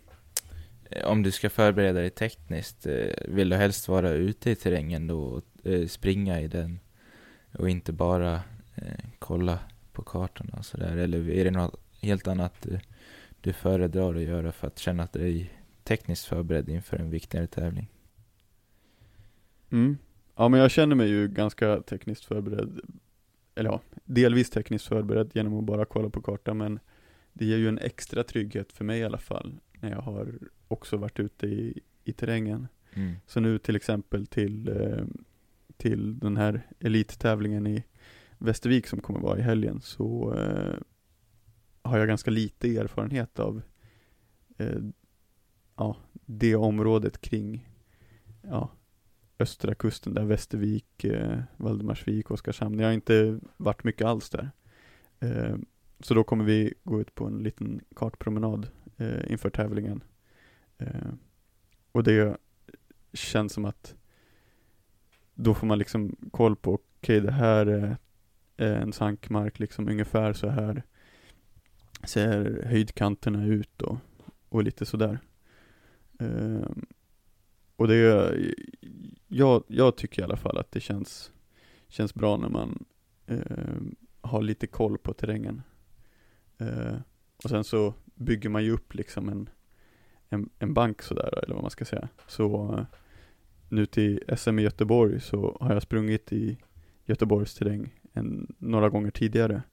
Eh, 0.89 1.07
om 1.07 1.23
du 1.23 1.31
ska 1.31 1.49
förbereda 1.49 1.99
dig 1.99 2.09
tekniskt, 2.09 2.88
eh, 2.88 3.13
vill 3.27 3.49
du 3.49 3.55
helst 3.55 3.88
vara 3.88 4.09
ute 4.09 4.51
i 4.51 4.55
terrängen 4.55 5.07
då 5.07 5.19
och 5.19 5.43
eh, 5.63 5.88
springa 5.88 6.41
i 6.41 6.47
den 6.47 6.79
och 7.53 7.69
inte 7.69 7.93
bara 7.93 8.41
kolla 9.19 9.59
på 9.93 10.03
kartorna 10.03 10.57
och 10.57 10.65
sådär? 10.65 10.97
Eller 10.97 11.29
är 11.29 11.45
det 11.45 11.51
något 11.51 11.81
helt 12.01 12.27
annat 12.27 12.53
du, 12.61 12.79
du 13.41 13.53
föredrar 13.53 14.15
att 14.15 14.21
göra 14.21 14.51
för 14.51 14.67
att 14.67 14.79
känna 14.79 15.03
att 15.03 15.13
du 15.13 15.27
är 15.27 15.47
tekniskt 15.83 16.25
förberedd 16.25 16.69
inför 16.69 16.97
en 16.97 17.09
viktigare 17.09 17.47
tävling? 17.47 17.91
Mm. 19.71 19.97
Ja 20.35 20.49
men 20.49 20.59
jag 20.59 20.71
känner 20.71 20.95
mig 20.95 21.07
ju 21.07 21.27
ganska 21.27 21.81
tekniskt 21.81 22.25
förberedd, 22.25 22.79
eller 23.55 23.69
ja, 23.69 23.81
delvis 24.05 24.49
tekniskt 24.49 24.88
förberedd 24.88 25.31
genom 25.33 25.59
att 25.59 25.63
bara 25.63 25.85
kolla 25.85 26.09
på 26.09 26.21
kartan 26.21 26.57
men 26.57 26.79
det 27.33 27.45
ger 27.45 27.57
ju 27.57 27.67
en 27.67 27.79
extra 27.79 28.23
trygghet 28.23 28.71
för 28.71 28.85
mig 28.85 28.99
i 28.99 29.03
alla 29.03 29.17
fall 29.17 29.59
när 29.79 29.91
jag 29.91 30.01
har 30.01 30.33
också 30.68 30.97
varit 30.97 31.20
ute 31.20 31.47
i, 31.47 31.82
i 32.03 32.13
terrängen. 32.13 32.68
Mm. 32.93 33.15
Så 33.26 33.39
nu 33.39 33.59
till 33.59 33.76
exempel 33.76 34.28
till, 34.28 34.68
eh, 34.70 35.05
till 35.78 36.20
den 36.20 36.38
här 36.38 36.68
elittävlingen 36.80 37.68
i 37.68 37.84
Västervik 38.38 38.88
som 38.88 39.01
kommer 39.01 39.20
vara 39.20 39.39
i 39.39 39.41
helgen 39.41 39.82
så 39.82 40.34
eh, 40.34 40.76
har 41.82 41.97
jag 41.97 42.07
ganska 42.07 42.32
lite 42.32 42.78
erfarenhet 42.78 43.39
av 43.39 43.61
eh, 44.57 44.82
ja, 45.76 45.97
det 46.26 46.55
området 46.55 47.22
kring 47.22 47.70
ja, 48.41 48.72
östra 49.39 49.76
kusten 49.76 50.13
där 50.13 50.26
Västervik, 50.26 51.03
eh, 51.03 51.39
Valdemarsvik, 51.57 52.32
Oskarshamn. 52.32 52.80
Jag 52.80 52.88
har 52.88 52.93
inte 52.93 53.39
varit 53.57 53.84
mycket 53.84 54.07
alls 54.07 54.30
där. 54.30 54.51
Eh, 55.20 55.55
så 55.99 56.13
då 56.13 56.24
kommer 56.24 56.45
vi 56.45 56.74
gå 56.84 57.01
ut 57.01 57.15
på 57.15 57.26
en 57.26 57.38
liten 57.38 57.82
kartpromenad 57.95 58.68
eh, 58.97 59.32
inför 59.32 59.49
tävlingen. 59.49 60.03
Eh, 60.78 61.11
och 61.91 62.03
det 62.03 62.38
känns 63.13 63.53
som 63.53 63.65
att 63.65 63.95
då 65.34 65.53
får 65.53 65.67
man 65.67 65.80
liksom 65.80 66.15
koll 66.32 66.55
på, 66.55 66.73
okej 66.73 67.17
okay, 67.17 67.19
det 67.19 67.32
här 67.32 67.65
är 68.57 68.75
en 68.75 68.93
sankmark, 68.93 69.59
liksom 69.59 69.89
ungefär 69.89 70.34
så 70.34 70.49
här 70.49 70.84
ser 72.03 72.63
höjdkanterna 72.63 73.45
ut 73.45 73.82
och, 73.82 73.97
och 74.49 74.63
lite 74.63 74.86
sådär. 74.86 75.19
Eh, 76.19 76.69
och 77.75 77.88
det, 77.88 78.34
jag, 79.28 79.63
jag 79.67 79.97
tycker 79.97 80.21
i 80.21 80.25
alla 80.25 80.38
fall 80.38 80.57
att 80.57 80.71
det 80.71 80.80
känns, 80.80 81.32
känns 81.88 82.13
bra 82.13 82.38
när 82.38 82.49
man 82.49 82.86
eh, 83.25 83.78
har 84.21 84.41
lite 84.41 84.67
koll 84.67 84.97
på 84.97 85.13
terrängen. 85.13 85.61
Eh, 86.57 86.95
och 87.43 87.49
sen 87.49 87.63
så 87.63 87.93
bygger 88.15 88.49
man 88.49 88.63
ju 88.63 88.71
upp 88.71 88.93
liksom 88.93 89.30
en, 89.30 89.49
en, 90.30 90.49
en 90.59 90.73
bank 90.73 91.01
sådär, 91.01 91.43
eller 91.43 91.53
vad 91.53 91.63
man 91.63 91.71
ska 91.71 91.86
säga. 91.86 92.09
Så 92.28 92.75
eh, 92.78 92.86
nu 93.69 93.86
till 93.86 94.23
SM 94.38 94.59
i 94.59 94.61
Göteborg 94.61 95.21
så 95.21 95.57
har 95.59 95.73
jag 95.73 95.84
sprungit 95.84 96.34
i 96.34 96.57
Göteborgs 97.05 97.55
terräng 97.55 97.93
en, 98.13 98.55
några 98.57 98.89
gånger 98.89 99.11
tidigare. 99.11 99.63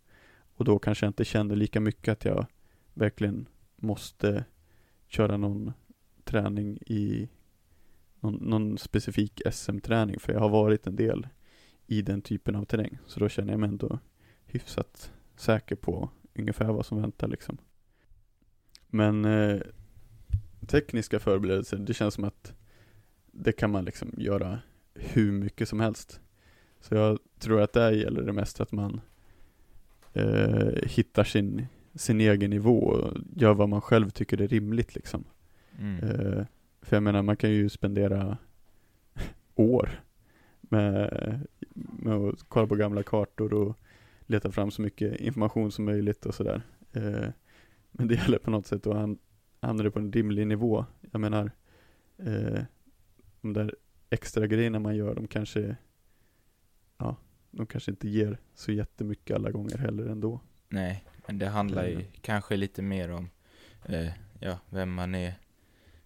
Och 0.57 0.65
då 0.65 0.79
kanske 0.79 1.07
jag 1.07 1.11
inte 1.11 1.25
kände 1.25 1.57
lika 1.57 1.81
mycket 1.81 2.13
att 2.13 2.25
jag 2.25 2.47
verkligen 2.95 3.47
måste 3.77 4.45
köra 5.07 5.37
någon 5.37 5.73
träning 6.25 6.79
i 6.87 7.29
någon, 8.21 8.35
någon 8.35 8.79
specifik 8.79 9.43
SM-träning 9.53 10.21
för 10.21 10.33
jag 10.33 10.41
har 10.41 10.49
varit 10.49 10.87
en 10.87 10.97
del 10.97 11.29
i 11.87 12.03
den 12.03 12.23
typen 12.23 12.57
av 12.57 12.65
terräng. 12.65 12.99
Så 13.07 13.21
då 13.21 13.29
känner 13.29 13.53
jag 13.53 13.61
mig 13.61 13.69
ändå 13.69 13.99
hyfsat 14.47 15.13
säker 15.37 15.77
på 15.77 16.11
ungefär 16.35 16.73
vad 16.73 16.87
som 16.87 17.01
väntar 17.01 17.29
liksom. 17.29 17.59
Men 18.87 19.25
eh, 19.25 19.61
tekniska 20.67 21.19
förberedelser, 21.19 21.77
det 21.77 21.95
känns 21.95 22.15
som 22.15 22.25
att 22.25 22.55
det 23.33 23.53
kan 23.53 23.71
man 23.71 23.85
liksom 23.85 24.15
göra 24.17 24.59
hur 24.95 25.33
mycket 25.33 25.69
som 25.69 25.81
helst. 25.81 26.21
Så 26.81 26.95
jag 26.95 27.19
tror 27.39 27.61
att 27.61 27.73
där 27.73 27.93
gäller 27.93 28.23
det 28.23 28.33
mest 28.33 28.61
att 28.61 28.73
man 28.73 29.01
eh, 30.13 30.83
hittar 30.83 31.25
sin, 31.25 31.67
sin 31.95 32.21
egen 32.21 32.51
nivå 32.51 32.79
och 32.79 33.19
gör 33.37 33.55
vad 33.55 33.69
man 33.69 33.81
själv 33.81 34.11
tycker 34.11 34.41
är 34.41 34.49
rimligt 34.49 34.95
liksom. 34.95 35.25
Mm. 35.79 36.05
Eh, 36.05 36.45
för 36.83 36.97
jag 36.97 37.03
menar, 37.03 37.23
man 37.23 37.37
kan 37.37 37.51
ju 37.51 37.69
spendera 37.69 38.37
år 39.55 40.01
med, 40.61 41.41
med 41.75 42.15
att 42.15 42.43
kolla 42.49 42.67
på 42.67 42.75
gamla 42.75 43.03
kartor 43.03 43.55
och 43.55 43.79
leta 44.27 44.53
fram 44.53 44.71
så 44.71 44.83
mycket 44.83 45.21
information 45.21 45.73
som 45.73 45.85
möjligt 45.85 46.27
och 46.27 46.35
sådär. 46.35 46.63
Eh, 46.93 47.29
men 47.93 48.09
det 48.09 48.15
gäller 48.15 48.39
på 48.39 48.51
något 48.51 48.67
sätt 48.67 48.87
att 48.87 48.97
han, 49.67 49.69
hamna 49.69 49.83
det 49.83 49.91
på 49.91 49.99
en 49.99 50.13
rimlig 50.13 50.47
nivå. 50.47 50.87
Jag 51.11 51.21
menar, 51.21 51.51
eh, 52.19 52.63
de 53.41 53.53
där 53.53 53.75
extra 54.11 54.47
grejerna 54.47 54.79
man 54.79 54.97
gör, 54.97 55.15
de 55.15 55.27
kanske, 55.27 55.77
ja, 56.99 57.17
de 57.51 57.67
kanske 57.67 57.91
inte 57.91 58.09
ger 58.09 58.39
så 58.55 58.73
jättemycket 58.73 59.37
alla 59.37 59.51
gånger 59.51 59.79
heller 59.79 60.07
ändå. 60.07 60.41
Nej, 60.69 61.05
men 61.27 61.39
det 61.39 61.47
handlar 61.49 61.85
ju 61.87 61.93
Mm. 61.95 62.07
kanske 62.21 62.57
lite 62.57 62.83
mer 62.83 63.11
om 63.11 63.31
eh, 63.85 64.09
ja, 64.41 64.59
vem 64.71 64.93
man 64.95 65.15
är 65.15 65.35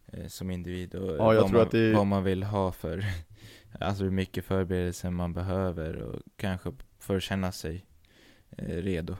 eh, 0.07 0.27
som 0.27 0.51
individ 0.51 0.95
och 0.95 1.11
Ja, 1.17 1.43
vad, 1.43 1.53
man, 1.53 1.69
det- 1.71 1.93
vad 1.95 2.07
man 2.07 2.25
vill 2.25 2.43
ha 2.43 2.73
för, 2.73 3.05
alltså 3.81 4.05
hur 4.05 4.11
mycket 4.11 4.45
förberedelser 4.45 5.11
man 5.11 5.33
behöver 5.33 5.97
och 5.97 6.23
kanske 6.37 6.73
för 6.99 7.17
att 7.17 7.23
känna 7.23 7.53
sig 7.53 7.85
eh, 8.51 8.65
redo. 8.77 9.17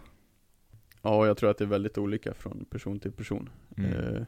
Ja, 1.09 1.27
jag 1.27 1.37
tror 1.37 1.51
att 1.51 1.59
det 1.59 1.65
är 1.65 1.69
väldigt 1.69 1.99
olika 1.99 2.35
från 2.35 2.65
person 2.65 3.01
till 3.01 3.13
person. 3.13 3.51
Mm. 3.77 3.93
eh, 3.93 4.23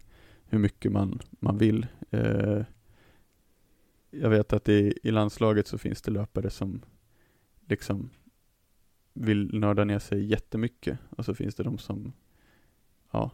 hur 0.44 0.58
mycket 0.58 0.92
man, 0.92 1.20
man 1.30 1.58
vill. 1.58 1.86
Eh, 2.10 2.62
jag 4.10 4.30
vet 4.30 4.52
att 4.52 4.68
i, 4.68 4.98
i 5.02 5.10
landslaget 5.10 5.66
så 5.66 5.78
finns 5.78 6.02
det 6.02 6.10
löpare 6.10 6.50
som 6.50 6.82
liksom 7.68 8.10
vill 9.12 9.58
nörda 9.58 9.84
ner 9.84 9.98
sig 9.98 10.24
jättemycket 10.24 10.98
och 11.10 11.24
så 11.24 11.34
finns 11.34 11.54
det 11.54 11.62
de 11.62 11.78
som 11.78 12.12
ja, 13.10 13.30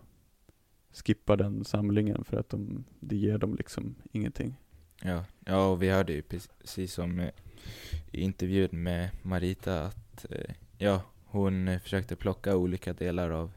skippar 0.92 1.36
den 1.36 1.64
samlingen 1.64 2.24
för 2.24 2.36
att 2.36 2.48
de, 2.48 2.84
det 3.00 3.16
ger 3.16 3.38
dem 3.38 3.54
liksom 3.54 3.94
ingenting. 4.12 4.56
Ja, 5.02 5.24
ja 5.44 5.70
och 5.70 5.82
vi 5.82 5.90
hörde 5.90 6.12
ju 6.12 6.22
precis 6.22 6.92
som 6.92 7.18
eh, 7.18 7.30
i 8.10 8.20
intervjun 8.20 8.82
med 8.82 9.10
Marita 9.22 9.82
att 9.82 10.26
eh, 10.30 10.54
ja, 10.78 11.02
hon 11.36 11.68
eh, 11.68 11.78
försökte 11.78 12.16
plocka 12.16 12.56
olika 12.56 12.92
delar 12.92 13.30
av 13.30 13.52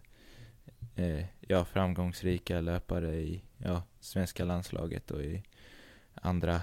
eh, 0.95 1.25
ja, 1.39 1.65
framgångsrika 1.65 2.61
löpare 2.61 3.15
i 3.15 3.43
ja, 3.57 3.83
svenska 3.99 4.45
landslaget 4.45 5.11
och 5.11 5.23
i 5.23 5.43
andra, 6.13 6.61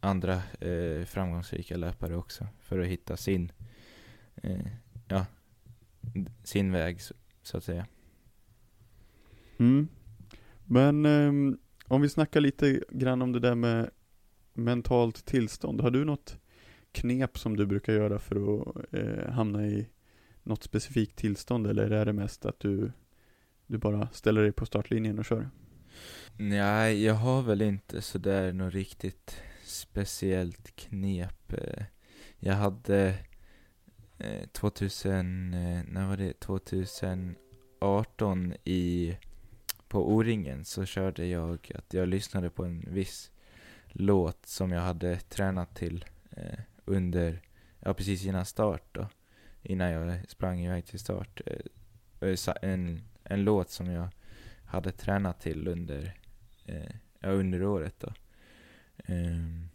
andra 0.00 0.42
eh, 0.60 1.04
framgångsrika 1.04 1.76
löpare 1.76 2.16
också 2.16 2.48
för 2.60 2.78
att 2.78 2.86
hitta 2.86 3.16
sin 3.16 3.52
eh, 4.42 4.66
ja, 5.08 5.26
sin 6.44 6.72
väg 6.72 7.00
så, 7.00 7.14
så 7.42 7.56
att 7.56 7.64
säga. 7.64 7.86
Mm. 9.58 9.88
Men 10.64 11.06
um, 11.06 11.58
om 11.88 12.00
vi 12.00 12.08
snackar 12.08 12.40
lite 12.40 12.82
grann 12.90 13.22
om 13.22 13.32
det 13.32 13.40
där 13.40 13.54
med 13.54 13.90
mentalt 14.54 15.24
tillstånd. 15.24 15.80
Har 15.80 15.90
du 15.90 16.04
något 16.04 16.38
knep 16.92 17.38
som 17.38 17.56
du 17.56 17.66
brukar 17.66 17.92
göra 17.92 18.18
för 18.18 18.60
att 18.60 18.94
eh, 18.94 19.30
hamna 19.30 19.66
i 19.66 19.88
något 20.42 20.62
specifikt 20.62 21.16
tillstånd 21.16 21.66
eller 21.66 21.90
är 21.90 22.04
det 22.04 22.12
mest 22.12 22.46
att 22.46 22.60
du, 22.60 22.92
du 23.66 23.78
bara 23.78 24.08
ställer 24.12 24.42
dig 24.42 24.52
på 24.52 24.66
startlinjen 24.66 25.18
och 25.18 25.24
kör? 25.24 25.50
Nej, 26.36 27.04
jag 27.04 27.14
har 27.14 27.42
väl 27.42 27.62
inte 27.62 28.02
sådär 28.02 28.52
något 28.52 28.74
riktigt 28.74 29.36
speciellt 29.64 30.76
knep. 30.76 31.52
Eh, 31.52 31.84
jag 32.38 32.54
hade 32.54 33.14
eh, 34.18 34.46
2000, 34.52 35.54
eh, 35.54 35.82
när 35.88 36.08
var 36.08 36.16
det? 36.16 36.40
2018 36.40 38.54
i, 38.64 39.16
på 39.88 40.14
O-ringen 40.14 40.64
så 40.64 40.84
körde 40.84 41.26
jag 41.26 41.72
att 41.74 41.94
jag 41.94 42.08
lyssnade 42.08 42.50
på 42.50 42.64
en 42.64 42.84
viss 42.88 43.30
låt 43.88 44.46
som 44.46 44.72
jag 44.72 44.80
hade 44.80 45.16
tränat 45.16 45.74
till 45.74 46.04
under, 46.84 47.42
ja 47.80 47.94
precis 47.94 48.24
innan 48.24 48.46
start 48.46 48.82
då. 48.92 49.08
Innan 49.62 49.90
jag 49.90 50.30
sprang 50.30 50.60
iväg 50.60 50.86
till 50.86 50.98
start. 50.98 51.40
Eh, 51.46 52.28
eh, 52.28 52.54
en, 52.62 53.02
en 53.24 53.44
låt 53.44 53.70
som 53.70 53.90
jag 53.90 54.08
hade 54.64 54.92
tränat 54.92 55.40
till 55.40 55.68
under 55.68 56.14
eh, 56.64 56.94
under 57.22 57.64
året 57.64 57.94
då. 58.00 58.12
Ehm, 58.96 59.68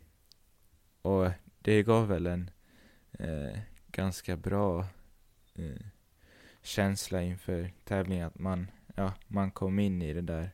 och 1.01 1.31
det 1.59 1.83
gav 1.83 2.07
väl 2.07 2.27
en 2.27 2.49
eh, 3.11 3.59
ganska 3.87 4.37
bra 4.37 4.85
eh, 5.55 5.85
känsla 6.61 7.21
inför 7.21 7.71
tävlingen 7.83 8.27
att 8.27 8.39
man, 8.39 8.71
ja, 8.95 9.13
man 9.27 9.51
kom 9.51 9.79
in 9.79 10.01
i 10.01 10.13
det 10.13 10.21
där 10.21 10.49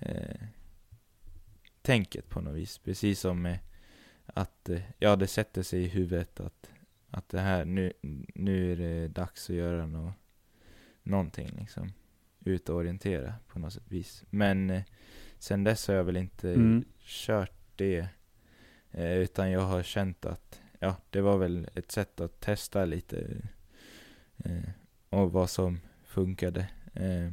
eh, 0.00 0.46
tänket 1.82 2.28
på 2.28 2.40
något 2.40 2.54
vis. 2.54 2.78
Precis 2.78 3.20
som 3.20 3.42
med 3.42 3.58
att, 4.26 4.68
eh, 4.68 4.82
ja 4.98 5.16
det 5.16 5.26
sätter 5.26 5.62
sig 5.62 5.82
i 5.82 5.88
huvudet 5.88 6.40
att, 6.40 6.70
att 7.14 7.28
det 7.28 7.40
här, 7.40 7.64
nu, 7.64 7.92
nu 8.34 8.72
är 8.72 8.76
det 8.76 9.08
dags 9.08 9.50
att 9.50 9.56
göra 9.56 9.86
nå 9.86 10.12
någonting 11.02 11.48
liksom. 11.58 11.92
Ut 12.44 12.68
och 12.68 12.76
orientera 12.76 13.34
på 13.48 13.58
något 13.58 13.72
sätt 13.72 13.82
vis. 13.88 14.24
Men 14.30 14.70
eh, 14.70 14.82
sen 15.38 15.64
dess 15.64 15.88
har 15.88 15.94
jag 15.94 16.04
väl 16.04 16.16
inte 16.16 16.48
Mm. 16.52 16.84
kört 17.00 17.52
det. 17.76 18.08
Eh, 18.90 19.12
utan 19.18 19.50
jag 19.50 19.60
har 19.60 19.82
känt 19.82 20.26
att, 20.26 20.60
ja, 20.78 20.96
det 21.10 21.20
var 21.20 21.38
väl 21.38 21.68
ett 21.74 21.92
sätt 21.92 22.20
att 22.20 22.40
testa 22.40 22.84
lite. 22.84 23.36
Eh, 24.44 24.68
och 25.10 25.32
vad 25.32 25.50
som 25.50 25.80
funkade. 26.04 26.68
Eh, 26.94 27.30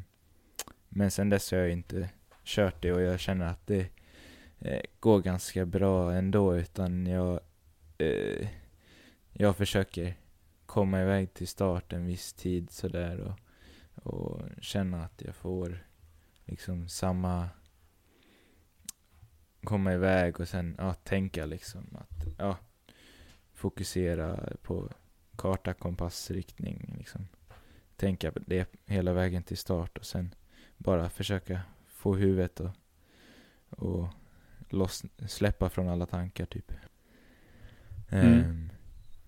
men 0.90 1.12
sen 1.12 1.30
dess 1.30 1.52
har 1.52 1.58
jag 1.58 1.72
inte 1.72 2.10
kört 2.44 2.82
det 2.82 2.92
och 2.94 3.02
jag 3.02 3.20
känner 3.20 3.46
att 3.46 3.68
det 3.68 3.88
eh, 4.60 4.82
går 5.00 5.22
ganska 5.22 5.66
bra 5.66 6.14
ändå. 6.14 6.56
Utan 6.58 7.06
jag, 7.08 7.40
eh, 7.98 8.48
jag 9.34 9.58
försöker 9.58 10.18
komma 10.66 11.02
iväg 11.02 11.34
till 11.34 11.48
start 11.48 11.94
en 11.94 12.06
viss 12.06 12.34
tid 12.34 12.72
sådär. 12.72 13.20
Och, 13.20 13.40
och 14.14 14.42
känna 14.62 15.06
att 15.06 15.22
jag 15.26 15.36
får 15.36 15.88
liksom 16.46 16.88
samma 16.88 17.50
komma 19.64 19.94
iväg 19.94 20.40
och 20.40 20.48
sen 20.48 20.76
ja, 20.78 20.94
tänka 20.94 21.46
liksom 21.46 21.98
att 22.00 22.26
ja, 22.38 22.58
fokusera 23.54 24.54
på 24.62 24.90
karta, 25.36 25.74
kompass, 25.74 26.32
riktning 26.32 26.96
liksom. 26.98 27.28
Tänka 27.96 28.32
på 28.32 28.40
det 28.40 28.76
hela 28.86 29.14
vägen 29.14 29.44
till 29.44 29.58
start 29.58 29.98
och 29.98 30.06
sen 30.06 30.36
bara 30.78 31.10
försöka 31.10 31.62
få 31.88 32.16
huvudet 32.16 32.60
och, 32.60 32.72
och 33.70 34.08
loss, 34.70 35.04
släppa 35.28 35.70
från 35.70 35.90
alla 35.90 36.06
tankar 36.06 36.46
typ. 36.46 36.72
Mm. 38.10 38.40
Ehm, 38.40 38.71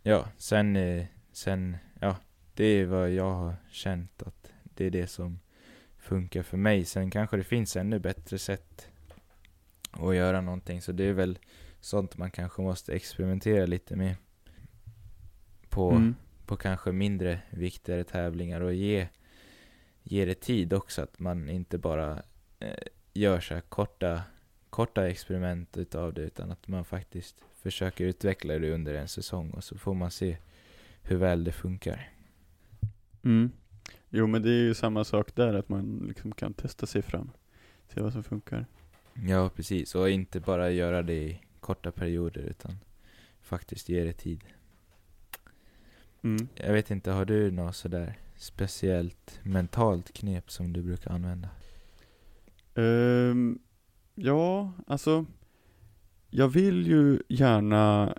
ja, 0.04 0.28
sen, 0.38 0.76
eh, 0.76 1.06
sen, 1.32 1.78
ja, 2.02 2.18
det 2.54 2.64
är 2.66 2.86
vad 2.86 3.12
jag 3.12 3.34
har 3.34 3.56
känt 3.72 4.24
att 4.24 4.52
det 4.64 4.86
är 4.86 4.90
det 4.92 5.08
som 5.08 5.40
funkar 5.98 6.44
för 6.44 6.58
mig. 6.58 6.86
Sen 6.86 7.12
kanske 7.12 7.38
det 7.38 7.44
finns 7.44 7.76
ännu 7.76 8.00
bättre 8.00 8.38
sätt 8.40 8.88
att 9.92 10.16
göra 10.16 10.42
någonting. 10.42 10.82
Så 10.82 10.92
det 10.92 11.04
är 11.04 11.14
väl 11.14 11.40
sånt 11.80 12.18
man 12.18 12.32
kanske 12.32 12.62
måste 12.62 12.94
experimentera 12.94 13.66
lite 13.66 13.96
med. 13.96 14.16
På, 15.70 15.92
Mm. 15.92 16.16
på 16.46 16.56
kanske 16.56 16.92
mindre 16.92 17.40
viktigare 17.50 18.04
tävlingar 18.04 18.62
och 18.62 18.74
ge, 18.74 19.08
ge 20.04 20.26
det 20.26 20.36
tid 20.42 20.74
också. 20.74 21.02
Att 21.02 21.20
man 21.20 21.50
inte 21.50 21.78
bara 21.78 22.24
eh, 22.60 22.78
gör 23.14 23.40
så 23.40 23.54
här 23.54 23.62
korta, 23.62 24.22
korta 24.70 25.08
experiment 25.08 25.78
utav 25.78 26.14
det 26.14 26.22
utan 26.22 26.52
att 26.52 26.68
man 26.68 26.86
faktiskt 26.86 27.36
försöker 27.64 28.06
utveckla 28.06 28.60
det 28.60 28.74
under 28.74 28.94
en 28.94 29.08
säsong 29.08 29.52
och 29.52 29.64
så 29.64 29.78
får 29.78 29.94
man 29.94 30.12
se 30.12 30.38
hur 31.02 31.18
väl 31.18 31.44
det 31.44 31.52
funkar. 31.52 32.10
Mm. 33.24 33.52
Jo 34.10 34.28
men 34.28 34.42
det 34.42 34.50
är 34.50 34.64
ju 34.64 34.74
samma 34.74 35.04
sak 35.04 35.36
där, 35.36 35.54
att 35.54 35.70
man 35.70 36.06
liksom 36.08 36.32
kan 36.32 36.54
testa 36.54 36.86
sig 36.86 37.02
fram. 37.02 37.32
Se 37.88 38.02
vad 38.02 38.14
som 38.14 38.24
funkar. 38.24 38.66
Ja, 39.14 39.50
precis. 39.50 39.96
Och 39.96 40.10
inte 40.10 40.40
bara 40.40 40.72
göra 40.72 41.04
det 41.04 41.14
i 41.14 41.42
korta 41.60 41.92
perioder 41.92 42.42
utan 42.42 42.78
faktiskt 43.42 43.90
ge 43.90 44.04
det 44.04 44.14
tid. 44.14 44.44
Mm. 46.22 46.48
Jag 46.56 46.74
vet 46.74 46.92
inte, 46.92 47.12
har 47.12 47.26
du 47.26 47.52
något 47.52 47.76
sådär 47.76 48.18
speciellt 48.36 49.40
mentalt 49.44 50.14
knep 50.14 50.52
som 50.52 50.74
du 50.74 50.82
brukar 50.82 51.12
använda? 51.12 51.50
Ehm, 52.76 53.60
ja, 54.16 54.72
alltså 54.88 55.26
jag 56.36 56.48
vill 56.48 56.88
ju 56.88 57.20
gärna 57.28 58.16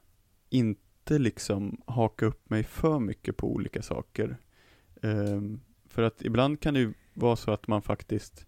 inte 0.50 1.18
liksom 1.18 1.80
haka 1.86 2.26
upp 2.26 2.50
mig 2.50 2.64
för 2.64 2.98
mycket 2.98 3.36
på 3.36 3.52
olika 3.52 3.82
saker. 3.82 4.36
Um, 5.02 5.60
för 5.86 6.02
att 6.02 6.22
ibland 6.22 6.60
kan 6.60 6.74
det 6.74 6.80
ju 6.80 6.92
vara 7.14 7.36
så 7.36 7.50
att 7.50 7.68
man 7.68 7.82
faktiskt 7.82 8.46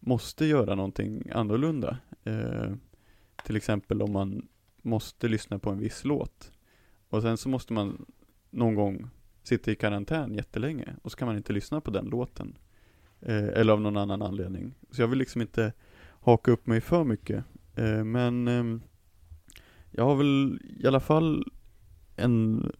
måste 0.00 0.46
göra 0.46 0.74
någonting 0.74 1.30
annorlunda. 1.32 1.98
Uh, 2.26 2.74
till 3.44 3.56
exempel 3.56 4.02
om 4.02 4.12
man 4.12 4.48
måste 4.82 5.28
lyssna 5.28 5.58
på 5.58 5.70
en 5.70 5.78
viss 5.78 6.04
låt. 6.04 6.52
Och 7.08 7.22
sen 7.22 7.36
så 7.36 7.48
måste 7.48 7.72
man 7.72 8.06
någon 8.50 8.74
gång 8.74 9.10
sitta 9.42 9.70
i 9.70 9.74
karantän 9.74 10.34
jättelänge 10.34 10.96
och 11.02 11.10
så 11.10 11.18
kan 11.18 11.26
man 11.26 11.36
inte 11.36 11.52
lyssna 11.52 11.80
på 11.80 11.90
den 11.90 12.06
låten. 12.06 12.58
Eh, 13.20 13.48
eller 13.48 13.72
av 13.72 13.80
någon 13.80 13.96
annan 13.96 14.22
anledning. 14.22 14.74
Så 14.90 15.02
jag 15.02 15.08
vill 15.08 15.18
liksom 15.18 15.40
inte 15.40 15.72
haka 16.20 16.50
upp 16.50 16.66
mig 16.66 16.80
för 16.80 17.04
mycket. 17.04 17.44
Eh, 17.74 18.04
men 18.04 18.48
eh, 18.48 18.80
jag 19.92 20.04
har 20.04 20.16
väl 20.16 20.60
i 20.78 20.86
alla 20.86 21.00
fall 21.00 21.44
en 22.16 22.70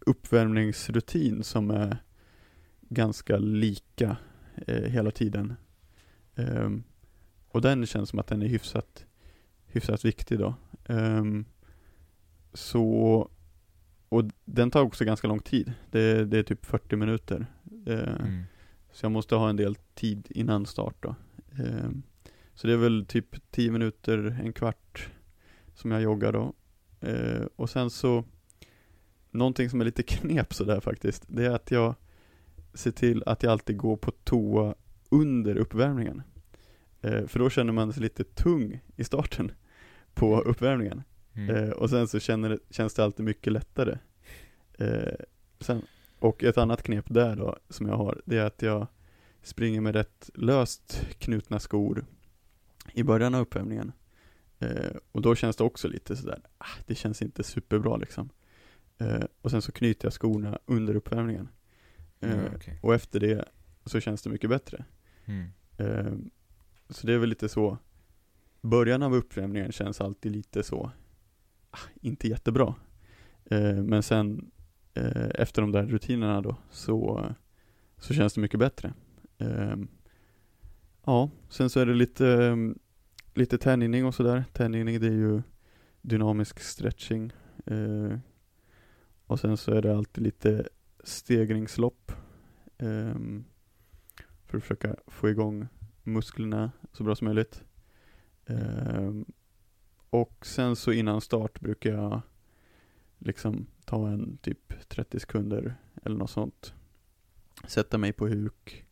uppvärmningsrutin 0.00 1.44
som 1.44 1.70
är 1.70 1.96
ganska 2.80 3.38
lika 3.38 4.16
eh, 4.66 4.82
hela 4.82 5.10
tiden. 5.10 5.54
Um, 6.34 6.84
och 7.48 7.60
den 7.62 7.86
känns 7.86 8.08
som 8.08 8.18
att 8.18 8.26
den 8.26 8.42
är 8.42 8.46
hyfsat, 8.46 9.06
hyfsat 9.66 10.04
viktig 10.04 10.38
då. 10.38 10.54
Um, 10.86 11.44
så, 12.52 13.30
och 14.08 14.24
den 14.44 14.70
tar 14.70 14.82
också 14.82 15.04
ganska 15.04 15.28
lång 15.28 15.40
tid. 15.40 15.72
Det, 15.90 16.24
det 16.24 16.38
är 16.38 16.42
typ 16.42 16.66
40 16.66 16.96
minuter. 16.96 17.46
Uh, 17.88 18.20
mm. 18.20 18.42
Så 18.92 19.04
jag 19.04 19.12
måste 19.12 19.34
ha 19.34 19.50
en 19.50 19.56
del 19.56 19.74
tid 19.94 20.26
innan 20.30 20.66
start 20.66 20.96
då. 21.00 21.14
Um, 21.58 22.02
så 22.54 22.66
det 22.66 22.72
är 22.72 22.76
väl 22.76 23.06
typ 23.06 23.50
10 23.50 23.70
minuter, 23.70 24.38
en 24.42 24.52
kvart 24.52 25.10
som 25.74 25.90
jag 25.90 26.02
joggar 26.02 26.32
då. 26.32 26.52
Uh, 27.08 27.46
och 27.56 27.70
sen 27.70 27.90
så, 27.90 28.24
någonting 29.30 29.70
som 29.70 29.80
är 29.80 29.84
lite 29.84 30.02
knep 30.02 30.54
sådär 30.54 30.80
faktiskt, 30.80 31.24
det 31.28 31.46
är 31.46 31.50
att 31.50 31.70
jag 31.70 31.94
ser 32.74 32.90
till 32.90 33.22
att 33.26 33.42
jag 33.42 33.52
alltid 33.52 33.76
går 33.76 33.96
på 33.96 34.10
toa 34.10 34.74
under 35.08 35.56
uppvärmningen. 35.56 36.22
Uh, 37.04 37.26
för 37.26 37.38
då 37.38 37.50
känner 37.50 37.72
man 37.72 37.92
sig 37.92 38.02
lite 38.02 38.24
tung 38.24 38.80
i 38.96 39.04
starten 39.04 39.52
på 40.14 40.40
uppvärmningen. 40.40 41.02
Mm. 41.34 41.56
Uh, 41.56 41.70
och 41.70 41.90
sen 41.90 42.08
så 42.08 42.20
känner, 42.20 42.58
känns 42.70 42.94
det 42.94 43.04
alltid 43.04 43.24
mycket 43.24 43.52
lättare. 43.52 43.98
sen, 45.60 45.82
och 46.18 46.44
ett 46.44 46.58
annat 46.58 46.82
knep 46.82 47.04
där 47.08 47.36
då, 47.36 47.56
som 47.68 47.88
jag 47.88 47.96
har, 47.96 48.22
det 48.24 48.38
är 48.38 48.44
att 48.44 48.62
jag 48.62 48.86
springer 49.42 49.80
med 49.80 49.94
rätt 49.94 50.30
löst 50.34 51.06
knutna 51.18 51.60
skor 51.60 52.04
i 52.92 53.02
början 53.02 53.34
av 53.34 53.40
uppvärmningen. 53.40 53.92
Eh, 54.62 54.96
och 55.12 55.22
då 55.22 55.34
känns 55.34 55.56
det 55.56 55.64
också 55.64 55.88
lite 55.88 56.16
sådär, 56.16 56.42
ah, 56.58 56.78
det 56.86 56.94
känns 56.94 57.22
inte 57.22 57.42
superbra 57.42 57.96
liksom. 57.96 58.30
Eh, 58.98 59.24
och 59.40 59.50
sen 59.50 59.62
så 59.62 59.72
knyter 59.72 60.06
jag 60.06 60.12
skorna 60.12 60.58
under 60.66 60.96
uppvärmningen. 60.96 61.48
Eh, 62.20 62.32
mm, 62.32 62.54
okay. 62.54 62.74
Och 62.82 62.94
efter 62.94 63.20
det 63.20 63.44
så 63.84 64.00
känns 64.00 64.22
det 64.22 64.30
mycket 64.30 64.50
bättre. 64.50 64.84
Mm. 65.24 65.48
Eh, 65.76 66.12
så 66.88 67.06
det 67.06 67.12
är 67.12 67.18
väl 67.18 67.28
lite 67.28 67.48
så, 67.48 67.78
början 68.60 69.02
av 69.02 69.14
uppvärmningen 69.14 69.72
känns 69.72 70.00
alltid 70.00 70.32
lite 70.32 70.62
så, 70.62 70.90
ah, 71.70 71.78
inte 72.00 72.28
jättebra. 72.28 72.74
Eh, 73.44 73.74
men 73.74 74.02
sen 74.02 74.50
eh, 74.94 75.30
efter 75.34 75.62
de 75.62 75.72
där 75.72 75.86
rutinerna 75.86 76.40
då, 76.40 76.56
så, 76.70 77.26
så 77.98 78.14
känns 78.14 78.34
det 78.34 78.40
mycket 78.40 78.60
bättre. 78.60 78.94
Ja, 81.04 81.30
sen 81.48 81.70
så 81.70 81.80
är 81.80 81.86
det 81.86 81.94
lite 81.94 82.56
lite 83.34 83.58
tänjning 83.58 84.04
och 84.04 84.14
sådär. 84.14 84.44
Tänjning 84.52 85.00
det 85.00 85.06
är 85.06 85.12
ju 85.12 85.42
dynamisk 86.02 86.60
stretching. 86.60 87.32
Eh, 87.66 88.18
och 89.26 89.40
sen 89.40 89.56
så 89.56 89.72
är 89.72 89.82
det 89.82 89.96
alltid 89.96 90.24
lite 90.24 90.68
stegringslopp. 91.04 92.12
Eh, 92.78 93.14
för 94.46 94.56
att 94.56 94.62
försöka 94.62 94.96
få 95.06 95.30
igång 95.30 95.68
musklerna 96.02 96.72
så 96.92 97.04
bra 97.04 97.14
som 97.14 97.24
möjligt. 97.24 97.64
Eh, 98.46 99.12
och 100.10 100.46
sen 100.46 100.76
så 100.76 100.92
innan 100.92 101.20
start 101.20 101.60
brukar 101.60 101.92
jag 101.92 102.20
liksom 103.18 103.66
ta 103.84 104.08
en 104.08 104.36
typ 104.36 104.88
30 104.88 105.20
sekunder 105.20 105.74
eller 106.04 106.16
något 106.16 106.30
sånt. 106.30 106.74
Sätta 107.68 107.98
mig 107.98 108.12
på 108.12 108.28
huk 108.28 108.84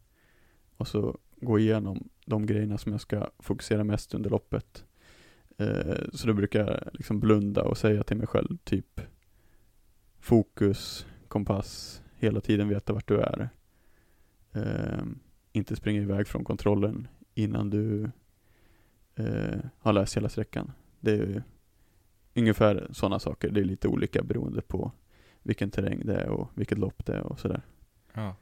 och 0.77 0.89
så 0.89 1.19
gå 1.37 1.59
igenom 1.59 2.09
de 2.31 2.47
grejerna 2.47 2.78
som 2.78 2.93
jag 2.93 3.01
ska 3.01 3.31
fokusera 3.39 3.85
mest 3.85 4.15
under 4.15 4.31
loppet. 4.31 4.85
Eh, 5.59 6.05
så 6.12 6.27
då 6.27 6.32
brukar 6.32 6.66
jag 6.66 6.81
liksom 6.93 7.20
blunda 7.20 7.62
och 7.62 7.78
säga 7.78 8.02
till 8.02 8.16
mig 8.16 8.27
själv 8.27 8.57
typ 8.65 9.01
fokus, 10.19 11.07
kompass, 11.28 12.02
hela 12.16 12.40
tiden 12.40 12.69
veta 12.69 12.93
vart 12.93 13.09
du 13.09 13.20
är. 13.20 13.48
Eh, 14.52 15.05
inte 15.52 15.77
springa 15.77 16.02
iväg 16.02 16.28
från 16.28 16.44
kontrollen 16.44 17.09
innan 17.35 17.70
du 17.70 18.11
eh, 19.15 19.59
har 19.78 19.93
läst 19.93 20.16
hela 20.16 20.28
sträckan. 20.28 20.73
Det 21.01 21.12
är 21.12 21.43
ungefär 22.35 22.89
sådana 22.93 23.19
saker. 23.19 23.51
Det 23.51 23.61
är 23.61 23.65
lite 23.65 23.89
olika 23.89 24.23
beroende 24.23 24.62
på 24.62 24.93
vilken 25.43 25.70
terräng 25.70 26.07
det 26.07 26.16
är 26.16 26.28
och 26.28 26.48
vilket 26.55 26.78
lopp 26.78 27.07
det 27.07 27.12
är 27.12 27.23
och 27.23 27.40
sådär. 27.40 27.62
Ja. 28.12 28.36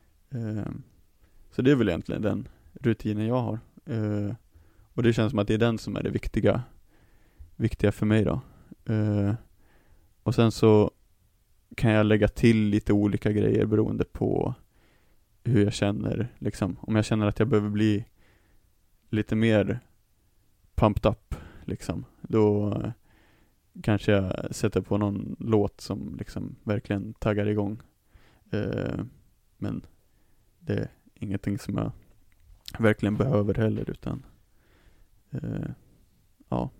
Så 1.50 1.62
det 1.62 1.70
är 1.70 1.74
väl 1.74 1.88
egentligen 1.88 2.22
den 2.22 2.48
rutinen 2.74 3.26
jag 3.26 3.40
har. 3.42 3.58
Uh, 3.88 4.34
och 4.94 5.02
det 5.02 5.12
känns 5.12 5.30
som 5.30 5.38
att 5.38 5.48
det 5.48 5.54
är 5.54 5.58
den 5.58 5.78
som 5.78 5.96
är 5.96 6.02
det 6.02 6.10
viktiga, 6.10 6.62
viktiga 7.56 7.92
för 7.92 8.06
mig 8.06 8.24
då. 8.24 8.40
Uh, 8.90 9.34
och 10.22 10.34
sen 10.34 10.52
så 10.52 10.90
kan 11.76 11.90
jag 11.90 12.06
lägga 12.06 12.28
till 12.28 12.56
lite 12.56 12.92
olika 12.92 13.32
grejer 13.32 13.66
beroende 13.66 14.04
på 14.04 14.54
hur 15.44 15.64
jag 15.64 15.72
känner, 15.72 16.28
liksom. 16.38 16.76
Om 16.80 16.96
jag 16.96 17.04
känner 17.04 17.26
att 17.26 17.38
jag 17.38 17.48
behöver 17.48 17.68
bli 17.68 18.04
lite 19.10 19.36
mer 19.36 19.80
pumped 20.74 21.10
up, 21.10 21.34
liksom, 21.64 22.04
då 22.22 22.82
kanske 23.82 24.12
jag 24.12 24.54
sätter 24.54 24.80
på 24.80 24.98
någon 24.98 25.36
låt 25.38 25.80
som 25.80 26.16
liksom 26.18 26.56
verkligen 26.64 27.14
taggar 27.14 27.46
igång. 27.46 27.82
Uh, 28.54 29.04
men 29.56 29.86
det 30.58 30.72
är 30.72 30.88
ingenting 31.14 31.58
som 31.58 31.76
jag 31.76 31.92
verkligen 32.78 33.16
behöver 33.16 33.54
heller 33.54 33.90
utan 33.90 34.26
eh, 35.30 35.70
ja. 36.48 36.70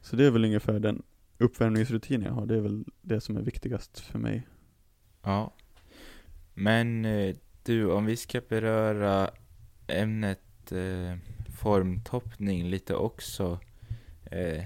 Så 0.00 0.16
det 0.16 0.26
är 0.26 0.30
väl 0.30 0.44
ungefär 0.44 0.78
den 0.78 1.02
uppvärmningsrutin 1.38 2.22
jag 2.22 2.32
har. 2.32 2.46
Det 2.46 2.56
är 2.56 2.60
väl 2.60 2.84
det 3.02 3.20
som 3.20 3.36
är 3.36 3.42
viktigast 3.42 4.00
för 4.00 4.18
mig. 4.18 4.46
Ja. 5.22 5.54
Men 6.54 7.04
eh, 7.04 7.36
du, 7.62 7.90
om 7.90 8.06
vi 8.06 8.16
ska 8.16 8.40
beröra 8.48 9.30
ämnet 9.86 10.72
eh, 10.72 11.18
formtoppning 11.58 12.70
lite 12.70 12.94
också. 12.94 13.58
Eh, 14.30 14.64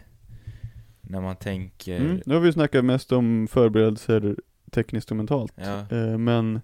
när 1.01 1.21
man 1.21 1.37
tänker... 1.37 2.01
Mm, 2.01 2.23
nu 2.27 2.35
har 2.35 2.41
vi 2.41 2.53
snackat 2.53 2.85
mest 2.85 3.13
om 3.13 3.49
förberedelser 3.49 4.37
tekniskt 4.71 5.11
och 5.11 5.17
mentalt. 5.17 5.53
Ja. 5.57 5.97
Eh, 5.97 6.19
men 6.19 6.61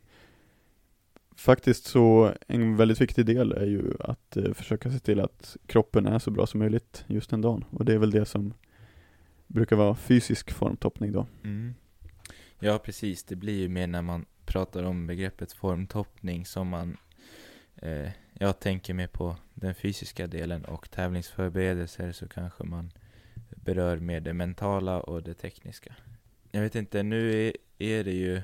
faktiskt 1.39 1.85
så 1.85 2.35
en 2.49 2.77
väldigt 2.77 3.01
viktig 3.01 3.27
del 3.27 3.53
är 3.53 3.67
ju 3.67 3.95
att 4.01 4.37
eh, 4.37 4.53
försöka 4.53 4.91
se 4.91 4.99
till 4.99 5.21
att 5.21 5.57
kroppen 5.67 6.07
är 6.07 6.19
så 6.19 6.31
bra 6.31 6.47
som 6.47 6.61
möjligt 6.61 7.05
just 7.07 7.31
den 7.31 7.41
dagen. 7.41 7.65
Och 7.71 7.85
det 7.85 7.95
är 7.95 7.99
väl 7.99 8.11
det 8.11 8.27
som 8.27 8.55
brukar 9.47 9.77
vara 9.77 9.95
fysisk 9.95 10.51
formtoppning 10.51 11.13
då. 11.13 11.27
Mm. 11.45 11.75
Ja, 12.59 12.79
precis. 12.79 13.25
Det 13.25 13.37
blir 13.37 13.61
ju 13.61 13.69
mer 13.69 13.87
när 13.87 14.03
man 14.03 14.25
pratar 14.45 14.83
om 14.83 15.07
begreppet 15.07 15.53
formtoppning 15.53 16.47
som 16.47 16.69
man 16.69 16.97
eh, 17.77 18.11
jag 18.41 18.61
tänker 18.61 18.95
mer 18.95 19.07
på 19.07 19.37
den 19.55 19.75
fysiska 19.75 20.27
delen 20.27 20.65
och 20.65 20.91
tävlingsförberedelser 20.91 22.13
så 22.13 22.29
kanske 22.29 22.65
man 22.65 22.93
berör 23.57 23.97
mer 23.97 24.21
det 24.21 24.35
mentala 24.35 25.01
och 25.01 25.23
det 25.23 25.35
tekniska. 25.35 25.95
Jag 26.51 26.61
vet 26.61 26.75
inte, 26.75 27.03
nu 27.03 27.47
är, 27.47 27.53
är 27.79 28.05
det 28.05 28.13
ju 28.13 28.43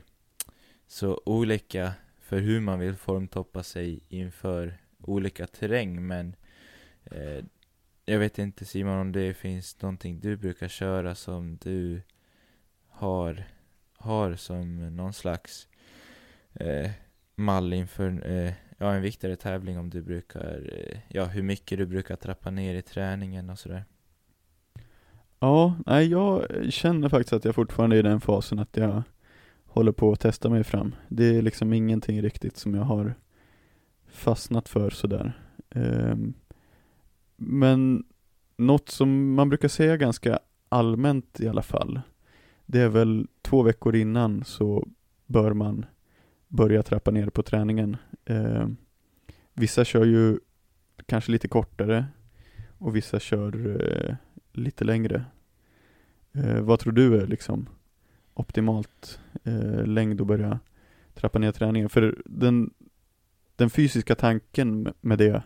så 0.87 1.23
olika 1.27 1.93
för 2.25 2.39
hur 2.39 2.61
man 2.61 2.79
vill 2.79 2.97
formtoppa 2.97 3.63
sig 3.63 4.01
inför 4.09 4.79
olika 5.01 5.47
terräng 5.47 6.07
men 6.07 6.37
eh, 7.05 7.45
jag 8.05 8.19
vet 8.19 8.39
inte 8.39 8.65
Simon 8.65 8.99
om 8.99 9.13
det 9.13 9.35
finns 9.35 9.83
någonting 9.83 10.21
du 10.21 10.37
brukar 10.37 10.69
köra 10.69 11.15
som 11.15 11.57
du 11.57 12.03
har, 12.89 13.45
har 13.97 14.35
som 14.35 14.97
någon 14.97 15.13
slags 15.13 15.69
eh, 16.55 16.91
mall 17.35 17.73
inför 17.73 18.31
eh, 18.31 18.53
ja, 18.79 18.93
en 18.95 19.03
viktigare 19.03 19.37
tävling 19.37 19.79
om 19.79 19.91
du 19.91 20.03
brukar, 20.03 20.71
eh, 20.73 20.99
ja 21.09 21.25
hur 21.25 21.43
mycket 21.43 21.79
du 21.79 21.87
brukar 21.87 22.17
trappa 22.17 22.51
ner 22.51 22.75
i 22.75 22.83
träningen 22.83 23.51
och 23.51 23.59
sådär. 23.59 23.85
Ja, 25.39 25.77
nej 25.87 26.07
jag 26.07 26.47
känner 26.71 27.09
faktiskt 27.09 27.33
att 27.33 27.45
jag 27.45 27.55
fortfarande 27.55 27.97
är 27.97 27.99
i 27.99 28.03
den 28.03 28.21
fasen 28.21 28.59
att 28.59 28.77
jag 28.77 29.03
håller 29.75 29.93
på 29.93 30.13
att 30.13 30.21
testa 30.21 30.51
mig 30.51 30.65
fram. 30.65 30.95
Det 31.09 31.25
är 31.25 31.43
liksom 31.43 31.73
ingenting 31.73 32.23
riktigt 32.23 32.57
som 32.57 32.75
jag 32.75 32.83
har 32.83 33.15
fastnat 34.09 34.69
för 34.69 34.91
sådär. 34.91 35.33
Um, 35.75 36.35
men 37.37 38.05
något 38.57 38.89
som 38.89 39.35
man 39.35 39.49
brukar 39.49 39.69
säga 39.69 39.97
ganska 39.97 40.39
allmänt 40.69 41.41
i 41.41 41.49
alla 41.49 41.63
fall, 41.63 42.01
det 42.67 42.81
är 42.81 42.89
väl 42.89 43.29
två 43.43 43.63
veckor 43.63 43.97
innan 43.97 44.45
så 44.45 44.89
bör 45.27 45.53
man 45.53 45.87
börja 46.49 46.83
trappa 46.83 47.11
ner 47.11 47.31
på 47.31 47.43
träningen. 47.43 47.97
Eh, 48.25 48.69
vissa 49.53 49.85
kör 49.85 50.05
ju 50.05 50.39
kanske 51.07 51.33
lite 51.33 51.49
kortare 51.49 52.07
och 52.79 52.97
vissa 52.97 53.21
kör 53.21 53.83
eh, 53.83 54.15
lite 54.53 54.85
längre. 54.85 55.25
Eh, 56.33 56.61
vad 56.61 56.79
tror 56.79 56.93
du 56.93 57.21
är 57.21 57.27
liksom 57.27 57.69
optimalt 58.35 59.21
eh, 59.45 59.87
längd 59.87 60.21
att 60.21 60.27
börja 60.27 60.59
trappa 61.15 61.39
ner 61.39 61.53
träningen? 61.53 61.89
För 61.89 62.23
den, 62.25 62.71
den 63.57 63.71
fysiska 63.71 64.15
tanken 64.15 64.95
med 65.01 65.19
det, 65.19 65.43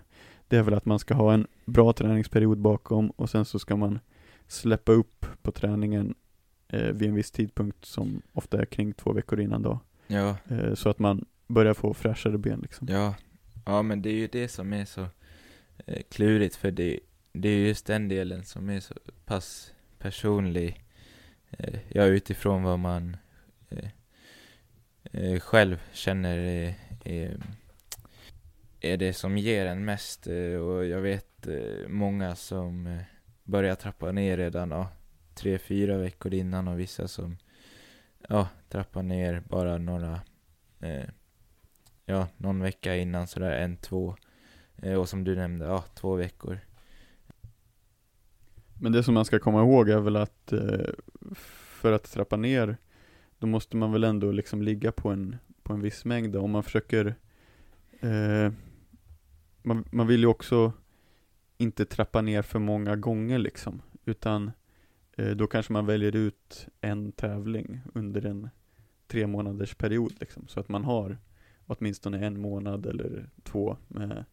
det 0.48 0.56
är 0.56 0.62
väl 0.62 0.74
att 0.74 0.84
man 0.84 0.98
ska 0.98 1.14
ha 1.14 1.32
en 1.32 1.46
bra 1.64 1.92
träningsperiod 1.92 2.58
bakom 2.58 3.10
och 3.10 3.30
sen 3.30 3.44
så 3.44 3.58
ska 3.58 3.76
man 3.76 3.98
släppa 4.46 4.92
upp 4.92 5.26
på 5.42 5.52
träningen 5.52 6.14
eh, 6.68 6.92
vid 6.92 7.08
en 7.08 7.14
viss 7.14 7.30
tidpunkt 7.30 7.84
som 7.84 8.22
ofta 8.32 8.60
är 8.60 8.64
kring 8.64 8.92
två 8.92 9.12
veckor 9.12 9.40
innan 9.40 9.62
då. 9.62 9.80
Ja. 10.06 10.36
Eh, 10.48 10.74
så 10.74 10.88
att 10.88 10.98
man 10.98 11.24
börjar 11.46 11.74
få 11.74 11.94
fräschare 11.94 12.38
ben 12.38 12.60
liksom. 12.60 12.88
Ja, 12.90 13.14
ja 13.66 13.82
men 13.82 14.02
det 14.02 14.10
är 14.10 14.14
ju 14.14 14.26
det 14.26 14.48
som 14.48 14.72
är 14.72 14.84
så 14.84 15.06
eh, 15.86 16.02
klurigt 16.10 16.56
för 16.56 16.70
det, 16.70 17.00
det 17.32 17.48
är 17.48 17.58
just 17.58 17.86
den 17.86 18.08
delen 18.08 18.44
som 18.44 18.70
är 18.70 18.80
så 18.80 18.94
pass 19.24 19.72
personlig. 19.98 20.84
Eh, 21.50 21.80
ja, 21.88 22.04
utifrån 22.04 22.62
vad 22.62 22.78
man 22.78 23.16
eh, 23.68 23.90
eh 25.12 25.40
själv 25.40 25.82
känner 25.92 26.38
är, 26.38 26.74
är, 27.04 27.36
är, 28.80 28.96
det 28.96 29.12
som 29.12 29.38
ger 29.38 29.66
en 29.66 29.84
mest. 29.84 30.26
Eh, 30.26 30.54
och 30.54 30.86
jag 30.86 31.00
vet 31.00 31.24
många 31.86 32.36
som 32.36 32.98
börjar 33.44 33.74
trappa 33.74 34.12
ner 34.12 34.36
redan 34.36 34.70
ja, 34.70 34.88
tre, 35.34 35.58
fyra 35.58 35.98
veckor 35.98 36.34
innan 36.34 36.68
och 36.68 36.80
vissa 36.80 37.08
som 37.08 37.36
ja, 38.28 38.48
trappar 38.68 39.02
ner 39.02 39.42
bara 39.48 39.78
några 39.78 40.20
eh, 40.80 41.08
ja, 42.04 42.28
någon 42.36 42.62
vecka 42.62 42.96
innan 42.96 43.26
sådär, 43.26 43.50
en, 43.50 43.76
två. 43.76 44.16
Eh, 44.76 44.94
och 44.94 45.08
som 45.08 45.24
du 45.24 45.36
nämnde, 45.36 45.64
ja, 45.64 45.84
två 45.94 46.14
veckor. 46.14 46.60
Men 48.80 48.92
det 48.92 49.02
som 49.02 49.14
man 49.14 49.24
ska 49.24 49.38
komma 49.38 49.60
ihåg 49.60 49.88
är 49.88 50.00
väl 50.00 50.16
att 50.16 50.52
eh, 50.52 50.90
för 51.80 51.92
att 51.92 52.12
trappa 52.12 52.36
ner, 52.36 52.76
då 53.38 53.46
måste 53.46 53.76
man 53.76 53.92
väl 53.92 54.04
ändå 54.04 54.32
liksom 54.32 54.62
ligga 54.62 54.92
på 54.92 55.08
en, 55.08 55.36
på 55.62 55.72
en 55.72 55.80
viss 55.80 56.04
mängd. 56.04 56.36
Om 56.36 56.50
man 56.50 56.62
försöker, 56.62 57.14
eh, 58.00 58.52
man, 59.62 59.84
man 59.90 60.06
vill 60.06 60.20
ju 60.20 60.26
också 60.26 60.72
inte 61.56 61.84
trappa 61.84 62.22
ner 62.22 62.42
för 62.42 62.58
många 62.58 62.96
gånger 62.96 63.38
liksom, 63.38 63.82
utan 64.04 64.50
eh, 65.16 65.30
då 65.30 65.46
kanske 65.46 65.72
man 65.72 65.86
väljer 65.86 66.16
ut 66.16 66.68
en 66.80 67.12
tävling 67.12 67.80
under 67.94 68.26
en 68.26 68.48
tre 69.06 69.26
månaders 69.26 69.74
period 69.74 70.12
liksom, 70.20 70.48
så 70.48 70.60
att 70.60 70.68
man 70.68 70.84
har 70.84 71.18
åtminstone 71.66 72.26
en 72.26 72.40
månad 72.40 72.86
eller 72.86 73.30
två 73.42 73.76
med 73.88 74.24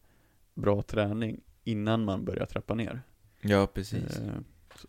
bra 0.54 0.82
träning 0.82 1.40
innan 1.64 2.04
man 2.04 2.24
börjar 2.24 2.46
trappa 2.46 2.74
ner. 2.74 3.02
Ja, 3.48 3.66
precis. 3.66 4.18
Eh, 4.18 4.34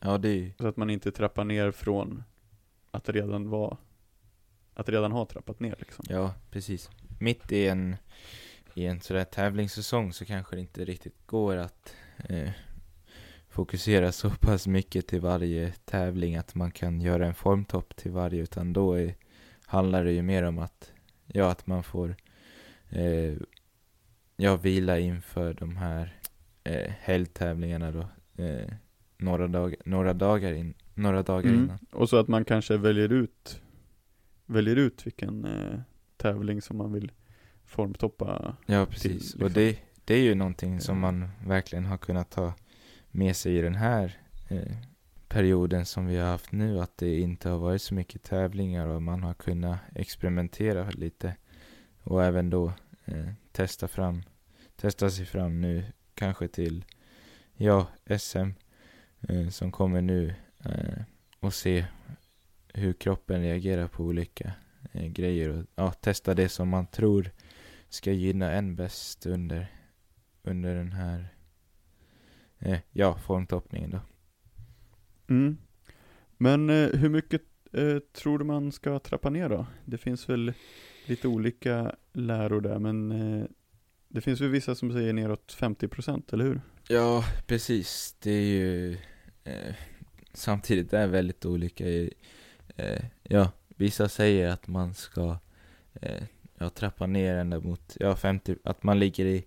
ja, 0.02 0.18
det 0.18 0.30
är... 0.30 0.54
Så 0.60 0.68
att 0.68 0.78
man 0.78 0.90
inte 0.90 1.12
trappar 1.12 1.44
ner 1.44 1.72
från 1.72 2.24
att 2.92 3.10
redan 3.10 3.50
vara, 3.50 3.78
att 4.74 4.90
redan 4.90 5.12
ha 5.12 5.26
trappat 5.26 5.60
ner 5.60 5.76
liksom. 5.80 6.06
Ja, 6.10 6.34
precis. 6.52 6.90
Mitt 7.20 7.52
i 7.52 7.68
en, 7.68 7.96
i 8.74 8.86
en 8.86 9.02
sådär 9.02 9.24
tävlingssäsong 9.24 10.14
så 10.14 10.26
kanske 10.26 10.56
det 10.56 10.60
inte 10.60 10.86
riktigt 10.86 11.28
går 11.28 11.56
att 11.58 11.96
eh, 12.18 12.50
fokusera 13.50 14.12
så 14.12 14.30
pass 14.30 14.68
mycket 14.68 15.08
till 15.08 15.22
varje 15.22 15.74
tävling 15.86 16.36
att 16.36 16.56
man 16.56 16.72
kan 16.72 17.02
göra 17.02 17.28
en 17.28 17.36
formtopp 17.36 17.96
till 17.96 18.12
varje, 18.12 18.42
utan 18.42 18.74
då 18.74 18.94
är, 18.94 19.16
handlar 19.66 20.04
det 20.04 20.12
ju 20.12 20.22
mer 20.22 20.44
om 20.44 20.60
att, 20.60 20.92
ja, 21.26 21.52
att 21.52 21.68
man 21.68 21.84
får 21.84 22.16
eh, 22.90 23.34
ja, 24.36 24.56
vila 24.56 25.00
inför 25.00 25.54
de 25.54 25.78
här 25.78 26.20
eh, 26.64 26.92
helgtävlingarna 27.00 27.92
då. 27.92 28.08
Eh, 28.38 28.74
några, 29.18 29.48
dag, 29.48 29.76
några 29.86 30.14
dagar, 30.14 30.54
in, 30.54 30.74
några 30.94 31.24
dagar 31.24 31.50
mm. 31.50 31.64
innan. 31.64 31.80
Och 31.92 32.10
så 32.10 32.18
att 32.18 32.28
man 32.28 32.46
kanske 32.46 32.78
väljer 32.78 33.14
ut, 33.14 33.62
väljer 34.46 34.76
ut 34.76 35.06
vilken 35.06 35.46
eh, 35.46 35.80
tävling 36.18 36.62
som 36.62 36.78
man 36.78 36.94
vill 36.94 37.12
formtoppa 37.66 38.56
Ja, 38.66 38.86
precis. 38.86 39.02
Till, 39.02 39.14
liksom. 39.14 39.44
Och 39.44 39.52
det, 39.52 39.80
det 40.06 40.14
är 40.14 40.22
ju 40.22 40.36
någonting 40.36 40.82
som 40.82 41.00
man 41.00 41.30
verkligen 41.46 41.86
har 41.86 41.98
kunnat 41.98 42.30
ta 42.30 42.54
med 43.12 43.36
sig 43.36 43.58
i 43.58 43.62
den 43.62 43.76
här 43.76 44.18
eh, 44.48 44.78
perioden 45.28 45.86
som 45.86 46.06
vi 46.06 46.18
har 46.18 46.30
haft 46.30 46.52
nu, 46.52 46.80
att 46.80 46.98
det 46.98 47.20
inte 47.20 47.50
har 47.50 47.58
varit 47.58 47.82
så 47.82 47.94
mycket 47.94 48.24
tävlingar 48.24 48.88
och 48.88 49.02
man 49.02 49.24
har 49.24 49.34
kunnat 49.34 49.80
experimentera 49.96 50.90
lite 50.90 51.36
och 52.04 52.24
även 52.24 52.50
då 52.50 52.74
eh, 53.06 53.30
testa 53.52 53.88
fram, 53.88 54.24
testa 54.76 55.10
sig 55.10 55.26
fram 55.26 55.62
nu 55.62 55.84
kanske 56.14 56.48
till, 56.48 56.86
ja, 57.58 57.88
SM 58.20 58.50
eh, 59.22 59.50
som 59.50 59.72
kommer 59.72 60.02
nu 60.02 60.34
eh, 60.66 61.04
och 61.40 61.54
se 61.54 61.86
hur 62.74 62.94
kroppen 62.94 63.42
reagerar 63.42 63.88
på 63.88 64.04
olika 64.04 64.52
eh, 64.92 65.08
grejer 65.08 65.50
och 65.50 65.66
ja, 65.76 65.92
testa 65.92 66.34
det 66.34 66.50
som 66.50 66.70
man 66.70 66.88
tror 66.88 67.32
ska 67.90 68.12
gynna 68.12 68.52
en 68.52 68.76
bäst 68.76 69.26
under, 69.26 69.72
under 70.44 70.76
den 70.76 70.92
här 70.92 71.28
eh, 72.60 72.80
ja, 72.92 73.18
formtoppningen 73.18 73.92
då. 73.92 74.00
Mm. 75.30 75.58
Men 76.38 76.70
eh, 76.70 76.90
hur 76.90 77.10
mycket 77.10 77.42
eh, 77.74 78.00
tror 78.00 78.40
du 78.40 78.46
man 78.46 78.72
ska 78.72 79.00
trappa 79.00 79.30
ner 79.30 79.50
då? 79.50 79.66
Det 79.86 79.98
finns 79.98 80.30
väl 80.30 80.54
lite 81.06 81.28
olika 81.28 81.96
läror 82.14 82.62
där, 82.62 82.80
men 82.80 83.10
det 84.08 84.22
finns 84.22 84.42
ju 84.42 84.48
vissa 84.48 84.76
som 84.76 84.92
säger 84.92 85.14
neråt 85.14 85.54
50 85.54 85.88
procent, 85.88 86.34
eller 86.34 86.46
hur? 86.46 86.62
Ja, 86.90 87.26
precis. 87.48 88.16
Det 88.20 88.32
är 88.32 88.42
ju 88.42 88.98
eh, 89.44 89.74
samtidigt 90.34 90.94
är 90.94 91.08
väldigt 91.08 91.46
olika. 91.46 91.86
Eh, 92.76 93.04
ja, 93.24 93.52
vissa 93.68 94.10
säger 94.10 94.50
att 94.50 94.68
man 94.68 94.94
ska 94.94 95.38
eh, 96.02 96.24
ja, 96.58 96.70
trappa 96.70 97.08
ner 97.08 97.36
ända 97.36 97.60
mot, 97.60 97.98
ja, 98.00 98.16
50, 98.16 98.56
att 98.64 98.84
man 98.84 99.00
ligger 99.00 99.26
i 99.26 99.46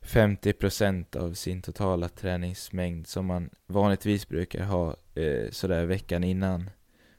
50% 0.00 1.16
av 1.16 1.34
sin 1.34 1.62
totala 1.62 2.08
träningsmängd 2.08 3.06
som 3.06 3.26
man 3.26 3.50
vanligtvis 3.66 4.28
brukar 4.28 4.64
ha 4.64 4.96
eh, 5.14 5.50
sådär 5.50 5.86
veckan 5.86 6.24
innan. 6.24 6.70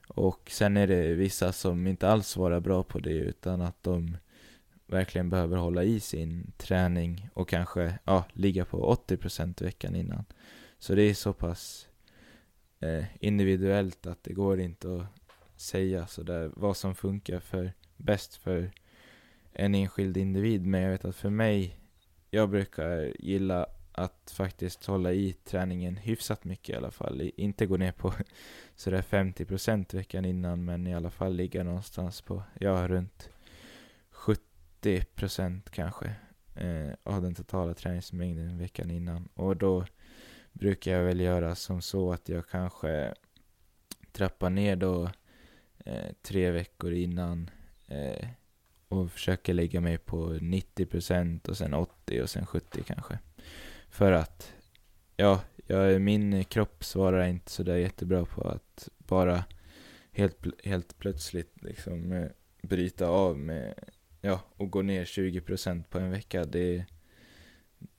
Och 0.08 0.52
sen 0.52 0.78
är 0.78 0.88
det 0.88 1.14
vissa 1.14 1.52
som 1.52 1.88
inte 1.88 2.10
alls 2.10 2.28
svarar 2.28 2.60
bra 2.60 2.84
på 2.84 3.00
det 3.00 3.14
utan 3.14 3.62
att 3.62 3.84
de 3.84 4.18
verkligen 4.88 5.30
behöver 5.30 5.58
hålla 5.58 5.84
i 5.84 6.00
sin 6.00 6.52
träning 6.58 7.30
och 7.34 7.50
kanske 7.50 8.00
ja, 8.04 8.26
ligga 8.34 8.66
på 8.66 8.96
80% 9.08 9.64
veckan 9.64 9.96
innan. 9.96 10.26
Så 10.80 10.96
det 10.96 11.02
är 11.02 11.14
så 11.14 11.34
pass 11.34 11.88
eh, 12.80 13.06
individuellt 13.20 14.08
att 14.08 14.24
det 14.24 14.34
går 14.34 14.60
inte 14.60 14.96
att 14.96 15.62
säga 15.62 16.08
sådär 16.08 16.52
vad 16.56 16.78
som 16.78 16.96
funkar 16.96 17.40
för 17.40 17.74
bäst 17.98 18.36
för 18.36 18.72
en 19.54 19.76
enskild 19.76 20.18
individ. 20.18 20.66
Men 20.66 20.82
jag 20.82 20.92
vet 20.92 21.06
att 21.06 21.16
för 21.16 21.30
mig, 21.30 21.80
jag 22.30 22.50
brukar 22.50 23.14
gilla 23.20 23.68
att 23.92 24.32
faktiskt 24.36 24.86
hålla 24.86 25.14
i 25.14 25.34
träningen 25.34 25.98
hyfsat 25.98 26.44
mycket 26.44 26.70
i 26.70 26.78
alla 26.78 26.92
fall. 26.92 27.32
Inte 27.36 27.66
gå 27.66 27.78
ner 27.78 27.92
på 27.92 28.14
sådär 28.76 29.02
50% 29.02 29.96
veckan 29.96 30.26
innan 30.26 30.66
men 30.66 30.88
i 30.88 30.96
alla 30.96 31.10
fall 31.10 31.36
ligga 31.36 31.64
någonstans 31.64 32.22
på, 32.22 32.44
ja 32.60 32.88
runt 32.88 33.30
70% 34.88 35.62
kanske 35.70 36.16
eh, 36.56 36.94
av 37.04 37.22
den 37.22 37.36
totala 37.36 37.74
träningsmängden 37.74 38.58
veckan 38.58 38.92
innan. 38.92 39.30
Och 39.34 39.58
då 39.58 39.86
brukar 40.52 40.92
jag 40.92 41.04
väl 41.04 41.20
göra 41.20 41.56
som 41.56 41.82
så 41.82 42.12
att 42.12 42.30
jag 42.30 42.48
kanske 42.48 43.14
trappar 44.12 44.50
ner 44.50 44.76
då 44.76 45.10
eh, 45.86 46.12
tre 46.22 46.52
veckor 46.52 46.92
innan 46.92 47.50
eh, 47.88 48.28
och 48.88 49.12
försöker 49.12 49.54
lägga 49.54 49.82
mig 49.82 49.98
på 49.98 50.34
90% 50.34 51.50
och 51.50 51.58
sen 51.58 51.74
80 51.74 52.22
och 52.22 52.30
sen 52.30 52.46
70 52.46 52.84
kanske. 52.84 53.20
För 53.90 54.12
att, 54.12 54.54
ja, 55.16 55.42
jag, 55.68 56.02
min 56.02 56.44
kropp 56.46 56.84
svarar 56.84 57.28
inte 57.28 57.52
sådär 57.52 57.76
jättebra 57.76 58.26
på 58.26 58.42
att 58.42 58.90
bara 58.98 59.44
helt, 60.12 60.46
helt 60.64 61.00
plötsligt 61.00 61.64
liksom 61.64 62.12
eh, 62.12 62.28
bryta 62.62 63.08
av 63.08 63.40
med, 63.40 63.74
ja, 64.28 64.42
och 64.58 64.72
gå 64.72 64.82
ner 64.82 65.06
20% 65.06 65.84
på 65.84 66.00
en 66.00 66.12
vecka. 66.12 66.46
Det, 66.46 66.86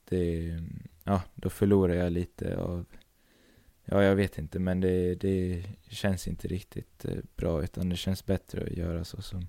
det, 0.05 0.53
ja, 1.03 1.21
då 1.35 1.49
förlorar 1.49 1.93
jag 1.93 2.11
lite 2.11 2.57
av, 2.57 2.85
ja, 3.85 4.03
jag 4.03 4.15
vet 4.15 4.37
inte, 4.37 4.59
men 4.59 4.81
det, 4.81 5.15
det 5.15 5.63
känns 5.89 6.27
inte 6.27 6.47
riktigt 6.47 7.05
eh, 7.05 7.17
bra, 7.35 7.63
utan 7.63 7.89
det 7.89 7.95
känns 7.95 8.25
bättre 8.25 8.63
att 8.63 8.77
göra 8.77 9.03
så 9.03 9.21
som 9.21 9.47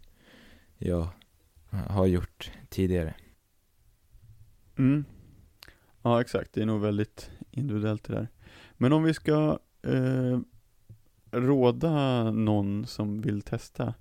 jag 0.79 1.09
har 1.71 2.07
gjort 2.07 2.51
tidigare. 2.69 3.15
Mm. 4.79 5.05
Ja, 6.03 6.21
exakt. 6.21 6.53
Det 6.53 6.63
är 6.63 6.67
nog 6.67 6.81
väldigt 6.81 7.31
individuellt 7.51 8.05
det 8.05 8.13
där. 8.13 8.29
Men 8.73 8.93
om 8.93 9.03
vi 9.03 9.15
ska 9.15 9.59
eh, 9.83 10.41
råda 11.31 12.31
någon 12.31 12.87
som 12.87 13.21
vill 13.21 13.43
testa, 13.43 13.95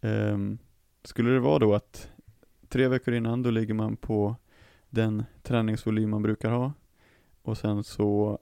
eh, 0.00 0.38
skulle 1.04 1.30
det 1.30 1.40
vara 1.40 1.58
då 1.58 1.74
att 1.74 2.10
tre 2.68 2.88
veckor 2.88 3.14
innan 3.14 3.42
då 3.42 3.50
ligger 3.50 3.74
man 3.74 3.96
på 3.96 4.36
den 4.90 5.24
träningsvolym 5.42 6.10
man 6.10 6.22
brukar 6.22 6.50
ha 6.50 6.72
och 7.42 7.58
sen 7.58 7.84
så 7.84 8.38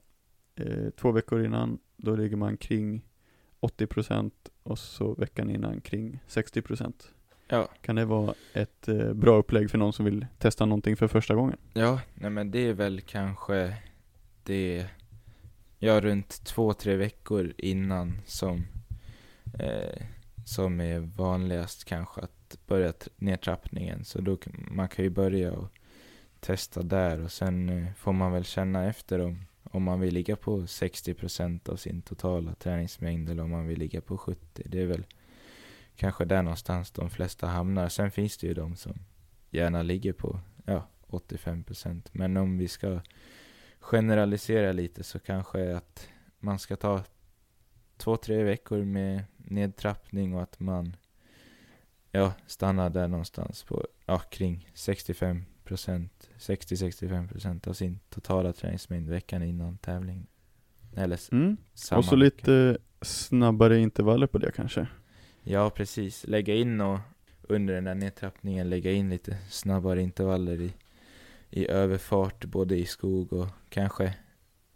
eh, 0.55 0.91
två 0.91 1.13
veckor 1.13 1.45
innan 1.45 1.79
då 1.97 2.17
ligger 2.17 2.37
man 2.37 2.57
kring 2.57 3.05
80% 3.61 4.31
och 4.63 4.79
så 4.79 5.15
veckan 5.15 5.51
innan 5.51 5.81
kring 5.81 6.21
60%. 6.29 6.93
Ja. 7.49 7.69
Kan 7.81 7.97
det 7.97 8.05
vara 8.05 8.35
ett 8.53 8.89
eh, 8.89 9.13
bra 9.13 9.37
upplägg 9.37 9.71
för 9.71 9.79
någon 9.79 9.93
som 9.93 10.05
vill 10.05 10.27
testa 10.39 10.67
någonting 10.67 10.97
för 10.97 11.09
första 11.09 11.35
gången? 11.35 11.59
Ja, 11.73 12.01
nej 12.15 12.31
men 12.31 12.51
det 12.51 12.59
är 12.59 12.73
väl 12.73 13.01
kanske 13.01 13.77
det, 14.43 14.87
ja 15.79 16.01
runt 16.01 16.45
två, 16.45 16.73
tre 16.73 16.97
veckor 16.97 17.53
innan 17.59 18.21
som, 18.27 18.67
eh, 19.59 20.03
som 20.45 20.81
är 20.81 20.99
vanligast 20.99 21.85
kanske 21.85 22.21
att 22.21 22.38
börja 22.67 22.93
nedtrappningen. 23.17 24.05
Så 24.05 24.21
då, 24.21 24.39
man 24.71 24.89
kan 24.89 25.05
ju 25.05 25.11
börja 25.11 25.53
och 25.53 25.69
testa 26.41 26.83
där 26.83 27.21
och 27.21 27.33
sen 27.33 27.69
eh, 27.69 27.93
får 27.95 28.13
man 28.13 28.33
väl 28.33 28.45
känna 28.45 28.87
efter 28.87 29.19
om, 29.19 29.45
om 29.63 29.83
man 29.83 30.01
vill 30.01 30.15
ligga 30.15 30.37
på 30.37 30.61
60% 30.61 31.71
av 31.71 31.77
sin 31.77 32.03
totala 32.03 32.55
träningsmängd 32.55 33.31
eller 33.31 33.43
om 33.43 33.51
man 33.51 33.67
vill 33.67 33.79
ligga 33.79 34.01
på 34.01 34.17
70%. 34.17 34.37
Det 34.55 34.83
är 34.83 34.87
väl 34.87 35.05
kanske 35.97 36.25
där 36.25 36.43
någonstans 36.43 36.91
de 36.91 37.11
flesta 37.11 37.47
hamnar. 37.47 37.89
Sen 37.89 38.11
finns 38.11 38.39
det 38.39 38.47
ju 38.47 38.55
de 38.55 38.77
som 38.77 38.95
gärna 39.51 39.83
ligger 39.83 40.13
på, 40.13 40.41
ja, 40.65 40.89
85%. 41.07 42.09
Men 42.13 42.37
om 42.37 42.59
vi 42.59 42.69
ska 42.69 43.01
generalisera 43.81 44.73
lite 44.73 45.05
så 45.05 45.19
kanske 45.19 45.77
att 45.77 46.09
man 46.39 46.59
ska 46.59 46.77
ta 46.77 47.05
två, 47.97 48.17
tre 48.17 48.43
veckor 48.43 48.85
med 48.85 49.25
nedtrappning 49.37 50.35
och 50.35 50.43
att 50.43 50.61
man 50.61 50.97
ja, 52.13 52.33
stannar 52.47 52.91
där 52.91 53.09
någonstans 53.09 53.65
på 53.65 53.87
ja, 54.07 54.19
kring 54.19 54.69
65%, 54.75 55.45
60-65% 56.39 57.69
av 57.69 57.73
sin 57.73 57.99
totala 58.11 58.53
träningsmängd 58.53 59.09
veckan 59.09 59.43
innan 59.43 59.79
tävling. 59.79 60.27
Eller 60.97 61.21
Mm. 61.33 61.57
samma 61.75 61.99
Och 61.99 62.05
så 62.05 62.17
vecka. 62.17 62.25
lite 62.25 62.79
snabbare 63.03 63.79
intervaller 63.79 64.27
på 64.27 64.39
det 64.39 64.53
kanske? 64.53 64.87
Ja, 65.43 65.71
precis. 65.71 66.27
Lägga 66.27 66.55
in 66.55 66.81
och 66.81 66.99
under 67.43 67.75
den 67.75 67.85
där 67.85 67.95
nedtrappningen 67.95 68.71
lägga 68.71 68.93
in 68.93 69.11
lite 69.11 69.39
snabbare 69.51 70.03
intervaller 70.03 70.61
i, 70.61 70.73
i 71.51 71.69
överfart, 71.69 72.45
både 72.45 72.77
i 72.77 72.87
skog 72.87 73.33
och 73.33 73.49
kanske 73.69 74.15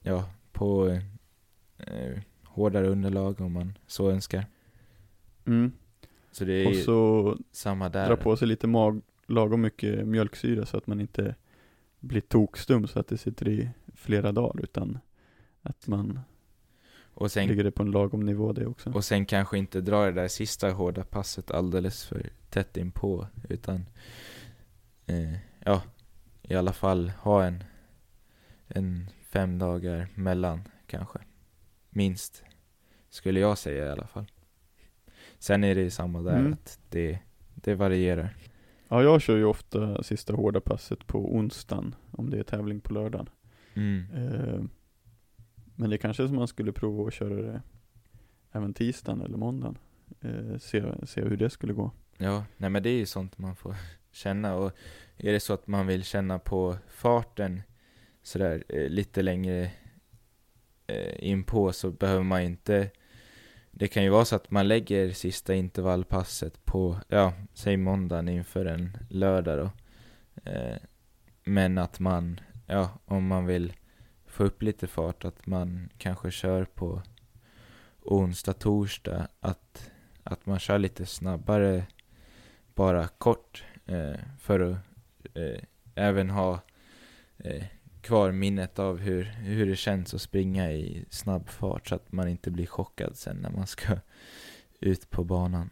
ja, 0.01 0.31
på 0.53 0.89
eh, 1.79 2.19
hårdare 2.45 2.89
underlag 2.89 3.41
om 3.41 3.53
man 3.53 3.79
så 3.87 4.11
önskar. 4.11 4.47
Mm. 5.47 5.73
Så 6.33 6.45
det 6.45 6.53
är 6.53 6.69
Och 6.69 6.77
så 6.77 7.37
samma 7.53 7.89
där. 7.89 8.09
dra 8.09 8.17
på 8.17 8.37
sig 8.37 8.49
lite 8.49 8.67
mag, 8.67 9.03
lagom 9.27 9.61
mycket 9.61 10.07
mjölksyra 10.07 10.67
så 10.67 10.77
att 10.77 10.87
man 10.87 11.01
inte 11.01 11.35
blir 12.01 12.21
tokstum 12.21 12.87
så 12.87 12.99
att 12.99 13.09
det 13.09 13.19
sitter 13.19 13.49
i 13.49 13.71
flera 13.95 14.33
dagar 14.33 14.63
utan 14.63 14.99
att 15.63 15.87
man 15.87 16.21
och, 17.15 17.33
sen, 17.33 17.49
ligger 17.49 17.65
det 17.65 17.71
på 17.71 17.83
en 17.83 17.91
lagom 17.91 18.21
nivå 18.21 18.53
det 18.53 18.67
också. 18.67 18.91
och 18.91 19.05
sen 19.05 19.27
kanske 19.27 19.59
inte 19.59 19.81
dra 19.81 20.05
det 20.05 20.13
där 20.13 20.29
sista 20.29 20.71
hårda 20.71 21.05
passet 21.05 21.51
alldeles 21.51 22.05
för 22.05 22.31
tätt 22.51 22.77
inpå 22.77 23.27
utan 23.49 23.87
eh, 25.07 25.35
ja, 25.65 25.83
i 26.43 26.55
alla 26.55 26.73
fall 26.73 27.09
ha 27.09 27.45
en, 27.45 27.65
en 28.69 29.11
fem 29.23 29.59
dagar 29.59 30.09
mellan 30.15 30.69
kanske. 30.87 31.19
Minst. 31.91 32.45
Skulle 33.11 33.41
jag 33.41 33.59
säga 33.59 33.87
i 33.87 33.91
alla 33.91 34.07
fall. 34.07 34.27
Sen 35.43 35.65
är 35.65 35.75
det 35.75 35.91
samma 35.91 36.23
där 36.23 36.39
Mm. 36.39 36.53
att 36.53 36.79
det, 36.89 37.19
det 37.55 37.75
varierar. 37.75 38.37
Ja, 38.89 39.03
jag 39.03 39.23
kör 39.23 39.37
ju 39.37 39.45
ofta 39.45 40.03
sista 40.03 40.35
hårda 40.35 40.61
passet 40.61 41.07
på 41.07 41.35
onsdagen 41.35 41.95
om 42.11 42.31
det 42.31 42.39
är 42.39 42.43
tävling 42.43 42.81
på 42.81 42.95
lördagen. 42.95 43.29
Mm. 43.75 44.05
Eh, 44.15 44.61
men 45.75 45.91
det 45.91 45.99
kanske 45.99 46.23
är 46.23 46.27
som 46.27 46.37
man 46.37 46.49
skulle 46.49 46.73
prova 46.73 47.09
att 47.09 47.15
köra 47.15 47.35
det 47.35 47.63
även 48.53 48.75
tisdagen 48.75 49.21
eller 49.21 49.37
måndagen. 49.39 49.79
Eh, 50.21 50.59
se, 50.59 50.85
se 51.07 51.21
hur 51.21 51.37
det 51.37 51.51
skulle 51.51 51.73
gå. 51.73 51.91
Ja, 52.19 52.45
nej 52.57 52.71
men 52.71 52.83
det 52.83 52.91
är 52.91 52.99
ju 52.99 53.07
sånt 53.07 53.39
man 53.39 53.57
får 53.57 53.75
känna 54.13 54.55
och 54.55 54.73
är 55.17 55.33
det 55.33 55.41
så 55.41 55.53
att 55.55 55.67
man 55.67 55.87
vill 55.87 56.05
känna 56.05 56.39
på 56.39 56.77
farten 56.89 57.63
sådär 58.23 58.65
eh, 58.69 58.89
lite 58.89 59.23
längre 59.23 59.71
eh, 60.87 61.29
in 61.31 61.45
på 61.45 61.73
så 61.73 61.91
behöver 61.91 62.23
man 62.25 62.43
inte 62.43 62.91
det 63.75 63.89
kan 63.89 64.03
ju 64.05 64.09
vara 64.09 64.25
så 64.25 64.37
att 64.37 64.51
man 64.51 64.69
lägger 64.69 65.13
sista 65.13 65.55
intervallpasset 65.55 66.65
på, 66.65 67.01
ja, 67.09 67.33
säg 67.55 67.77
måndagen 67.77 68.29
inför 68.29 68.65
en 68.65 68.97
lördag 69.11 69.59
då. 69.59 69.71
Eh, 70.51 70.77
men 71.45 71.79
att 71.79 71.99
man, 71.99 72.41
ja, 72.67 72.91
om 73.05 73.27
man 73.27 73.47
vill 73.47 73.73
få 74.27 74.45
upp 74.45 74.63
lite 74.63 74.87
fart, 74.87 75.25
att 75.25 75.47
man 75.47 75.89
kanske 75.99 76.31
kör 76.31 76.65
på 76.65 77.03
onsdag, 78.03 78.53
torsdag, 78.53 79.29
att, 79.41 79.91
att 80.23 80.47
man 80.47 80.59
kör 80.59 80.79
lite 80.79 81.07
snabbare, 81.07 81.87
bara 82.75 83.09
kort, 83.09 83.65
eh, 83.87 84.21
för 84.39 84.61
att 84.61 84.77
eh, 85.35 85.63
även 85.95 86.31
ha 86.31 86.61
eh, 87.39 87.65
kvar 88.03 88.33
minnet 88.33 88.79
av 88.79 88.99
hur, 88.99 89.25
hur 89.25 89.67
det 89.67 89.77
känns 89.77 90.15
att 90.15 90.21
springa 90.21 90.73
i 90.73 91.05
snabb 91.11 91.49
fart 91.49 91.89
så 91.89 91.95
att 91.95 92.13
man 92.13 92.29
inte 92.29 92.51
blir 92.51 92.67
chockad 92.67 93.17
sen 93.17 93.37
när 93.37 93.51
man 93.51 93.67
ska 93.67 93.97
ut 94.81 95.11
på 95.11 95.25
banan. 95.25 95.71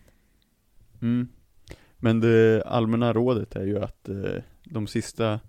Mm. 1.02 1.28
Men 1.96 2.20
det 2.20 2.62
allmänna 2.66 3.12
rådet 3.12 3.56
är 3.56 3.64
ju 3.64 3.78
att 3.78 4.08
eh, 4.08 4.42
de 4.64 4.86
sista 4.86 5.40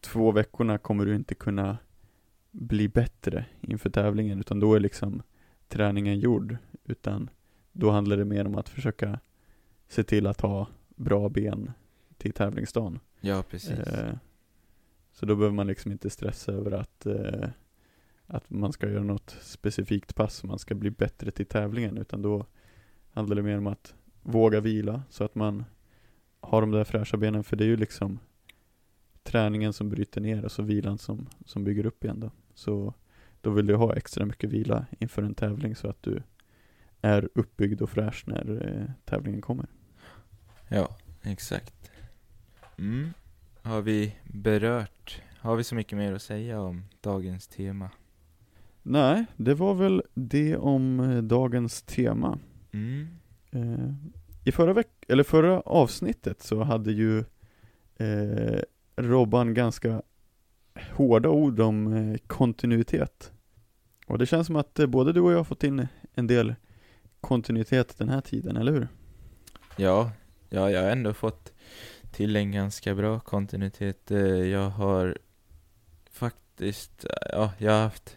två 0.00 0.32
veckorna 0.32 0.78
kommer 0.78 1.06
du 1.06 1.14
inte 1.14 1.34
kunna 1.34 1.78
bli 2.50 2.88
bättre 2.88 3.44
inför 3.60 3.90
tävlingen 3.90 4.40
utan 4.40 4.60
då 4.60 4.74
är 4.74 4.80
liksom 4.80 5.22
träningen 5.68 6.18
gjord 6.18 6.56
utan 6.84 7.30
då 7.72 7.90
handlar 7.90 8.16
det 8.16 8.24
mer 8.24 8.46
om 8.46 8.54
att 8.54 8.68
försöka 8.68 9.20
se 9.88 10.02
till 10.04 10.26
att 10.26 10.40
ha 10.40 10.66
bra 10.88 11.28
ben 11.28 11.72
till 12.18 12.32
tävlingsdagen. 12.32 13.00
Ja, 13.20 13.42
precis. 13.42 13.70
Eh, 13.70 14.14
så 15.12 15.26
då 15.26 15.36
behöver 15.36 15.54
man 15.54 15.66
liksom 15.66 15.92
inte 15.92 16.10
stressa 16.10 16.52
över 16.52 16.70
att, 16.70 17.06
eh, 17.06 17.48
att 18.26 18.50
man 18.50 18.72
ska 18.72 18.90
göra 18.90 19.02
något 19.02 19.36
specifikt 19.40 20.14
pass, 20.14 20.44
man 20.44 20.58
ska 20.58 20.74
bli 20.74 20.90
bättre 20.90 21.30
till 21.30 21.46
tävlingen, 21.46 21.98
utan 21.98 22.22
då 22.22 22.46
handlar 23.10 23.36
det 23.36 23.42
mer 23.42 23.58
om 23.58 23.66
att 23.66 23.94
våga 24.22 24.60
vila 24.60 25.02
så 25.10 25.24
att 25.24 25.34
man 25.34 25.64
har 26.40 26.60
de 26.60 26.70
där 26.70 26.84
fräscha 26.84 27.16
benen, 27.16 27.44
för 27.44 27.56
det 27.56 27.64
är 27.64 27.68
ju 27.68 27.76
liksom 27.76 28.18
träningen 29.22 29.72
som 29.72 29.88
bryter 29.88 30.20
ner 30.20 30.44
och 30.44 30.52
så 30.52 30.62
vilan 30.62 30.98
som, 30.98 31.28
som 31.46 31.64
bygger 31.64 31.86
upp 31.86 32.04
igen 32.04 32.20
då. 32.20 32.30
Så 32.54 32.94
då 33.40 33.50
vill 33.50 33.66
du 33.66 33.74
ha 33.74 33.96
extra 33.96 34.26
mycket 34.26 34.50
vila 34.50 34.86
inför 34.98 35.22
en 35.22 35.34
tävling 35.34 35.76
så 35.76 35.88
att 35.88 36.02
du 36.02 36.22
är 37.00 37.28
uppbyggd 37.34 37.82
och 37.82 37.90
fräsch 37.90 38.24
när 38.26 38.68
eh, 38.68 38.90
tävlingen 39.04 39.40
kommer. 39.40 39.66
Ja, 40.68 40.96
exakt. 41.22 41.90
Mm. 42.78 43.12
Har 43.62 43.82
vi 43.82 44.16
berört, 44.24 45.22
har 45.40 45.56
vi 45.56 45.64
så 45.64 45.74
mycket 45.74 45.98
mer 45.98 46.12
att 46.12 46.22
säga 46.22 46.60
om 46.60 46.84
dagens 47.00 47.46
tema? 47.48 47.90
Nej, 48.82 49.24
det 49.36 49.54
var 49.54 49.74
väl 49.74 50.02
det 50.14 50.56
om 50.56 51.00
eh, 51.00 51.22
dagens 51.22 51.82
tema. 51.82 52.38
Mm. 52.72 53.08
Eh, 53.50 53.94
I 54.44 54.52
förra 54.52 54.72
veck- 54.72 55.04
eller 55.08 55.22
förra 55.22 55.60
avsnittet 55.60 56.42
så 56.42 56.62
hade 56.62 56.92
ju 56.92 57.18
eh, 57.96 58.60
Robban 58.96 59.54
ganska 59.54 60.02
hårda 60.92 61.28
ord 61.28 61.60
om 61.60 61.92
eh, 61.92 62.16
kontinuitet. 62.26 63.32
Och 64.06 64.18
det 64.18 64.26
känns 64.26 64.46
som 64.46 64.56
att 64.56 64.78
eh, 64.78 64.86
både 64.86 65.12
du 65.12 65.20
och 65.20 65.32
jag 65.32 65.36
har 65.36 65.44
fått 65.44 65.64
in 65.64 65.86
en 66.14 66.26
del 66.26 66.54
kontinuitet 67.20 67.98
den 67.98 68.08
här 68.08 68.20
tiden, 68.20 68.56
eller 68.56 68.72
hur? 68.72 68.88
Ja, 69.76 70.10
ja, 70.48 70.70
jag 70.70 70.82
har 70.82 70.90
ändå 70.90 71.12
fått 71.14 71.52
till 72.10 72.36
en 72.36 72.52
ganska 72.52 72.94
bra 72.94 73.20
kontinuitet. 73.20 74.10
Eh, 74.10 74.20
jag 74.26 74.70
har 74.70 75.18
faktiskt, 76.10 77.04
eh, 77.04 77.10
ja, 77.32 77.52
jag 77.58 77.72
har 77.72 77.82
haft 77.82 78.16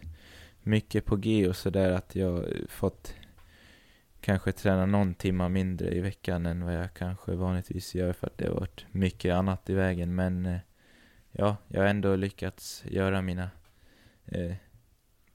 mycket 0.62 1.04
på 1.04 1.16
G 1.16 1.48
och 1.48 1.56
sådär 1.56 1.90
att 1.90 2.16
jag 2.16 2.38
eh, 2.38 2.66
fått 2.68 3.14
kanske 4.20 4.52
träna 4.52 4.86
någon 4.86 5.14
timma 5.14 5.48
mindre 5.48 5.94
i 5.94 6.00
veckan 6.00 6.46
än 6.46 6.64
vad 6.64 6.74
jag 6.74 6.94
kanske 6.94 7.34
vanligtvis 7.34 7.94
gör 7.94 8.12
för 8.12 8.26
att 8.26 8.38
det 8.38 8.48
har 8.48 8.54
varit 8.54 8.86
mycket 8.90 9.34
annat 9.34 9.70
i 9.70 9.74
vägen. 9.74 10.14
Men 10.14 10.58
ja, 11.30 11.56
jag 11.68 11.80
har 11.80 11.88
ändå 11.88 12.16
lyckats 12.16 12.84
göra 12.86 13.22
mina 13.22 13.50
eh, 14.24 14.54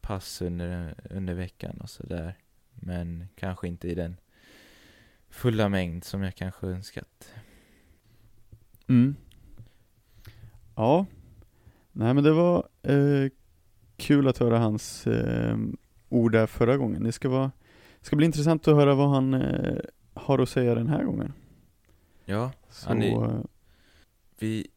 pass 0.01 0.41
under, 0.41 0.95
under 1.09 1.33
veckan 1.33 1.77
och 1.81 1.89
sådär. 1.89 2.37
Men 2.73 3.27
kanske 3.35 3.67
inte 3.67 3.87
i 3.87 3.95
den 3.95 4.17
fulla 5.29 5.69
mängd 5.69 6.03
som 6.03 6.23
jag 6.23 6.35
kanske 6.35 6.67
önskat. 6.67 7.33
Mm. 8.89 9.15
Ja. 10.75 11.05
Nej 11.91 12.13
men 12.13 12.23
det 12.23 12.31
var 12.31 12.67
eh, 12.81 13.29
kul 13.97 14.27
att 14.27 14.37
höra 14.37 14.59
hans 14.59 15.07
eh, 15.07 15.57
ord 16.09 16.31
där 16.31 16.47
förra 16.47 16.77
gången. 16.77 17.03
Det 17.03 17.11
ska, 17.11 17.29
vara, 17.29 17.51
ska 18.01 18.15
bli 18.15 18.25
intressant 18.25 18.67
att 18.67 18.75
höra 18.75 18.95
vad 18.95 19.09
han 19.09 19.33
eh, 19.33 19.77
har 20.13 20.39
att 20.39 20.49
säga 20.49 20.75
den 20.75 20.87
här 20.87 21.03
gången. 21.03 21.33
Ja, 22.25 22.51
Så, 22.69 22.87
han 22.87 23.03
är, 23.03 23.23
eh, 23.23 23.41
vi 24.39 24.67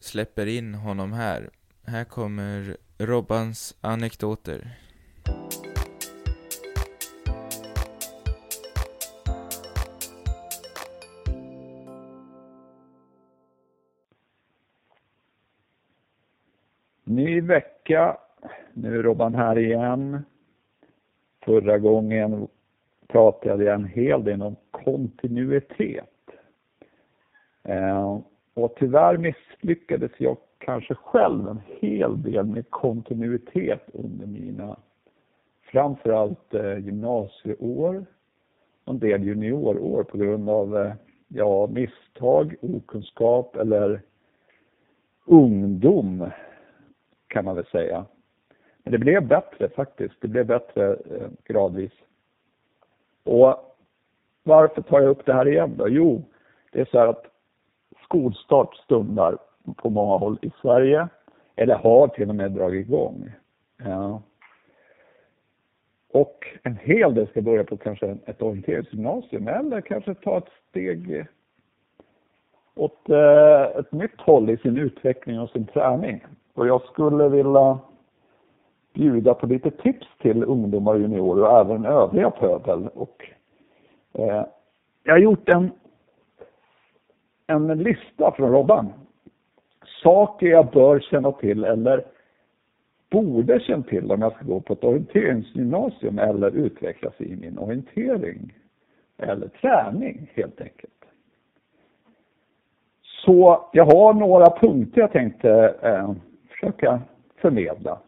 släpper 0.00 0.46
in 0.46 0.74
honom 0.74 1.12
här. 1.12 1.50
Här 1.84 2.04
kommer 2.04 2.76
Robbans 2.98 3.74
anekdoter. 3.80 4.78
Ny 17.18 17.40
vecka. 17.40 18.16
Nu 18.72 18.98
är 18.98 19.02
Robban 19.02 19.34
här 19.34 19.58
igen. 19.58 20.22
Förra 21.44 21.78
gången 21.78 22.48
pratade 23.08 23.64
jag 23.64 23.74
en 23.74 23.84
hel 23.84 24.24
del 24.24 24.42
om 24.42 24.56
kontinuitet. 24.70 26.30
Eh, 27.64 28.18
och 28.54 28.74
tyvärr 28.76 29.16
misslyckades 29.16 30.10
jag 30.18 30.36
kanske 30.58 30.94
själv 30.94 31.48
en 31.48 31.60
hel 31.66 32.22
del 32.22 32.46
med 32.46 32.70
kontinuitet 32.70 33.82
under 33.92 34.26
mina 34.26 34.76
framförallt 35.62 36.54
eh, 36.54 36.78
gymnasieår 36.78 38.06
och 38.84 38.92
en 38.92 38.98
del 38.98 39.24
juniorår 39.24 40.02
på 40.02 40.18
grund 40.18 40.50
av 40.50 40.76
eh, 40.76 40.92
ja, 41.28 41.66
misstag, 41.66 42.54
okunskap 42.60 43.56
eller 43.56 44.02
ungdom 45.24 46.30
kan 47.28 47.44
man 47.44 47.56
väl 47.56 47.66
säga. 47.66 48.04
Men 48.82 48.92
det 48.92 48.98
blev 48.98 49.26
bättre 49.26 49.68
faktiskt. 49.68 50.14
Det 50.20 50.28
blev 50.28 50.46
bättre 50.46 50.92
eh, 50.92 51.28
gradvis. 51.44 51.92
Och 53.24 53.76
varför 54.42 54.82
tar 54.82 55.00
jag 55.00 55.10
upp 55.10 55.26
det 55.26 55.32
här 55.32 55.48
igen 55.48 55.74
då? 55.76 55.88
Jo, 55.88 56.22
det 56.72 56.80
är 56.80 56.84
så 56.84 56.98
här 56.98 57.06
att 57.06 57.26
skolstart 58.04 58.74
stundar 58.74 59.38
på 59.76 59.90
många 59.90 60.16
håll 60.16 60.38
i 60.42 60.50
Sverige. 60.62 61.08
Eller 61.56 61.74
har 61.74 62.08
till 62.08 62.28
och 62.28 62.34
med 62.34 62.52
dragit 62.52 62.86
igång. 62.86 63.30
Ja. 63.84 64.22
Och 66.12 66.46
en 66.62 66.76
hel 66.76 67.14
del 67.14 67.28
ska 67.28 67.42
börja 67.42 67.64
på 67.64 67.76
kanske 67.76 68.16
ett 68.26 68.42
orienteringsgymnasium 68.42 69.48
eller 69.48 69.80
kanske 69.80 70.14
ta 70.14 70.38
ett 70.38 70.52
steg 70.70 71.26
åt 72.74 73.08
eh, 73.08 73.62
ett 73.62 73.92
nytt 73.92 74.20
håll 74.20 74.50
i 74.50 74.56
sin 74.56 74.76
utveckling 74.76 75.40
och 75.40 75.50
sin 75.50 75.66
träning. 75.66 76.24
Och 76.58 76.66
jag 76.66 76.82
skulle 76.82 77.28
vilja 77.28 77.78
bjuda 78.94 79.34
på 79.34 79.46
lite 79.46 79.70
tips 79.70 80.06
till 80.18 80.44
ungdomar 80.44 80.94
och 80.94 81.00
juniorer 81.00 81.42
och 81.42 81.60
även 81.60 81.84
övriga 81.84 82.30
pöbel. 82.30 82.88
Och, 82.94 83.30
eh, 84.12 84.44
jag 85.02 85.12
har 85.12 85.18
gjort 85.18 85.48
en, 85.48 85.70
en 87.46 87.82
lista 87.82 88.32
från 88.32 88.52
Robban. 88.52 88.92
Saker 90.02 90.46
jag 90.46 90.70
bör 90.70 91.00
känna 91.00 91.32
till 91.32 91.64
eller 91.64 92.04
borde 93.10 93.60
känna 93.60 93.82
till 93.82 94.12
om 94.12 94.22
jag 94.22 94.32
ska 94.32 94.44
gå 94.44 94.60
på 94.60 94.72
ett 94.72 94.84
orienteringsgymnasium 94.84 96.18
eller 96.18 96.50
utvecklas 96.50 97.20
i 97.20 97.36
min 97.36 97.58
orientering. 97.58 98.54
Eller 99.18 99.48
träning 99.48 100.30
helt 100.34 100.60
enkelt. 100.60 101.04
Så 103.24 103.68
jag 103.72 103.84
har 103.84 104.14
några 104.14 104.50
punkter 104.50 105.00
jag 105.00 105.12
tänkte 105.12 105.74
eh, 105.82 106.12
försöka 106.60 107.00
förmedla. 107.36 107.98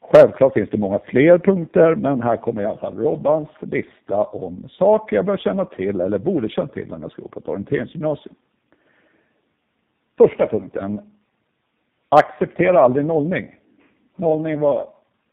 Självklart 0.00 0.52
finns 0.52 0.70
det 0.70 0.78
många 0.78 0.98
fler 0.98 1.38
punkter, 1.38 1.94
men 1.94 2.22
här 2.22 2.36
kommer 2.36 2.62
i 2.62 2.64
alla 2.64 2.76
fall 2.76 2.98
Robbans 2.98 3.48
lista 3.60 4.24
om 4.24 4.68
saker 4.68 5.16
jag 5.16 5.24
bör 5.24 5.36
känna 5.36 5.64
till 5.64 6.00
eller 6.00 6.18
borde 6.18 6.48
känna 6.48 6.68
till 6.68 6.88
när 6.88 6.98
jag 7.00 7.12
ska 7.12 7.22
gå 7.22 7.28
på 7.28 7.38
ett 7.38 7.48
orienteringsgymnasium. 7.48 8.34
Första 10.18 10.46
punkten. 10.46 11.00
Acceptera 12.08 12.80
aldrig 12.80 13.06
nollning. 13.06 13.56
Nollning 14.16 14.60
var 14.60 14.86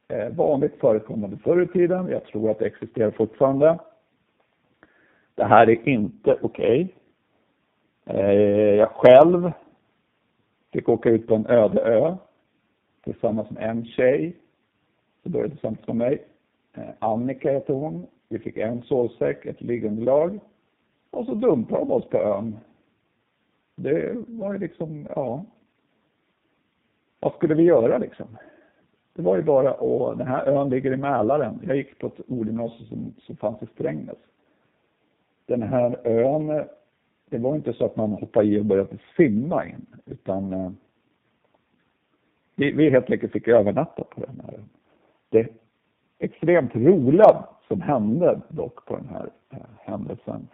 eh, 0.08 0.30
vanligt 0.30 0.80
förekommande 0.80 1.38
förr 1.38 1.62
i 1.62 1.68
tiden. 1.68 2.08
Jag 2.08 2.26
tror 2.26 2.52
att 2.52 2.60
det 2.60 2.66
existerar 2.66 3.12
fortfarande. 3.12 3.80
Det 5.36 5.44
här 5.44 5.70
är 5.70 5.90
inte 5.90 6.38
okej. 6.42 6.96
Okay. 8.06 8.76
Jag 8.76 8.90
själv 8.90 9.52
fick 10.72 10.90
åka 10.90 11.10
ut 11.10 11.28
på 11.28 11.36
en 11.36 11.48
öde 11.48 11.82
ö 11.82 12.16
tillsammans 13.04 13.50
med 13.50 13.70
en 13.70 13.86
tjej. 13.86 14.38
som 15.24 15.32
började 15.32 15.52
tillsammans 15.52 15.88
med 15.88 15.96
mig. 15.96 16.26
Eh, 16.74 16.90
Annika 17.00 17.52
heter 17.52 17.74
hon. 17.74 18.08
Vi 18.30 18.40
fick 18.40 18.58
en 18.58 18.82
sovsäck, 18.82 19.46
ett 19.46 19.62
liggunderlag. 19.62 20.40
Och 21.12 21.26
så 21.26 21.34
dumpade 21.34 21.82
de 21.82 21.92
oss 21.92 22.10
på 22.10 22.18
ön. 22.18 22.58
Det 23.76 24.14
var 24.28 24.54
ju 24.54 24.60
liksom, 24.60 25.08
ja. 25.16 25.46
Vad 27.20 27.34
skulle 27.34 27.56
vi 27.56 27.64
göra 27.64 27.98
liksom? 27.98 28.38
Det 29.14 29.22
var 29.22 29.38
ju 29.38 29.44
bara, 29.44 29.74
och 29.74 30.18
den 30.18 30.28
här 30.28 30.46
ön 30.46 30.70
ligger 30.70 30.94
i 30.94 30.98
Mälaren. 30.98 31.60
Jag 31.68 31.76
gick 31.76 32.00
på 32.00 32.08
ett 32.08 32.20
ordgymnasium 32.28 32.88
som, 32.88 33.14
som 33.20 33.36
fanns 33.36 33.62
i 33.62 33.66
Strängnäs. 33.66 34.18
Den 35.46 35.62
här 35.62 36.08
ön 36.08 36.66
det 37.32 37.38
var 37.38 37.56
inte 37.56 37.74
så 37.74 37.86
att 37.86 37.96
man 37.96 38.12
hoppade 38.12 38.48
i 38.48 38.60
och 38.60 38.66
började 38.66 38.98
simma 39.18 39.66
in, 39.66 39.86
utan 40.06 40.54
eh, 40.54 40.72
vi, 42.56 42.72
vi 42.72 42.90
helt 42.90 43.10
enkelt 43.10 43.32
fick 43.32 43.48
övernatta 43.48 44.04
på 44.04 44.26
den 44.26 44.42
här. 44.46 44.60
Det 45.30 45.48
extremt 46.20 46.76
roliga 46.76 47.46
som 47.68 47.82
hände 47.82 48.42
dock 48.50 48.86
på 48.86 48.96
den 48.96 49.08
här 49.08 49.30
eh, 49.50 49.58
händelsen, 49.80 50.48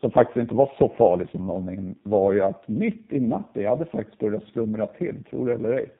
som 0.00 0.10
faktiskt 0.10 0.36
inte 0.36 0.54
var 0.54 0.72
så 0.78 0.88
farlig 0.88 1.28
som 1.28 1.46
någon 1.46 1.94
var 2.02 2.32
ju 2.32 2.40
att 2.40 2.68
mitt 2.68 3.12
i 3.12 3.20
natten, 3.20 3.62
jag 3.62 3.70
hade 3.70 3.84
faktiskt 3.84 4.18
börjat 4.18 4.44
slumra 4.44 4.86
till, 4.86 5.24
tror 5.24 5.48
det 5.48 5.54
eller 5.54 5.72
ej, 5.72 5.90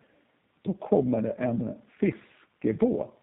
då 0.63 0.73
kommer 0.73 1.21
det 1.21 1.31
en 1.31 1.75
fiskebåt 2.01 3.16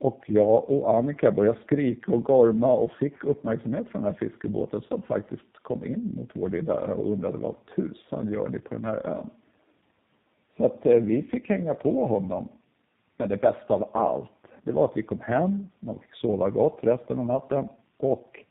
och 0.00 0.24
jag 0.26 0.70
och 0.70 0.94
Annika 0.96 1.30
började 1.30 1.58
skrika 1.64 2.12
och 2.12 2.24
gorma 2.24 2.72
och 2.72 2.92
fick 2.92 3.24
uppmärksamhet 3.24 3.88
från 3.88 4.02
den 4.02 4.12
här 4.12 4.18
fiskebåten 4.18 4.80
som 4.80 5.02
faktiskt 5.02 5.58
kom 5.62 5.84
in 5.84 6.12
mot 6.16 6.30
vår 6.34 6.48
lilla 6.48 6.74
ö 6.74 6.92
och 6.92 7.12
undrade 7.12 7.38
vad 7.38 7.54
tusan 7.76 8.32
gör 8.32 8.48
ni 8.48 8.58
på 8.58 8.74
den 8.74 8.84
här 8.84 9.06
ön? 9.06 9.30
Så 10.56 10.64
att 10.64 10.86
eh, 10.86 10.96
vi 10.96 11.22
fick 11.22 11.48
hänga 11.48 11.74
på 11.74 12.06
honom. 12.06 12.48
Men 13.16 13.28
det 13.28 13.36
bästa 13.36 13.74
av 13.74 13.90
allt, 13.92 14.46
det 14.62 14.72
var 14.72 14.84
att 14.84 14.96
vi 14.96 15.02
kom 15.02 15.20
hem, 15.20 15.68
man 15.80 15.98
fick 15.98 16.14
sova 16.14 16.50
gott 16.50 16.78
resten 16.80 17.18
av 17.18 17.26
natten 17.26 17.68
och 17.96 18.44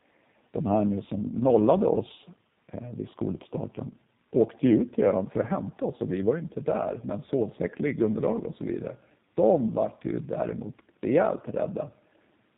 de 0.50 0.66
här 0.66 0.84
nu 0.84 1.02
som 1.02 1.20
nollade 1.20 1.86
oss 1.86 2.26
eh, 2.66 2.90
vid 2.96 3.08
skoluppstarten 3.08 3.90
åkte 4.30 4.66
ju 4.66 4.76
ut 4.76 4.94
till 4.94 5.04
ön 5.04 5.30
för 5.32 5.40
att 5.40 5.50
hämta 5.50 5.84
oss 5.84 6.00
och 6.00 6.12
vi 6.12 6.22
var 6.22 6.34
ju 6.34 6.40
inte 6.40 6.60
där. 6.60 7.00
Men 7.02 7.22
sovsäck, 7.22 7.80
liggunderlag 7.80 8.46
och 8.46 8.54
så 8.54 8.64
vidare. 8.64 8.96
De 9.34 9.70
vart 9.74 10.04
ju 10.04 10.20
däremot 10.20 10.74
rejält 11.00 11.42
rädda. 11.44 11.88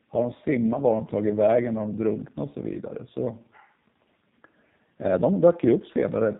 Har 0.08 0.22
de 0.22 0.32
simmat 0.44 0.82
var 0.82 0.94
de 0.94 1.06
tagit 1.06 1.34
vägen, 1.34 1.76
har 1.76 1.86
de 1.86 1.96
drunknat 1.96 2.48
och 2.48 2.54
så 2.54 2.60
vidare. 2.60 3.06
Så 3.08 3.36
eh, 4.98 5.18
de 5.18 5.40
dök 5.40 5.64
ju 5.64 5.74
upp 5.74 5.86
senare 5.86 6.34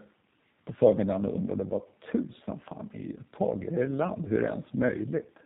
på 0.64 0.72
förmiddagen 0.72 1.26
och 1.26 1.34
undrade 1.34 1.64
vad 1.64 1.82
tusan 2.12 2.60
fan 2.68 2.90
i 2.92 3.16
tagit 3.38 3.72
i 3.72 3.86
land, 3.88 4.26
hur 4.28 4.38
är 4.38 4.40
det 4.40 4.48
ens 4.48 4.72
möjligt? 4.72 5.38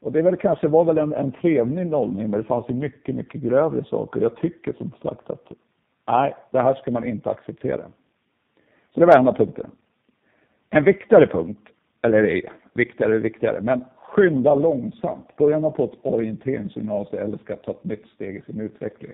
Och 0.00 0.12
det 0.12 0.22
väl 0.22 0.36
kanske 0.36 0.68
var 0.68 0.84
väl 0.84 0.98
en, 0.98 1.12
en 1.12 1.32
trevlig 1.32 1.86
nollning, 1.86 2.30
men 2.30 2.40
det 2.40 2.46
fanns 2.46 2.68
ju 2.68 2.74
mycket, 2.74 3.14
mycket 3.14 3.40
grövre 3.40 3.84
saker. 3.84 4.20
Jag 4.20 4.36
tycker 4.36 4.72
som 4.72 4.90
sagt 5.02 5.30
att 5.30 5.52
nej, 6.06 6.34
det 6.50 6.60
här 6.60 6.74
ska 6.74 6.90
man 6.90 7.04
inte 7.04 7.30
acceptera. 7.30 7.84
Så 8.94 9.00
det 9.00 9.06
var 9.06 9.18
en 9.18 9.28
av 9.28 9.32
punkterna. 9.32 9.70
En 10.70 10.84
viktigare 10.84 11.26
punkt, 11.26 11.68
eller 12.02 12.24
är 12.24 12.52
viktigare 12.74 13.16
och 13.16 13.24
viktigare, 13.24 13.60
men 13.60 13.84
skynda 14.08 14.54
långsamt. 14.54 15.36
Börjar 15.36 15.60
man 15.60 15.72
på 15.72 15.84
ett 15.84 15.98
orienteringsgymnasium 16.02 17.22
eller 17.22 17.38
ska 17.38 17.56
ta 17.56 17.70
ett 17.70 17.84
nytt 17.84 18.06
steg 18.06 18.36
i 18.36 18.40
sin 18.40 18.60
utveckling, 18.60 19.12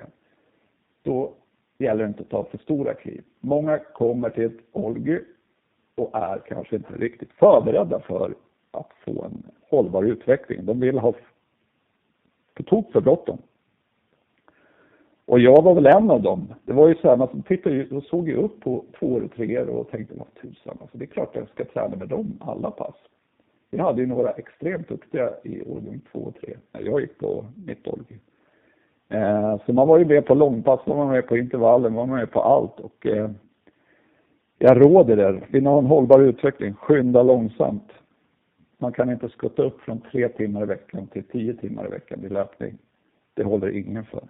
då 1.03 1.33
gäller 1.79 2.05
det 2.05 2.09
inte 2.09 2.23
att 2.23 2.31
ta 2.31 2.45
för 2.45 2.59
stora 2.59 2.95
kliv. 2.95 3.23
Många 3.41 3.79
kommer 3.79 4.31
till 4.31 4.45
ett 4.45 4.61
OLGY 4.73 5.19
och 5.95 6.11
är 6.15 6.39
kanske 6.39 6.77
inte 6.77 6.95
riktigt 6.95 7.33
förberedda 7.33 8.01
för 8.01 8.35
att 8.71 8.91
få 9.05 9.25
en 9.25 9.43
hållbar 9.71 10.03
utveckling. 10.03 10.67
De 10.67 10.81
vill 10.81 10.99
ha 10.99 11.15
på 12.55 12.63
tok 12.63 12.93
för 12.93 13.01
bråttom. 13.01 13.39
Och 15.25 15.41
jag 15.41 15.63
var 15.63 15.75
väl 15.75 15.87
en 15.87 16.11
av 16.11 16.23
dem. 16.23 16.55
Det 16.65 16.73
var 16.73 16.89
ju 16.89 16.95
så 16.95 17.09
här, 17.09 17.17
man 17.17 17.43
tittade 17.43 17.97
och 17.97 18.03
såg 18.03 18.29
ju 18.29 18.37
upp 18.37 18.61
på 18.61 18.85
två 18.99 19.07
och 19.07 19.33
treor 19.37 19.69
och 19.69 19.91
tänkte, 19.91 20.15
vad 20.19 20.35
tusan, 20.35 20.79
alltså 20.81 20.99
det 20.99 21.05
är 21.05 21.07
klart 21.07 21.37
jag 21.37 21.49
ska 21.49 21.65
träna 21.65 21.97
med 21.97 22.09
dem 22.09 22.39
alla 22.41 22.71
pass. 22.71 22.95
Vi 23.73 23.79
hade 23.79 24.01
ju 24.01 24.07
några 24.07 24.31
extremt 24.31 24.89
duktiga 24.89 25.31
i 25.43 25.63
årgång 25.63 26.01
2 26.13 26.19
och 26.19 26.35
3 26.41 26.57
när 26.73 26.81
jag 26.81 27.01
gick 27.01 27.19
på 27.19 27.47
mitt 27.67 27.87
årgång. 27.87 28.19
Eh, 29.09 29.61
så 29.67 29.73
man 29.73 29.89
var 29.89 29.99
ju 29.99 30.05
med 30.05 30.27
på 30.27 30.35
långpass, 30.35 30.87
man 30.87 30.99
var 30.99 31.07
med 31.07 31.27
på 31.27 31.37
intervallen, 31.37 31.93
man 31.93 32.09
var 32.11 32.17
med 32.17 32.31
på 32.31 32.43
allt 32.43 32.81
och 32.81 33.07
eh, 33.07 33.31
jag 34.59 34.81
råder 34.81 35.19
er, 35.19 35.47
vill 35.51 35.63
ni 35.63 35.69
ha 35.69 35.79
en 35.79 35.87
hållbar 35.87 36.21
utveckling, 36.21 36.75
skynda 36.75 37.23
långsamt. 37.23 37.93
Man 38.79 38.93
kan 38.93 39.11
inte 39.11 39.29
skutta 39.29 39.63
upp 39.63 39.81
från 39.81 40.01
tre 40.01 40.29
timmar 40.29 40.63
i 40.63 40.67
veckan 40.67 41.07
till 41.07 41.25
tio 41.25 41.55
timmar 41.55 41.87
i 41.87 41.91
veckan 41.91 42.25
i 42.25 42.29
löpning. 42.29 42.79
Det 43.35 43.45
håller 43.45 43.69
ingen 43.69 44.05
för. 44.05 44.29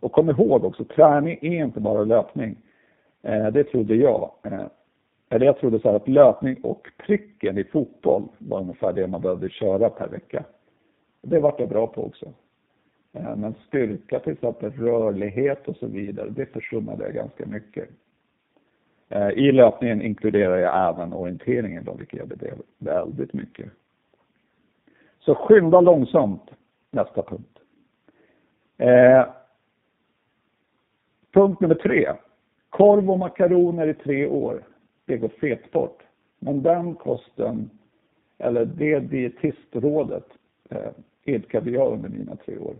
Och 0.00 0.12
kom 0.12 0.30
ihåg 0.30 0.64
också, 0.64 0.84
träning 0.84 1.38
är 1.42 1.64
inte 1.64 1.80
bara 1.80 2.04
löpning. 2.04 2.56
Eh, 3.22 3.46
det 3.46 3.64
trodde 3.64 3.94
jag. 3.94 4.30
Eh, 4.42 4.66
eller 5.28 5.46
jag 5.46 5.58
trodde 5.58 5.80
så 5.80 5.88
här 5.88 5.96
att 5.96 6.08
löpning 6.08 6.56
och 6.62 6.88
pricken 7.06 7.58
i 7.58 7.64
fotboll 7.64 8.28
var 8.38 8.60
ungefär 8.60 8.92
det 8.92 9.06
man 9.06 9.20
behövde 9.20 9.48
köra 9.48 9.90
per 9.90 10.08
vecka. 10.08 10.44
Det 11.22 11.40
vart 11.40 11.60
jag 11.60 11.68
bra 11.68 11.86
på 11.86 12.04
också. 12.04 12.26
Eh, 13.12 13.36
men 13.36 13.54
styrka 13.66 14.18
till 14.18 14.32
exempel, 14.32 14.72
rörlighet 14.72 15.68
och 15.68 15.76
så 15.76 15.86
vidare, 15.86 16.30
det 16.30 16.46
försummade 16.46 17.04
jag 17.04 17.14
ganska 17.14 17.46
mycket. 17.46 17.88
Eh, 19.08 19.28
I 19.28 19.52
löpningen 19.52 20.02
inkluderar 20.02 20.56
jag 20.56 20.88
även 20.88 21.12
orienteringen 21.12 21.84
då, 21.84 21.92
vilket 21.92 22.18
jag 22.18 22.28
bedrev 22.28 22.58
väldigt 22.78 23.32
mycket. 23.32 23.70
Så 25.18 25.34
skynda 25.34 25.80
långsamt, 25.80 26.50
nästa 26.90 27.22
punkt. 27.22 27.58
Eh, 28.78 29.26
punkt 31.32 31.60
nummer 31.60 31.74
tre. 31.74 32.12
Korv 32.70 33.10
och 33.10 33.18
makaroner 33.18 33.86
i 33.86 33.94
tre 33.94 34.26
år, 34.26 34.62
det 35.08 35.16
går 35.16 35.28
fetbort. 35.28 36.02
Men 36.38 36.62
den 36.62 36.94
kosten, 36.94 37.70
eller 38.38 38.64
det 38.64 39.00
dietistrådet, 39.00 40.26
eh, 40.70 40.90
idkade 41.24 41.70
jag 41.70 41.92
under 41.92 42.08
mina 42.08 42.36
tre 42.36 42.58
år. 42.58 42.74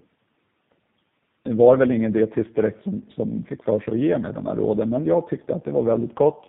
Det 1.42 1.54
var 1.54 1.76
väl 1.76 1.90
ingen 1.90 2.12
dietist 2.12 2.54
direkt 2.54 2.82
som, 2.82 3.02
som 3.08 3.44
fick 3.48 3.64
för 3.64 3.80
sig 3.80 3.92
att 3.92 3.98
ge 3.98 4.18
mig 4.18 4.32
de 4.32 4.46
här 4.46 4.56
råden, 4.56 4.90
men 4.90 5.04
jag 5.04 5.28
tyckte 5.28 5.54
att 5.54 5.64
det 5.64 5.70
var 5.70 5.82
väldigt 5.82 6.14
gott. 6.14 6.44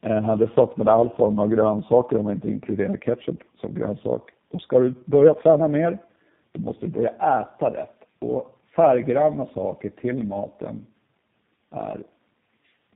Jag 0.00 0.16
eh, 0.16 0.22
hade 0.22 0.48
saknade 0.54 0.92
all 0.92 1.10
form 1.10 1.38
av 1.38 1.48
grönsaker 1.48 2.18
om 2.18 2.24
man 2.24 2.34
inte 2.34 2.50
inkluderar 2.50 2.96
ketchup 2.96 3.38
som 3.60 3.74
grönsak. 3.74 4.30
Och 4.50 4.62
ska 4.62 4.78
du 4.78 4.94
börja 5.04 5.34
träna 5.34 5.68
mer, 5.68 5.98
då 6.52 6.60
måste 6.60 6.86
du 6.86 6.92
börja 6.92 7.10
äta 7.10 7.74
rätt. 7.74 7.96
Och 8.18 8.58
färggranna 8.76 9.46
saker 9.54 9.90
till 9.90 10.24
maten 10.24 10.86
är, 11.70 12.02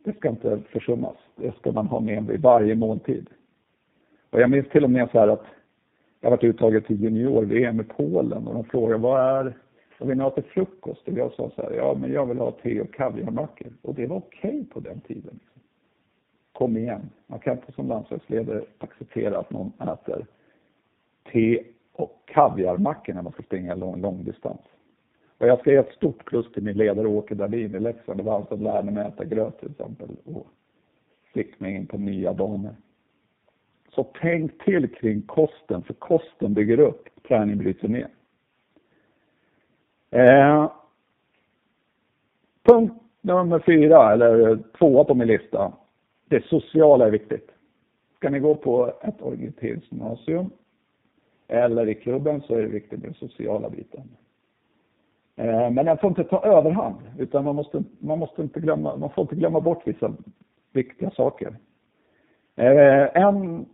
det 0.06 0.16
ska 0.16 0.28
inte 0.28 0.60
försummas. 0.70 1.16
Det 1.36 1.56
ska 1.56 1.72
man 1.72 1.86
ha 1.86 2.00
med 2.00 2.26
vid 2.26 2.42
varje 2.42 2.74
måltid. 2.74 3.28
Och 4.30 4.40
jag 4.40 4.50
minns 4.50 4.68
till 4.68 4.84
och 4.84 4.90
med 4.90 5.10
så 5.10 5.18
här 5.18 5.28
att 5.28 5.44
jag 6.20 6.30
varit 6.30 6.44
uttagen 6.44 6.82
till 6.82 7.02
junior-VM 7.02 7.80
i 7.80 7.84
Polen 7.84 8.46
och 8.46 8.54
de 8.54 8.64
frågade 8.64 9.02
vad 9.02 9.20
är 9.20 9.54
vad 9.98 10.08
vill 10.08 10.18
ni 10.18 10.24
ha 10.24 10.30
till 10.30 10.44
frukost? 10.44 11.08
Och 11.08 11.18
jag 11.18 11.32
sa 11.32 11.50
så 11.50 11.62
här, 11.62 11.70
ja 11.70 11.94
men 12.00 12.12
jag 12.12 12.26
vill 12.26 12.38
ha 12.38 12.50
te 12.50 12.80
och 12.80 12.94
kaviarmackor. 12.94 13.72
Och 13.82 13.94
det 13.94 14.06
var 14.06 14.16
okej 14.16 14.50
okay 14.50 14.64
på 14.64 14.80
den 14.80 15.00
tiden. 15.00 15.40
Kom 16.52 16.76
igen, 16.76 17.10
man 17.26 17.38
kan 17.38 17.56
inte 17.56 17.72
som 17.72 17.88
landslagsledare 17.88 18.64
acceptera 18.78 19.38
att 19.38 19.50
någon 19.50 19.72
äter 19.80 20.26
te 21.32 21.62
och 21.92 22.22
kaviarmackor 22.26 23.14
när 23.14 23.22
man 23.22 23.32
ska 23.32 23.42
springa 23.42 23.74
lång, 23.74 24.00
långdistans. 24.00 24.60
Och 25.38 25.46
jag 25.46 25.60
ska 25.60 25.70
ge 25.70 25.76
ett 25.76 25.92
stort 25.92 26.24
plus 26.24 26.52
till 26.52 26.62
min 26.62 26.76
ledare 26.76 27.06
Åke 27.06 27.34
Dahlin 27.34 27.74
i 27.74 27.80
Leksand. 27.80 28.18
Det 28.18 28.22
var 28.22 28.32
han 28.32 28.46
som 28.46 28.62
lärde 28.62 28.90
mig 28.90 29.06
äta 29.06 29.24
gröt 29.24 29.60
till 29.60 29.70
exempel 29.70 30.08
och 30.24 30.46
fick 31.34 31.60
mig 31.60 31.74
in 31.74 31.86
på 31.86 31.98
nya 31.98 32.34
banor. 32.34 32.76
Så 33.94 34.06
tänk 34.20 34.64
till 34.64 34.94
kring 34.94 35.22
kosten, 35.22 35.82
för 35.82 35.94
kosten 35.94 36.54
bygger 36.54 36.80
upp, 36.80 37.08
träning 37.28 37.58
bryter 37.58 37.88
ner. 37.88 38.08
Eh, 40.10 40.70
punkt 42.62 43.02
nummer 43.20 43.58
fyra, 43.58 44.12
eller 44.12 44.58
tvåa 44.78 45.04
på 45.04 45.14
min 45.14 45.28
lista. 45.28 45.72
Det 46.28 46.44
sociala 46.44 47.06
är 47.06 47.10
viktigt. 47.10 47.50
Ska 48.16 48.30
ni 48.30 48.38
gå 48.38 48.54
på 48.54 48.92
ett 49.02 49.22
orienteringsgymnasium 49.22 50.50
eller 51.48 51.88
i 51.88 51.94
klubben 51.94 52.42
så 52.42 52.54
är 52.54 52.62
det 52.62 52.68
viktigt 52.68 52.98
med 52.98 53.08
den 53.08 53.28
sociala 53.28 53.70
biten. 53.70 54.08
Eh, 55.36 55.70
men 55.70 55.86
den 55.86 55.98
får 55.98 56.08
inte 56.08 56.24
ta 56.24 56.44
överhand, 56.44 56.96
utan 57.18 57.44
man 57.44 57.56
måste, 57.56 57.84
man 57.98 58.18
måste 58.18 58.42
inte 58.42 58.60
glömma, 58.60 58.96
man 58.96 59.10
får 59.10 59.22
inte 59.22 59.34
glömma 59.36 59.60
bort 59.60 59.82
vissa 59.86 60.14
viktiga 60.72 61.10
saker. 61.10 61.56
Eh, 62.56 63.22
en 63.22 63.66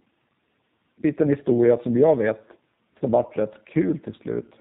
liten 0.97 1.28
historia 1.28 1.78
som 1.78 1.98
jag 1.98 2.16
vet 2.16 2.43
som 3.01 3.10
vart 3.10 3.39
rätt 3.39 3.64
kul 3.64 3.98
till 3.98 4.14
slut 4.14 4.55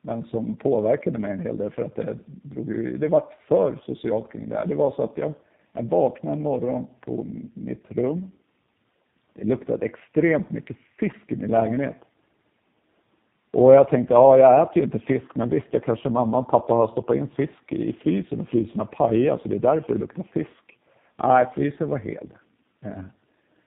men 0.00 0.24
som 0.24 0.56
påverkade 0.56 1.18
mig 1.18 1.32
en 1.32 1.40
hel 1.40 1.56
del 1.56 1.70
för 1.70 1.82
att 1.82 1.94
det 1.94 2.18
drog 2.24 3.00
det 3.00 3.08
var 3.08 3.24
för 3.48 3.78
socialt 3.86 4.32
kring 4.32 4.48
det 4.48 4.54
här. 4.56 4.66
Det 4.66 4.74
var 4.74 4.90
så 4.90 5.02
att 5.02 5.18
jag, 5.18 5.32
jag 5.72 5.82
vaknade 5.82 6.36
en 6.36 6.42
morgon 6.42 6.86
på 7.00 7.26
mitt 7.54 7.84
rum. 7.88 8.30
Det 9.34 9.44
luktade 9.44 9.86
extremt 9.86 10.50
mycket 10.50 10.76
fisk 10.98 11.32
i 11.32 11.36
min 11.36 11.50
lägenhet. 11.50 11.96
Och 13.56 13.74
jag 13.74 13.88
tänkte, 13.88 14.14
ja 14.14 14.38
jag 14.38 14.62
äter 14.62 14.76
ju 14.76 14.82
inte 14.82 14.98
fisk, 14.98 15.34
men 15.34 15.48
visst, 15.48 15.66
jag 15.70 15.84
kanske 15.84 16.10
mamma 16.10 16.38
och 16.38 16.48
pappa 16.48 16.74
har 16.74 16.88
stoppat 16.88 17.16
in 17.16 17.28
fisk 17.28 17.72
i 17.72 17.92
frysen 17.92 18.40
och 18.40 18.48
frysen 18.48 18.78
har 18.78 18.86
pajat, 18.86 19.42
så 19.42 19.48
det 19.48 19.56
är 19.56 19.60
därför 19.60 19.92
det 19.92 19.98
luktar 19.98 20.22
fisk. 20.22 20.78
Nej, 21.16 21.46
frysen 21.54 21.88
var 21.88 21.98
hel. 21.98 22.28
Eh, 22.84 23.02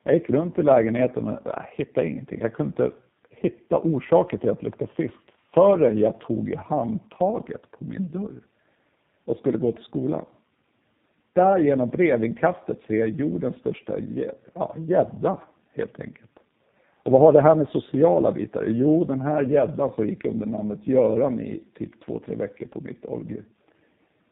jag 0.04 0.14
gick 0.14 0.30
runt 0.30 0.60
i 0.60 0.64
lägenheten 0.64 1.28
och 1.28 1.40
jag 1.44 1.66
hittade 1.72 2.08
ingenting. 2.08 2.40
Jag 2.40 2.54
kunde 2.54 2.84
inte 2.84 2.96
hitta 3.30 3.80
orsaken 3.80 4.40
till 4.40 4.50
att 4.50 4.60
det 4.60 4.66
luktade 4.66 4.92
fisk 4.96 5.34
förrän 5.54 5.98
jag 5.98 6.20
tog 6.20 6.50
i 6.50 6.56
handtaget 6.56 7.72
på 7.72 7.84
min 7.86 8.12
dörr 8.12 8.42
och 9.26 9.38
skulle 9.38 9.58
gå 9.58 9.72
till 9.72 9.84
skolan. 9.84 10.26
Där 11.34 11.58
genom 11.58 11.90
brevinkastet 11.90 12.80
ser 12.88 12.96
jag 12.96 13.10
jordens 13.10 13.56
största 13.56 14.00
gädda, 14.78 15.10
ja, 15.22 15.42
helt 15.76 16.00
enkelt. 16.00 16.29
Och 17.10 17.14
vad 17.14 17.22
har 17.22 17.34
det 17.34 17.42
här 17.42 17.56
med 17.56 17.68
sociala 17.68 18.32
bitar? 18.32 18.64
Jo, 18.68 19.04
den 19.04 19.22
här 19.22 19.42
gäddan 19.42 19.92
som 19.96 20.08
gick 20.08 20.26
under 20.26 20.46
namnet 20.46 20.88
Göran 20.88 21.40
i 21.40 21.64
typ 21.78 22.06
två, 22.06 22.20
tre 22.26 22.36
veckor 22.36 22.66
på 22.66 22.82
mitt 22.82 23.06
olje. 23.06 23.44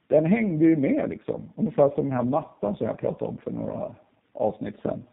Den 0.08 0.26
hängde 0.26 0.66
ju 0.66 0.78
med 0.78 1.10
liksom. 1.10 1.41
Ungefär 1.56 1.90
som 1.90 2.04
den 2.04 2.12
här 2.12 2.24
mattan 2.24 2.76
som 2.76 2.88
jag 2.88 2.98
pratade 2.98 3.32
om 3.32 3.38
för 3.38 3.52
några 3.52 3.95
avsnitt 4.34 4.76
sedan. 4.82 5.04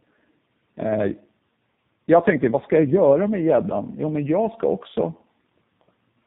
Eh, 0.77 1.13
jag 2.07 2.25
tänkte, 2.25 2.49
vad 2.49 2.63
ska 2.63 2.77
jag 2.77 2.85
göra 2.85 3.27
med 3.27 3.43
gäddan? 3.43 3.97
Jo, 3.99 4.11
men 4.11 4.27
jag 4.27 4.53
ska 4.53 4.67
också 4.67 5.13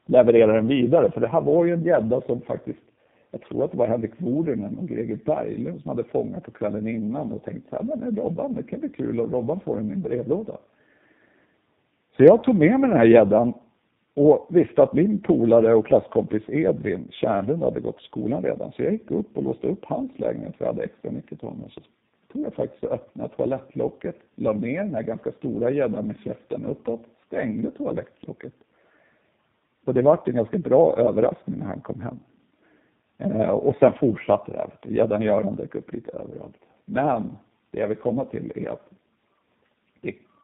leverera 0.06 0.52
den 0.52 0.66
vidare. 0.66 1.10
För 1.10 1.20
det 1.20 1.28
här 1.28 1.40
var 1.40 1.64
ju 1.64 1.72
en 1.72 1.84
gädda 1.84 2.20
som 2.20 2.40
faktiskt, 2.40 2.82
jag 3.30 3.40
tror 3.40 3.64
att 3.64 3.70
det 3.70 3.78
var 3.78 3.86
Henrik 3.86 4.12
Wårdenen 4.16 4.78
och 4.78 4.88
Greger 4.88 5.18
Berglund 5.24 5.80
som 5.80 5.88
hade 5.88 6.04
fångat 6.04 6.44
på 6.44 6.50
kvällen 6.50 6.88
innan 6.88 7.32
och 7.32 7.44
tänkt 7.44 7.68
så 7.70 7.76
här, 7.76 7.82
men 7.82 8.16
Robban, 8.16 8.54
det 8.54 8.62
kan 8.62 8.80
bli 8.80 8.88
kul 8.88 9.20
och 9.20 9.32
Robban 9.32 9.60
får 9.60 9.76
den 9.76 9.86
i 9.86 9.88
min 9.88 10.02
brevlåda. 10.02 10.58
Så 12.18 12.24
jag 12.24 12.44
tog 12.44 12.54
med 12.54 12.80
mig 12.80 12.90
den 12.90 12.98
här 12.98 13.06
gäddan 13.06 13.54
och 14.14 14.46
visste 14.50 14.82
att 14.82 14.92
min 14.92 15.22
polare 15.22 15.74
och 15.74 15.86
klasskompis 15.86 16.42
Edvin 16.48 17.08
Kärnlund 17.10 17.62
hade 17.62 17.80
gått 17.80 18.00
i 18.00 18.04
skolan 18.04 18.42
redan. 18.42 18.72
Så 18.72 18.82
jag 18.82 18.92
gick 18.92 19.10
upp 19.10 19.36
och 19.36 19.42
låste 19.42 19.66
upp 19.66 19.84
hans 19.84 20.18
lägenhet 20.18 20.56
för 20.56 20.64
jag 20.64 20.72
hade 20.72 20.84
extra 20.84 21.10
mycket 21.10 21.40
till 21.40 21.48
honom. 21.48 21.70
så 21.70 21.80
tog 22.32 22.42
jag 22.46 22.54
faktiskt 22.54 22.84
och 22.84 22.92
öppnade 22.92 23.28
toalettlocket, 23.28 24.16
la 24.34 24.52
ner 24.52 24.84
den 24.84 24.94
här 24.94 25.02
ganska 25.02 25.32
stora 25.32 25.70
gäddan 25.70 26.06
med 26.06 26.16
käften 26.24 26.66
uppåt, 26.66 27.00
stängde 27.26 27.70
toalettlocket 27.70 28.54
Och 29.86 29.94
det 29.94 30.02
var 30.02 30.18
en 30.24 30.34
ganska 30.34 30.58
bra 30.58 30.96
överraskning 30.96 31.58
när 31.58 31.66
han 31.66 31.80
kom 31.80 32.00
hem. 32.00 32.18
Eh, 33.18 33.50
och 33.50 33.76
sen 33.80 33.92
fortsatte 33.92 34.68
det. 34.82 34.90
Gäddan 34.94 35.22
Göran 35.22 35.56
dök 35.56 35.74
upp 35.74 35.92
lite 35.92 36.10
överallt. 36.10 36.64
Men 36.84 37.36
det 37.70 37.80
jag 37.80 37.88
vill 37.88 37.96
komma 37.96 38.24
till 38.24 38.52
är 38.56 38.70
att 38.70 38.90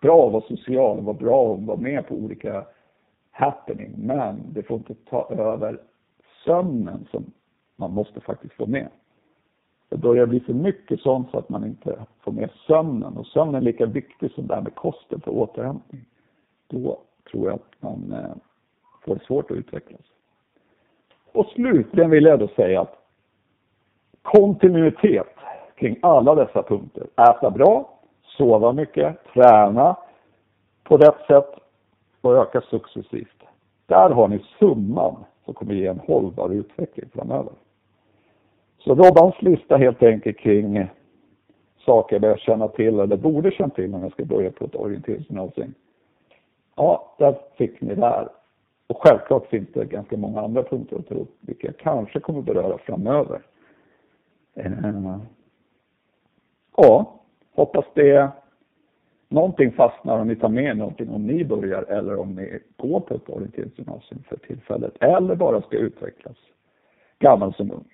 bra 0.05 0.27
att 0.27 0.33
vara 0.33 0.43
social, 0.43 1.01
vara 1.01 1.17
bra 1.17 1.55
att 1.55 1.63
vara 1.63 1.77
med 1.79 2.09
på 2.09 2.15
olika 2.15 2.65
happening, 3.31 3.95
men 3.97 4.43
det 4.53 4.63
får 4.63 4.77
inte 4.77 4.95
ta 4.95 5.29
över 5.31 5.79
sömnen 6.45 7.07
som 7.11 7.33
man 7.77 7.91
måste 7.91 8.21
faktiskt 8.21 8.55
få 8.55 8.67
med. 8.67 8.89
Det 9.89 9.97
börjar 9.97 10.27
bli 10.27 10.41
för 10.41 10.53
mycket 10.53 11.01
sånt 11.01 11.31
så 11.31 11.39
att 11.39 11.49
man 11.49 11.65
inte 11.65 12.07
får 12.21 12.33
med 12.33 12.51
sömnen. 12.67 13.17
Och 13.17 13.27
sömnen 13.27 13.55
är 13.55 13.61
lika 13.61 13.87
viktig 13.87 14.31
som 14.31 14.47
det 14.47 14.55
här 14.55 14.63
med 14.63 14.75
kosten 14.75 15.21
för 15.21 15.31
återhämtning. 15.31 16.05
Då 16.67 16.99
tror 17.31 17.47
jag 17.47 17.55
att 17.55 17.83
man 17.83 18.13
eh, 18.13 18.35
får 19.05 19.19
svårt 19.27 19.51
att 19.51 19.57
utvecklas. 19.57 20.01
Och 21.33 21.47
slutligen 21.47 22.11
vill 22.11 22.25
jag 22.25 22.39
då 22.39 22.49
säga 22.49 22.81
att 22.81 22.97
kontinuitet 24.23 25.37
kring 25.75 25.99
alla 26.03 26.35
dessa 26.35 26.63
punkter. 26.63 27.07
Äta 27.17 27.51
bra, 27.51 27.94
sova 28.37 28.73
mycket, 28.73 29.17
träna 29.35 29.97
på 30.83 30.97
rätt 30.97 31.27
sätt 31.27 31.55
och 32.21 32.37
öka 32.37 32.61
successivt. 32.61 33.43
Där 33.87 34.11
har 34.11 34.29
ni 34.29 34.45
summan 34.59 35.25
som 35.45 35.55
kommer 35.55 35.75
ge 35.75 35.87
en 35.87 35.99
hållbar 35.99 36.51
utveckling 36.51 37.11
framöver. 37.15 37.53
Så 38.79 38.95
Robbans 38.95 39.43
lista 39.43 39.77
helt 39.77 40.03
enkelt 40.03 40.39
kring 40.39 40.87
saker 41.85 42.21
jag 42.23 42.39
känna 42.39 42.69
till 42.69 43.01
eller 43.01 43.17
borde 43.17 43.51
känna 43.51 43.71
till 43.71 43.91
när 43.91 44.03
jag 44.03 44.13
ska 44.13 44.25
börja 44.25 44.51
på 44.51 44.65
ett 44.65 44.75
orienteringsgymnasium. 44.75 45.75
Ja, 46.77 47.15
där 47.19 47.39
fick 47.57 47.81
ni 47.81 47.95
där. 47.95 48.29
Och 48.87 49.03
självklart 49.03 49.47
finns 49.47 49.69
det 49.73 49.85
ganska 49.85 50.17
många 50.17 50.41
andra 50.41 50.63
punkter 50.63 50.97
att 50.97 51.09
ta 51.09 51.15
upp, 51.15 51.37
vilka 51.41 51.67
jag 51.67 51.77
kanske 51.77 52.21
kommer 52.21 52.43
beröra 52.43 52.79
framöver. 52.79 53.43
Eh, 54.55 55.19
ja, 56.77 57.21
hoppas 57.55 57.85
det 57.95 58.33
någonting 59.29 59.73
fastnar 59.73 60.19
om 60.19 60.29
ni 60.29 60.37
tar 60.37 60.49
med 60.49 60.77
någonting 60.77 61.09
om 61.11 61.27
ni 61.27 61.45
börjar 61.45 61.83
eller 61.83 62.17
om 62.17 62.35
ni 62.35 62.61
går 62.77 63.01
på 63.01 63.15
ett 63.15 63.29
orienteringsgymnasium 63.29 64.23
för 64.29 64.37
tillfället 64.37 64.95
eller 65.01 65.35
bara 65.35 65.63
ska 65.63 65.77
utvecklas, 65.77 66.37
gammal 67.19 67.55
som 67.55 67.71
ung. 67.71 67.85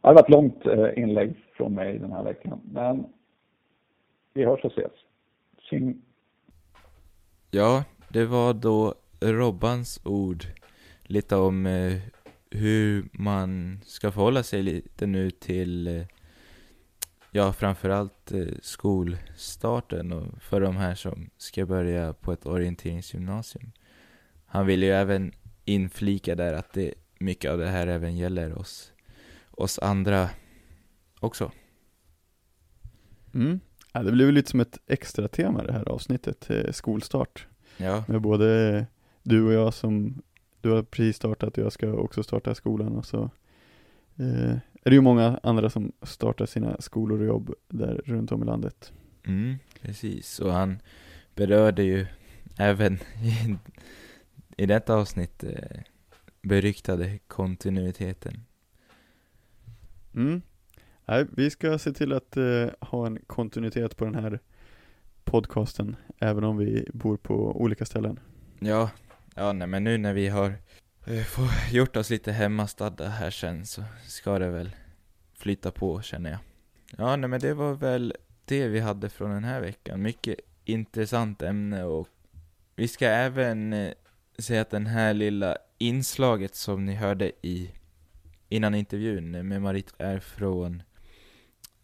Det 0.00 0.08
har 0.08 0.14
varit 0.14 0.24
ett 0.24 0.30
långt 0.30 0.66
eh, 0.66 1.02
inlägg 1.02 1.34
från 1.56 1.74
mig 1.74 1.98
den 1.98 2.12
här 2.12 2.22
veckan, 2.22 2.60
men 2.64 3.06
vi 4.34 4.44
hörs 4.44 4.64
och 4.64 4.72
ses. 4.72 4.92
Tjing! 5.58 6.02
Ja, 7.50 7.84
det 8.08 8.26
var 8.26 8.54
då 8.54 8.94
Robbans 9.20 10.00
ord 10.04 10.44
lite 11.02 11.36
om 11.36 11.66
eh, 11.66 11.92
hur 12.50 13.04
man 13.12 13.80
ska 13.82 14.10
förhålla 14.10 14.42
sig 14.42 14.62
lite 14.62 15.06
nu 15.06 15.30
till 15.30 15.86
eh, 15.86 16.06
ja, 17.36 17.52
framförallt 17.52 18.32
eh, 18.32 18.46
skolstarten 18.62 20.12
och 20.12 20.42
för 20.42 20.60
de 20.60 20.76
här 20.76 20.94
som 20.94 21.30
ska 21.36 21.66
börja 21.66 22.12
på 22.12 22.32
ett 22.32 22.46
orienteringsgymnasium. 22.46 23.72
Han 24.46 24.66
vill 24.66 24.82
ju 24.82 24.90
även 24.90 25.32
inflika 25.64 26.34
där 26.34 26.54
att 26.54 26.72
det, 26.72 26.94
mycket 27.18 27.50
av 27.50 27.58
det 27.58 27.68
här 27.68 27.86
även 27.86 28.16
gäller 28.16 28.58
oss, 28.58 28.92
oss 29.50 29.78
andra 29.78 30.30
också. 31.20 31.52
Mm. 33.34 33.60
Ja, 33.92 34.02
det 34.02 34.12
blev 34.12 34.32
lite 34.32 34.50
som 34.50 34.60
ett 34.60 34.78
extra 34.86 35.28
tema 35.28 35.62
det 35.62 35.72
här 35.72 35.88
avsnittet, 35.88 36.50
eh, 36.50 36.72
skolstart. 36.72 37.46
Ja, 37.76 38.04
Med 38.08 38.20
både 38.20 38.86
du 39.22 39.46
och 39.46 39.52
jag 39.52 39.74
som, 39.74 40.22
du 40.60 40.70
har 40.70 40.82
precis 40.82 41.16
startat 41.16 41.58
och 41.58 41.64
jag 41.64 41.72
ska 41.72 41.92
också 41.92 42.22
starta 42.22 42.54
skolan 42.54 42.96
och 42.96 43.06
så 43.06 43.30
eh, 44.16 44.56
är 44.84 44.90
det 44.90 44.94
ju 44.94 45.00
många 45.00 45.40
andra 45.42 45.70
som 45.70 45.92
startar 46.02 46.46
sina 46.46 46.80
skolor 46.80 47.20
och 47.20 47.26
jobb 47.26 47.54
där 47.68 48.02
runt 48.04 48.32
om 48.32 48.42
i 48.42 48.46
landet. 48.46 48.92
mm, 49.26 49.56
precis. 49.82 50.40
Och 50.40 50.52
han 50.52 50.78
berörde 51.34 51.82
ju 51.82 52.06
även 52.58 52.94
i, 53.22 53.56
i 54.56 54.66
detta 54.66 54.94
avsnitt 54.94 55.44
eh, 55.44 55.80
beryktade 56.42 57.18
kontinuiteten. 57.26 58.44
Mm. 60.14 60.42
Nej, 61.06 61.26
vi 61.30 61.50
ska 61.50 61.78
se 61.78 61.92
till 61.92 62.12
att 62.12 62.36
eh, 62.36 62.66
ha 62.80 63.06
en 63.06 63.18
kontinuitet 63.26 63.96
på 63.96 64.04
den 64.04 64.14
här 64.14 64.40
podcasten, 65.24 65.96
även 66.18 66.44
om 66.44 66.56
vi 66.56 66.88
bor 66.92 67.16
på 67.16 67.60
olika 67.60 67.84
ställen. 67.84 68.20
Ja, 68.58 68.90
ja 69.34 69.52
nej, 69.52 69.68
men 69.68 69.84
nu 69.84 69.98
när 69.98 70.14
vi 70.14 70.28
har 70.28 70.52
får 71.24 71.48
gjort 71.70 71.96
oss 71.96 72.10
lite 72.10 72.32
hemmastadda 72.32 73.08
här 73.08 73.30
sen 73.30 73.66
så 73.66 73.84
ska 74.06 74.38
det 74.38 74.48
väl 74.48 74.76
flyta 75.34 75.70
på 75.70 76.02
känner 76.02 76.30
jag. 76.30 76.38
Ja, 76.98 77.16
nej 77.16 77.30
men 77.30 77.40
det 77.40 77.54
var 77.54 77.74
väl 77.74 78.14
det 78.44 78.68
vi 78.68 78.80
hade 78.80 79.08
från 79.08 79.30
den 79.30 79.44
här 79.44 79.60
veckan. 79.60 80.02
Mycket 80.02 80.36
intressant 80.64 81.42
ämne 81.42 81.84
och 81.84 82.08
vi 82.76 82.88
ska 82.88 83.06
även 83.06 83.72
eh, 83.72 83.92
säga 84.38 84.60
att 84.60 84.70
den 84.70 84.86
här 84.86 85.14
lilla 85.14 85.56
inslaget 85.78 86.54
som 86.54 86.84
ni 86.84 86.94
hörde 86.94 87.32
i 87.42 87.70
innan 88.48 88.74
intervjun 88.74 89.48
med 89.48 89.62
Marit 89.62 89.94
är 89.98 90.18
från 90.18 90.82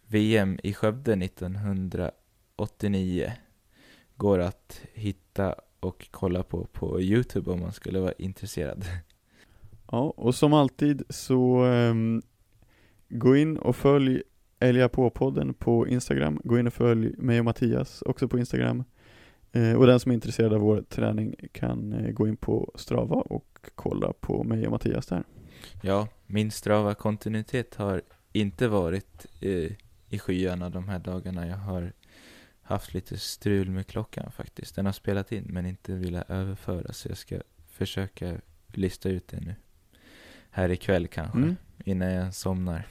VM 0.06 0.58
i 0.62 0.74
Skövde 0.74 1.12
1989. 1.12 3.32
Går 4.16 4.38
att 4.38 4.80
hitta 4.92 5.54
och 5.80 6.08
kolla 6.10 6.42
på 6.42 6.64
på 6.64 7.00
Youtube 7.00 7.50
om 7.50 7.60
man 7.60 7.72
skulle 7.72 8.00
vara 8.00 8.12
intresserad. 8.12 8.84
Ja, 9.92 10.14
och 10.16 10.34
som 10.34 10.52
alltid 10.52 11.02
så 11.08 11.64
um, 11.64 12.22
gå 13.08 13.36
in 13.36 13.56
och 13.56 13.76
följ 13.76 14.22
Älga 14.62 14.88
på-podden 14.88 15.54
på 15.54 15.88
Instagram. 15.88 16.40
Gå 16.44 16.58
in 16.58 16.66
och 16.66 16.72
följ 16.72 17.14
mig 17.18 17.38
och 17.38 17.44
Mattias 17.44 18.02
också 18.02 18.28
på 18.28 18.38
Instagram. 18.38 18.84
Eh, 19.52 19.72
och 19.72 19.86
den 19.86 20.00
som 20.00 20.10
är 20.10 20.14
intresserad 20.14 20.52
av 20.52 20.60
vår 20.60 20.82
träning 20.82 21.34
kan 21.52 21.92
eh, 21.92 22.12
gå 22.12 22.28
in 22.28 22.36
på 22.36 22.72
Strava 22.74 23.16
och 23.16 23.70
kolla 23.74 24.12
på 24.12 24.44
mig 24.44 24.66
och 24.66 24.72
Mattias 24.72 25.06
där. 25.06 25.24
Ja, 25.82 26.08
min 26.26 26.50
strava 26.50 26.94
kontinuitet 26.94 27.74
har 27.74 28.02
inte 28.32 28.68
varit 28.68 29.26
eh, 29.40 29.72
i 30.08 30.18
skyarna 30.18 30.70
de 30.70 30.88
här 30.88 30.98
dagarna. 30.98 31.46
Jag 31.46 31.56
har 31.56 31.92
haft 32.62 32.94
lite 32.94 33.18
strul 33.18 33.70
med 33.70 33.86
klockan 33.86 34.32
faktiskt. 34.32 34.76
Den 34.76 34.86
har 34.86 34.92
spelat 34.92 35.32
in 35.32 35.44
men 35.48 35.66
inte 35.66 35.94
velat 35.94 36.30
överföra 36.30 36.92
så 36.92 37.08
jag 37.08 37.18
ska 37.18 37.40
försöka 37.68 38.36
lista 38.66 39.08
ut 39.08 39.28
det 39.28 39.40
nu. 39.40 39.54
Här 40.50 40.68
ikväll 40.70 41.08
kanske, 41.08 41.38
Mm. 41.38 41.56
innan 41.84 42.12
jag 42.12 42.34
somnar. 42.34 42.86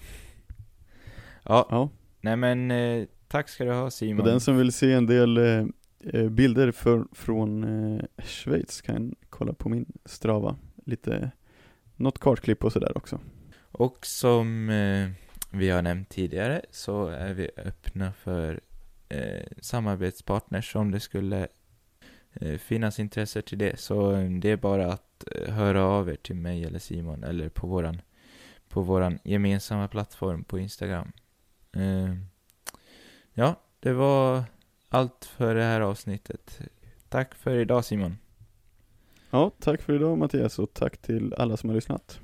Ja, 1.44 1.68
Ja, 1.72 1.90
nej 2.22 2.36
men 2.36 2.72
eh, 2.72 3.06
tack 3.27 3.49
ska 3.49 3.64
du 3.65 3.72
ha 3.73 3.91
Simon. 3.91 4.19
och 4.19 4.27
den 4.27 4.40
som 4.40 4.57
vill 4.57 4.72
se 4.73 4.94
en 4.94 5.06
del 5.06 5.38
eh, 5.38 5.65
eh, 6.14 6.30
bilder 6.30 6.72
för, 6.72 7.06
från 7.11 7.64
eh, 7.64 8.02
Schweiz 8.23 8.81
kan 8.81 9.15
kolla 9.30 9.53
på 9.53 9.69
min 9.69 9.86
Strava. 10.06 10.56
Lite, 10.86 11.31
något 11.95 12.19
kartklipp 12.19 12.64
och 12.64 12.73
sådär 12.73 12.98
också. 12.98 13.19
Och 13.72 14.06
som 14.06 14.69
eh, 14.69 15.10
vi 15.52 15.69
har 15.69 15.81
nämnt 15.81 16.10
tidigare 16.10 16.61
så 16.72 17.07
är 17.07 17.34
vi 17.34 17.49
öppna 17.57 18.14
för 18.14 18.60
eh, 19.10 19.45
samarbetspartners 19.61 20.76
om 20.76 20.91
det 20.91 20.99
skulle 20.99 21.48
finnas 22.60 22.99
intresse 22.99 23.41
till 23.41 23.57
det. 23.57 23.80
Så 23.80 24.11
det 24.41 24.49
är 24.49 24.57
bara 24.57 24.94
att 24.94 25.03
Eh, 25.27 25.53
höra 25.53 25.83
av 25.83 26.09
er 26.09 26.15
till 26.15 26.35
mig 26.35 26.65
eller 26.65 26.79
Simon 26.79 27.23
eller 27.23 27.49
på 27.49 27.67
våran, 27.67 28.01
på 28.69 28.81
våran 28.81 29.19
gemensamma 29.23 29.87
plattform 29.87 30.43
på 30.43 30.59
Instagram. 30.59 31.11
Eh, 31.71 32.15
ja, 33.33 33.55
det 33.79 33.93
var 33.93 34.43
allt 34.89 35.25
för 35.25 35.55
det 35.55 35.63
här 35.63 35.81
avsnittet. 35.81 36.59
Tack 37.09 37.35
för 37.35 37.57
idag 37.57 37.85
Simon. 37.85 38.17
Ja, 39.29 39.51
tack 39.59 39.81
för 39.81 39.93
idag 39.93 40.17
Mattias 40.17 40.59
och 40.59 40.73
tack 40.73 40.97
till 40.97 41.33
alla 41.33 41.57
som 41.57 41.69
har 41.69 41.75
lyssnat. 41.75 42.19